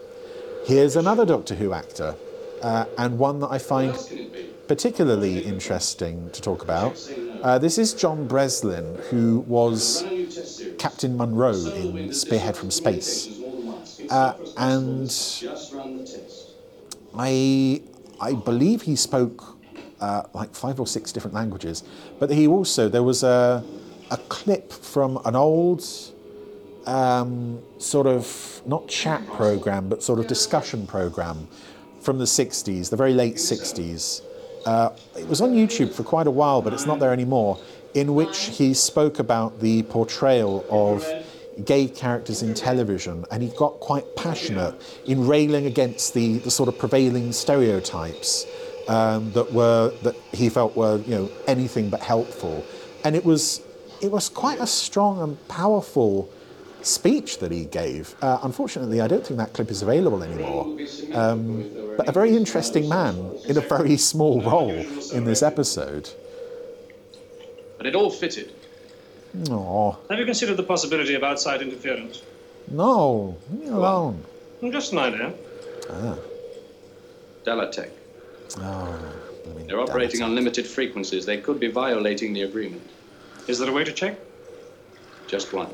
Here's 0.64 0.94
another 0.94 1.26
Doctor 1.26 1.56
Who 1.56 1.72
actor, 1.72 2.14
uh, 2.62 2.84
and 2.96 3.18
one 3.18 3.40
that 3.40 3.48
I 3.48 3.58
find 3.58 3.96
particularly 4.68 5.40
interesting 5.40 6.30
to 6.30 6.40
talk 6.40 6.62
about. 6.62 7.04
Uh, 7.42 7.58
this 7.58 7.78
is 7.78 7.94
John 7.94 8.28
Breslin, 8.28 8.96
who 9.10 9.40
was 9.40 10.04
Captain 10.78 11.16
Munro 11.16 11.54
in 11.54 12.12
Spearhead 12.12 12.56
from 12.56 12.70
Space. 12.70 13.37
Uh, 14.10 14.34
and 14.56 15.10
I, 17.16 17.82
I 18.20 18.32
believe 18.34 18.82
he 18.82 18.96
spoke 18.96 19.56
uh, 20.00 20.22
like 20.34 20.54
five 20.54 20.80
or 20.80 20.86
six 20.86 21.12
different 21.12 21.34
languages, 21.34 21.82
but 22.18 22.30
he 22.30 22.46
also, 22.46 22.88
there 22.88 23.02
was 23.02 23.22
a, 23.22 23.64
a 24.10 24.16
clip 24.28 24.72
from 24.72 25.20
an 25.24 25.36
old 25.36 25.84
um, 26.86 27.60
sort 27.78 28.06
of, 28.06 28.62
not 28.66 28.88
chat 28.88 29.26
program, 29.26 29.88
but 29.88 30.02
sort 30.02 30.18
of 30.18 30.26
discussion 30.26 30.86
program 30.86 31.48
from 32.00 32.18
the 32.18 32.24
60s, 32.24 32.90
the 32.90 32.96
very 32.96 33.12
late 33.12 33.36
60s. 33.36 34.22
Uh, 34.64 34.90
it 35.16 35.26
was 35.28 35.40
on 35.40 35.50
YouTube 35.52 35.92
for 35.92 36.02
quite 36.02 36.26
a 36.26 36.30
while, 36.30 36.62
but 36.62 36.72
it's 36.72 36.86
not 36.86 36.98
there 36.98 37.12
anymore, 37.12 37.58
in 37.94 38.14
which 38.14 38.46
he 38.46 38.72
spoke 38.74 39.18
about 39.18 39.60
the 39.60 39.82
portrayal 39.84 40.64
of 40.70 41.04
gay 41.64 41.86
characters 41.86 42.42
in 42.42 42.54
television, 42.54 43.24
and 43.30 43.42
he 43.42 43.48
got 43.50 43.80
quite 43.80 44.04
passionate 44.16 44.74
in 45.06 45.26
railing 45.26 45.66
against 45.66 46.14
the, 46.14 46.38
the 46.38 46.50
sort 46.50 46.68
of 46.68 46.78
prevailing 46.78 47.32
stereotypes 47.32 48.46
um, 48.88 49.30
that 49.32 49.52
were 49.52 49.92
that 50.02 50.16
he 50.32 50.48
felt 50.48 50.76
were 50.76 50.98
you 50.98 51.14
know 51.14 51.30
anything 51.46 51.90
but 51.90 52.00
helpful, 52.00 52.64
and 53.04 53.14
it 53.14 53.24
was 53.24 53.60
it 54.00 54.10
was 54.10 54.28
quite 54.28 54.60
a 54.60 54.66
strong 54.66 55.20
and 55.22 55.48
powerful 55.48 56.28
speech 56.82 57.38
that 57.38 57.50
he 57.50 57.64
gave. 57.64 58.14
Uh, 58.22 58.38
unfortunately, 58.42 59.00
I 59.00 59.08
don't 59.08 59.26
think 59.26 59.38
that 59.38 59.52
clip 59.52 59.70
is 59.70 59.82
available 59.82 60.22
anymore. 60.22 60.78
Um, 61.12 61.68
but 61.96 62.08
a 62.08 62.12
very 62.12 62.36
interesting 62.36 62.88
man 62.88 63.32
in 63.46 63.56
a 63.56 63.60
very 63.60 63.96
small 63.96 64.40
role 64.40 64.84
in 65.12 65.24
this 65.24 65.42
episode. 65.42 66.10
But 67.76 67.86
it 67.86 67.94
all 67.94 68.10
fitted. 68.10 68.52
Oh 69.50 69.98
Have 70.10 70.18
you 70.18 70.24
considered 70.24 70.56
the 70.56 70.62
possibility 70.62 71.14
of 71.14 71.22
outside 71.22 71.62
interference? 71.62 72.22
no, 72.70 73.36
leave 73.50 73.60
me 73.60 73.68
alone. 73.68 74.22
Just 74.70 74.92
an 74.92 74.98
idea. 74.98 75.32
Ah, 75.90 76.16
Dalotek. 77.44 77.90
oh, 78.58 79.14
They're 79.66 79.80
operating 79.80 80.22
on 80.22 80.34
limited 80.34 80.66
frequencies. 80.66 81.24
They 81.24 81.38
could 81.38 81.58
be 81.60 81.68
violating 81.70 82.32
the 82.32 82.42
agreement. 82.42 82.82
Is 83.46 83.58
there 83.58 83.70
a 83.70 83.72
way 83.72 83.84
to 83.84 83.92
check? 83.92 84.18
Just 85.26 85.52
one. 85.52 85.68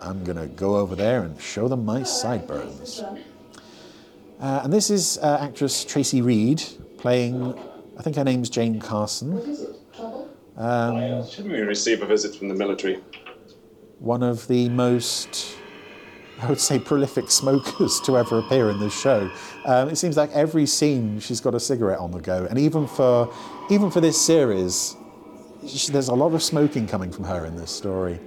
I'm 0.00 0.22
gonna 0.24 0.46
go 0.46 0.76
over 0.76 0.94
there 0.94 1.22
and 1.22 1.40
show 1.40 1.68
them 1.68 1.84
my 1.84 2.02
sideburns. 2.04 3.02
Uh, 4.40 4.60
and 4.64 4.72
this 4.72 4.90
is 4.90 5.18
uh, 5.18 5.38
actress 5.40 5.84
Tracy 5.84 6.22
Reed 6.22 6.62
playing, 6.98 7.58
I 7.98 8.02
think 8.02 8.16
her 8.16 8.24
name's 8.24 8.48
Jane 8.48 8.80
Carson. 8.80 9.40
Um, 10.56 11.26
Shouldn't 11.26 11.52
we 11.52 11.60
receive 11.60 12.02
a 12.02 12.06
visit 12.06 12.34
from 12.34 12.48
the 12.48 12.54
military? 12.54 13.00
one 14.00 14.22
of 14.22 14.48
the 14.48 14.68
most, 14.70 15.56
I 16.40 16.48
would 16.48 16.60
say, 16.60 16.78
prolific 16.78 17.30
smokers 17.30 18.00
to 18.00 18.18
ever 18.18 18.38
appear 18.38 18.70
in 18.70 18.80
this 18.80 18.98
show. 18.98 19.30
Um, 19.64 19.90
it 19.90 19.96
seems 19.96 20.16
like 20.16 20.30
every 20.32 20.66
scene 20.66 21.20
she's 21.20 21.40
got 21.40 21.54
a 21.54 21.60
cigarette 21.60 21.98
on 21.98 22.10
the 22.10 22.20
go, 22.20 22.46
and 22.48 22.58
even 22.58 22.86
for 22.86 23.32
even 23.70 23.90
for 23.90 24.00
this 24.00 24.20
series, 24.20 24.96
sh 25.66 25.86
there's 25.86 26.08
a 26.08 26.14
lot 26.14 26.32
of 26.34 26.42
smoking 26.42 26.86
coming 26.88 27.12
from 27.12 27.24
her 27.24 27.44
in 27.44 27.56
this 27.56 27.70
story. 27.70 28.18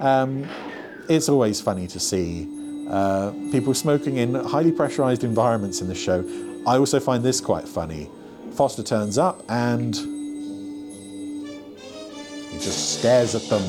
Um, 0.00 0.48
it's 1.08 1.28
always 1.28 1.60
funny 1.60 1.86
to 1.88 2.00
see 2.00 2.48
uh, 2.88 3.32
people 3.52 3.74
smoking 3.74 4.16
in 4.16 4.34
highly 4.34 4.72
pressurized 4.72 5.22
environments 5.22 5.82
in 5.82 5.88
the 5.88 5.94
show. 5.94 6.24
I 6.66 6.78
also 6.78 6.98
find 6.98 7.22
this 7.22 7.40
quite 7.40 7.68
funny. 7.68 8.08
Foster 8.52 8.82
turns 8.82 9.18
up 9.18 9.42
and 9.48 9.94
just 12.60 12.98
stares 12.98 13.34
at 13.34 13.42
them 13.42 13.62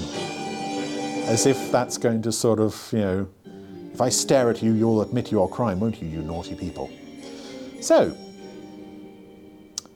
as 1.28 1.46
if 1.46 1.72
that's 1.72 1.98
going 1.98 2.22
to 2.22 2.32
sort 2.32 2.60
of, 2.60 2.90
you 2.92 3.00
know, 3.00 3.28
if 3.94 4.02
I 4.02 4.10
stare 4.10 4.50
at 4.50 4.62
you, 4.62 4.74
you'll 4.74 5.02
admit 5.02 5.32
your 5.32 5.50
crime, 5.50 5.80
won't 5.80 6.02
you, 6.02 6.08
you 6.08 6.22
naughty 6.22 6.56
people? 6.56 6.90
So, 7.80 8.16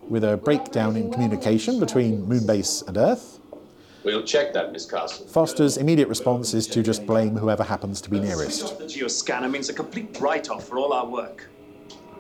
with 0.08 0.24
a 0.24 0.38
breakdown 0.38 0.96
in 0.96 1.12
communication 1.12 1.80
between 1.80 2.26
Moonbase 2.26 2.88
and 2.88 2.98
Earth, 2.98 3.40
We'll 4.06 4.22
check 4.22 4.54
that, 4.54 4.72
Miss 4.72 4.86
Carson. 4.86 5.26
Foster's 5.26 5.78
immediate 5.78 6.08
response 6.08 6.54
is 6.54 6.68
to 6.68 6.84
just 6.84 7.08
blame 7.08 7.36
whoever 7.36 7.64
happens 7.64 8.00
to 8.02 8.10
be 8.12 8.20
nearest. 8.20 8.78
The 8.78 8.86
geoscanner 8.86 9.50
means 9.50 9.70
a 9.70 9.74
complete 9.74 10.16
write-off 10.22 10.68
for 10.68 10.78
all 10.78 10.94
our 10.94 11.08
work. 11.08 11.50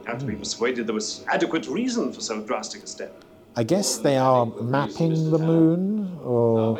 I 0.07 0.10
have 0.10 0.19
to 0.19 0.26
be 0.26 0.35
persuaded 0.35 0.88
there 0.88 0.95
was 0.95 1.23
adequate 1.27 1.68
reason 1.68 2.11
for 2.11 2.22
so 2.22 2.41
drastic 2.41 2.84
a 2.84 2.88
step. 2.88 3.23
I 3.57 3.64
guess 3.64 3.99
they 3.99 4.18
are 4.18 4.45
mapping 4.45 5.32
the 5.32 5.40
moon 5.40 6.19
or, 6.22 6.77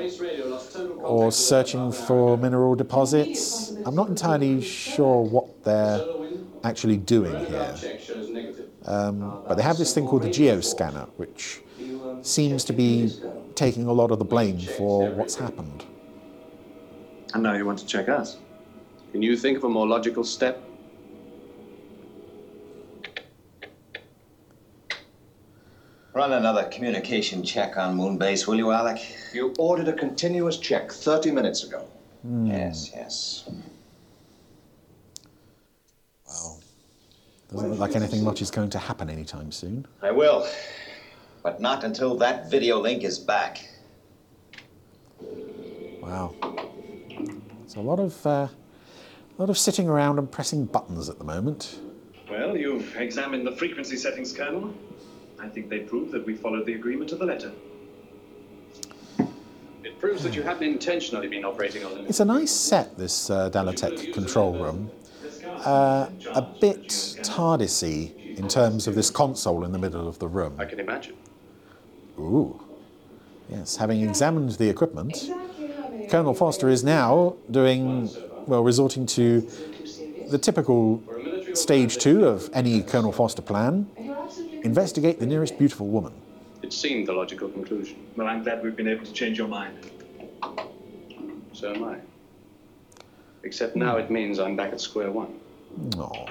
or 0.98 1.32
searching 1.32 1.92
for 1.94 2.38
mineral 2.38 2.76
deposits. 2.76 3.72
I'm 3.86 3.96
not 3.96 4.10
entirely 4.10 4.60
sure 4.62 5.22
what 5.24 5.64
they're 5.64 6.04
actually 6.66 6.98
doing 6.98 7.46
here. 7.46 7.76
Um, 8.86 9.42
but 9.48 9.56
they 9.56 9.64
have 9.64 9.78
this 9.78 9.94
thing 9.94 10.06
called 10.06 10.24
the 10.24 10.30
geoscanner, 10.30 11.08
which 11.16 11.62
seems 12.22 12.66
to 12.66 12.74
be 12.74 13.12
taking 13.56 13.88
a 13.88 13.94
lot 13.94 14.12
of 14.12 14.20
the 14.20 14.26
blame 14.26 14.60
for 14.60 15.10
what's 15.12 15.36
happened. 15.36 15.86
And 17.34 17.44
now 17.44 17.54
you 17.54 17.66
want 17.66 17.80
to 17.80 17.86
check 17.86 18.10
us? 18.10 18.38
Can 19.14 19.22
you 19.22 19.38
think 19.38 19.58
of 19.58 19.64
a 19.64 19.70
more 19.70 19.88
logical 19.88 20.26
step? 20.26 20.62
Run 26.16 26.32
another 26.32 26.64
communication 26.70 27.44
check 27.44 27.76
on 27.76 27.98
Moonbase, 27.98 28.48
will 28.48 28.56
you, 28.56 28.72
Alec? 28.72 29.06
You 29.34 29.54
ordered 29.60 29.90
a 29.90 29.94
continuous 29.94 30.58
check 30.58 30.90
30 30.90 31.30
minutes 31.32 31.66
ago. 31.66 31.86
Yes, 32.46 32.90
yes. 32.96 33.50
Wow. 36.26 36.56
Doesn't 37.52 37.70
look 37.70 37.80
like 37.80 37.98
anything 37.98 38.24
much 38.24 38.42
is 38.42 38.50
going 38.50 38.70
to 38.70 38.80
happen 38.80 39.10
anytime 39.10 39.52
soon. 39.52 39.86
I 40.02 40.12
will. 40.12 40.48
But 41.44 41.60
not 41.60 41.84
until 41.84 42.16
that 42.20 42.50
video 42.50 42.80
link 42.80 43.04
is 43.04 43.20
back. 43.20 43.68
Wow. 46.00 46.34
It's 47.66 47.76
a 47.76 47.82
lot 47.82 48.00
of, 48.00 48.26
uh, 48.26 48.48
a 48.48 48.52
lot 49.38 49.50
of 49.50 49.58
sitting 49.58 49.90
around 49.90 50.18
and 50.18 50.32
pressing 50.32 50.64
buttons 50.64 51.10
at 51.10 51.18
the 51.18 51.26
moment. 51.26 51.78
Well, 52.30 52.56
you've 52.56 52.96
examined 52.96 53.46
the 53.46 53.52
frequency 53.52 53.98
settings, 53.98 54.32
Colonel. 54.32 54.74
I 55.46 55.50
think 55.50 55.70
they 55.70 55.80
prove 55.80 56.12
that 56.12 56.26
we 56.26 56.34
followed 56.34 56.66
the 56.66 56.74
agreement 56.74 57.10
to 57.12 57.16
the 57.16 57.26
letter. 57.26 57.52
It 59.84 60.00
proves 60.00 60.24
that 60.24 60.36
you 60.36 60.42
haven't 60.42 60.68
intentionally 60.68 61.28
been 61.28 61.46
operating 61.46 61.86
on 61.86 61.92
limits. 61.92 62.10
It's 62.10 62.20
a 62.20 62.26
nice 62.26 62.52
set, 62.52 62.98
this 62.98 63.30
uh, 63.30 63.52
Dalotek 63.52 64.12
control 64.12 64.58
room. 64.58 64.90
Uh, 65.46 66.10
a 66.34 66.42
bit 66.42 66.88
TARDIS 67.22 68.38
in 68.38 68.48
terms 68.48 68.88
of 68.88 68.96
this 68.96 69.12
console 69.12 69.64
in 69.64 69.72
the 69.72 69.78
middle 69.78 70.08
of 70.08 70.18
the 70.18 70.28
room. 70.28 70.56
I 70.58 70.66
can 70.66 70.80
imagine. 70.80 71.16
Ooh. 72.18 72.60
Yes, 73.48 73.76
having 73.76 74.02
examined 74.02 74.52
the 74.54 74.68
equipment, 74.68 75.30
Colonel 76.10 76.34
Foster 76.34 76.70
is 76.70 76.84
now 76.84 77.36
doing, 77.52 78.10
well, 78.48 78.64
resorting 78.64 79.06
to 79.08 79.48
the 80.28 80.40
typical 80.40 81.04
stage 81.54 81.98
two 81.98 82.26
of 82.26 82.50
any 82.52 82.82
Colonel 82.82 83.12
Foster 83.12 83.44
plan 83.44 83.88
investigate 84.66 85.20
the 85.20 85.26
nearest 85.26 85.58
beautiful 85.58 85.88
woman. 85.88 86.12
It 86.62 86.74
seemed 86.74 87.08
the 87.08 87.14
logical 87.14 87.48
conclusion. 87.48 88.06
Well, 88.18 88.28
I'm 88.28 88.44
glad 88.44 88.64
we've 88.64 88.76
been 88.76 88.88
able 88.88 89.06
to 89.06 89.14
change 89.14 89.38
your 89.38 89.48
mind. 89.48 89.78
So 91.54 91.74
am 91.74 91.84
I. 91.84 91.98
Except 93.44 93.76
now 93.76 93.98
it 93.98 94.10
means 94.10 94.40
I'm 94.40 94.56
back 94.56 94.74
at 94.74 94.82
square 94.82 95.12
one. 95.12 95.40
Oh. 95.98 96.26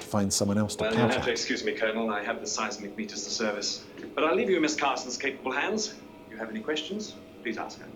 Find 0.00 0.32
someone 0.32 0.58
else 0.58 0.74
to 0.76 0.84
Well, 0.84 0.94
you'll 0.94 1.08
have 1.08 1.24
to 1.24 1.30
excuse 1.30 1.62
me, 1.62 1.72
Colonel. 1.72 2.10
I 2.10 2.24
have 2.24 2.40
the 2.40 2.46
seismic 2.46 2.96
meters 2.96 3.22
to 3.24 3.30
service. 3.30 3.84
But 4.14 4.24
I'll 4.24 4.34
leave 4.34 4.48
you 4.48 4.56
in 4.56 4.62
Miss 4.62 4.74
Carson's 4.74 5.16
capable 5.16 5.52
hands. 5.52 5.94
If 6.26 6.32
you 6.32 6.38
have 6.38 6.50
any 6.50 6.60
questions, 6.60 7.14
please 7.42 7.58
ask 7.58 7.78
her. 7.80 7.86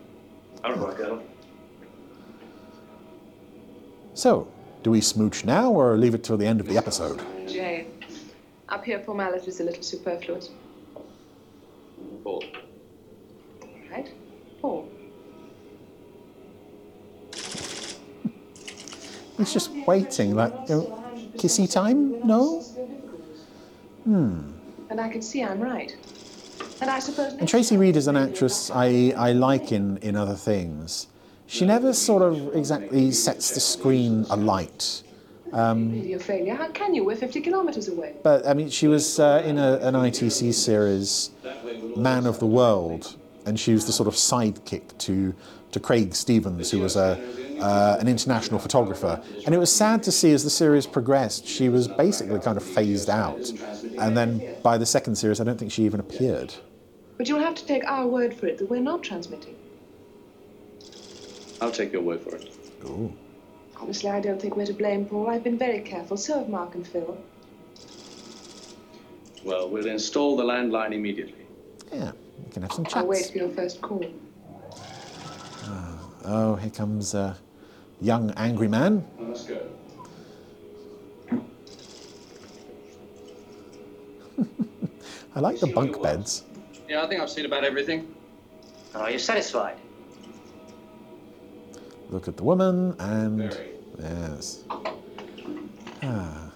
Au 0.64 0.70
revoir, 0.70 0.92
Colonel. 0.92 1.22
So, 4.14 4.46
do 4.82 4.90
we 4.90 5.00
smooch 5.00 5.44
now 5.44 5.72
or 5.72 5.96
leave 5.96 6.14
it 6.14 6.22
till 6.22 6.36
the 6.36 6.46
end 6.46 6.60
of 6.60 6.68
the 6.68 6.76
episode? 6.76 7.22
Jane, 7.48 7.91
up 8.72 8.84
here 8.84 8.98
formality's 9.00 9.60
a 9.60 9.64
little 9.64 9.82
superfluous. 9.82 10.50
Paul. 12.24 12.42
Right? 13.90 14.10
Paul. 14.60 14.88
He's 19.36 19.52
just 19.52 19.70
waiting, 19.86 20.34
like, 20.34 20.54
you 20.68 20.76
know, 20.76 21.04
kissy 21.36 21.70
time? 21.70 22.26
No? 22.26 22.62
Hmm. 24.04 24.40
And 24.88 25.00
I 25.00 25.08
can 25.08 25.20
see 25.20 25.42
I'm 25.42 25.60
right. 25.60 25.94
And 26.80 26.90
I 26.90 26.98
suppose 26.98 27.34
And 27.34 27.48
Tracy 27.48 27.76
Reed 27.76 27.96
is 27.96 28.08
an 28.08 28.16
actress 28.16 28.70
I, 28.70 29.12
I 29.16 29.32
like 29.32 29.70
in, 29.70 29.98
in 29.98 30.16
other 30.16 30.34
things. 30.34 31.08
She 31.46 31.66
never 31.66 31.92
sort 31.92 32.22
of 32.22 32.56
exactly 32.56 33.12
sets 33.12 33.50
the 33.50 33.60
screen 33.60 34.24
alight. 34.30 35.02
Um, 35.52 35.92
Maybe 35.92 36.14
a 36.14 36.18
failure. 36.18 36.54
How 36.54 36.68
can 36.68 36.94
you? 36.94 37.04
We're 37.04 37.16
50 37.16 37.40
kilometers 37.42 37.88
away. 37.88 38.14
but 38.22 38.46
I 38.46 38.54
mean, 38.54 38.70
she 38.70 38.88
was 38.88 39.18
uh, 39.18 39.42
in 39.44 39.58
a, 39.58 39.76
an 39.82 39.94
ITC 39.94 40.54
series, 40.54 41.30
Man 41.96 42.26
of 42.26 42.38
the 42.38 42.46
World, 42.46 43.16
and 43.44 43.60
she 43.60 43.72
was 43.72 43.84
the 43.86 43.92
sort 43.92 44.08
of 44.08 44.14
sidekick 44.14 44.96
to 44.98 45.34
to 45.72 45.80
Craig 45.80 46.14
Stevens, 46.14 46.70
who 46.70 46.80
was 46.80 46.96
a 46.96 47.18
uh, 47.60 47.96
an 48.00 48.08
international 48.08 48.58
photographer. 48.58 49.22
And 49.46 49.54
it 49.54 49.58
was 49.58 49.72
sad 49.74 50.02
to 50.04 50.12
see 50.12 50.32
as 50.32 50.42
the 50.42 50.50
series 50.50 50.86
progressed, 50.86 51.46
she 51.46 51.68
was 51.68 51.86
basically 51.86 52.40
kind 52.40 52.56
of 52.56 52.64
phased 52.64 53.08
out. 53.08 53.50
And 53.98 54.16
then 54.16 54.56
by 54.62 54.76
the 54.78 54.86
second 54.86 55.16
series, 55.16 55.40
I 55.40 55.44
don't 55.44 55.58
think 55.58 55.70
she 55.70 55.84
even 55.84 56.00
appeared. 56.00 56.52
But 57.16 57.28
you'll 57.28 57.38
have 57.38 57.54
to 57.54 57.64
take 57.64 57.84
our 57.84 58.06
word 58.06 58.34
for 58.34 58.46
it 58.46 58.58
that 58.58 58.68
we're 58.68 58.80
not 58.80 59.02
transmitting. 59.02 59.54
I'll 61.60 61.70
take 61.70 61.92
your 61.92 62.02
word 62.02 62.20
for 62.20 62.34
it. 62.34 62.52
Ooh. 62.84 63.12
Honestly, 63.82 64.08
I 64.10 64.20
don't 64.20 64.40
think 64.40 64.54
we're 64.56 64.66
to 64.66 64.72
blame, 64.72 65.06
Paul. 65.06 65.28
I've 65.28 65.42
been 65.42 65.58
very 65.58 65.80
careful. 65.80 66.16
So 66.16 66.38
have 66.38 66.48
Mark 66.48 66.76
and 66.76 66.86
Phil. 66.86 67.18
Well, 69.44 69.68
we'll 69.68 69.88
install 69.88 70.36
the 70.36 70.44
landline 70.44 70.94
immediately. 70.94 71.44
Yeah, 71.92 72.12
we 72.38 72.50
can 72.52 72.62
have 72.62 72.72
some 72.72 72.86
I'll 72.94 73.08
wait 73.08 73.26
for 73.26 73.38
your 73.38 73.48
first 73.48 73.82
call. 73.82 74.04
Ah, 75.64 75.98
oh, 76.26 76.54
here 76.54 76.70
comes 76.70 77.14
a 77.14 77.36
young 78.00 78.30
angry 78.36 78.68
man. 78.68 79.04
Let's 79.18 79.42
go. 79.42 79.66
I 85.34 85.40
like 85.40 85.58
the 85.58 85.66
bunk 85.66 86.00
beds. 86.00 86.44
Yeah, 86.88 87.02
I 87.02 87.08
think 87.08 87.20
I've 87.20 87.30
seen 87.30 87.46
about 87.46 87.64
everything. 87.64 88.14
Oh, 88.94 89.00
Are 89.00 89.10
you 89.10 89.18
satisfied? 89.18 89.76
Look 92.10 92.28
at 92.28 92.36
the 92.36 92.44
woman 92.44 92.94
and 93.00 93.58
yes. 94.02 94.64
Ah. 96.02 96.50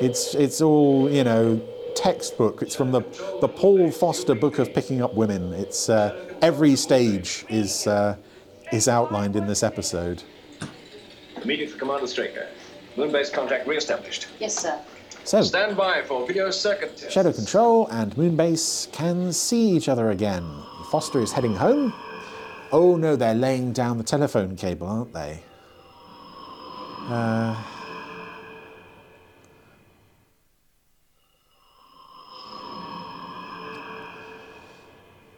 It's 0.00 0.34
it's 0.34 0.60
all 0.62 1.10
you 1.10 1.24
know 1.24 1.60
textbook. 1.94 2.62
It's 2.62 2.74
from 2.74 2.90
the 2.92 3.02
the 3.40 3.48
Paul 3.48 3.90
Foster 3.90 4.34
book 4.34 4.58
of 4.58 4.72
picking 4.72 5.02
up 5.02 5.14
women. 5.14 5.52
It's 5.52 5.88
uh, 5.88 6.34
every 6.40 6.76
stage 6.76 7.44
is 7.48 7.86
uh, 7.86 8.16
is 8.72 8.88
outlined 8.88 9.36
in 9.36 9.46
this 9.46 9.62
episode. 9.62 10.22
Meeting 11.44 11.68
for 11.68 11.78
Commander 11.78 12.06
Straker. 12.06 12.48
Moon-based 12.96 13.32
contact 13.32 13.66
re-established. 13.66 14.26
Yes, 14.40 14.58
sir. 14.58 14.78
So 15.24 15.42
Stand 15.42 15.76
by 15.76 16.02
for 16.02 16.26
video 16.26 16.50
circuit 16.50 16.96
test. 16.96 17.12
SHADO 17.12 17.32
Control 17.32 17.86
and 17.88 18.14
Moonbase 18.16 18.90
can 18.92 19.32
see 19.32 19.70
each 19.70 19.88
other 19.88 20.10
again. 20.10 20.44
Foster 20.90 21.20
is 21.20 21.32
heading 21.32 21.54
home. 21.54 21.92
Oh 22.72 22.96
no, 22.96 23.16
they're 23.16 23.34
laying 23.34 23.72
down 23.72 23.98
the 23.98 24.04
telephone 24.04 24.56
cable, 24.56 24.86
aren't 24.86 25.12
they? 25.12 25.42
Uh, 27.08 27.54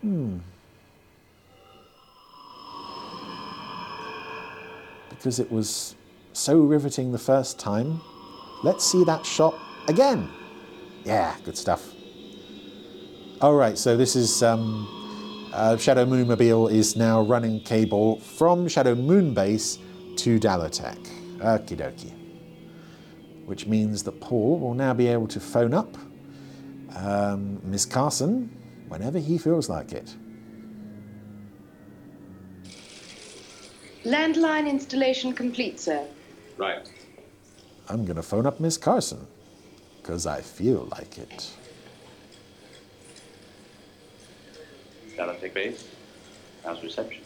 hmm. 0.00 0.38
Because 5.10 5.38
it 5.38 5.50
was 5.50 5.94
so 6.32 6.58
riveting 6.58 7.12
the 7.12 7.18
first 7.18 7.58
time, 7.58 8.00
let's 8.62 8.84
see 8.84 9.04
that 9.04 9.24
shot 9.24 9.54
again. 9.88 10.28
Yeah, 11.04 11.36
good 11.44 11.56
stuff. 11.56 11.92
All 13.40 13.54
right, 13.54 13.76
so 13.76 13.96
this 13.96 14.14
is 14.14 14.42
um, 14.42 14.86
uh, 15.52 15.76
SHADO 15.76 16.06
Moonmobile 16.06 16.70
is 16.72 16.96
now 16.96 17.22
running 17.22 17.60
cable 17.60 18.20
from 18.20 18.68
SHADO 18.68 18.94
Moon 18.94 19.34
Base 19.34 19.78
to 20.16 20.38
Dalotek. 20.38 21.21
Okie 21.42 21.76
dokie. 21.76 22.12
Which 23.46 23.66
means 23.66 24.04
that 24.04 24.20
Paul 24.20 24.60
will 24.60 24.74
now 24.74 24.94
be 24.94 25.08
able 25.08 25.26
to 25.28 25.40
phone 25.40 25.74
up 25.74 25.96
um, 26.94 27.60
Miss 27.64 27.84
Carson 27.84 28.48
whenever 28.88 29.18
he 29.18 29.38
feels 29.38 29.68
like 29.68 29.92
it. 29.92 30.14
Landline 34.04 34.68
installation 34.68 35.32
complete, 35.32 35.80
sir. 35.80 36.06
Right. 36.56 36.88
I'm 37.88 38.04
going 38.04 38.16
to 38.16 38.22
phone 38.22 38.46
up 38.46 38.60
Miss 38.60 38.76
Carson 38.76 39.26
because 40.00 40.26
I 40.26 40.40
feel 40.40 40.88
like 40.92 41.18
it. 41.18 41.50
Galactic 45.16 45.54
base. 45.54 45.88
How's 46.64 46.82
reception? 46.82 47.22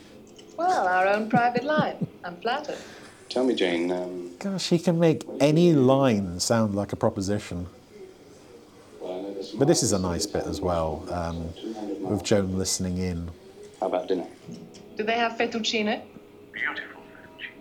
Well, 0.57 0.87
our 0.87 1.07
own 1.07 1.29
private 1.29 1.65
line. 1.65 2.07
I'm 2.25 2.37
flattered. 2.41 2.79
Tell 3.29 3.45
me, 3.45 3.55
Jane, 3.55 3.91
um, 3.91 4.31
Gosh, 4.39 4.69
he 4.69 4.79
can 4.79 4.99
make 4.99 5.25
any 5.41 5.73
line 5.73 6.39
sound 6.41 6.75
like 6.75 6.93
a 6.93 6.97
proposition. 6.97 7.67
But 9.59 9.69
this 9.69 9.83
is 9.83 9.93
a 9.93 9.99
nice 9.99 10.27
bit 10.27 10.45
as 10.47 10.61
well, 10.61 11.05
um, 11.11 11.53
with 12.03 12.23
Joan 12.25 12.59
listening 12.59 12.99
in. 12.99 13.31
how 13.81 13.87
about 13.87 14.09
dinner? 14.09 14.27
Do 14.97 15.03
they 15.05 15.15
have 15.17 15.33
fettuccine? 15.33 16.03
Beautiful. 16.53 17.03
Fettuccine. 17.13 17.53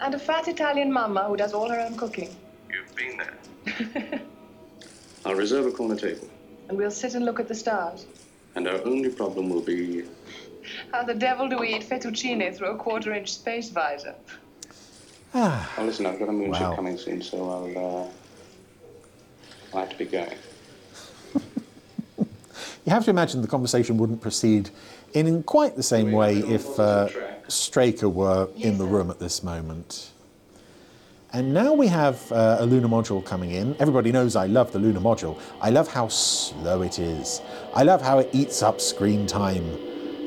And 0.00 0.14
a 0.14 0.18
fat 0.18 0.48
Italian 0.48 0.92
mama 0.92 1.24
who 1.24 1.36
does 1.36 1.52
all 1.52 1.68
her 1.68 1.78
own 1.78 1.96
cooking. 1.96 2.34
You've 2.72 2.94
been 2.96 3.16
there. 3.18 4.20
I'll 5.24 5.34
reserve 5.34 5.66
a 5.66 5.72
corner 5.72 5.96
table. 5.96 6.28
And 6.68 6.78
we'll 6.78 6.90
sit 6.90 7.14
and 7.14 7.24
look 7.24 7.38
at 7.40 7.48
the 7.48 7.54
stars. 7.54 8.06
And 8.54 8.66
our 8.66 8.80
only 8.84 9.10
problem 9.10 9.50
will 9.50 9.60
be 9.60 10.04
How 10.92 11.02
the 11.02 11.14
devil 11.14 11.48
do 11.48 11.58
we 11.58 11.74
eat 11.74 11.82
fettuccine 11.82 12.54
through 12.56 12.70
a 12.70 12.76
quarter 12.76 13.12
inch 13.12 13.32
space 13.32 13.68
visor? 13.68 14.14
Ah, 15.34 15.72
Oh, 15.78 15.84
listen, 15.84 16.06
I've 16.06 16.18
got 16.18 16.28
a 16.28 16.32
moonship 16.32 16.62
Wow. 16.62 16.76
coming 16.76 16.98
soon, 16.98 17.22
so 17.22 17.38
I'll, 17.50 17.78
uh, 17.78 19.76
I'll 19.76 19.80
have 19.80 19.90
to 19.90 19.96
be 19.98 20.04
going. 20.06 20.36
You 22.86 22.92
have 22.92 23.04
to 23.04 23.10
imagine 23.10 23.42
the 23.42 23.48
conversation 23.48 23.98
wouldn't 23.98 24.20
proceed 24.22 24.70
in 25.12 25.42
quite 25.42 25.76
the 25.76 25.82
same 25.82 26.12
way 26.12 26.38
if 26.38 26.78
uh, 26.80 27.10
Straker 27.46 28.08
were 28.08 28.48
in 28.56 28.78
the 28.78 28.86
room 28.86 29.10
at 29.10 29.18
this 29.18 29.42
moment. 29.42 30.10
And 31.32 31.54
now 31.54 31.74
we 31.74 31.86
have 31.88 32.32
uh, 32.32 32.56
a 32.58 32.66
lunar 32.66 32.88
module 32.88 33.24
coming 33.24 33.50
in. 33.52 33.76
Everybody 33.78 34.10
knows 34.12 34.34
I 34.34 34.46
love 34.46 34.72
the 34.72 34.78
lunar 34.78 35.00
module. 35.00 35.38
I 35.60 35.70
love 35.70 35.88
how 35.88 36.08
slow 36.08 36.82
it 36.82 36.98
is. 36.98 37.40
I 37.74 37.82
love 37.84 38.02
how 38.02 38.18
it 38.18 38.28
eats 38.32 38.62
up 38.62 38.80
screen 38.80 39.26
time. 39.26 39.64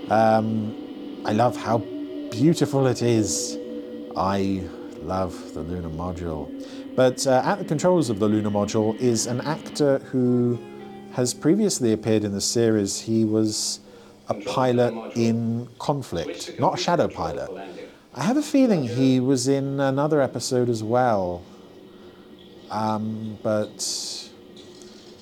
Um, 0.10 1.22
I 1.26 1.34
love 1.34 1.58
how 1.58 1.80
beautiful 2.30 2.88
it 2.88 3.02
is. 3.02 3.58
I 4.16 4.62
love 5.04 5.54
the 5.54 5.62
lunar 5.62 5.90
module. 5.90 6.50
But 6.96 7.26
uh, 7.28 7.42
at 7.46 7.60
the 7.60 7.66
controls 7.66 8.10
of 8.10 8.20
the 8.20 8.28
lunar 8.28 8.50
module 8.50 9.00
is 9.00 9.28
an 9.28 9.42
actor 9.42 10.00
who 10.00 10.60
has 11.12 11.34
previously 11.34 11.94
appeared 11.94 12.24
in 12.24 12.34
the 12.34 12.42
series. 12.42 13.00
He 13.00 13.26
was 13.26 13.80
a 14.30 14.34
pilot 14.34 15.16
in 15.16 15.68
Conflict, 15.80 16.60
not 16.60 16.80
a 16.80 16.82
SHADO 16.82 17.10
pilot. 17.10 17.50
I 18.16 18.24
have 18.24 18.38
a 18.38 18.42
feeling 18.42 18.88
he 18.88 19.20
was 19.20 19.48
in 19.48 19.80
another 19.80 20.22
episode 20.22 20.70
as 20.70 20.84
well, 20.84 21.44
um, 22.70 23.38
but 23.44 24.30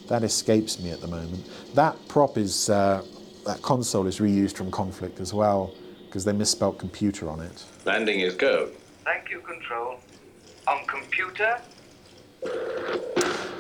that 0.08 0.24
escapes 0.24 0.80
me 0.80 0.92
at 0.92 1.02
the 1.02 1.08
moment. 1.08 1.50
That 1.74 1.96
prop 2.08 2.38
is, 2.38 2.70
uh, 2.70 3.04
that 3.46 3.62
console 3.62 4.08
is 4.08 4.20
reused 4.20 4.56
from 4.56 4.72
Conflict 4.72 5.20
as 5.20 5.34
well, 5.34 5.74
because 6.06 6.26
they 6.26 6.34
misspelled 6.34 6.78
computer 6.78 7.30
on 7.30 7.40
it. 7.40 7.64
Landing 7.86 8.20
is 8.20 8.36
go. 8.36 8.70
Thank 9.04 9.30
you, 9.32 9.42
Control. 9.42 10.00
On 10.68 10.86
computer? 10.86 11.60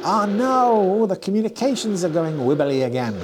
Ah 0.03 0.25
no, 0.25 1.05
the 1.05 1.15
communications 1.15 2.03
are 2.03 2.09
going 2.09 2.37
wibbly 2.37 2.85
again. 2.85 3.15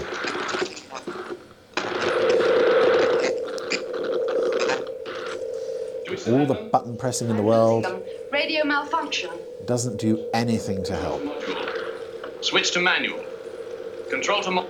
All 6.27 6.45
the 6.45 6.69
button 6.71 6.97
pressing 6.97 7.29
in 7.29 7.37
the 7.37 7.43
world 7.43 7.85
Radio 8.33 8.65
malfunction. 8.65 9.29
doesn't 9.65 9.97
do 9.97 10.29
anything 10.33 10.83
to 10.83 10.95
help. 10.95 11.21
Switch 12.41 12.71
to 12.71 12.81
manual. 12.81 13.23
Control 14.09 14.43
to. 14.43 14.65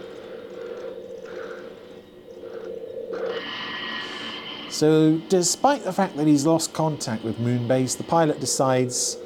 So, 4.77 5.17
despite 5.27 5.83
the 5.85 5.91
fact 5.91 6.17
that 6.17 6.27
he's 6.27 6.45
lost 6.45 6.71
contact 6.71 7.23
with 7.23 7.39
Moonbase, 7.39 7.97
the 7.97 8.03
pilot 8.03 8.39
decides 8.39 9.17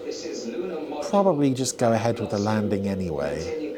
probably 1.10 1.53
just 1.53 1.78
go 1.78 1.91
ahead 1.91 2.22
with 2.22 2.30
the 2.30 2.38
landing 2.38 2.88
anyway. 2.88 3.76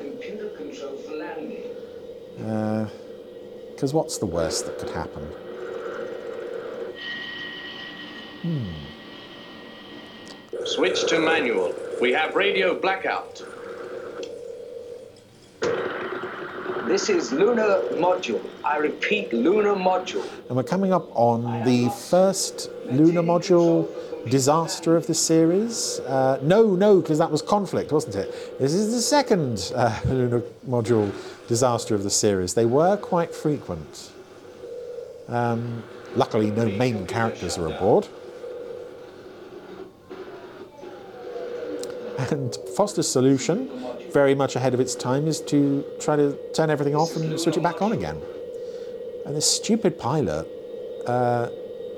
Because 3.72 3.92
what's 3.92 4.20
the 4.20 4.28
worst 4.28 4.68
that 4.68 4.78
could 4.78 4.92
happen? 4.92 5.24
Hmm. 8.44 8.70
Switch 10.66 11.08
to 11.08 11.20
manual. 11.20 11.74
We 12.00 12.12
have 12.12 12.36
radio 12.36 12.80
blackout. 12.80 13.42
This 16.94 17.10
is 17.10 17.32
lunar 17.32 17.82
module. 17.94 18.40
I 18.64 18.78
repeat, 18.78 19.34
lunar 19.34 19.74
module. 19.74 20.30
And 20.48 20.56
we're 20.56 20.62
coming 20.62 20.94
up 20.94 21.10
on 21.16 21.66
the 21.66 21.90
first 21.90 22.70
lunar 22.86 23.24
module 23.24 23.90
disaster 24.30 24.96
of 24.96 25.08
the 25.08 25.16
series. 25.16 26.00
Uh, 26.02 26.38
no, 26.44 26.76
no, 26.76 27.02
because 27.02 27.18
that 27.18 27.32
was 27.32 27.42
conflict, 27.42 27.92
wasn't 27.92 28.18
it? 28.18 28.60
This 28.60 28.76
is 28.76 28.94
the 28.94 29.02
second 29.02 29.72
uh, 29.74 30.00
lunar 30.06 30.44
module 30.70 31.12
disaster 31.48 31.96
of 31.96 32.04
the 32.04 32.12
series. 32.12 32.54
They 32.54 32.68
were 32.68 32.96
quite 32.98 33.34
frequent. 33.34 34.12
Um, 35.28 35.82
luckily, 36.16 36.52
no 36.52 36.68
main 36.68 37.08
characters 37.08 37.58
are 37.58 37.66
aboard. 37.76 38.08
And 42.32 42.56
Foster's 42.76 43.08
solution, 43.08 43.70
very 44.12 44.36
much 44.36 44.56
ahead 44.56 44.74
of 44.74 44.80
its 44.80 44.96
time, 44.96 45.28
is 45.28 45.42
to 45.42 45.84
try 46.00 46.16
to 46.16 46.38
turn 46.54 46.70
everything 46.70 46.96
off 46.96 47.16
and 47.16 47.40
switch 47.40 47.58
it 47.58 47.64
back 47.64 47.82
on 47.82 47.92
again. 47.92 48.22
And 49.26 49.36
this 49.36 49.50
stupid 49.50 49.98
pilot 49.98 50.48
uh, 51.08 51.50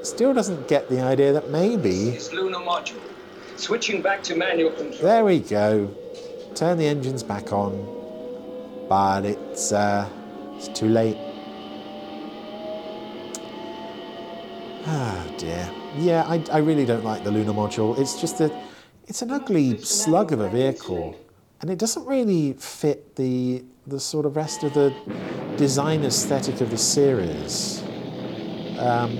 still 0.03 0.33
doesn't 0.33 0.67
get 0.67 0.89
the 0.89 1.01
idea 1.01 1.33
that 1.33 1.49
maybe. 1.49 2.09
It's 2.09 2.31
lunar 2.31 2.59
module. 2.59 3.01
Switching 3.57 4.01
back 4.01 4.21
to 4.23 4.35
manual 4.35 4.71
control. 4.71 5.01
There 5.01 5.25
we 5.25 5.39
go. 5.39 5.89
Turn 6.55 6.77
the 6.77 6.87
engines 6.87 7.23
back 7.23 7.51
on, 7.51 7.73
but 8.87 9.25
it's 9.25 9.71
uh, 9.71 10.07
it's 10.55 10.67
too 10.69 10.87
late. 10.87 11.17
Ah 14.87 15.25
dear. 15.37 15.69
Yeah, 15.97 16.23
I, 16.27 16.43
I 16.51 16.57
really 16.59 16.85
don't 16.85 17.03
like 17.03 17.23
the 17.23 17.31
lunar 17.31 17.53
module. 17.53 17.97
It's 17.97 18.19
just 18.19 18.41
a, 18.41 18.51
it's 19.07 19.21
an 19.21 19.31
ugly 19.31 19.77
slug 19.79 20.31
of 20.31 20.39
a 20.39 20.49
vehicle, 20.49 21.15
and 21.61 21.69
it 21.69 21.77
doesn't 21.77 22.05
really 22.05 22.53
fit 22.53 23.15
the 23.15 23.63
the 23.87 23.99
sort 23.99 24.25
of 24.25 24.35
rest 24.35 24.63
of 24.63 24.73
the 24.73 24.93
design 25.57 26.03
aesthetic 26.03 26.59
of 26.59 26.71
the 26.71 26.77
series. 26.77 27.83
Um, 28.79 29.15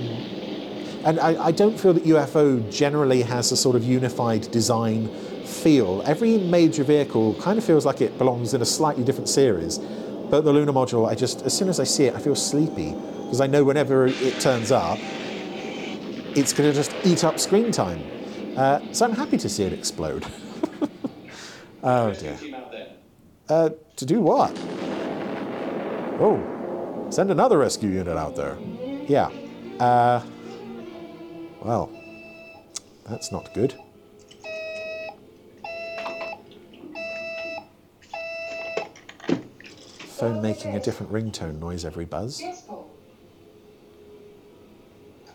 and 1.04 1.20
I, 1.20 1.46
I 1.46 1.52
don't 1.52 1.78
feel 1.78 1.92
that 1.92 2.02
UFO 2.02 2.68
generally 2.70 3.22
has 3.22 3.52
a 3.52 3.56
sort 3.56 3.76
of 3.76 3.84
unified 3.84 4.50
design 4.50 5.08
feel. 5.44 6.02
Every 6.04 6.38
major 6.38 6.82
vehicle 6.82 7.34
kind 7.34 7.58
of 7.58 7.64
feels 7.64 7.86
like 7.86 8.00
it 8.00 8.18
belongs 8.18 8.54
in 8.54 8.60
a 8.60 8.64
slightly 8.64 9.04
different 9.04 9.28
series. 9.28 9.78
But 9.78 10.40
the 10.40 10.52
lunar 10.52 10.72
module, 10.72 11.08
I 11.08 11.14
just, 11.14 11.42
as 11.42 11.56
soon 11.56 11.68
as 11.68 11.78
I 11.78 11.84
see 11.84 12.06
it, 12.06 12.14
I 12.16 12.18
feel 12.18 12.34
sleepy 12.34 12.90
because 12.90 13.40
I 13.40 13.46
know 13.46 13.62
whenever 13.62 14.08
it 14.08 14.40
turns 14.40 14.72
up, 14.72 14.98
it's 16.34 16.52
going 16.52 16.68
to 16.68 16.74
just 16.74 16.92
eat 17.04 17.22
up 17.22 17.38
screen 17.38 17.70
time. 17.70 18.15
Uh, 18.56 18.80
so 18.92 19.04
I'm 19.04 19.12
happy 19.12 19.36
to 19.36 19.48
see 19.50 19.64
it 19.64 19.72
explode. 19.74 20.24
oh 21.82 22.14
dear. 22.14 22.38
Uh, 23.48 23.70
to 23.96 24.06
do 24.06 24.20
what? 24.22 24.56
Oh, 26.18 27.06
send 27.10 27.30
another 27.30 27.58
rescue 27.58 27.90
unit 27.90 28.16
out 28.16 28.34
there. 28.34 28.56
Yeah. 29.06 29.30
Uh, 29.78 30.22
well, 31.60 31.90
that's 33.06 33.30
not 33.30 33.52
good. 33.52 33.74
Phone 39.98 40.40
making 40.40 40.76
a 40.76 40.80
different 40.80 41.12
ringtone 41.12 41.58
noise 41.58 41.84
every 41.84 42.06
buzz. 42.06 42.42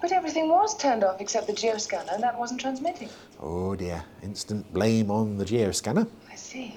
Yes, 0.01 0.09
Paul. 0.09 0.09
But 0.09 0.11
everything 0.11 0.49
was 0.49 0.77
turned 0.77 1.03
off 1.03 1.21
except 1.21 1.47
the 1.47 1.53
geoscanner, 1.53 2.13
and 2.13 2.23
that 2.23 2.37
wasn't 2.37 2.61
transmitting. 2.61 3.09
Oh 3.39 3.75
dear, 3.75 4.03
instant 4.23 4.71
blame 4.73 5.11
on 5.11 5.37
the 5.37 5.45
geoscanner. 5.45 6.07
I 6.31 6.35
see. 6.35 6.75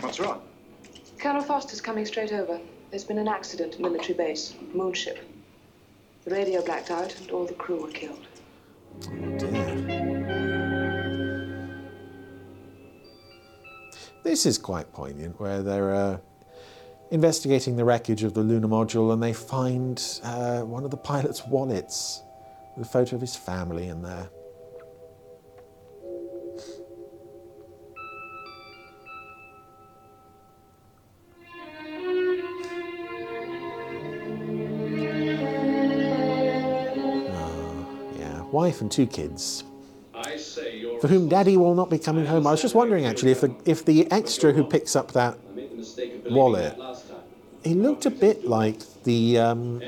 What's 0.00 0.20
wrong? 0.20 0.42
Colonel 1.18 1.42
Foster's 1.42 1.80
coming 1.80 2.04
straight 2.06 2.32
over. 2.32 2.60
There's 2.90 3.04
been 3.04 3.18
an 3.18 3.28
accident 3.28 3.74
at 3.74 3.80
military 3.80 4.14
base, 4.14 4.54
moonship. 4.74 5.18
The 6.24 6.30
radio 6.30 6.62
blacked 6.62 6.90
out 6.90 7.18
and 7.20 7.30
all 7.30 7.46
the 7.46 7.54
crew 7.54 7.82
were 7.82 7.90
killed. 7.90 8.26
Oh 9.06 9.38
dear. 9.38 10.00
This 14.22 14.46
is 14.46 14.56
quite 14.58 14.90
poignant, 14.92 15.38
where 15.38 15.62
there 15.62 15.94
are. 15.94 16.14
uh, 16.14 16.18
investigating 17.14 17.76
the 17.76 17.84
wreckage 17.84 18.24
of 18.24 18.34
the 18.34 18.42
lunar 18.42 18.66
module 18.66 19.12
and 19.12 19.22
they 19.22 19.32
find 19.32 20.20
uh, 20.24 20.62
one 20.62 20.84
of 20.84 20.90
the 20.90 20.96
pilot's 20.96 21.46
wallets 21.46 22.22
with 22.76 22.84
a 22.88 22.90
photo 22.90 23.14
of 23.14 23.20
his 23.20 23.36
family 23.36 23.86
in 23.86 24.02
there. 24.02 24.28
Oh, 36.96 38.12
yeah, 38.18 38.42
wife 38.42 38.80
and 38.80 38.90
two 38.90 39.06
kids 39.06 39.64
I 40.14 40.36
say 40.36 40.78
you're. 40.78 41.00
for 41.00 41.08
whom 41.08 41.28
daddy 41.28 41.56
will 41.56 41.74
not 41.74 41.90
be 41.90 41.98
coming 41.98 42.26
home. 42.26 42.46
I 42.46 42.52
was 42.52 42.62
just 42.62 42.74
wondering 42.74 43.06
actually 43.06 43.32
if 43.32 43.40
the, 43.40 43.54
if 43.64 43.84
the 43.84 44.10
extra 44.10 44.52
who 44.52 44.64
picks 44.64 44.96
up 44.96 45.12
that 45.12 45.36
I 45.50 45.54
made 45.54 45.70
the 45.72 45.76
mistake 45.76 46.14
of 46.14 46.22
believing 46.24 46.36
wallet, 46.36 46.76
that 46.76 46.78
last 46.78 47.02
time. 47.02 47.03
He 47.64 47.74
looked 47.74 48.06
a 48.06 48.10
bit 48.10 48.44
like 48.46 48.78
the 49.04 49.38
um, 49.38 49.78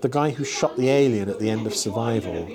the 0.00 0.08
guy 0.10 0.30
who 0.30 0.44
shot 0.44 0.76
the 0.76 0.88
alien 0.88 1.28
at 1.28 1.38
the 1.38 1.50
end 1.50 1.66
of 1.66 1.74
Survival. 1.74 2.48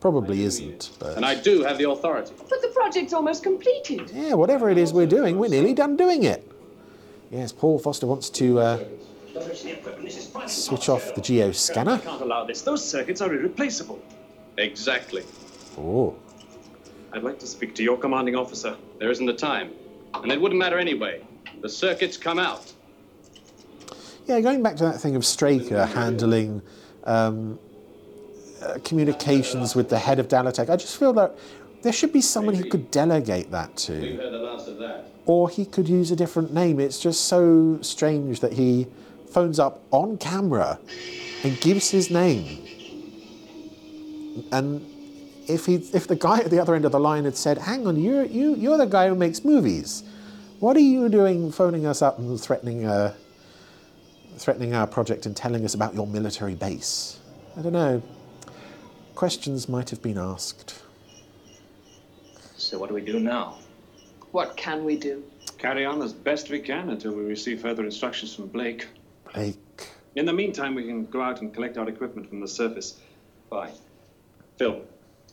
Probably 0.00 0.42
isn't, 0.42 0.90
but 0.98 1.16
And 1.16 1.24
I 1.24 1.34
do 1.34 1.62
have 1.62 1.78
the 1.78 1.88
authority. 1.88 2.34
But 2.50 2.60
the 2.60 2.68
project's 2.68 3.14
almost 3.14 3.42
completed. 3.42 4.10
yeah, 4.12 4.34
whatever 4.34 4.68
it 4.68 4.76
is 4.76 4.92
we're 4.92 5.06
doing, 5.06 5.38
we're 5.38 5.48
nearly 5.48 5.72
done 5.72 5.96
doing 5.96 6.24
it. 6.24 6.46
Yes, 7.30 7.52
Paul 7.52 7.78
Foster 7.78 8.06
wants 8.06 8.28
to 8.30 8.58
uh, 8.58 8.84
switch 10.46 10.90
off 10.90 11.14
the 11.14 11.22
geo 11.22 11.48
I 11.48 11.52
scanner. 11.52 11.98
can't 11.98 12.20
allow 12.20 12.44
this. 12.44 12.60
Those 12.60 12.86
circuits 12.86 13.22
are 13.22 13.32
irreplaceable. 13.32 13.98
Exactly. 14.58 15.22
Oh, 15.78 16.14
I'd 17.14 17.22
like 17.22 17.38
to 17.38 17.46
speak 17.46 17.74
to 17.76 17.82
your 17.82 17.96
commanding 17.96 18.36
officer. 18.36 18.76
There 18.98 19.10
isn't 19.10 19.24
the 19.24 19.32
time. 19.32 19.70
And 20.12 20.30
it 20.30 20.38
wouldn't 20.38 20.58
matter 20.58 20.78
anyway. 20.78 21.22
The 21.62 21.68
circuits 21.70 22.18
come 22.18 22.38
out. 22.38 22.73
Yeah, 24.26 24.40
going 24.40 24.62
back 24.62 24.76
to 24.76 24.84
that 24.84 25.00
thing 25.00 25.16
of 25.16 25.24
Straker 25.24 25.84
handling 25.84 26.62
um, 27.04 27.58
uh, 28.62 28.78
communications 28.84 29.74
with 29.74 29.90
the 29.90 29.98
head 29.98 30.18
of 30.18 30.28
Dalotek, 30.28 30.70
I 30.70 30.76
just 30.76 30.98
feel 30.98 31.12
that 31.14 31.36
there 31.82 31.92
should 31.92 32.12
be 32.12 32.22
someone 32.22 32.54
who 32.54 32.64
could 32.64 32.90
delegate 32.90 33.50
that 33.50 33.76
to. 33.76 33.92
heard 34.16 34.32
the 34.32 34.38
last 34.38 34.68
of 34.68 34.78
that. 34.78 35.10
or 35.26 35.50
he 35.50 35.66
could 35.66 35.88
use 35.88 36.10
a 36.10 36.16
different 36.16 36.54
name. 36.54 36.80
It's 36.80 36.98
just 36.98 37.26
so 37.26 37.78
strange 37.82 38.40
that 38.40 38.54
he 38.54 38.86
phones 39.28 39.58
up 39.58 39.82
on 39.90 40.16
camera 40.16 40.78
and 41.42 41.60
gives 41.60 41.90
his 41.90 42.10
name. 42.10 42.64
And 44.52 44.86
if 45.46 45.66
he, 45.66 45.74
if 45.92 46.06
the 46.06 46.16
guy 46.16 46.38
at 46.38 46.50
the 46.50 46.58
other 46.58 46.74
end 46.74 46.86
of 46.86 46.92
the 46.92 47.00
line 47.00 47.24
had 47.24 47.36
said, 47.36 47.58
"Hang 47.58 47.86
on, 47.86 48.00
you're 48.00 48.24
you 48.24 48.54
you're 48.54 48.78
the 48.78 48.86
guy 48.86 49.08
who 49.08 49.14
makes 49.14 49.44
movies. 49.44 50.02
What 50.60 50.76
are 50.76 50.80
you 50.80 51.08
doing, 51.10 51.52
phoning 51.52 51.84
us 51.84 52.00
up 52.00 52.18
and 52.18 52.40
threatening 52.40 52.86
uh, 52.86 53.14
threatening 54.36 54.74
our 54.74 54.86
project 54.86 55.26
and 55.26 55.36
telling 55.36 55.64
us 55.64 55.74
about 55.74 55.94
your 55.94 56.06
military 56.06 56.54
base?" 56.54 57.18
I 57.56 57.62
don't 57.62 57.72
know. 57.72 58.02
Questions 59.14 59.68
might 59.68 59.90
have 59.90 60.02
been 60.02 60.18
asked. 60.18 60.82
So 62.56 62.78
what 62.78 62.88
do 62.88 62.94
we 62.94 63.00
do 63.00 63.20
now? 63.20 63.58
What 64.32 64.56
can 64.56 64.84
we 64.84 64.96
do? 64.96 65.22
Carry 65.58 65.84
on 65.84 66.02
as 66.02 66.12
best 66.12 66.50
we 66.50 66.58
can 66.58 66.90
until 66.90 67.12
we 67.12 67.22
receive 67.22 67.60
further 67.60 67.84
instructions 67.84 68.34
from 68.34 68.48
Blake. 68.48 68.88
Blake. 69.32 69.56
In 70.16 70.26
the 70.26 70.32
meantime, 70.32 70.74
we 70.74 70.84
can 70.84 71.06
go 71.06 71.20
out 71.20 71.40
and 71.40 71.54
collect 71.54 71.78
our 71.78 71.88
equipment 71.88 72.28
from 72.28 72.40
the 72.40 72.48
surface. 72.48 73.00
Bye. 73.50 73.70
Phil, 74.56 74.82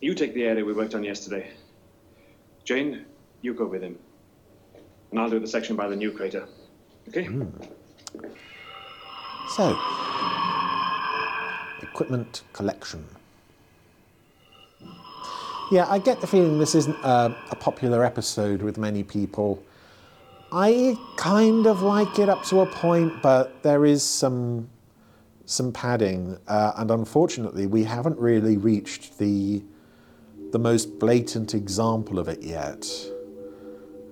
You 0.02 0.14
take 0.16 0.34
the 0.34 0.44
area 0.44 0.66
we 0.66 0.74
worked 0.74 0.96
on 0.96 1.04
yesterday. 1.04 1.52
Jane, 2.64 3.06
you 3.42 3.54
go 3.54 3.66
with 3.66 3.82
him. 3.82 3.98
And 5.12 5.20
I'll 5.20 5.30
do 5.30 5.40
the 5.40 5.48
section 5.48 5.76
by 5.76 5.88
the 5.88 5.96
new 5.96 6.12
crater. 6.12 6.48
Okay? 7.08 7.26
Hmm. 7.26 7.46
So, 9.56 9.78
equipment 11.82 12.44
collection. 12.54 13.06
Yeah, 15.72 15.88
I 15.90 16.00
get 16.00 16.22
the 16.22 16.28
feeling 16.28 16.58
this 16.58 16.74
isn't 16.74 16.98
a, 17.04 17.36
a 17.50 17.56
popular 17.56 18.06
episode 18.06 18.62
with 18.62 18.78
many 18.78 19.04
people. 19.04 19.62
I 20.54 20.98
kind 21.18 21.68
of 21.68 21.82
like 21.82 22.18
it 22.18 22.30
up 22.30 22.44
to 22.46 22.62
a 22.62 22.66
point, 22.66 23.22
but 23.22 23.62
there 23.62 23.86
is 23.86 24.04
some 24.04 24.70
some 25.46 25.74
padding, 25.74 26.38
uh, 26.48 26.72
and 26.78 26.90
unfortunately, 26.90 27.68
we 27.68 27.84
haven't 27.84 28.18
really 28.20 28.56
reached 28.56 29.18
the 29.18 29.64
the 30.52 30.60
most 30.60 30.98
blatant 30.98 31.54
example 31.54 32.20
of 32.20 32.30
it 32.30 32.42
yet. 32.42 32.90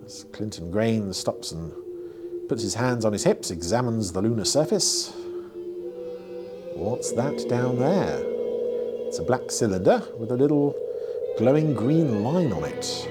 As 0.05 0.25
Clinton 0.33 0.71
Greyn 0.71 1.13
stops 1.13 1.51
and 1.53 1.71
puts 2.49 2.61
his 2.61 2.73
hands 2.75 3.05
on 3.05 3.13
his 3.13 3.23
hips, 3.23 3.51
examines 3.51 4.11
the 4.11 4.21
lunar 4.21 4.45
surface. 4.45 5.13
What's 6.75 7.11
that 7.13 7.47
down 7.49 7.79
there? 7.79 8.21
It's 9.07 9.19
a 9.19 9.23
black 9.23 9.51
cylinder 9.51 10.03
with 10.17 10.31
a 10.31 10.35
little 10.35 10.75
glowing 11.37 11.73
green 11.73 12.23
line 12.23 12.51
on 12.51 12.63
it. 12.63 12.85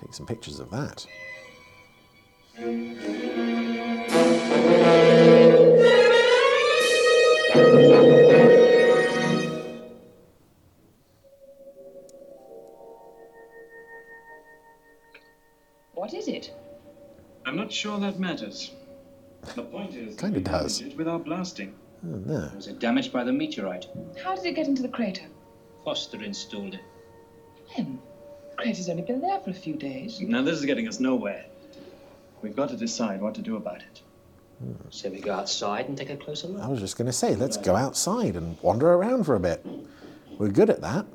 Take 0.00 0.12
some 0.12 0.26
pictures 0.26 0.60
of 0.60 0.70
that. 0.70 1.06
What 16.10 16.18
is 16.18 16.26
it? 16.26 16.52
I'm 17.46 17.54
not 17.54 17.70
sure 17.70 17.96
that 18.00 18.18
matters. 18.18 18.72
The 19.54 19.62
point 19.62 19.94
is, 19.94 20.16
Kinda 20.16 20.40
does. 20.40 20.80
it 20.80 20.96
without 20.96 21.24
blasting. 21.24 21.72
Oh, 22.04 22.16
no. 22.26 22.50
Was 22.56 22.66
it 22.66 22.80
damaged 22.80 23.12
by 23.12 23.22
the 23.22 23.32
meteorite? 23.32 23.86
How 24.20 24.34
did 24.34 24.44
it 24.44 24.56
get 24.56 24.66
into 24.66 24.82
the 24.82 24.88
crater? 24.88 25.26
Foster 25.84 26.20
installed 26.20 26.74
it. 26.74 26.80
When? 27.76 28.00
The 28.50 28.56
crater's 28.56 28.88
only 28.88 29.02
been 29.02 29.20
there 29.20 29.38
for 29.38 29.50
a 29.50 29.54
few 29.54 29.74
days. 29.76 30.20
Now, 30.20 30.42
this 30.42 30.58
is 30.58 30.64
getting 30.64 30.88
us 30.88 30.98
nowhere. 30.98 31.44
We've 32.42 32.56
got 32.56 32.70
to 32.70 32.76
decide 32.76 33.22
what 33.22 33.36
to 33.36 33.40
do 33.42 33.54
about 33.54 33.76
it. 33.76 34.02
Hmm. 34.58 34.72
So 34.90 35.10
we 35.10 35.20
go 35.20 35.32
outside 35.32 35.86
and 35.86 35.96
take 35.96 36.10
a 36.10 36.16
closer 36.16 36.48
look. 36.48 36.60
I 36.60 36.66
was 36.66 36.80
just 36.80 36.98
going 36.98 37.06
to 37.06 37.12
say, 37.12 37.36
let's 37.36 37.56
go 37.56 37.76
outside 37.76 38.34
and 38.34 38.58
wander 38.62 38.92
around 38.94 39.26
for 39.26 39.36
a 39.36 39.40
bit. 39.40 39.64
We're 40.38 40.48
good 40.48 40.70
at 40.70 40.80
that. 40.80 41.06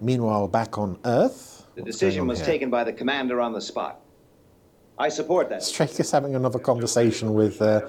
Meanwhile, 0.00 0.46
back 0.46 0.78
on 0.78 1.00
Earth, 1.04 1.47
The 1.78 1.84
decision 1.84 2.26
was 2.26 2.38
here? 2.40 2.46
taken 2.46 2.70
by 2.70 2.82
the 2.82 2.92
commander 2.92 3.40
on 3.40 3.52
the 3.52 3.60
spot. 3.60 4.00
I 4.98 5.08
support 5.10 5.48
that. 5.50 5.62
Straker's 5.62 6.10
having 6.10 6.34
another 6.34 6.58
conversation 6.58 7.34
with 7.34 7.62
uh, 7.62 7.82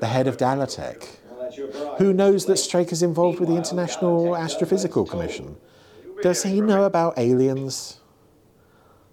the 0.00 0.06
head 0.06 0.26
of 0.26 0.36
Dalotek. 0.36 1.08
Who 1.96 2.12
knows 2.12 2.44
that 2.44 2.58
Straker's 2.58 3.02
involved 3.02 3.40
with 3.40 3.48
the 3.48 3.56
International 3.56 4.32
Astrophysical 4.32 5.08
Commission? 5.08 5.56
Does 6.20 6.42
he 6.42 6.60
know 6.60 6.84
about 6.84 7.18
aliens? 7.18 8.00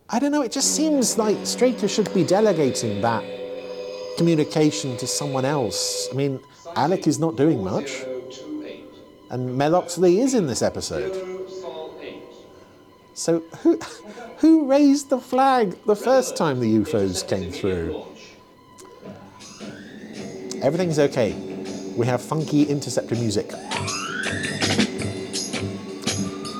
I 0.10 0.20
don't 0.20 0.34
know, 0.34 0.42
it 0.42 0.52
just 0.52 0.76
seems 0.76 1.18
like 1.18 1.38
Straker 1.46 1.88
should 1.88 2.14
be 2.14 2.26
delegating 2.26 3.00
that 3.00 3.24
communication 4.18 4.98
to 4.98 5.08
someone 5.08 5.46
else. 5.46 6.10
I 6.12 6.16
mean, 6.16 6.42
Alec 6.76 7.08
is 7.08 7.20
not 7.20 7.38
doing 7.38 7.64
much. 7.64 8.04
And 9.30 9.58
Mel 9.58 9.76
Oxley 9.76 10.20
is 10.20 10.34
in 10.34 10.46
this 10.48 10.62
episode. 10.62 11.39
So 13.20 13.42
who 13.64 13.78
who 14.38 14.66
raised 14.66 15.10
the 15.10 15.20
flag 15.20 15.76
the 15.86 15.96
first 15.96 16.38
time 16.38 16.62
the 16.62 16.78
UFOs 16.78 17.28
came 17.28 17.52
through? 17.52 18.02
Everything's 20.62 20.98
okay. 21.00 21.34
We 21.98 22.06
have 22.06 22.22
funky 22.22 22.64
interceptor 22.64 23.16
music. 23.16 23.52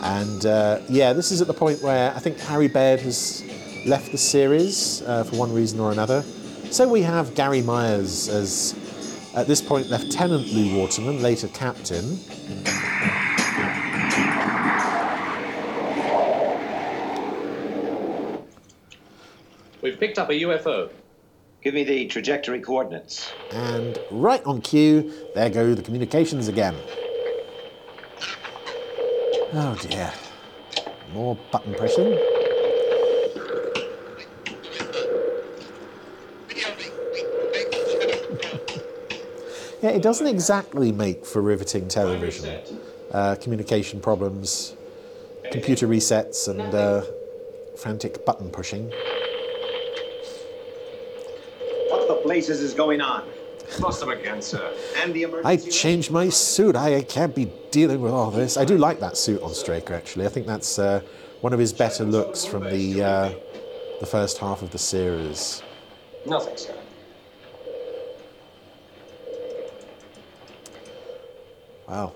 And 0.04 0.46
uh, 0.46 0.82
yeah, 0.90 1.14
this 1.14 1.32
is 1.32 1.40
at 1.40 1.48
the 1.48 1.54
point 1.54 1.82
where 1.82 2.14
I 2.14 2.20
think 2.20 2.38
Harry 2.40 2.68
Baird 2.68 3.00
has 3.02 3.42
left 3.86 4.12
the 4.12 4.18
series 4.18 5.02
uh, 5.04 5.24
for 5.24 5.38
one 5.38 5.54
reason 5.54 5.80
or 5.80 5.94
another. 5.94 6.24
So 6.72 6.90
we 6.90 7.04
have 7.04 7.36
Gary 7.36 7.62
Myers 7.62 8.28
as, 8.28 8.76
at 9.34 9.48
this 9.48 9.62
point, 9.62 9.90
Lieutenant 9.90 10.48
Lew 10.48 10.78
Waterman, 10.78 11.22
later 11.22 11.48
Captain. 11.48 12.20
We've 19.82 20.00
picked 20.00 20.20
up 20.20 20.30
a 20.30 20.34
UFO. 20.34 20.90
Give 21.62 21.74
me 21.74 21.84
the 21.84 22.06
trajectory 22.08 22.60
coordinates. 22.60 23.32
And 23.52 23.98
right 24.12 24.44
on 24.46 24.62
cue, 24.62 25.12
there 25.36 25.50
go 25.50 25.74
the 25.74 25.82
communications 25.82 26.48
again. 26.48 26.76
Oh 29.54 29.78
dear. 29.82 30.14
More 31.14 31.38
button 31.52 31.74
pressing. 31.74 32.18
Yeah, 39.82 39.92
it 39.92 40.02
doesn't 40.02 40.28
exactly 40.28 40.92
make 40.92 41.26
for 41.26 41.42
riveting 41.42 41.88
television. 41.88 42.60
Uh, 43.14 43.36
communication 43.36 44.02
problems, 44.02 44.76
computer 45.54 45.88
resets, 45.88 46.50
and 46.50 46.76
uh, 46.76 47.04
frantic 47.78 48.26
button 48.26 48.50
pushing. 48.50 48.92
What 52.40 52.48
the 52.48 52.54
blazes 52.54 52.62
is 52.62 52.74
going 52.74 53.02
on? 53.02 53.28
Lost 53.82 54.00
them 54.00 54.10
again, 54.12 54.42
sir. 54.42 54.74
And 55.04 55.14
the 55.14 55.26
I 55.44 55.58
changed 55.58 56.10
my 56.10 56.30
suit. 56.30 56.74
I 56.78 57.02
can't 57.02 57.36
be 57.36 57.52
dealing 57.70 58.02
with 58.02 58.14
all 58.14 58.32
this. 58.32 58.56
I 58.56 58.64
do 58.64 58.78
like 58.78 59.02
that 59.02 59.18
suit 59.18 59.42
on 59.42 59.54
Straker, 59.54 59.94
actually. 59.94 60.26
I 60.26 60.30
think 60.30 60.48
that's 60.48 60.80
uh, 60.80 61.02
one 61.42 61.52
of 61.52 61.60
his 61.60 61.74
better 61.74 62.06
looks 62.06 62.46
from 62.46 62.64
the 62.64 63.04
uh, 63.04 63.32
the 64.00 64.06
first 64.06 64.38
half 64.38 64.62
of 64.62 64.72
the 64.72 64.78
series. 64.78 65.62
Nothing, 66.26 66.56
sir. 66.56 66.76
Wow. 71.90 72.14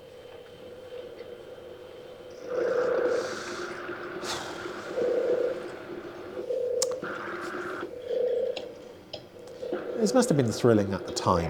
This 10.04 10.14
must 10.14 10.28
have 10.28 10.36
been 10.36 10.52
thrilling 10.52 10.94
at 10.94 11.08
the 11.08 11.14
time. 11.14 11.50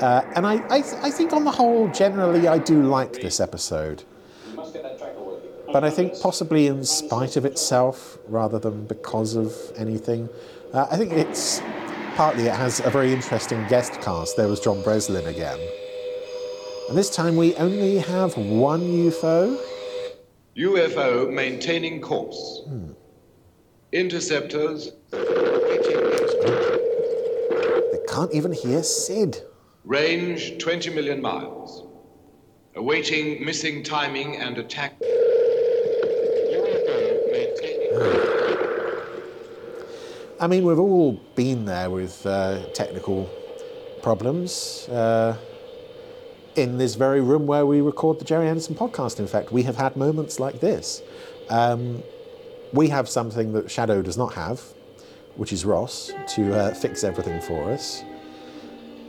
Uh, 0.00 0.22
and 0.34 0.44
I, 0.44 0.54
I, 0.68 0.82
I 1.02 1.10
think 1.12 1.32
on 1.32 1.44
the 1.44 1.52
whole, 1.52 1.86
generally, 1.92 2.48
I 2.48 2.58
do 2.58 2.82
like 2.82 3.12
this 3.12 3.38
episode. 3.38 4.02
But 5.72 5.84
I 5.84 5.90
think 5.90 6.20
possibly 6.20 6.66
in 6.66 6.82
spite 6.82 7.36
of 7.36 7.44
itself, 7.44 8.18
rather 8.26 8.58
than 8.58 8.86
because 8.86 9.36
of 9.36 9.54
anything. 9.76 10.28
Uh, 10.74 10.88
I 10.90 10.96
think 10.96 11.12
it's 11.12 11.62
partly 12.16 12.48
it 12.48 12.56
has 12.56 12.80
a 12.80 12.90
very 12.90 13.12
interesting 13.12 13.64
guest 13.68 13.92
cast. 14.00 14.36
There 14.36 14.48
was 14.48 14.58
John 14.58 14.82
Breslin 14.82 15.28
again. 15.28 15.60
And 16.88 16.98
this 16.98 17.08
time 17.08 17.36
we 17.36 17.54
only 17.54 17.98
have 17.98 18.36
one 18.36 18.80
UFO. 18.80 19.56
UFO 20.56 21.32
maintaining 21.32 22.00
course. 22.00 22.62
Interceptors. 23.92 24.90
They 27.90 28.04
can't 28.18 28.34
even 28.34 28.52
hear 28.52 28.82
Sid. 28.82 29.42
Range 29.84 30.58
20 30.58 30.90
million 30.90 31.22
miles. 31.22 31.86
Awaiting 32.74 33.44
missing 33.44 33.84
timing 33.84 34.34
and 34.38 34.58
attack. 34.58 35.00
I 40.40 40.48
mean, 40.48 40.64
we've 40.64 40.80
all 40.80 41.12
been 41.36 41.64
there 41.64 41.90
with 41.90 42.26
uh, 42.26 42.64
technical 42.70 43.30
problems. 44.02 44.88
Uh, 44.88 45.36
in 46.56 46.76
this 46.76 46.96
very 46.96 47.20
room 47.20 47.46
where 47.46 47.66
we 47.66 47.80
record 47.80 48.18
the 48.18 48.24
Gerry 48.24 48.48
Anderson 48.48 48.74
podcast, 48.74 49.20
in 49.20 49.28
fact, 49.28 49.52
we 49.52 49.62
have 49.62 49.76
had 49.76 49.94
moments 49.94 50.40
like 50.40 50.58
this. 50.58 51.02
Um, 51.50 52.02
we 52.72 52.88
have 52.88 53.08
something 53.08 53.52
that 53.52 53.70
SHADO 53.70 54.02
does 54.02 54.18
not 54.18 54.34
have, 54.34 54.60
which 55.36 55.52
is 55.52 55.64
Ross, 55.64 56.12
to 56.34 56.52
uh, 56.52 56.74
fix 56.74 57.04
everything 57.04 57.40
for 57.40 57.70
us. 57.70 58.02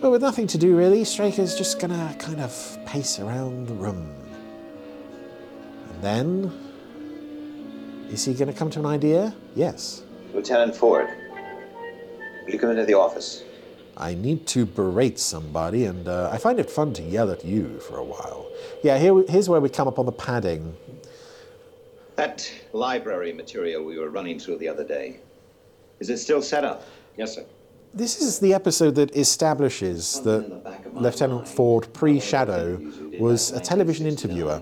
But 0.02 0.12
with 0.12 0.22
nothing 0.22 0.48
to 0.48 0.58
do 0.58 0.78
really, 0.78 1.04
Straker's 1.04 1.56
just 1.56 1.80
gonna 1.80 2.16
kind 2.20 2.40
of 2.40 2.78
pace 2.86 3.20
around 3.20 3.68
the 3.68 3.74
room. 3.74 4.16
And 5.92 6.02
then, 6.02 6.54
is 8.10 8.24
he 8.24 8.34
gonna 8.34 8.54
come 8.54 8.70
to 8.72 8.80
an 8.80 8.86
idea? 8.86 9.36
Yes. 9.56 10.04
Lieutenant 10.34 10.76
Ford, 10.76 11.08
will 12.46 12.54
you 12.54 12.60
come 12.60 12.70
into 12.70 12.86
the 12.86 12.94
office? 12.94 13.44
I 13.98 14.14
need 14.14 14.48
to 14.48 14.66
berate 14.66 15.20
somebody, 15.20 15.84
and 15.84 16.08
uh, 16.08 16.30
I 16.32 16.38
find 16.38 16.58
it 16.60 16.70
fun 16.70 16.94
to 16.94 17.02
yell 17.02 17.30
at 17.32 17.44
you 17.44 17.80
for 17.80 17.98
a 17.98 18.04
while. 18.04 18.48
Yeah, 18.82 18.98
here, 18.98 19.14
we- 19.14 19.26
here's 19.28 19.50
where 19.50 19.60
we 19.60 19.68
come 19.68 19.90
up 19.90 20.00
on 20.00 20.06
the 20.06 20.14
padding. 20.14 20.78
That 22.16 22.50
library 22.72 23.34
material 23.34 23.84
we 23.84 23.98
were 24.00 24.10
running 24.10 24.40
through 24.40 24.60
the 24.60 24.70
other 24.70 24.86
day, 24.86 25.20
is 26.00 26.10
it 26.10 26.20
still 26.20 26.42
set 26.42 26.64
up? 26.64 26.86
Yes, 27.18 27.36
sir. 27.36 27.44
This 27.94 28.22
is 28.22 28.40
the 28.40 28.54
episode 28.54 28.96
that 28.96 29.16
establishes 29.16 30.22
that 30.22 30.94
Lieutenant 30.94 31.48
Ford, 31.48 31.92
pre 31.94 32.20
SHADO, 32.20 33.20
was 33.20 33.52
a 33.52 33.60
television 33.60 34.06
interviewer, 34.06 34.62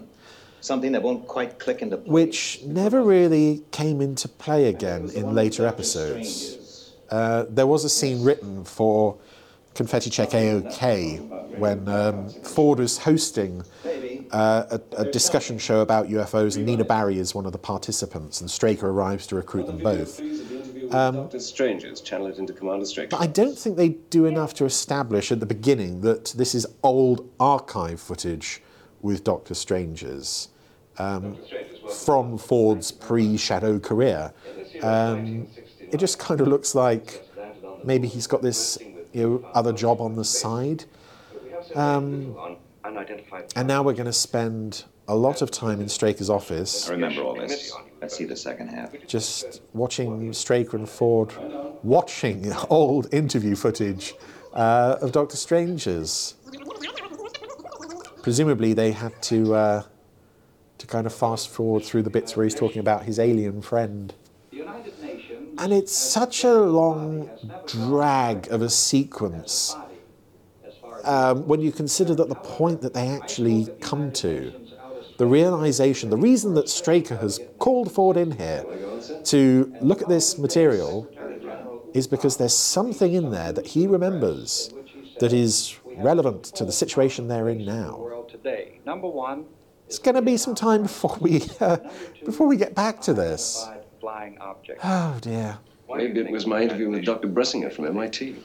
Something 0.62 0.92
that 0.94 1.04
won't 1.04 1.28
quite 1.28 1.60
click 1.60 1.82
into 1.82 1.98
place. 1.98 2.10
which 2.10 2.62
never 2.66 3.02
really 3.04 3.64
came 3.72 4.02
into 4.02 4.28
play 4.28 4.66
again 4.66 5.10
in 5.12 5.36
later 5.36 5.68
episodes. 5.68 6.94
Uh, 7.10 7.46
there 7.50 7.68
was 7.68 7.84
a 7.86 7.90
scene 7.90 8.24
written 8.24 8.64
for 8.64 9.18
Confetti 9.76 10.10
Check 10.10 10.30
AOK 10.30 11.58
when 11.58 11.88
um, 11.88 12.30
Ford 12.30 12.80
was 12.80 12.98
hosting 12.98 13.64
uh, 14.32 14.78
a, 14.98 15.02
a 15.04 15.12
discussion 15.12 15.58
show 15.58 15.82
about 15.82 16.08
UFOs, 16.08 16.58
and 16.58 16.66
Nina 16.66 16.84
Barry 16.84 17.18
is 17.20 17.36
one 17.36 17.46
of 17.46 17.52
the 17.52 17.58
participants, 17.60 18.42
and 18.42 18.50
Straker 18.50 18.90
arrives 18.90 19.28
to 19.28 19.36
recruit 19.36 19.68
them 19.68 19.78
both. 19.78 20.20
Um, 20.92 21.16
Dr. 21.16 21.40
Stranges, 21.40 22.02
channel 22.02 22.28
it 22.28 22.38
into 22.38 22.54
Commander 22.54 22.86
Straker. 22.86 23.10
But 23.10 23.22
I 23.22 23.28
don't 23.28 23.58
think 23.58 23.78
they 23.78 23.90
do 23.90 24.26
enough 24.26 24.54
to 24.56 24.66
establish 24.66 25.32
at 25.32 25.40
the 25.40 25.46
beginning 25.46 26.02
that 26.02 26.34
this 26.38 26.56
is 26.56 26.66
old 26.84 27.30
archive 27.40 28.00
footage 28.00 28.62
with 29.02 29.24
Doctor 29.24 29.54
Stranges 29.54 30.50
um, 30.98 31.38
from 32.04 32.38
Ford's 32.38 32.92
pre-SHADO 32.92 33.80
career. 33.80 34.34
Um, 34.82 35.48
it 35.80 35.98
just 35.98 36.20
kind 36.20 36.42
of 36.42 36.48
looks 36.48 36.76
like 36.76 37.28
maybe 37.84 38.08
he's 38.08 38.28
got 38.28 38.42
this 38.42 38.78
you 39.14 39.22
know, 39.30 39.50
other 39.54 39.74
job 39.74 40.02
on 40.02 40.16
the 40.16 40.26
side. 40.26 40.86
Um, 41.76 42.36
and 43.56 43.68
now 43.68 43.84
we're 43.84 43.94
going 43.94 44.06
to 44.06 44.14
spend 44.14 44.86
a 45.08 45.16
lot 45.16 45.42
of 45.42 45.52
time 45.52 45.80
in 45.80 45.88
Straker's 45.90 46.30
office 46.30 46.90
I 46.90 46.94
remember 46.94 47.22
all 47.22 47.36
this. 47.36 47.74
Let's 48.02 48.16
see 48.16 48.26
the 48.26 48.36
second 48.36 48.70
half. 48.70 48.94
just 49.08 49.62
watching 49.74 50.32
Straker 50.34 50.78
and 50.78 50.88
Ford 50.88 51.34
watching 51.84 52.52
old 52.70 53.14
interview 53.14 53.56
footage 53.56 54.14
uh, 54.54 54.98
of 55.02 55.12
Doctor 55.12 55.38
Stranges. 55.38 56.36
Presumably, 58.22 58.74
they 58.74 58.92
had 58.92 59.20
to 59.24 59.56
uh, 59.56 59.84
to 60.78 60.88
kind 60.88 61.08
of 61.08 61.14
fast 61.14 61.50
forward 61.50 61.84
through 61.84 62.04
the 62.04 62.10
bits 62.10 62.36
where 62.36 62.44
he's 62.44 62.56
talking 62.56 62.80
about 62.80 63.04
his 63.04 63.20
alien 63.20 63.62
friend. 63.62 64.14
And 65.60 65.74
it's 65.74 65.96
such 65.96 66.44
a 66.44 66.54
long 66.54 67.32
drag 67.66 68.48
of 68.50 68.62
a 68.62 68.70
sequence 68.70 69.76
um, 71.04 71.48
when 71.48 71.62
you 71.62 71.72
consider 71.72 72.14
that 72.16 72.30
the 72.30 72.36
point 72.36 72.82
that 72.82 72.94
they 72.94 73.08
actually 73.08 73.68
come 73.80 74.12
to, 74.12 74.54
the 75.18 75.26
realization, 75.26 76.10
the 76.10 76.18
reason 76.18 76.54
that 76.56 76.70
Straker 76.70 77.18
has 77.18 77.40
called 77.58 77.92
Ford 77.92 78.18
in 78.18 78.32
here 78.32 78.64
to 79.26 79.74
look 79.82 80.02
at 80.02 80.08
this 80.08 80.38
material 80.38 81.10
is 81.94 82.08
because 82.08 82.38
there's 82.38 82.54
something 82.54 83.14
in 83.14 83.32
there 83.32 83.52
that 83.52 83.68
he 83.68 83.88
remembers 83.88 84.72
that 85.20 85.34
is 85.34 85.76
relevant 85.98 86.44
to 86.44 86.64
the 86.66 86.72
situation 86.72 87.28
they're 87.28 87.50
in 87.50 87.66
now. 87.66 88.08
Number 88.86 89.08
one, 89.08 89.46
It's 89.88 90.00
going 90.00 90.16
to 90.16 90.22
be 90.22 90.38
some 90.38 90.54
time 90.54 90.84
before 90.84 91.18
we 91.20 91.42
uh, 91.60 91.78
before 92.26 92.48
we 92.48 92.58
get 92.58 92.76
back 92.76 93.02
to 93.02 93.14
this. 93.14 93.68
Oh 94.84 95.18
dear. 95.22 95.58
Maybe 95.94 96.20
it 96.20 96.30
was 96.32 96.46
my 96.46 96.62
interview 96.62 96.90
with 96.90 97.06
Dr. 97.06 97.30
Bressinger 97.30 97.72
from 97.72 97.86
MIT. 97.86 98.36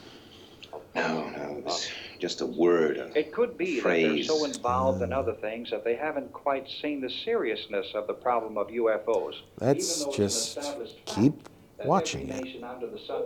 No, 0.94 1.28
no, 1.31 1.57
it 1.59 1.65
was 1.65 1.90
just 2.23 2.40
a 2.40 2.47
word. 2.47 2.99
a 2.99 3.19
It 3.19 3.32
could 3.32 3.59
be 3.59 3.81
that 3.81 3.82
they're 3.82 4.11
phrase. 4.11 4.28
so 4.28 4.44
involved 4.44 5.03
in 5.03 5.12
other 5.12 5.32
things 5.32 5.70
that 5.70 5.82
they 5.82 5.97
haven't 5.97 6.32
quite 6.32 6.69
seen 6.81 7.01
the 7.01 7.11
seriousness 7.11 7.89
of 7.94 8.07
the 8.07 8.15
problem 8.15 8.57
of 8.57 8.69
UFOs. 8.69 9.35
Let's 9.59 10.05
just 10.16 10.57
keep 11.05 11.49
watching 11.85 12.28
it. 12.28 12.44
Nation 12.44 12.62
under 12.62 12.86
the 12.86 13.01
sun. 13.01 13.23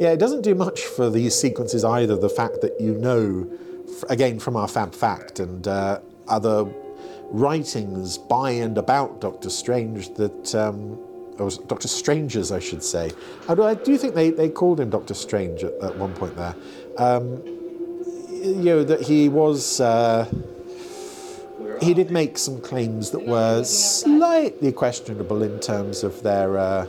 Yeah, 0.00 0.10
it 0.10 0.18
doesn't 0.18 0.42
do 0.42 0.54
much 0.54 0.82
for 0.82 1.08
these 1.08 1.34
sequences 1.34 1.82
either. 1.82 2.14
The 2.14 2.28
fact 2.28 2.60
that 2.60 2.78
you 2.78 2.92
know, 2.92 3.50
again 4.10 4.38
from 4.38 4.54
our 4.54 4.68
Fab 4.68 4.94
Fact 4.94 5.40
and 5.40 5.66
uh, 5.66 6.00
other 6.28 6.66
writings 7.30 8.18
by 8.18 8.50
and 8.50 8.76
about 8.76 9.22
Doctor 9.22 9.48
Strange 9.48 10.12
that, 10.16 10.54
um, 10.54 10.98
or 11.38 11.48
Doctor 11.68 11.88
Stranges, 11.88 12.52
I 12.52 12.58
should 12.58 12.82
say. 12.82 13.12
I 13.48 13.54
do, 13.54 13.62
I 13.62 13.72
do 13.72 13.96
think 13.96 14.14
they, 14.14 14.28
they 14.28 14.50
called 14.50 14.78
him 14.78 14.90
Doctor 14.90 15.14
Strange 15.14 15.64
at, 15.64 15.72
at 15.82 15.96
one 15.96 16.12
point 16.12 16.36
there. 16.36 16.54
Um, 16.98 17.42
you 18.44 18.62
know 18.62 18.84
that 18.84 19.02
he 19.02 19.28
was. 19.28 19.80
Uh, 19.80 20.30
he 21.82 21.92
did 21.92 22.10
make 22.10 22.38
some 22.38 22.60
claims 22.60 23.10
that 23.10 23.26
were 23.26 23.64
slightly 23.64 24.72
questionable 24.72 25.42
in 25.42 25.58
terms 25.60 26.04
of 26.04 26.22
their 26.22 26.56
uh, 26.56 26.86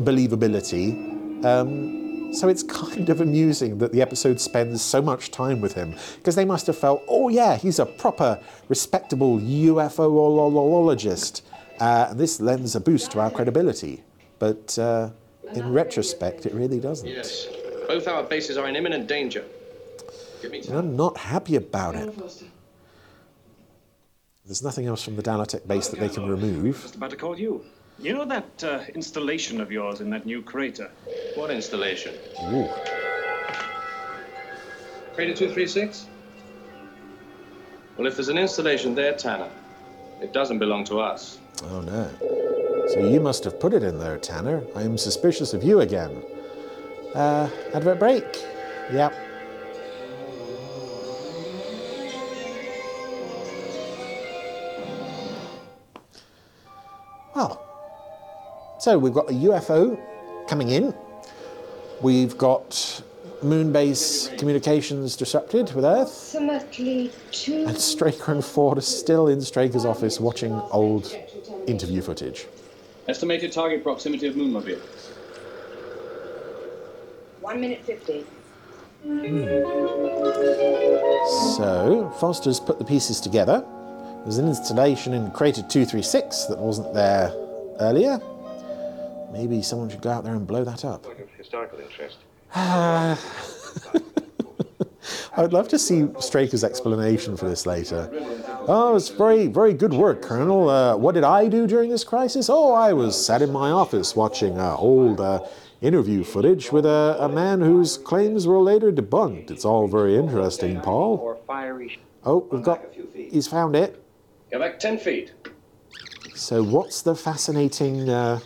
believability. 0.00 1.44
Um, 1.44 2.34
so 2.34 2.48
it's 2.48 2.62
kind 2.62 3.08
of 3.08 3.20
amusing 3.20 3.78
that 3.78 3.92
the 3.92 4.02
episode 4.02 4.40
spends 4.40 4.82
so 4.82 5.00
much 5.00 5.30
time 5.30 5.60
with 5.60 5.72
him 5.72 5.94
because 6.16 6.34
they 6.34 6.44
must 6.44 6.66
have 6.66 6.76
felt, 6.76 7.02
oh 7.08 7.28
yeah, 7.28 7.56
he's 7.56 7.78
a 7.78 7.86
proper, 7.86 8.40
respectable 8.68 9.38
UFOologist. 9.38 11.42
Uh, 11.80 12.12
this 12.14 12.40
lends 12.40 12.74
a 12.74 12.80
boost 12.80 13.12
to 13.12 13.20
our 13.20 13.30
credibility. 13.30 14.02
But 14.38 14.78
uh, 14.78 15.10
in 15.54 15.72
retrospect, 15.72 16.46
it 16.46 16.54
really 16.54 16.80
doesn't. 16.80 17.08
Yes. 17.08 17.46
Both 17.86 18.08
our 18.08 18.24
bases 18.24 18.56
are 18.56 18.68
in 18.68 18.76
imminent 18.76 19.06
danger. 19.06 19.44
Give 20.44 20.52
me 20.52 20.60
And 20.68 20.76
I'm 20.76 20.94
not 20.94 21.16
happy 21.16 21.56
about 21.56 21.94
it. 21.94 22.14
There's 24.44 24.62
nothing 24.62 24.86
else 24.86 25.02
from 25.02 25.16
the 25.16 25.22
Dalotek 25.22 25.66
base 25.66 25.88
that 25.88 25.98
they 25.98 26.10
can 26.10 26.28
remove. 26.28 26.82
Just 26.82 26.96
about 26.96 27.08
to 27.10 27.16
call 27.16 27.38
you. 27.38 27.64
You 27.98 28.12
know 28.12 28.26
that 28.26 28.62
uh, 28.62 28.80
installation 28.94 29.58
of 29.58 29.72
yours 29.72 30.02
in 30.02 30.10
that 30.10 30.26
new 30.26 30.42
crater? 30.42 30.90
What 31.34 31.50
installation? 31.50 32.12
Ooh. 32.52 32.68
Crater 35.14 35.32
236? 35.32 36.08
Well, 37.96 38.06
if 38.06 38.16
there's 38.16 38.28
an 38.28 38.36
installation 38.36 38.94
there, 38.94 39.14
Tanner, 39.14 39.48
it 40.20 40.34
doesn't 40.34 40.58
belong 40.58 40.84
to 40.84 41.00
us. 41.00 41.38
Oh 41.70 41.80
no. 41.80 42.10
So 42.88 43.08
you 43.08 43.18
must 43.18 43.44
have 43.44 43.58
put 43.58 43.72
it 43.72 43.82
in 43.82 43.98
there, 43.98 44.18
Tanner. 44.18 44.62
I 44.76 44.82
am 44.82 44.98
suspicious 44.98 45.54
of 45.54 45.62
you 45.62 45.80
again. 45.80 46.22
Uh, 47.14 47.48
advert 47.72 47.98
break. 47.98 48.26
Yep. 48.92 49.23
Well, 57.34 57.60
so 58.78 58.98
we've 58.98 59.12
got 59.12 59.28
a 59.28 59.32
UFO 59.32 59.98
coming 60.48 60.70
in. 60.70 60.94
We've 62.00 62.36
got 62.38 63.02
moon 63.42 63.72
base 63.72 64.28
communications 64.38 65.16
disrupted 65.16 65.72
with 65.74 65.84
Earth. 65.84 66.34
And 66.36 67.78
Straker 67.78 68.32
and 68.32 68.44
Ford 68.44 68.78
are 68.78 68.82
still 68.82 69.28
in 69.28 69.40
Straker's 69.40 69.84
office 69.84 70.20
watching 70.20 70.52
old 70.70 71.16
interview 71.66 72.02
footage. 72.02 72.46
Estimated 73.08 73.52
target 73.52 73.82
proximity 73.82 74.26
of 74.28 74.34
Moonmobile. 74.34 74.80
One 77.40 77.60
minute 77.60 77.82
fifty. 77.84 78.24
Hmm. 79.02 79.44
So, 81.56 82.10
Foster's 82.18 82.58
put 82.58 82.78
the 82.78 82.84
pieces 82.84 83.20
together. 83.20 83.64
There's 84.24 84.38
an 84.38 84.48
installation 84.48 85.12
in 85.12 85.30
Crater 85.32 85.60
236 85.60 86.46
that 86.46 86.58
wasn't 86.58 86.94
there 86.94 87.30
earlier. 87.78 88.18
Maybe 89.30 89.60
someone 89.60 89.90
should 89.90 90.00
go 90.00 90.10
out 90.10 90.24
there 90.24 90.34
and 90.34 90.46
blow 90.46 90.64
that 90.64 90.82
up. 90.82 91.04
Historical 91.36 91.78
interest. 91.78 92.16
Ah. 92.54 93.20
I'd 95.36 95.52
love 95.52 95.68
to 95.68 95.78
see 95.78 96.08
Straker's 96.20 96.64
explanation 96.64 97.36
for 97.36 97.50
this 97.50 97.66
later. 97.66 98.08
Oh, 98.66 98.96
it's 98.96 99.10
very, 99.10 99.46
very 99.46 99.74
good 99.74 99.92
work, 99.92 100.22
Colonel. 100.22 100.70
Uh, 100.70 100.96
what 100.96 101.14
did 101.14 101.24
I 101.24 101.48
do 101.48 101.66
during 101.66 101.90
this 101.90 102.04
crisis? 102.04 102.48
Oh, 102.48 102.72
I 102.72 102.94
was 102.94 103.26
sat 103.26 103.42
in 103.42 103.52
my 103.52 103.70
office 103.70 104.16
watching 104.16 104.58
uh, 104.58 104.74
old 104.76 105.20
uh, 105.20 105.44
interview 105.82 106.24
footage 106.24 106.72
with 106.72 106.86
a, 106.86 107.18
a 107.20 107.28
man 107.28 107.60
whose 107.60 107.98
claims 107.98 108.46
were 108.46 108.60
later 108.60 108.90
debunked. 108.90 109.50
It's 109.50 109.66
all 109.66 109.86
very 109.86 110.16
interesting, 110.16 110.80
Paul. 110.80 111.42
Oh, 112.24 112.48
we've 112.50 112.62
got. 112.62 112.82
He's 113.12 113.46
found 113.46 113.76
it. 113.76 114.00
Go 114.54 114.60
back 114.60 114.78
10 114.78 114.98
feet. 114.98 115.32
So, 116.36 116.62
what's 116.62 117.02
the 117.02 117.16
fascinating 117.16 118.08
uh, 118.08 118.38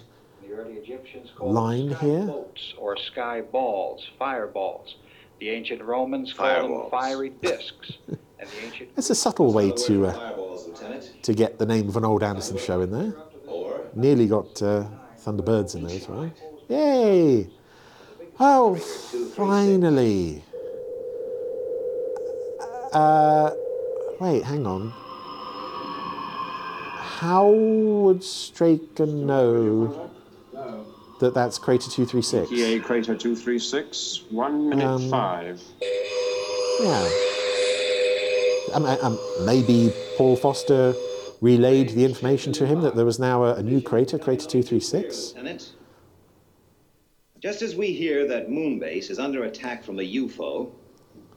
The 0.43 0.55
early 0.55 0.73
Egyptians 0.77 1.29
called 1.37 1.53
line 1.53 1.91
sky 1.91 2.07
here? 2.07 2.25
bolts 2.25 2.75
or 2.79 2.97
sky 2.97 3.43
balls, 3.43 4.09
fireballs. 4.19 4.95
The 5.39 5.51
ancient 5.51 5.83
Romans 5.83 6.33
called 6.33 6.71
them 6.71 6.91
fiery 6.91 7.29
discs. 7.43 7.93
and 8.09 8.17
the 8.39 8.65
ancient 8.65 8.89
It's 8.97 9.11
a 9.11 9.15
subtle 9.15 9.53
way 9.53 9.71
to 9.71 10.07
uh, 10.07 10.35
to 11.25 11.35
get 11.35 11.59
the 11.59 11.67
name 11.67 11.91
of 11.91 11.97
an 11.99 12.07
old 12.07 12.23
Anderson 12.23 12.57
show 12.57 12.81
in 12.81 12.91
there. 12.91 13.13
Or 13.47 13.83
Nearly 13.95 14.29
got 14.29 14.63
uh, 14.63 14.87
Thunderbirds 15.23 15.75
in 15.75 15.83
there 15.85 15.95
as 15.95 16.09
well. 16.09 16.33
Yay! 16.71 17.51
Oh, 18.41 18.77
finally. 19.37 20.43
Uh, 22.95 23.51
wait, 24.19 24.43
hang 24.45 24.67
on. 24.67 24.95
How 27.19 27.51
would 27.51 28.23
Straker 28.23 29.05
know 29.05 30.09
that 31.19 31.35
that's 31.35 31.59
Crater 31.59 31.91
236? 31.91 32.53
ETA 32.53 32.79
Crater 32.79 33.17
236, 33.17 34.23
1 34.31 34.69
minute 34.69 34.87
Um, 34.87 35.11
5. 35.11 35.61
Yeah. 36.81 37.09
Um, 38.73 38.85
um, 38.85 39.19
maybe 39.45 39.93
Paul 40.17 40.37
Foster 40.37 40.95
relayed 41.41 41.89
the 41.89 42.05
information 42.05 42.53
to 42.53 42.67
him 42.67 42.83
that 42.83 42.95
there 42.95 43.05
was 43.05 43.19
now 43.19 43.43
a, 43.43 43.55
a 43.57 43.63
new 43.65 43.81
crater, 43.81 44.17
Crater 44.17 44.47
236? 44.47 45.33
Lieutenant, 45.35 45.73
just 47.41 47.63
as 47.63 47.75
we 47.75 47.93
hear 47.93 48.29
that 48.29 48.49
Moonbase 48.49 49.11
is 49.11 49.19
under 49.19 49.43
attack 49.43 49.83
from 49.83 49.99
a 49.99 50.03
UFO, 50.03 50.71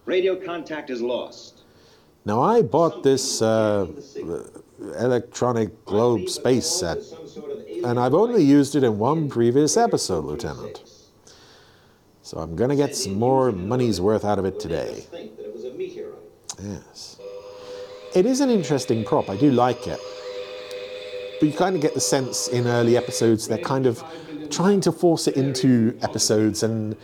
radio 0.06 0.36
contact 0.36 0.92
is 0.92 1.02
lost. 1.02 1.64
Now, 2.24 2.40
I 2.40 2.62
bought 2.62 3.02
this 3.02 3.42
uh, 3.42 3.88
electronic 5.00 5.86
globe 5.86 6.30
space 6.30 6.68
set, 6.68 6.98
and 7.84 8.00
I've 8.00 8.14
only 8.14 8.44
used 8.44 8.76
it 8.76 8.84
in 8.84 8.98
one 8.98 9.30
previous 9.30 9.78
episode, 9.78 10.26
Lieutenant. 10.26 10.84
So 12.24 12.38
I'm 12.38 12.56
going 12.56 12.70
to 12.70 12.76
get 12.76 12.96
some 12.96 13.16
more 13.16 13.52
money's 13.52 14.00
worth 14.00 14.24
out 14.24 14.40
of 14.40 14.46
it 14.46 14.60
today. 14.60 15.04
Yes. 16.62 17.20
It 18.16 18.26
is 18.26 18.42
an 18.42 18.50
interesting 18.50 19.04
prop. 19.04 19.30
I 19.30 19.38
do 19.38 19.52
like 19.52 19.88
it. 19.88 20.00
But 21.40 21.48
you 21.48 21.54
kind 21.54 21.76
of 21.76 21.82
get 21.82 21.94
the 21.94 22.00
sense 22.00 22.48
in 22.50 22.68
early 22.68 22.96
episodes 22.96 23.48
they're 23.48 23.58
kind 23.58 23.86
of 23.88 24.04
trying 24.50 24.82
to 24.82 24.92
force 24.92 25.28
it 25.28 25.38
into 25.38 25.98
episodes, 26.02 26.62
and 26.62 26.96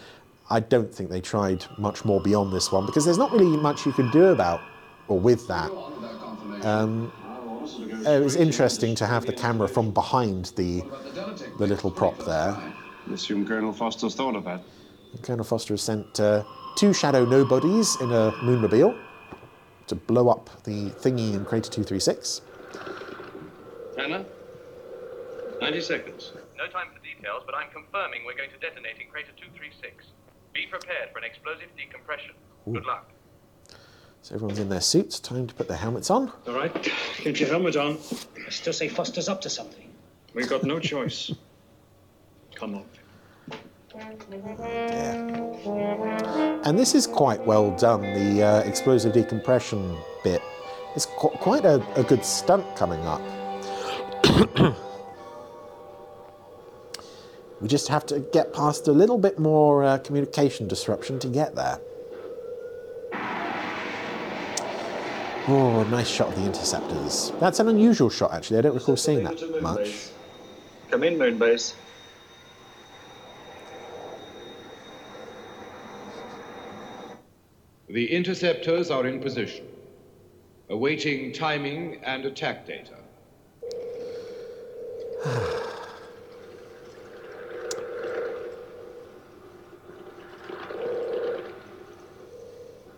I 0.50 0.60
don't 0.60 0.94
think 0.94 1.10
they 1.10 1.22
tried 1.22 1.66
much 1.78 2.06
more 2.06 2.22
beyond 2.22 2.54
this 2.54 2.72
one 2.72 2.86
because 2.86 3.06
there's 3.06 3.18
not 3.18 3.32
really 3.32 3.58
much 3.58 3.86
you 3.86 3.94
can 3.94 4.12
do 4.12 4.26
about 4.26 4.62
or 5.08 5.20
with 5.20 5.48
that. 5.48 5.72
Um, 6.64 7.12
it 7.80 8.24
was 8.24 8.36
interesting 8.36 8.96
to 8.96 9.06
have 9.06 9.26
the 9.26 9.34
camera 9.34 9.68
from 9.68 9.92
behind 9.92 10.46
the 10.56 10.84
the 11.58 11.68
little 11.68 11.92
prop 11.92 12.18
there. 12.26 12.56
I 13.10 13.14
assume 13.14 13.46
Colonel 13.48 13.74
Foster's 13.74 14.16
thought 14.16 14.36
of 14.36 14.44
that. 14.46 14.62
Colonel 15.22 15.46
Foster 15.46 15.74
has 15.74 15.82
sent 15.82 16.20
uh, 16.20 16.44
two 16.76 16.94
SHADO 16.94 17.26
nobodies 17.26 17.96
in 18.02 18.12
a 18.12 18.32
moonmobile 18.44 18.98
to 19.88 19.96
blow 19.96 20.30
up 20.30 20.50
the 20.64 20.92
thingy 20.92 21.34
in 21.34 21.46
Crater 21.46 21.72
236. 21.72 22.42
Tanner? 23.96 24.26
90 25.62 25.82
seconds. 25.82 26.34
No 26.58 26.68
time 26.68 26.88
for 26.94 27.02
details, 27.02 27.44
but 27.46 27.56
I'm 27.56 27.70
confirming 27.72 28.22
we're 28.26 28.38
going 28.38 28.52
to 28.52 28.60
detonate 28.60 29.00
in 29.02 29.10
crater 29.10 29.32
236. 29.38 30.06
Be 30.54 30.68
prepared 30.70 31.10
for 31.12 31.20
an 31.20 31.26
explosive 31.26 31.70
decompression. 31.78 32.36
Good 32.72 32.86
luck. 32.86 33.10
So 34.28 34.36
everyone's 34.36 34.60
in 34.60 34.68
their 34.68 34.82
suits. 34.82 35.22
Time 35.22 35.48
to 35.48 35.54
put 35.54 35.70
their 35.70 35.78
helmets 35.78 36.10
on. 36.10 36.30
All 36.50 36.54
right, 36.54 36.92
get 37.24 37.40
your 37.40 37.48
helmet 37.48 37.78
on. 37.78 37.98
I 38.46 38.50
still 38.50 38.74
say 38.74 38.90
Foster's 38.90 39.30
up 39.30 39.40
to 39.40 39.50
something. 39.50 39.90
We've 40.34 40.50
got 40.50 40.66
no 40.66 40.82
choice. 40.82 41.34
Come 42.54 42.76
on. 42.76 42.84
And 46.66 46.78
this 46.78 46.94
is 46.94 47.08
quite 47.08 47.46
well 47.46 47.72
done, 47.78 48.02
the 48.02 48.44
uh, 48.44 48.60
explosive 48.64 49.14
decompression 49.14 49.96
bit. 50.26 50.42
It's 50.94 51.06
qu- 51.06 51.30
quite 51.30 51.64
a, 51.64 51.82
a 51.96 52.04
good 52.04 52.26
stunt 52.26 52.66
coming 52.76 53.00
up. 53.06 53.22
we 57.62 57.70
just 57.70 57.88
have 57.88 58.06
to 58.08 58.20
get 58.34 58.54
past 58.54 58.90
a 58.90 58.92
little 58.92 59.20
bit 59.20 59.40
more 59.40 59.86
uh, 59.86 60.00
communication 60.00 60.68
disruption 60.68 61.18
to 61.20 61.30
get 61.30 61.56
there. 61.56 61.80
Oh, 65.50 65.84
nice 65.84 66.10
shot 66.10 66.28
of 66.28 66.36
the 66.36 66.46
interceptors. 66.46 67.32
That's 67.40 67.62
an 67.62 67.70
unusual 67.70 68.10
shot, 68.10 68.34
actually. 68.34 68.58
I 68.58 68.62
don't 68.64 68.74
recall 68.74 68.98
seeing 68.98 69.24
that 69.24 69.62
much. 69.62 70.10
Come 70.92 71.06
in, 71.06 71.18
Moonbase. 71.18 71.74
The 77.88 78.12
interceptors 78.12 78.92
are 78.92 79.08
in 79.08 79.22
position, 79.22 79.66
awaiting 80.68 81.32
timing 81.32 82.02
and 82.04 82.26
attack 82.26 82.68
data. 82.68 82.98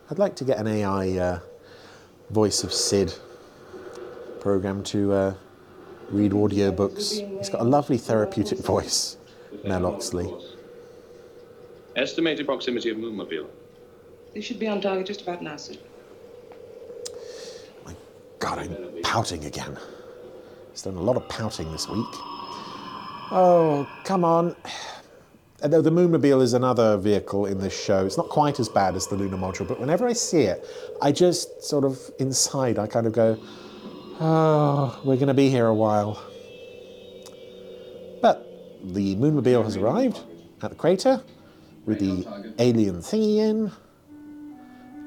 I'd 0.10 0.18
like 0.18 0.36
to 0.38 0.44
get 0.44 0.58
an 0.58 0.66
AI 0.66 1.18
uh, 1.18 1.40
voice 2.30 2.64
of 2.64 2.72
Sid 2.74 3.14
program 4.40 4.84
to 4.84 5.12
uh, 5.12 5.34
read 6.10 6.32
audiobooks. 6.32 7.38
He's 7.38 7.50
got 7.50 7.62
a 7.62 7.66
lovely 7.66 7.98
therapeutic 7.98 8.60
voice, 8.60 9.18
Mel 9.64 9.86
Oxley. 9.86 10.34
Estimated 11.96 12.46
proximity 12.46 12.90
of 12.90 12.98
Moonmobile. 12.98 13.48
They 14.34 14.42
should 14.42 14.60
be 14.60 14.68
on 14.68 14.80
target 14.80 15.08
just 15.08 15.22
about 15.22 15.42
now, 15.42 15.58
sir. 15.58 15.74
My 17.86 17.96
God, 18.38 18.60
I'm 18.60 19.02
pouting 19.02 19.46
again. 19.46 19.78
He's 20.72 20.84
done 20.84 20.96
a 20.96 21.02
lot 21.02 21.18
of 21.18 21.28
pouting 21.28 21.72
this 21.72 21.90
week. 21.90 22.06
Oh, 23.32 23.88
come 24.06 24.24
on. 24.24 24.56
The 25.62 25.92
Moonmobile 25.92 26.42
is 26.42 26.54
another 26.54 26.96
vehicle 26.96 27.46
in 27.46 27.60
this 27.60 27.78
show. 27.78 28.06
It's 28.06 28.16
not 28.16 28.30
quite 28.30 28.62
as 28.62 28.70
bad 28.70 28.96
as 28.96 29.08
the 29.08 29.16
lunar 29.18 29.36
module, 29.36 29.68
but 29.68 29.78
whenever 29.78 30.08
I 30.08 30.14
see 30.14 30.44
it, 30.44 30.66
I 31.02 31.12
just 31.12 31.64
sort 31.64 31.84
of 31.84 32.00
inside, 32.18 32.80
I 32.80 32.88
kind 32.88 33.06
of 33.06 33.12
go, 33.12 33.38
oh, 34.22 35.02
we're 35.04 35.18
going 35.18 35.28
to 35.28 35.34
be 35.34 35.50
here 35.50 35.66
a 35.66 35.74
while. 35.74 36.24
But 38.22 38.48
the 38.82 39.18
Moonmobile 39.18 39.66
has 39.66 39.76
arrived 39.76 40.22
at 40.62 40.70
the 40.70 40.78
crater 40.78 41.22
with 41.86 42.00
the 42.00 42.26
alien 42.58 43.00
thingy 43.00 43.38
in. 43.40 43.72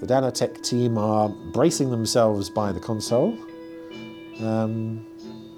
The 0.01 0.07
Dalotek 0.07 0.63
team 0.63 0.99
are 0.99 1.31
bracing 1.31 1.91
themselves 1.91 2.51
by 2.51 2.73
the 2.73 2.81
console, 2.81 3.39
um, 4.41 5.07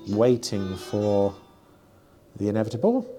waiting 0.06 0.76
for 0.76 1.34
the 2.36 2.48
inevitable. 2.48 3.10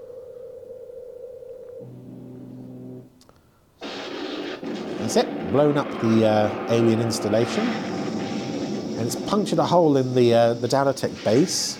That's 5.06 5.18
it, 5.18 5.52
blown 5.52 5.78
up 5.78 5.88
the 6.02 6.26
uh, 6.26 6.74
alien 6.74 7.00
installation, 7.00 7.64
and 7.68 9.02
it's 9.02 9.16
punctured 9.16 9.60
a 9.60 9.64
hole 9.64 9.98
in 9.98 10.16
the 10.16 10.34
uh, 10.34 10.54
the 10.56 10.68
Dalotek 10.68 11.24
base. 11.24 11.78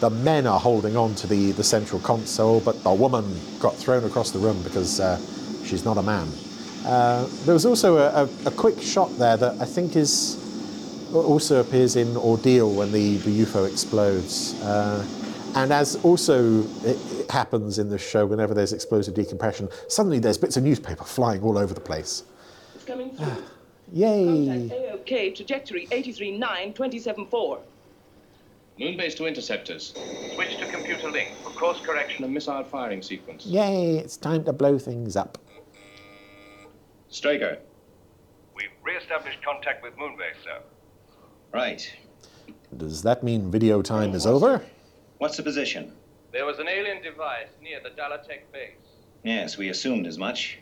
The 0.00 0.10
men 0.10 0.44
are 0.44 0.58
holding 0.58 0.96
on 0.96 1.14
to 1.14 1.28
the, 1.28 1.52
the 1.52 1.62
central 1.62 2.00
console, 2.00 2.58
but 2.58 2.82
the 2.82 2.92
woman 2.92 3.40
got 3.60 3.76
thrown 3.76 4.02
across 4.02 4.32
the 4.32 4.40
room 4.40 4.60
because 4.64 4.98
uh, 4.98 5.20
she's 5.64 5.84
not 5.84 5.98
a 5.98 6.02
man. 6.02 6.26
Uh, 6.84 7.28
there 7.44 7.54
was 7.54 7.64
also 7.64 7.98
a, 7.98 8.24
a, 8.24 8.28
a 8.46 8.50
quick 8.50 8.82
shot 8.82 9.16
there 9.18 9.36
that 9.36 9.60
I 9.60 9.64
think 9.64 9.94
is 9.94 10.36
also 11.14 11.60
appears 11.60 11.94
in 11.94 12.16
Ordeal 12.16 12.74
when 12.74 12.90
the, 12.90 13.18
the 13.18 13.42
UFO 13.44 13.70
explodes. 13.70 14.60
Uh, 14.62 15.06
and 15.56 15.72
as 15.72 15.96
also 16.04 16.62
it, 16.84 16.98
it 17.12 17.30
happens 17.30 17.78
in 17.78 17.88
this 17.88 18.06
show, 18.06 18.26
whenever 18.26 18.52
there's 18.52 18.72
explosive 18.72 19.14
decompression, 19.14 19.68
suddenly 19.88 20.18
there's 20.18 20.38
bits 20.38 20.56
of 20.56 20.62
newspaper 20.62 21.04
flying 21.04 21.42
all 21.42 21.56
over 21.56 21.72
the 21.72 21.80
place. 21.80 22.24
It's 22.74 22.84
coming 22.84 23.16
through. 23.16 23.42
Yay! 23.92 24.68
AOK, 24.68 25.34
trajectory 25.34 25.86
83.9, 25.86 26.74
27.4. 26.74 27.58
Moonbase 28.78 29.16
to 29.16 29.26
interceptors. 29.26 29.94
Switch 30.34 30.58
to 30.58 30.66
computer 30.70 31.10
link 31.10 31.30
for 31.42 31.50
course 31.50 31.80
correction. 31.80 32.24
And 32.24 32.34
missile 32.34 32.64
firing 32.64 33.00
sequence. 33.00 33.46
Yay! 33.46 33.96
It's 33.96 34.18
time 34.18 34.44
to 34.44 34.52
blow 34.52 34.78
things 34.78 35.16
up. 35.16 35.38
Straker. 37.08 37.58
We've 38.54 38.66
re-established 38.82 39.42
contact 39.42 39.82
with 39.82 39.96
Moonbase, 39.96 40.42
sir. 40.44 40.60
Right. 41.54 41.90
Does 42.76 43.02
that 43.04 43.22
mean 43.22 43.50
video 43.50 43.80
time 43.80 44.14
is 44.14 44.26
over? 44.26 44.62
What's 45.18 45.36
the 45.36 45.42
position? 45.42 45.92
There 46.32 46.44
was 46.44 46.58
an 46.58 46.68
alien 46.68 47.02
device 47.02 47.48
near 47.62 47.80
the 47.82 47.90
Dalotek 47.90 48.52
base. 48.52 48.76
Yes, 49.22 49.56
we 49.56 49.70
assumed 49.70 50.06
as 50.06 50.18
much. 50.18 50.58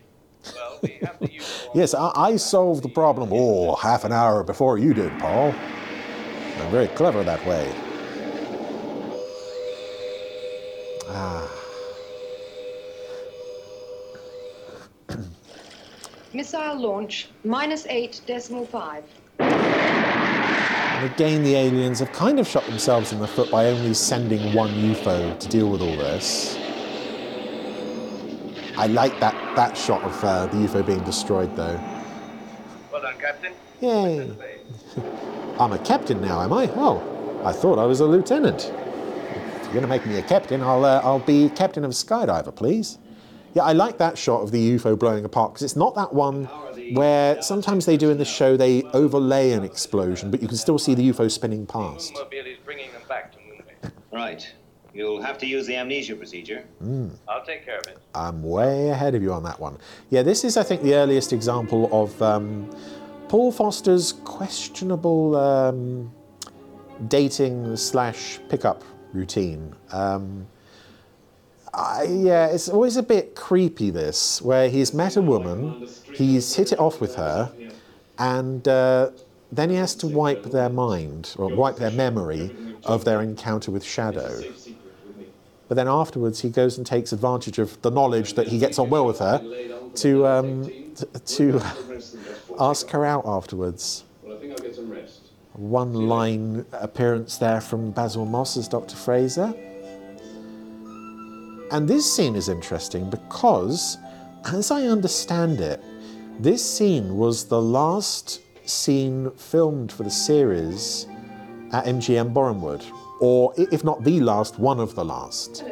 Well, 0.54 0.78
we 0.82 0.98
have 1.02 1.18
to 1.18 1.32
use 1.32 1.68
Yes, 1.74 1.94
I, 1.94 2.12
I 2.14 2.36
solved 2.36 2.84
the 2.84 2.88
problem, 2.88 3.30
oh, 3.32 3.74
half 3.74 4.04
an 4.04 4.12
hour 4.12 4.44
before 4.44 4.78
you 4.78 4.94
did, 4.94 5.10
Paul. 5.18 5.52
I'm 6.58 6.70
very 6.70 6.86
clever 6.88 7.24
that 7.24 7.44
way. 7.46 7.74
Ah. 11.08 11.50
Missile 16.32 16.80
launch, 16.80 17.28
minus 17.42 17.86
eight 17.86 18.20
decimal 18.26 18.66
five. 18.66 19.04
And 20.94 21.12
again, 21.12 21.42
the 21.42 21.56
aliens 21.56 21.98
have 21.98 22.12
kind 22.12 22.38
of 22.38 22.46
shot 22.46 22.64
themselves 22.66 23.12
in 23.12 23.18
the 23.18 23.26
foot 23.26 23.50
by 23.50 23.66
only 23.66 23.94
sending 23.94 24.54
one 24.54 24.70
UFO 24.70 25.36
to 25.40 25.48
deal 25.48 25.68
with 25.68 25.82
all 25.82 25.96
this. 25.96 26.56
I 28.78 28.86
like 28.86 29.18
that, 29.18 29.34
that 29.56 29.76
shot 29.76 30.04
of 30.04 30.22
uh, 30.22 30.46
the 30.46 30.58
UFO 30.58 30.86
being 30.86 31.02
destroyed, 31.02 31.54
though. 31.56 31.80
Well 32.92 33.02
done, 33.02 33.16
Captain. 33.18 33.52
Yay! 33.80 34.30
I'm 35.58 35.72
a 35.72 35.78
captain 35.80 36.20
now, 36.20 36.40
am 36.40 36.52
I? 36.52 36.70
Oh, 36.76 37.42
I 37.44 37.50
thought 37.50 37.80
I 37.80 37.86
was 37.86 37.98
a 37.98 38.06
lieutenant. 38.06 38.72
If 38.72 39.64
you're 39.64 39.72
going 39.72 39.82
to 39.82 39.88
make 39.88 40.06
me 40.06 40.18
a 40.18 40.22
captain, 40.22 40.62
I'll, 40.62 40.84
uh, 40.84 41.00
I'll 41.02 41.18
be 41.18 41.48
captain 41.50 41.84
of 41.84 41.90
Skydiver, 41.90 42.54
please. 42.54 42.98
Yeah, 43.54 43.64
I 43.64 43.72
like 43.72 43.98
that 43.98 44.16
shot 44.16 44.42
of 44.42 44.52
the 44.52 44.76
UFO 44.76 44.96
blowing 44.96 45.24
apart 45.24 45.54
because 45.54 45.64
it's 45.64 45.76
not 45.76 45.96
that 45.96 46.12
one 46.14 46.48
where 46.92 47.40
sometimes 47.42 47.86
they 47.86 47.96
do 47.96 48.10
in 48.10 48.18
the 48.18 48.24
show 48.24 48.56
they 48.56 48.82
overlay 48.92 49.52
an 49.52 49.64
explosion, 49.64 50.30
but 50.30 50.42
you 50.42 50.48
can 50.48 50.56
still 50.56 50.78
see 50.78 50.94
the 50.94 51.10
UFO 51.10 51.30
spinning 51.30 51.66
past. 51.66 52.12
Mobile 52.14 52.46
is 52.46 52.58
bringing 52.64 52.92
them 52.92 53.02
back 53.08 53.32
to 53.32 53.38
Moonbase. 53.38 53.90
Right. 54.12 54.52
You'll 54.92 55.22
have 55.22 55.38
to 55.38 55.46
use 55.46 55.66
the 55.66 55.74
amnesia 55.74 56.14
procedure. 56.14 56.64
Mm. 56.82 57.10
I'll 57.28 57.44
take 57.44 57.64
care 57.64 57.78
of 57.78 57.86
it. 57.88 57.98
I'm 58.14 58.42
way 58.44 58.90
ahead 58.90 59.16
of 59.16 59.22
you 59.22 59.32
on 59.32 59.42
that 59.42 59.58
one. 59.58 59.78
Yeah, 60.10 60.22
this 60.22 60.44
is, 60.44 60.56
I 60.56 60.62
think, 60.62 60.82
the 60.82 60.94
earliest 60.94 61.32
example 61.32 61.88
of 61.92 62.20
um, 62.22 62.70
Paul 63.28 63.50
Foster's 63.50 64.12
questionable 64.24 65.34
um, 65.34 66.12
dating 67.08 67.76
slash 67.76 68.38
pickup 68.48 68.84
routine. 69.12 69.74
Um, 69.90 70.46
Yeah, 71.76 72.46
it's 72.46 72.68
always 72.68 72.96
a 72.96 73.02
bit 73.02 73.34
creepy, 73.34 73.90
this, 73.90 74.40
where 74.42 74.68
he's 74.68 74.94
met 74.94 75.16
a 75.16 75.22
woman, 75.22 75.88
he's 76.14 76.54
hit 76.54 76.72
it 76.72 76.78
off 76.78 77.00
with 77.00 77.16
her, 77.16 77.50
and 78.18 78.66
uh, 78.68 79.10
then 79.50 79.70
he 79.70 79.76
has 79.76 79.94
to 79.96 80.06
wipe 80.06 80.44
their 80.44 80.68
mind, 80.68 81.34
or 81.38 81.48
wipe 81.54 81.76
their 81.76 81.90
memory 81.90 82.54
of 82.84 83.04
their 83.04 83.20
encounter 83.22 83.70
with 83.70 83.82
SHADO. 83.84 84.44
But 85.68 85.76
then 85.76 85.88
afterwards, 85.88 86.40
he 86.40 86.50
goes 86.50 86.76
and 86.76 86.86
takes 86.86 87.12
advantage 87.12 87.58
of 87.58 87.80
the 87.82 87.90
knowledge 87.90 88.34
that 88.34 88.48
he 88.48 88.58
gets 88.58 88.78
on 88.78 88.90
well 88.90 89.06
with 89.06 89.18
her 89.18 89.38
to, 89.96 90.26
um, 90.26 90.70
to 91.26 91.60
ask 92.60 92.90
her 92.90 93.04
out 93.04 93.24
afterwards. 93.26 94.04
One 95.54 95.94
line 95.94 96.66
appearance 96.72 97.38
there 97.38 97.60
from 97.60 97.92
Basil 97.92 98.26
Moss 98.26 98.56
as 98.56 98.68
Dr. 98.68 98.96
Fraser. 98.96 99.54
And 101.70 101.88
this 101.88 102.10
scene 102.14 102.36
is 102.36 102.48
interesting 102.48 103.10
because, 103.10 103.98
as 104.52 104.70
I 104.70 104.82
understand 104.86 105.60
it, 105.60 105.82
this 106.38 106.64
scene 106.64 107.16
was 107.16 107.46
the 107.46 107.60
last 107.60 108.40
scene 108.68 109.30
filmed 109.32 109.90
for 109.92 110.02
the 110.04 110.10
series 110.10 111.06
at 111.72 111.84
MGM 111.86 112.32
Borehamwood, 112.32 112.84
or 113.20 113.52
if 113.56 113.82
not 113.84 114.04
the 114.04 114.20
last, 114.20 114.58
one 114.58 114.78
of 114.80 114.94
the 114.94 115.04
last. 115.04 115.64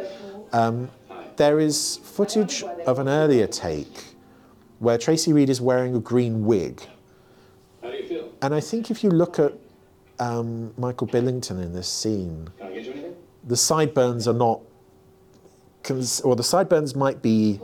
Um, 0.53 0.91
there 1.37 1.61
is 1.61 1.99
footage 2.03 2.63
of 2.87 2.99
an 2.99 3.09
earlier 3.09 3.47
take 3.47 4.05
where 4.81 4.99
Tracy 4.99 5.33
Reed 5.33 5.49
is 5.51 5.61
wearing 5.61 5.95
a 5.95 6.01
green 6.01 6.45
wig. 6.45 6.83
How 7.83 7.91
do 7.91 7.97
you 7.97 8.07
feel? 8.07 8.33
And 8.43 8.55
I 8.55 8.61
think 8.61 8.91
if 8.91 9.03
you 9.05 9.11
look 9.11 9.39
at 9.39 9.53
um, 10.19 10.73
Michael 10.77 11.07
Billington 11.07 11.61
in 11.61 11.73
this 11.73 11.89
scene, 11.89 12.49
Can 12.59 12.67
I 12.67 12.75
get 12.75 12.85
you 12.85 12.93
anything? 12.93 13.17
the 13.45 13.57
sideburns 13.57 14.27
are 14.29 14.35
not, 14.35 14.61
cons- 15.83 16.21
or 16.21 16.37
the 16.37 16.43
sideburns 16.43 16.95
might 16.95 17.23
be 17.23 17.61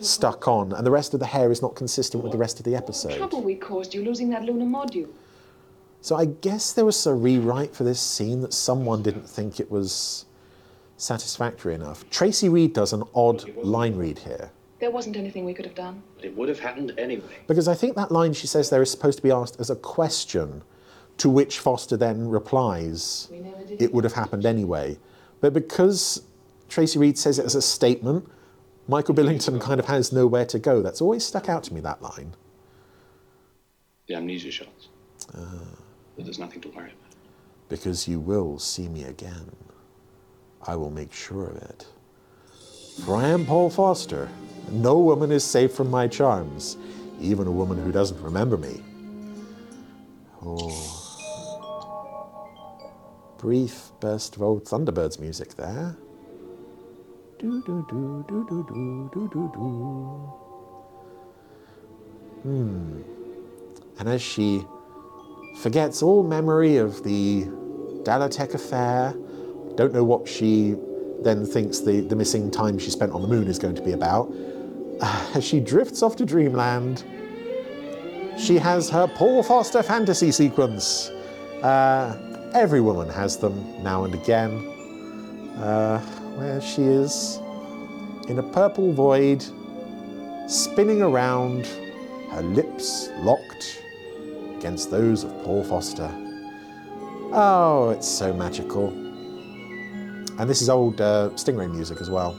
stuck 0.00 0.48
on, 0.48 0.72
and 0.72 0.86
the 0.86 0.90
rest 0.90 1.14
of 1.14 1.20
the 1.20 1.26
hair 1.26 1.50
is 1.50 1.62
not 1.62 1.74
consistent 1.74 2.22
with 2.22 2.32
the 2.32 2.38
rest 2.38 2.58
of 2.58 2.64
the 2.64 2.74
episode. 2.74 3.16
Trouble 3.16 3.42
we 3.42 3.54
caused 3.54 3.94
you 3.94 4.02
losing 4.04 4.30
that 4.30 4.44
lunar 4.44 4.64
module. 4.66 5.08
So 6.00 6.16
I 6.16 6.24
guess 6.24 6.72
there 6.72 6.84
was 6.84 7.06
a 7.06 7.14
rewrite 7.14 7.74
for 7.74 7.84
this 7.84 8.00
scene 8.00 8.40
that 8.40 8.52
someone 8.52 9.02
didn't 9.02 9.28
think 9.28 9.60
it 9.60 9.70
was 9.70 10.24
satisfactory 10.96 11.74
enough. 11.74 12.08
Tracy 12.10 12.48
Reed 12.48 12.72
does 12.72 12.92
an 12.92 13.04
odd 13.14 13.48
line 13.56 13.96
read 13.96 14.18
here. 14.18 14.50
There 14.80 14.90
wasn't 14.90 15.16
anything 15.16 15.44
we 15.44 15.54
could 15.54 15.64
have 15.64 15.76
done. 15.76 16.02
But 16.16 16.24
it 16.24 16.36
would 16.36 16.48
have 16.48 16.58
happened 16.58 16.92
anyway. 16.98 17.36
Because 17.46 17.68
I 17.68 17.74
think 17.74 17.94
that 17.94 18.10
line 18.10 18.32
she 18.32 18.48
says 18.48 18.68
there 18.68 18.82
is 18.82 18.90
supposed 18.90 19.18
to 19.18 19.22
be 19.22 19.30
asked 19.30 19.60
as 19.60 19.70
a 19.70 19.76
question, 19.76 20.62
to 21.18 21.30
which 21.30 21.60
Foster 21.60 21.96
then 21.96 22.28
replies, 22.28 23.30
it 23.78 23.94
would 23.94 24.02
have 24.02 24.14
happened 24.14 24.44
anyway. 24.44 24.98
But 25.40 25.52
because 25.52 26.22
Tracy 26.72 26.98
Reed 26.98 27.18
says 27.18 27.38
it 27.38 27.44
as 27.44 27.54
a 27.54 27.60
statement, 27.60 28.26
Michael 28.88 29.14
Billington 29.14 29.60
kind 29.60 29.78
of 29.78 29.84
has 29.86 30.10
nowhere 30.10 30.46
to 30.46 30.58
go. 30.58 30.80
That's 30.80 31.02
always 31.02 31.22
stuck 31.22 31.50
out 31.50 31.64
to 31.64 31.74
me, 31.74 31.82
that 31.82 32.00
line. 32.00 32.34
The 34.06 34.14
amnesia 34.14 34.50
shots. 34.50 34.88
Ah. 35.36 35.42
But 36.16 36.24
there's 36.24 36.38
nothing 36.38 36.62
to 36.62 36.68
worry 36.70 36.86
about. 36.86 37.14
Because 37.68 38.08
you 38.08 38.18
will 38.18 38.58
see 38.58 38.88
me 38.88 39.04
again. 39.04 39.54
I 40.66 40.76
will 40.76 40.90
make 40.90 41.12
sure 41.12 41.48
of 41.48 41.56
it. 41.58 41.86
For 43.04 43.16
I 43.16 43.28
am 43.28 43.44
Paul 43.44 43.68
Foster. 43.68 44.30
No 44.70 44.98
woman 44.98 45.30
is 45.30 45.44
safe 45.44 45.74
from 45.74 45.90
my 45.90 46.08
charms, 46.08 46.78
even 47.20 47.46
a 47.46 47.52
woman 47.52 47.76
who 47.84 47.92
doesn't 47.92 48.22
remember 48.22 48.56
me. 48.56 48.82
Oh. 50.42 50.98
Brief 53.36 53.90
burst 54.00 54.36
of 54.36 54.42
old 54.42 54.64
Thunderbirds 54.64 55.20
music 55.20 55.54
there. 55.56 55.98
Do 57.42 57.60
do 57.62 57.84
do 57.90 58.24
do 58.28 58.46
do 58.48 58.62
do 58.68 59.10
do 59.12 59.28
do 59.32 59.50
do. 59.52 59.62
Hmm. 62.42 63.02
And 63.98 64.08
as 64.08 64.22
she 64.22 64.64
forgets 65.58 66.04
all 66.04 66.22
memory 66.22 66.76
of 66.76 67.02
the 67.02 67.42
Dalotek 68.04 68.54
affair, 68.54 69.16
don't 69.74 69.92
know 69.92 70.04
what 70.04 70.28
she 70.28 70.76
then 71.22 71.44
thinks 71.44 71.80
the, 71.80 72.02
the 72.02 72.14
missing 72.14 72.48
time 72.48 72.78
she 72.78 72.90
spent 72.90 73.10
on 73.10 73.22
the 73.22 73.28
moon 73.28 73.48
is 73.48 73.58
going 73.58 73.74
to 73.74 73.82
be 73.82 73.90
about. 73.90 74.32
As 75.34 75.42
she 75.42 75.58
drifts 75.58 76.00
off 76.00 76.14
to 76.16 76.24
dreamland, 76.24 77.02
she 78.38 78.56
has 78.58 78.88
her 78.90 79.08
Paul 79.08 79.42
Foster 79.42 79.82
fantasy 79.82 80.30
sequence. 80.30 81.10
Uh, 81.60 82.50
every 82.54 82.80
woman 82.80 83.08
has 83.08 83.36
them 83.36 83.82
now 83.82 84.04
and 84.04 84.14
again, 84.14 84.64
uh, 85.56 86.21
where 86.36 86.60
she 86.60 86.82
is 86.82 87.38
in 88.28 88.38
a 88.38 88.42
purple 88.42 88.92
void, 88.92 89.44
spinning 90.48 91.02
around, 91.02 91.66
her 92.30 92.42
lips 92.42 93.08
locked 93.18 93.82
against 94.56 94.90
those 94.90 95.24
of 95.24 95.30
Paul 95.44 95.64
Foster. 95.64 96.10
Oh, 97.34 97.90
it's 97.90 98.08
so 98.08 98.32
magical. 98.32 98.88
And 100.38 100.48
this 100.48 100.62
is 100.62 100.68
old 100.68 101.00
uh, 101.00 101.30
Stingray 101.34 101.70
music 101.70 102.00
as 102.00 102.10
well. 102.10 102.38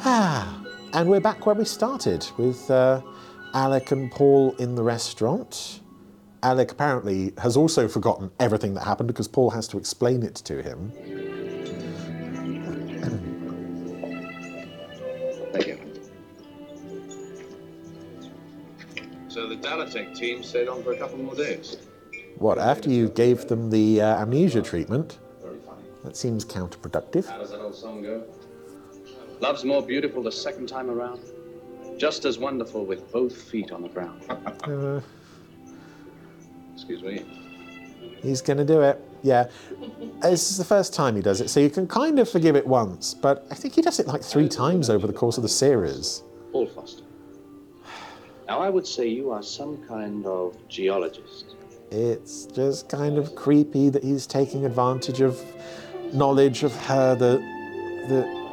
Ah, 0.00 0.62
and 0.92 1.08
we're 1.08 1.20
back 1.20 1.46
where 1.46 1.54
we 1.54 1.64
started 1.64 2.26
with 2.36 2.70
uh, 2.70 3.00
Alec 3.54 3.92
and 3.92 4.10
Paul 4.10 4.54
in 4.58 4.74
the 4.74 4.82
restaurant. 4.82 5.80
Alec 6.42 6.72
apparently 6.72 7.32
has 7.38 7.56
also 7.56 7.88
forgotten 7.88 8.30
everything 8.38 8.74
that 8.74 8.84
happened 8.84 9.08
because 9.08 9.28
Paul 9.28 9.50
has 9.50 9.66
to 9.68 9.78
explain 9.78 10.22
it 10.22 10.34
to 10.36 10.62
him. 10.62 10.92
Thank 15.52 15.66
you. 15.66 15.78
So 19.28 19.48
the 19.48 19.56
Dalotek 19.56 20.14
team 20.14 20.42
stayed 20.42 20.68
on 20.68 20.82
for 20.82 20.92
a 20.92 20.98
couple 20.98 21.18
more 21.18 21.34
days. 21.34 21.78
What, 22.38 22.58
after 22.58 22.90
you 22.90 23.08
gave 23.08 23.48
them 23.48 23.70
the 23.70 24.02
uh, 24.02 24.22
amnesia 24.22 24.62
treatment? 24.62 25.18
That 26.04 26.16
seems 26.16 26.44
counterproductive. 26.44 27.26
How 27.26 27.38
does 27.38 27.50
that 27.50 27.60
old 27.60 27.74
song 27.74 28.02
go? 28.02 28.22
Love's 29.40 29.64
more 29.64 29.82
beautiful 29.82 30.22
the 30.22 30.30
second 30.30 30.68
time 30.68 30.88
around. 30.88 31.20
Just 31.98 32.24
as 32.24 32.38
wonderful 32.38 32.84
with 32.84 33.10
both 33.10 33.34
feet 33.34 33.72
on 33.72 33.82
the 33.82 33.88
ground. 33.88 34.22
Uh, 34.64 35.00
Excuse 36.76 37.02
me. 37.02 37.24
He's 38.22 38.42
going 38.42 38.58
to 38.58 38.64
do 38.64 38.82
it. 38.82 39.02
Yeah. 39.22 39.48
This 40.20 40.50
is 40.50 40.58
the 40.58 40.64
first 40.64 40.92
time 40.92 41.16
he 41.16 41.22
does 41.22 41.40
it, 41.40 41.48
so 41.48 41.58
you 41.58 41.70
can 41.70 41.86
kind 41.86 42.18
of 42.18 42.28
forgive 42.28 42.54
it 42.54 42.66
once, 42.66 43.14
but 43.14 43.46
I 43.50 43.54
think 43.54 43.74
he 43.74 43.80
does 43.80 43.98
it 43.98 44.06
like 44.06 44.22
three 44.22 44.48
times 44.48 44.90
over 44.90 45.06
the 45.06 45.12
course 45.12 45.38
of 45.38 45.42
the 45.42 45.48
series. 45.48 46.22
Paul 46.52 46.66
Foster. 46.66 47.02
Now, 48.46 48.60
I 48.60 48.68
would 48.68 48.86
say 48.86 49.06
you 49.06 49.30
are 49.30 49.42
some 49.42 49.82
kind 49.88 50.26
of 50.26 50.56
geologist. 50.68 51.56
It's 51.90 52.44
just 52.46 52.90
kind 52.90 53.16
of 53.16 53.34
creepy 53.34 53.88
that 53.88 54.04
he's 54.04 54.26
taking 54.26 54.66
advantage 54.66 55.22
of 55.22 55.42
knowledge 56.12 56.62
of 56.62 56.74
her 56.84 57.14
that 57.14 57.40
that 58.08 58.46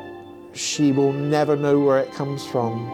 she 0.53 0.91
will 0.91 1.11
never 1.13 1.55
know 1.55 1.77
where 1.79 1.99
it 1.99 2.11
comes 2.13 2.45
from. 2.47 2.87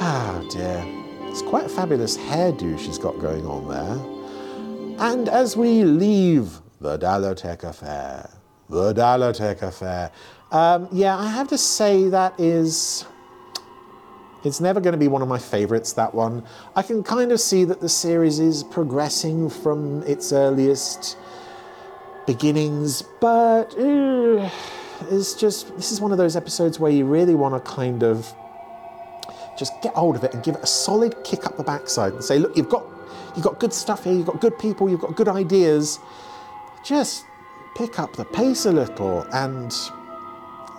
Ah 0.00 0.44
dear. 0.50 0.97
It's 1.30 1.42
quite 1.42 1.66
a 1.66 1.68
fabulous 1.68 2.16
hairdo 2.16 2.78
she's 2.78 2.98
got 2.98 3.18
going 3.20 3.46
on 3.46 3.68
there. 3.68 5.06
And 5.10 5.28
as 5.28 5.56
we 5.56 5.84
leave 5.84 6.60
the 6.80 6.98
Dalotek 6.98 7.62
affair, 7.62 8.30
the 8.68 8.92
Dalotek 8.92 9.62
affair, 9.62 10.10
um, 10.50 10.88
yeah, 10.90 11.16
I 11.16 11.28
have 11.28 11.48
to 11.48 11.58
say 11.58 12.08
that 12.08 12.38
is. 12.40 13.04
It's 14.44 14.60
never 14.60 14.80
going 14.80 14.92
to 14.92 14.98
be 14.98 15.08
one 15.08 15.20
of 15.20 15.28
my 15.28 15.38
favourites, 15.38 15.92
that 15.94 16.14
one. 16.14 16.44
I 16.76 16.82
can 16.82 17.02
kind 17.02 17.32
of 17.32 17.40
see 17.40 17.64
that 17.64 17.80
the 17.80 17.88
series 17.88 18.38
is 18.38 18.62
progressing 18.62 19.50
from 19.50 20.02
its 20.04 20.32
earliest 20.32 21.18
beginnings, 22.26 23.02
but 23.20 23.76
uh, 23.78 24.48
is 25.10 25.34
just 25.34 25.74
this 25.76 25.92
is 25.92 26.00
one 26.00 26.12
of 26.12 26.18
those 26.18 26.36
episodes 26.36 26.78
where 26.78 26.90
you 26.90 27.04
really 27.04 27.34
want 27.34 27.54
to 27.54 27.70
kind 27.70 28.02
of 28.02 28.32
just 29.58 29.80
get 29.82 29.94
hold 29.94 30.16
of 30.16 30.24
it 30.24 30.32
and 30.32 30.42
give 30.42 30.54
it 30.54 30.62
a 30.62 30.66
solid 30.66 31.14
kick 31.24 31.44
up 31.46 31.56
the 31.56 31.64
backside 31.64 32.12
and 32.12 32.22
say, 32.22 32.38
look, 32.38 32.56
you've 32.56 32.68
got 32.68 32.84
you've 33.34 33.44
got 33.44 33.58
good 33.58 33.72
stuff 33.72 34.04
here, 34.04 34.12
you've 34.12 34.26
got 34.26 34.40
good 34.40 34.58
people, 34.58 34.88
you've 34.88 35.00
got 35.00 35.16
good 35.16 35.28
ideas. 35.28 35.98
Just 36.84 37.24
pick 37.76 37.98
up 37.98 38.14
the 38.14 38.24
pace 38.24 38.66
a 38.66 38.72
little. 38.72 39.26
And 39.32 39.74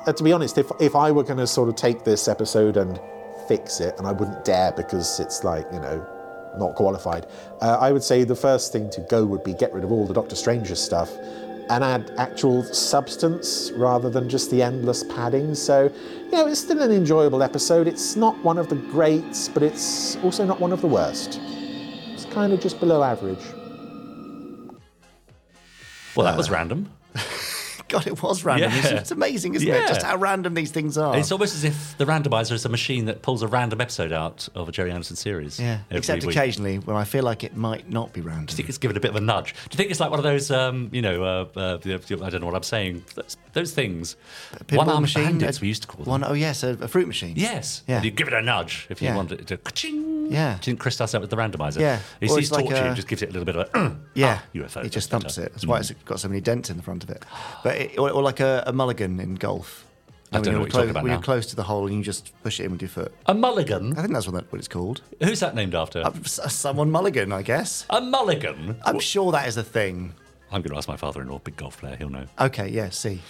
uh, 0.08 0.14
to 0.14 0.24
be 0.24 0.32
honest, 0.32 0.58
if 0.58 0.72
if 0.80 0.96
I 0.96 1.12
were 1.12 1.24
going 1.24 1.38
to 1.40 1.48
sort 1.48 1.70
of 1.70 1.76
take 1.76 2.04
this 2.04 2.28
episode 2.28 2.78
and 2.78 3.00
fix 3.48 3.80
it, 3.80 3.98
and 3.98 4.08
I 4.08 4.12
wouldn't 4.12 4.46
dare 4.46 4.72
because 4.72 5.20
it's 5.20 5.44
like 5.44 5.68
you 5.74 5.80
know 5.80 6.06
not 6.58 6.76
qualified, 6.76 7.28
uh, 7.62 7.78
I 7.80 7.92
would 7.92 8.04
say 8.04 8.24
the 8.24 8.36
first 8.36 8.72
thing 8.72 8.90
to 8.92 9.02
go 9.02 9.26
would 9.26 9.44
be 9.44 9.54
get 9.54 9.74
rid 9.74 9.84
of 9.84 9.92
all 9.92 10.08
the 10.08 10.14
Doctor 10.14 10.36
Stranger 10.36 10.76
stuff 10.76 11.12
and 11.70 11.84
add 11.84 12.12
actual 12.18 12.64
substance 12.64 13.72
rather 13.76 14.10
than 14.10 14.28
just 14.28 14.50
the 14.50 14.62
endless 14.62 15.04
padding. 15.04 15.54
So, 15.54 15.92
you 16.26 16.32
know, 16.32 16.48
it's 16.48 16.60
still 16.60 16.82
an 16.82 16.92
enjoyable 16.92 17.44
episode. 17.44 17.88
It's 17.88 18.16
not 18.16 18.38
one 18.44 18.58
of 18.58 18.70
the 18.70 18.76
greats, 18.76 19.48
but 19.48 19.62
it's 19.62 20.16
also 20.18 20.46
not 20.46 20.60
one 20.60 20.72
of 20.72 20.82
the 20.82 20.88
worst. 20.88 21.40
It's 21.42 22.26
kind 22.26 22.54
of 22.54 22.60
just 22.60 22.80
below 22.80 23.04
average. 23.04 23.44
Well, 26.16 26.26
that 26.26 26.36
was 26.36 26.50
random. 26.50 26.90
God, 27.90 28.08
it 28.08 28.22
was 28.24 28.46
random. 28.46 28.72
It's, 28.74 28.92
Yeah. 28.92 28.98
it's 28.98 29.12
amazing, 29.12 29.56
isn't 29.56 29.68
Yeah. 29.68 29.84
it? 29.84 29.88
Just 29.88 30.04
how 30.04 30.16
random 30.16 30.54
these 30.54 30.72
things 30.72 30.98
are. 30.98 31.18
It's 31.18 31.32
almost 31.32 31.56
as 31.56 31.64
if 31.64 31.98
the 31.98 32.06
randomizer 32.06 32.54
is 32.54 32.64
a 32.66 32.70
machine 32.70 33.06
that 33.06 33.22
pulls 33.22 33.42
a 33.44 33.48
random 33.48 33.82
episode 33.82 34.12
out 34.12 34.48
of 34.56 34.70
a 34.70 34.72
Gerry 34.72 34.92
Anderson 34.92 35.16
series. 35.16 35.60
yeah, 35.60 35.80
except 35.92 36.26
week. 36.26 36.36
occasionally 36.36 36.78
when 36.80 36.96
I 36.96 37.04
feel 37.04 37.24
like 37.24 37.44
it 37.44 37.58
might 37.58 37.90
not 37.90 38.14
be 38.14 38.22
random. 38.22 38.46
Do 38.46 38.54
you 38.54 38.58
think 38.58 38.70
it's 38.70 38.78
given 38.78 38.96
a 38.96 39.00
bit 39.00 39.10
of 39.12 39.18
a 39.18 39.22
nudge? 39.22 39.54
Do 39.54 39.60
you 39.74 39.78
think 39.78 39.92
it's 39.92 40.00
like 40.00 40.10
one 40.12 40.20
of 40.20 40.24
those, 40.24 40.50
um, 40.52 40.90
you 40.92 41.02
know, 41.02 41.24
uh, 41.24 41.46
uh, 41.60 41.78
I 41.84 42.30
don't 42.30 42.40
know 42.42 42.46
what 42.46 42.56
I'm 42.56 42.64
saying, 42.64 43.04
those, 43.16 43.38
those 43.54 43.72
things, 43.74 44.16
pinball 44.68 44.78
one-armed 44.78 45.02
machine, 45.02 45.24
bandits 45.24 45.58
a- 45.58 45.62
we 45.62 45.68
used 45.68 45.82
to 45.82 45.88
call 45.88 46.04
them. 46.04 46.12
One, 46.12 46.24
oh 46.24 46.34
yes, 46.34 46.64
a, 46.64 46.78
a 46.82 46.88
fruit 46.88 47.08
machine. 47.08 47.34
Yes. 47.36 47.84
Yeah. 47.88 47.98
And 47.98 48.06
you 48.06 48.12
give 48.12 48.28
it 48.28 48.34
a 48.34 48.42
nudge 48.42 48.86
if 48.90 49.02
you 49.02 49.08
Yeah. 49.10 49.16
want 49.16 49.32
it 49.32 49.48
to. 49.48 49.58
Ka-ching. 49.58 50.28
Yeah. 50.32 50.58
Didn't 50.62 50.80
Chris 50.80 50.96
does 50.98 51.12
that 51.12 51.22
with 51.22 51.32
the 51.32 51.36
randomizer? 51.38 51.80
Yeah. 51.80 52.00
He 52.20 52.28
sees 52.28 52.38
it's 52.38 52.52
like 52.52 52.66
torture, 52.66 52.90
a- 52.92 52.96
just 52.96 53.08
gives 53.08 53.24
it 53.24 53.30
a 53.30 53.32
little 53.32 53.46
bit 53.46 53.56
of 53.56 53.68
a. 53.74 53.98
Yeah, 54.14 54.40
ah, 54.42 54.46
UFO. 54.58 54.84
It 54.84 54.90
just 54.90 55.10
thumps 55.10 55.38
it. 55.38 55.54
That's 55.54 55.66
why 55.66 55.80
it's 55.80 55.92
got 56.06 56.20
so 56.20 56.28
many 56.28 56.42
dents 56.42 56.70
in 56.70 56.76
the 56.78 56.84
front 56.84 57.04
of 57.04 57.10
it. 57.10 57.24
But 57.64 57.78
or, 57.98 58.10
or 58.12 58.22
like 58.22 58.40
a, 58.40 58.64
a 58.68 58.74
mulligan 58.74 59.20
in 59.20 59.36
golf. 59.36 59.86
I 60.32 60.36
don't 60.36 60.42
when 60.42 60.44
know 60.46 60.52
you're 60.52 60.60
what 60.60 60.66
you're 60.66 60.72
talking 60.72 60.82
close, 60.84 60.92
about 60.92 61.04
When 61.04 61.10
now. 61.12 61.16
you're 61.18 61.24
close 61.24 61.46
to 61.48 61.56
the 61.56 61.64
hole 61.64 61.88
and 61.88 61.96
you 61.96 62.04
just 62.04 62.32
push 62.44 62.60
it 62.60 62.66
in 62.66 62.72
with 62.72 62.82
your 62.82 62.90
foot. 62.90 63.12
A 63.26 63.34
mulligan? 63.34 63.94
I 63.98 64.02
think 64.02 64.14
that's 64.14 64.28
what, 64.28 64.36
that, 64.36 64.52
what 64.52 64.60
it's 64.60 64.68
called. 64.68 65.02
Who's 65.24 65.40
that 65.40 65.56
named 65.56 65.74
after? 65.74 66.02
Uh, 66.06 66.12
someone 66.22 66.92
mulligan, 66.92 67.32
I 67.32 67.42
guess. 67.42 67.86
A 67.90 68.00
mulligan? 68.00 68.78
I'm 68.86 69.00
sure 69.00 69.32
that 69.32 69.48
is 69.48 69.58
a 69.58 69.64
thing. 69.64 70.14
I'm 70.52 70.62
going 70.62 70.72
to 70.72 70.78
ask 70.78 70.88
my 70.88 70.98
father-in-law, 70.98 71.40
big 71.40 71.58
golf 71.58 71.80
player. 71.80 71.96
He'll 71.96 72.10
know. 72.10 72.26
Okay, 72.40 72.70
yeah, 72.70 72.90
see. 72.90 73.22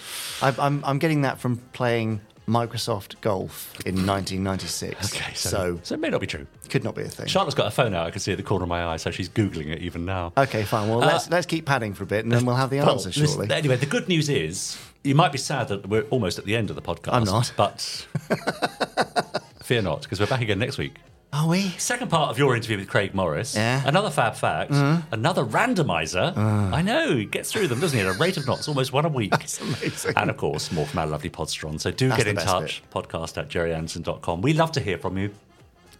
I, 0.42 0.54
I'm, 0.58 0.84
I'm 0.84 0.98
getting 0.98 1.22
that 1.22 1.38
from 1.38 1.56
playing 1.72 2.20
Microsoft 2.50 3.20
Golf 3.20 3.72
in 3.86 3.94
1996. 4.06 5.14
Okay, 5.14 5.32
so, 5.34 5.48
so, 5.48 5.80
so 5.82 5.94
it 5.94 6.00
may 6.00 6.10
not 6.10 6.20
be 6.20 6.26
true. 6.26 6.46
could 6.68 6.84
not 6.84 6.94
be 6.94 7.02
a 7.02 7.08
thing. 7.08 7.26
Charlotte's 7.26 7.54
got 7.54 7.66
a 7.68 7.70
phone 7.70 7.94
out. 7.94 8.06
I 8.06 8.10
can 8.10 8.20
see 8.20 8.32
it 8.32 8.34
at 8.34 8.36
the 8.38 8.42
corner 8.42 8.64
of 8.64 8.68
my 8.68 8.84
eye, 8.84 8.96
so 8.96 9.10
she's 9.10 9.28
googling 9.28 9.68
it 9.68 9.80
even 9.82 10.04
now. 10.04 10.32
Okay, 10.36 10.64
fine. 10.64 10.88
Well, 10.88 11.02
Uh, 11.02 11.06
let's 11.06 11.30
let's 11.30 11.46
keep 11.46 11.64
padding 11.66 11.94
for 11.94 12.02
a 12.04 12.06
bit, 12.06 12.24
and 12.24 12.32
then 12.32 12.44
we'll 12.44 12.56
have 12.56 12.70
the 12.70 12.78
Well, 12.78 12.90
answer 12.92 13.08
listen, 13.08 13.26
shortly. 13.26 13.54
anyway, 13.54 13.76
the 13.76 13.86
good 13.86 14.08
news 14.08 14.28
is 14.28 14.76
you 15.04 15.14
might 15.14 15.32
be 15.32 15.38
sad 15.38 15.68
that 15.68 15.88
we're 15.88 16.02
almost 16.10 16.38
at 16.38 16.44
the 16.44 16.56
end 16.56 16.70
of 16.70 16.76
the 16.76 16.82
podcast. 16.82 17.12
I'm 17.12 17.24
not. 17.24 17.52
But 17.56 17.80
fear 19.62 19.82
not, 19.82 20.02
because 20.02 20.20
we're 20.20 20.26
back 20.26 20.40
again 20.42 20.58
next 20.58 20.78
week. 20.78 20.94
Are 21.32 21.46
we? 21.46 21.68
Second 21.78 22.08
part 22.10 22.30
of 22.30 22.38
your 22.38 22.56
interview 22.56 22.76
with 22.78 22.88
Craig 22.88 23.14
Morris. 23.14 23.54
Yeah. 23.54 23.82
Another 23.86 24.10
fab 24.10 24.34
fact. 24.34 24.72
Mhm. 24.72 25.04
Another 25.12 25.44
randomizer. 25.44 26.36
I 26.36 26.82
know, 26.82 27.14
he 27.16 27.24
gets 27.24 27.52
through 27.52 27.68
them, 27.68 27.78
doesn't 27.78 27.96
he? 27.96 28.04
At 28.04 28.12
a 28.16 28.18
rate 28.18 28.36
of 28.36 28.46
knots, 28.48 28.66
almost 28.66 28.92
one 28.92 29.04
a 29.04 29.08
week. 29.08 29.30
That's 29.38 29.60
amazing. 29.60 30.14
And 30.16 30.28
of 30.28 30.36
course, 30.36 30.72
more 30.72 30.86
from 30.86 30.98
our 30.98 31.06
lovely 31.06 31.30
Podsteron. 31.30 31.80
So 31.80 31.92
do 31.92 32.08
That's 32.08 32.24
get 32.24 32.26
in 32.26 32.36
touch. 32.36 32.82
Podcast 32.92 33.38
at 33.38 33.48
gerryanderson.com. 33.48 34.42
We 34.42 34.54
love 34.54 34.72
to 34.72 34.80
hear 34.80 34.98
from 34.98 35.18
you, 35.18 35.30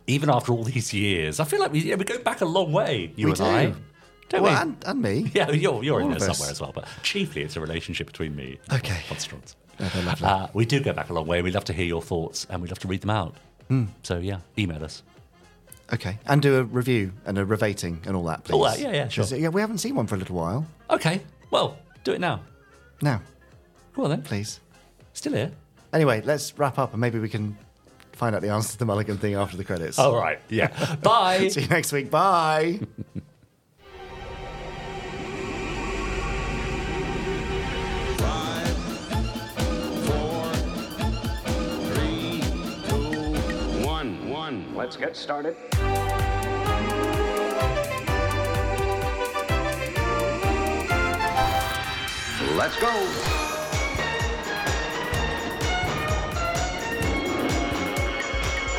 even 0.08 0.30
after 0.30 0.50
all 0.52 0.64
these 0.64 0.92
years. 0.92 1.38
I 1.38 1.44
feel 1.44 1.60
like 1.60 1.72
we, 1.72 1.80
yeah, 1.80 1.94
we 1.94 2.04
go 2.04 2.18
back 2.18 2.40
a 2.40 2.44
long 2.46 2.72
way, 2.72 3.12
you 3.14 3.26
We 3.26 3.30
and 3.32 3.38
do. 3.38 3.44
I. 3.44 3.72
Don't 4.30 4.42
well, 4.42 4.52
we? 4.52 4.60
and, 4.62 4.84
and 4.84 5.00
me. 5.02 5.30
Yeah, 5.34 5.50
you're, 5.52 5.82
you're 5.84 6.00
in 6.00 6.08
there 6.08 6.16
of 6.16 6.22
us. 6.22 6.38
somewhere 6.38 6.50
as 6.50 6.60
well, 6.60 6.72
but 6.74 6.86
chiefly 7.04 7.42
it's 7.42 7.54
a 7.56 7.60
relationship 7.60 8.08
between 8.08 8.34
me 8.34 8.58
Okay. 8.72 8.94
and 9.08 9.18
Podsterons. 9.18 9.54
Oh. 9.80 10.26
Uh, 10.26 10.48
we 10.54 10.64
do 10.66 10.80
go 10.80 10.92
back 10.92 11.08
a 11.10 11.12
long 11.12 11.26
way. 11.26 11.40
We 11.40 11.50
love 11.52 11.64
to 11.66 11.72
hear 11.72 11.86
your 11.86 12.02
thoughts 12.02 12.46
and 12.50 12.60
we 12.62 12.68
love 12.68 12.78
to 12.80 12.88
read 12.88 13.00
them 13.00 13.10
out. 13.10 13.36
Hmm. 13.68 13.84
So, 14.02 14.18
yeah, 14.18 14.40
email 14.58 14.84
us. 14.84 15.02
Okay, 15.92 16.18
and 16.26 16.40
do 16.40 16.58
a 16.58 16.64
review 16.64 17.12
and 17.26 17.36
a 17.38 17.44
revating 17.44 18.00
and 18.06 18.14
all 18.16 18.24
that, 18.24 18.38
oh, 18.38 18.42
please. 18.44 18.52
All 18.54 18.64
that, 18.64 18.78
yeah, 18.80 18.92
yeah, 18.92 19.08
sure. 19.08 19.24
Yeah, 19.36 19.48
we 19.48 19.60
haven't 19.60 19.78
seen 19.78 19.94
one 19.96 20.06
for 20.06 20.14
a 20.14 20.18
little 20.18 20.36
while. 20.36 20.66
Okay, 20.88 21.20
well, 21.50 21.76
do 22.04 22.12
it 22.12 22.20
now. 22.20 22.40
Now, 23.02 23.22
Go 23.94 24.04
on 24.04 24.10
then. 24.10 24.22
please. 24.22 24.60
Still 25.14 25.32
here. 25.32 25.50
Anyway, 25.92 26.22
let's 26.24 26.56
wrap 26.58 26.78
up 26.78 26.92
and 26.92 27.00
maybe 27.00 27.18
we 27.18 27.28
can 27.28 27.56
find 28.12 28.36
out 28.36 28.42
the 28.42 28.50
answer 28.50 28.72
to 28.72 28.78
the 28.78 28.84
Mulligan 28.84 29.18
thing 29.18 29.34
after 29.34 29.56
the 29.56 29.64
credits. 29.64 29.98
All 29.98 30.14
right, 30.14 30.38
yeah. 30.48 30.94
Bye. 31.02 31.48
See 31.48 31.62
you 31.62 31.68
next 31.68 31.90
week. 31.92 32.10
Bye. 32.10 32.80
Let's 44.80 44.96
get 44.96 45.14
started. 45.14 45.56
Let's 52.56 52.80
go. 52.80 52.90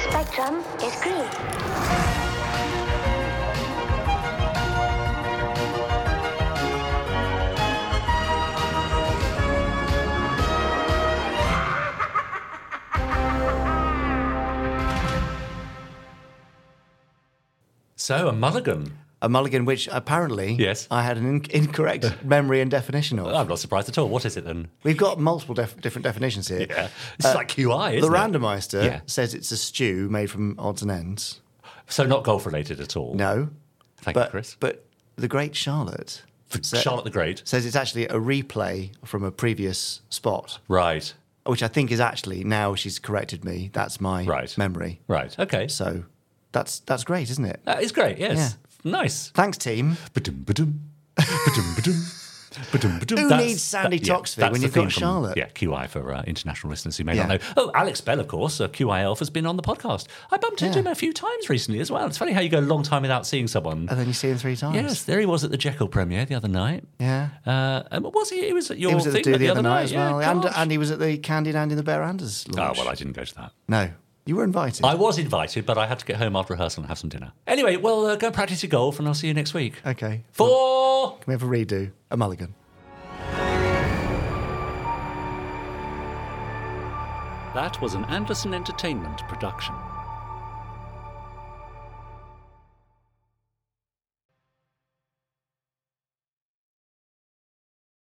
Spectrum 0.10 0.64
is 0.82 0.96
green. 1.04 2.11
So, 18.02 18.28
a 18.28 18.34
mulligan. 18.34 18.98
A 19.22 19.30
mulligan, 19.30 19.66
which 19.66 19.88
apparently 19.92 20.54
Yes. 20.54 20.88
I 20.90 21.04
had 21.04 21.18
an 21.18 21.28
in- 21.28 21.46
incorrect 21.52 22.06
memory 22.26 22.60
and 22.62 22.72
definition 22.72 23.20
of. 23.20 23.28
I'm 23.28 23.48
not 23.48 23.60
surprised 23.60 23.88
at 23.90 24.00
all. 24.00 24.10
What 24.10 24.26
is 24.26 24.36
it 24.38 24.44
then? 24.44 24.70
We've 24.84 24.98
got 24.98 25.20
multiple 25.20 25.54
def- 25.54 25.80
different 25.80 26.04
definitions 26.06 26.48
here. 26.48 26.66
Yeah. 26.68 26.88
This 27.18 27.28
is 27.28 27.36
uh, 27.36 27.36
like 27.36 27.50
QI, 27.50 27.98
isn't 27.98 28.12
The 28.12 28.18
randomizer 28.18 28.84
Yeah. 28.84 29.02
says 29.06 29.36
it's 29.36 29.52
a 29.52 29.58
stew 29.58 30.10
made 30.10 30.32
from 30.32 30.56
odds 30.60 30.82
and 30.82 30.90
ends. 30.90 31.42
So, 31.88 32.04
not 32.08 32.24
golf 32.24 32.48
related 32.48 32.80
at 32.82 32.98
all. 32.98 33.14
No. 33.14 33.50
Thank 33.98 34.16
but, 34.16 34.28
you, 34.30 34.32
Chris. 34.32 34.58
But 34.60 34.84
the 35.18 35.28
Great 35.28 35.56
Charlotte 35.56 36.24
sa- 36.64 36.78
Charlotte 36.80 37.04
the 37.06 37.12
Great. 37.12 37.44
says 37.46 37.68
it's 37.68 37.76
actually 37.76 38.08
a 38.08 38.16
replay 38.16 38.90
from 39.06 39.24
a 39.24 39.32
previous 39.32 40.02
spot, 40.10 40.58
Right. 40.68 41.14
which 41.46 41.62
I 41.62 41.68
think 41.68 41.92
is 41.92 42.00
actually 42.00 42.44
now 42.44 42.74
she's 42.74 42.98
corrected 42.98 43.46
me. 43.46 43.70
That's 43.72 44.02
my 44.02 44.24
Right. 44.26 44.58
memory. 44.58 45.02
Right. 45.08 45.38
Okay. 45.38 45.68
So 45.68 46.06
that's 46.52 46.80
that's 46.80 47.04
great, 47.04 47.30
isn't 47.30 47.46
it? 47.46 47.62
That 47.66 47.82
is 47.84 47.92
great. 47.92 48.18
Yes. 48.18 48.58
Nice. 48.84 49.30
Thanks, 49.30 49.58
team. 49.58 49.98
Ba-dum, 50.14 50.44
ba-dum. 50.46 50.80
Ba-dum, 51.16 51.74
ba-dum. 51.76 52.06
Ba-dum, 52.74 53.00
ba-dum. 53.00 53.18
Who 53.18 53.30
That's- 53.30 53.48
needs 53.48 53.62
Sandy 53.64 54.00
that- 54.00 54.08
Toxvig 54.10 54.36
that's 54.36 54.52
when 54.52 54.62
you've 54.62 54.74
got 54.74 54.82
theme 54.82 54.90
from- 54.90 55.00
Charlotte? 55.00 55.38
Yeah, 55.38 55.46
QI 55.50 55.88
for 55.88 56.14
uh, 56.14 56.24
international 56.24 56.70
listeners 56.72 56.98
who 56.98 57.06
may 57.06 57.16
Yeah. 57.16 57.28
not 57.28 57.40
know. 57.42 57.48
Oh, 57.56 57.72
Alex 57.74 58.02
Bell, 58.02 58.20
of 58.20 58.28
course, 58.28 58.60
uh, 58.60 58.68
QI 58.68 59.04
Elf, 59.04 59.20
has 59.20 59.30
been 59.30 59.46
on 59.46 59.56
the 59.56 59.62
podcast. 59.64 60.08
I 60.32 60.38
bumped 60.38 60.62
into 60.62 60.80
Yeah. 60.80 60.82
him 60.86 60.88
a 60.88 60.96
few 60.96 61.14
times 61.14 61.48
recently 61.48 61.80
as 61.80 61.90
well. 61.90 62.06
It's 62.08 62.18
funny 62.18 62.34
how 62.34 62.42
you 62.42 62.50
go 62.50 62.60
a 62.60 62.62
long 62.62 62.84
time 62.84 63.04
without 63.04 63.26
seeing 63.26 63.48
someone. 63.48 63.88
And 63.90 63.98
then 63.98 64.06
you 64.08 64.12
see 64.14 64.28
him 64.30 64.38
three 64.38 64.58
times. 64.58 64.76
Yes, 64.76 65.04
there 65.04 65.20
he 65.22 65.26
was 65.26 65.46
at 65.46 65.52
the 65.52 65.58
Jekyll 65.58 65.88
premiere 65.88 66.26
the 66.26 66.36
other 66.36 66.50
night. 66.50 66.84
Yeah. 67.00 67.30
Uh, 67.46 67.84
and 67.92 68.04
what 68.04 68.14
was 68.14 68.30
he? 68.32 68.46
He 68.48 68.52
was 68.54 68.70
at 68.70 68.78
your 68.80 68.90
he 68.90 68.96
was 68.96 69.08
at 69.08 69.14
the 69.14 69.22
thing 69.22 69.32
do 69.34 69.38
the 69.40 69.48
other 69.50 69.62
night 69.62 69.84
as 69.84 69.92
Yeah, 69.94 70.12
well, 70.16 70.22
and 70.44 70.46
and 70.54 70.72
he 70.72 70.78
was 70.78 70.92
at 70.92 71.00
the 71.00 71.18
Candy 71.20 71.52
Andy 71.56 71.74
and 71.74 71.80
the 71.80 71.84
Bear 71.84 72.04
Anders. 72.04 72.46
Oh, 72.58 72.74
well, 72.76 72.90
I 72.90 72.96
didn't 72.96 73.14
go 73.14 73.24
to 73.24 73.36
that. 73.36 73.52
no, 73.70 73.92
you 74.26 74.36
were 74.36 74.44
invited. 74.44 74.86
I 74.86 74.96
was 74.96 75.18
invited, 75.18 75.66
but 75.66 75.78
I 75.78 75.88
had 75.88 76.00
to 76.00 76.06
get 76.06 76.18
home 76.18 76.36
after 76.36 76.54
rehearsal 76.54 76.84
and 76.84 76.90
have 76.90 77.00
some 77.00 77.10
dinner. 77.10 77.32
Anyway, 77.48 77.76
well, 77.78 78.06
uh, 78.06 78.16
go 78.16 78.28
and 78.28 78.36
practice 78.36 78.62
your 78.62 78.70
golf, 78.70 79.00
and 79.00 79.08
I'll 79.08 79.14
see 79.14 79.28
you 79.28 79.34
next 79.34 79.54
week. 79.54 79.76
okay. 79.86 80.24
For 80.32 81.18
Can 81.18 81.24
we 81.28 81.34
have 81.34 81.44
a 81.44 81.48
redo? 81.48 81.92
A 82.12 82.18
mulligan. 82.18 82.54
That 87.54 87.82
was 87.82 87.96
an 87.96 88.06
Anderson 88.06 88.54
Entertainment 88.54 89.28
production. 89.28 89.76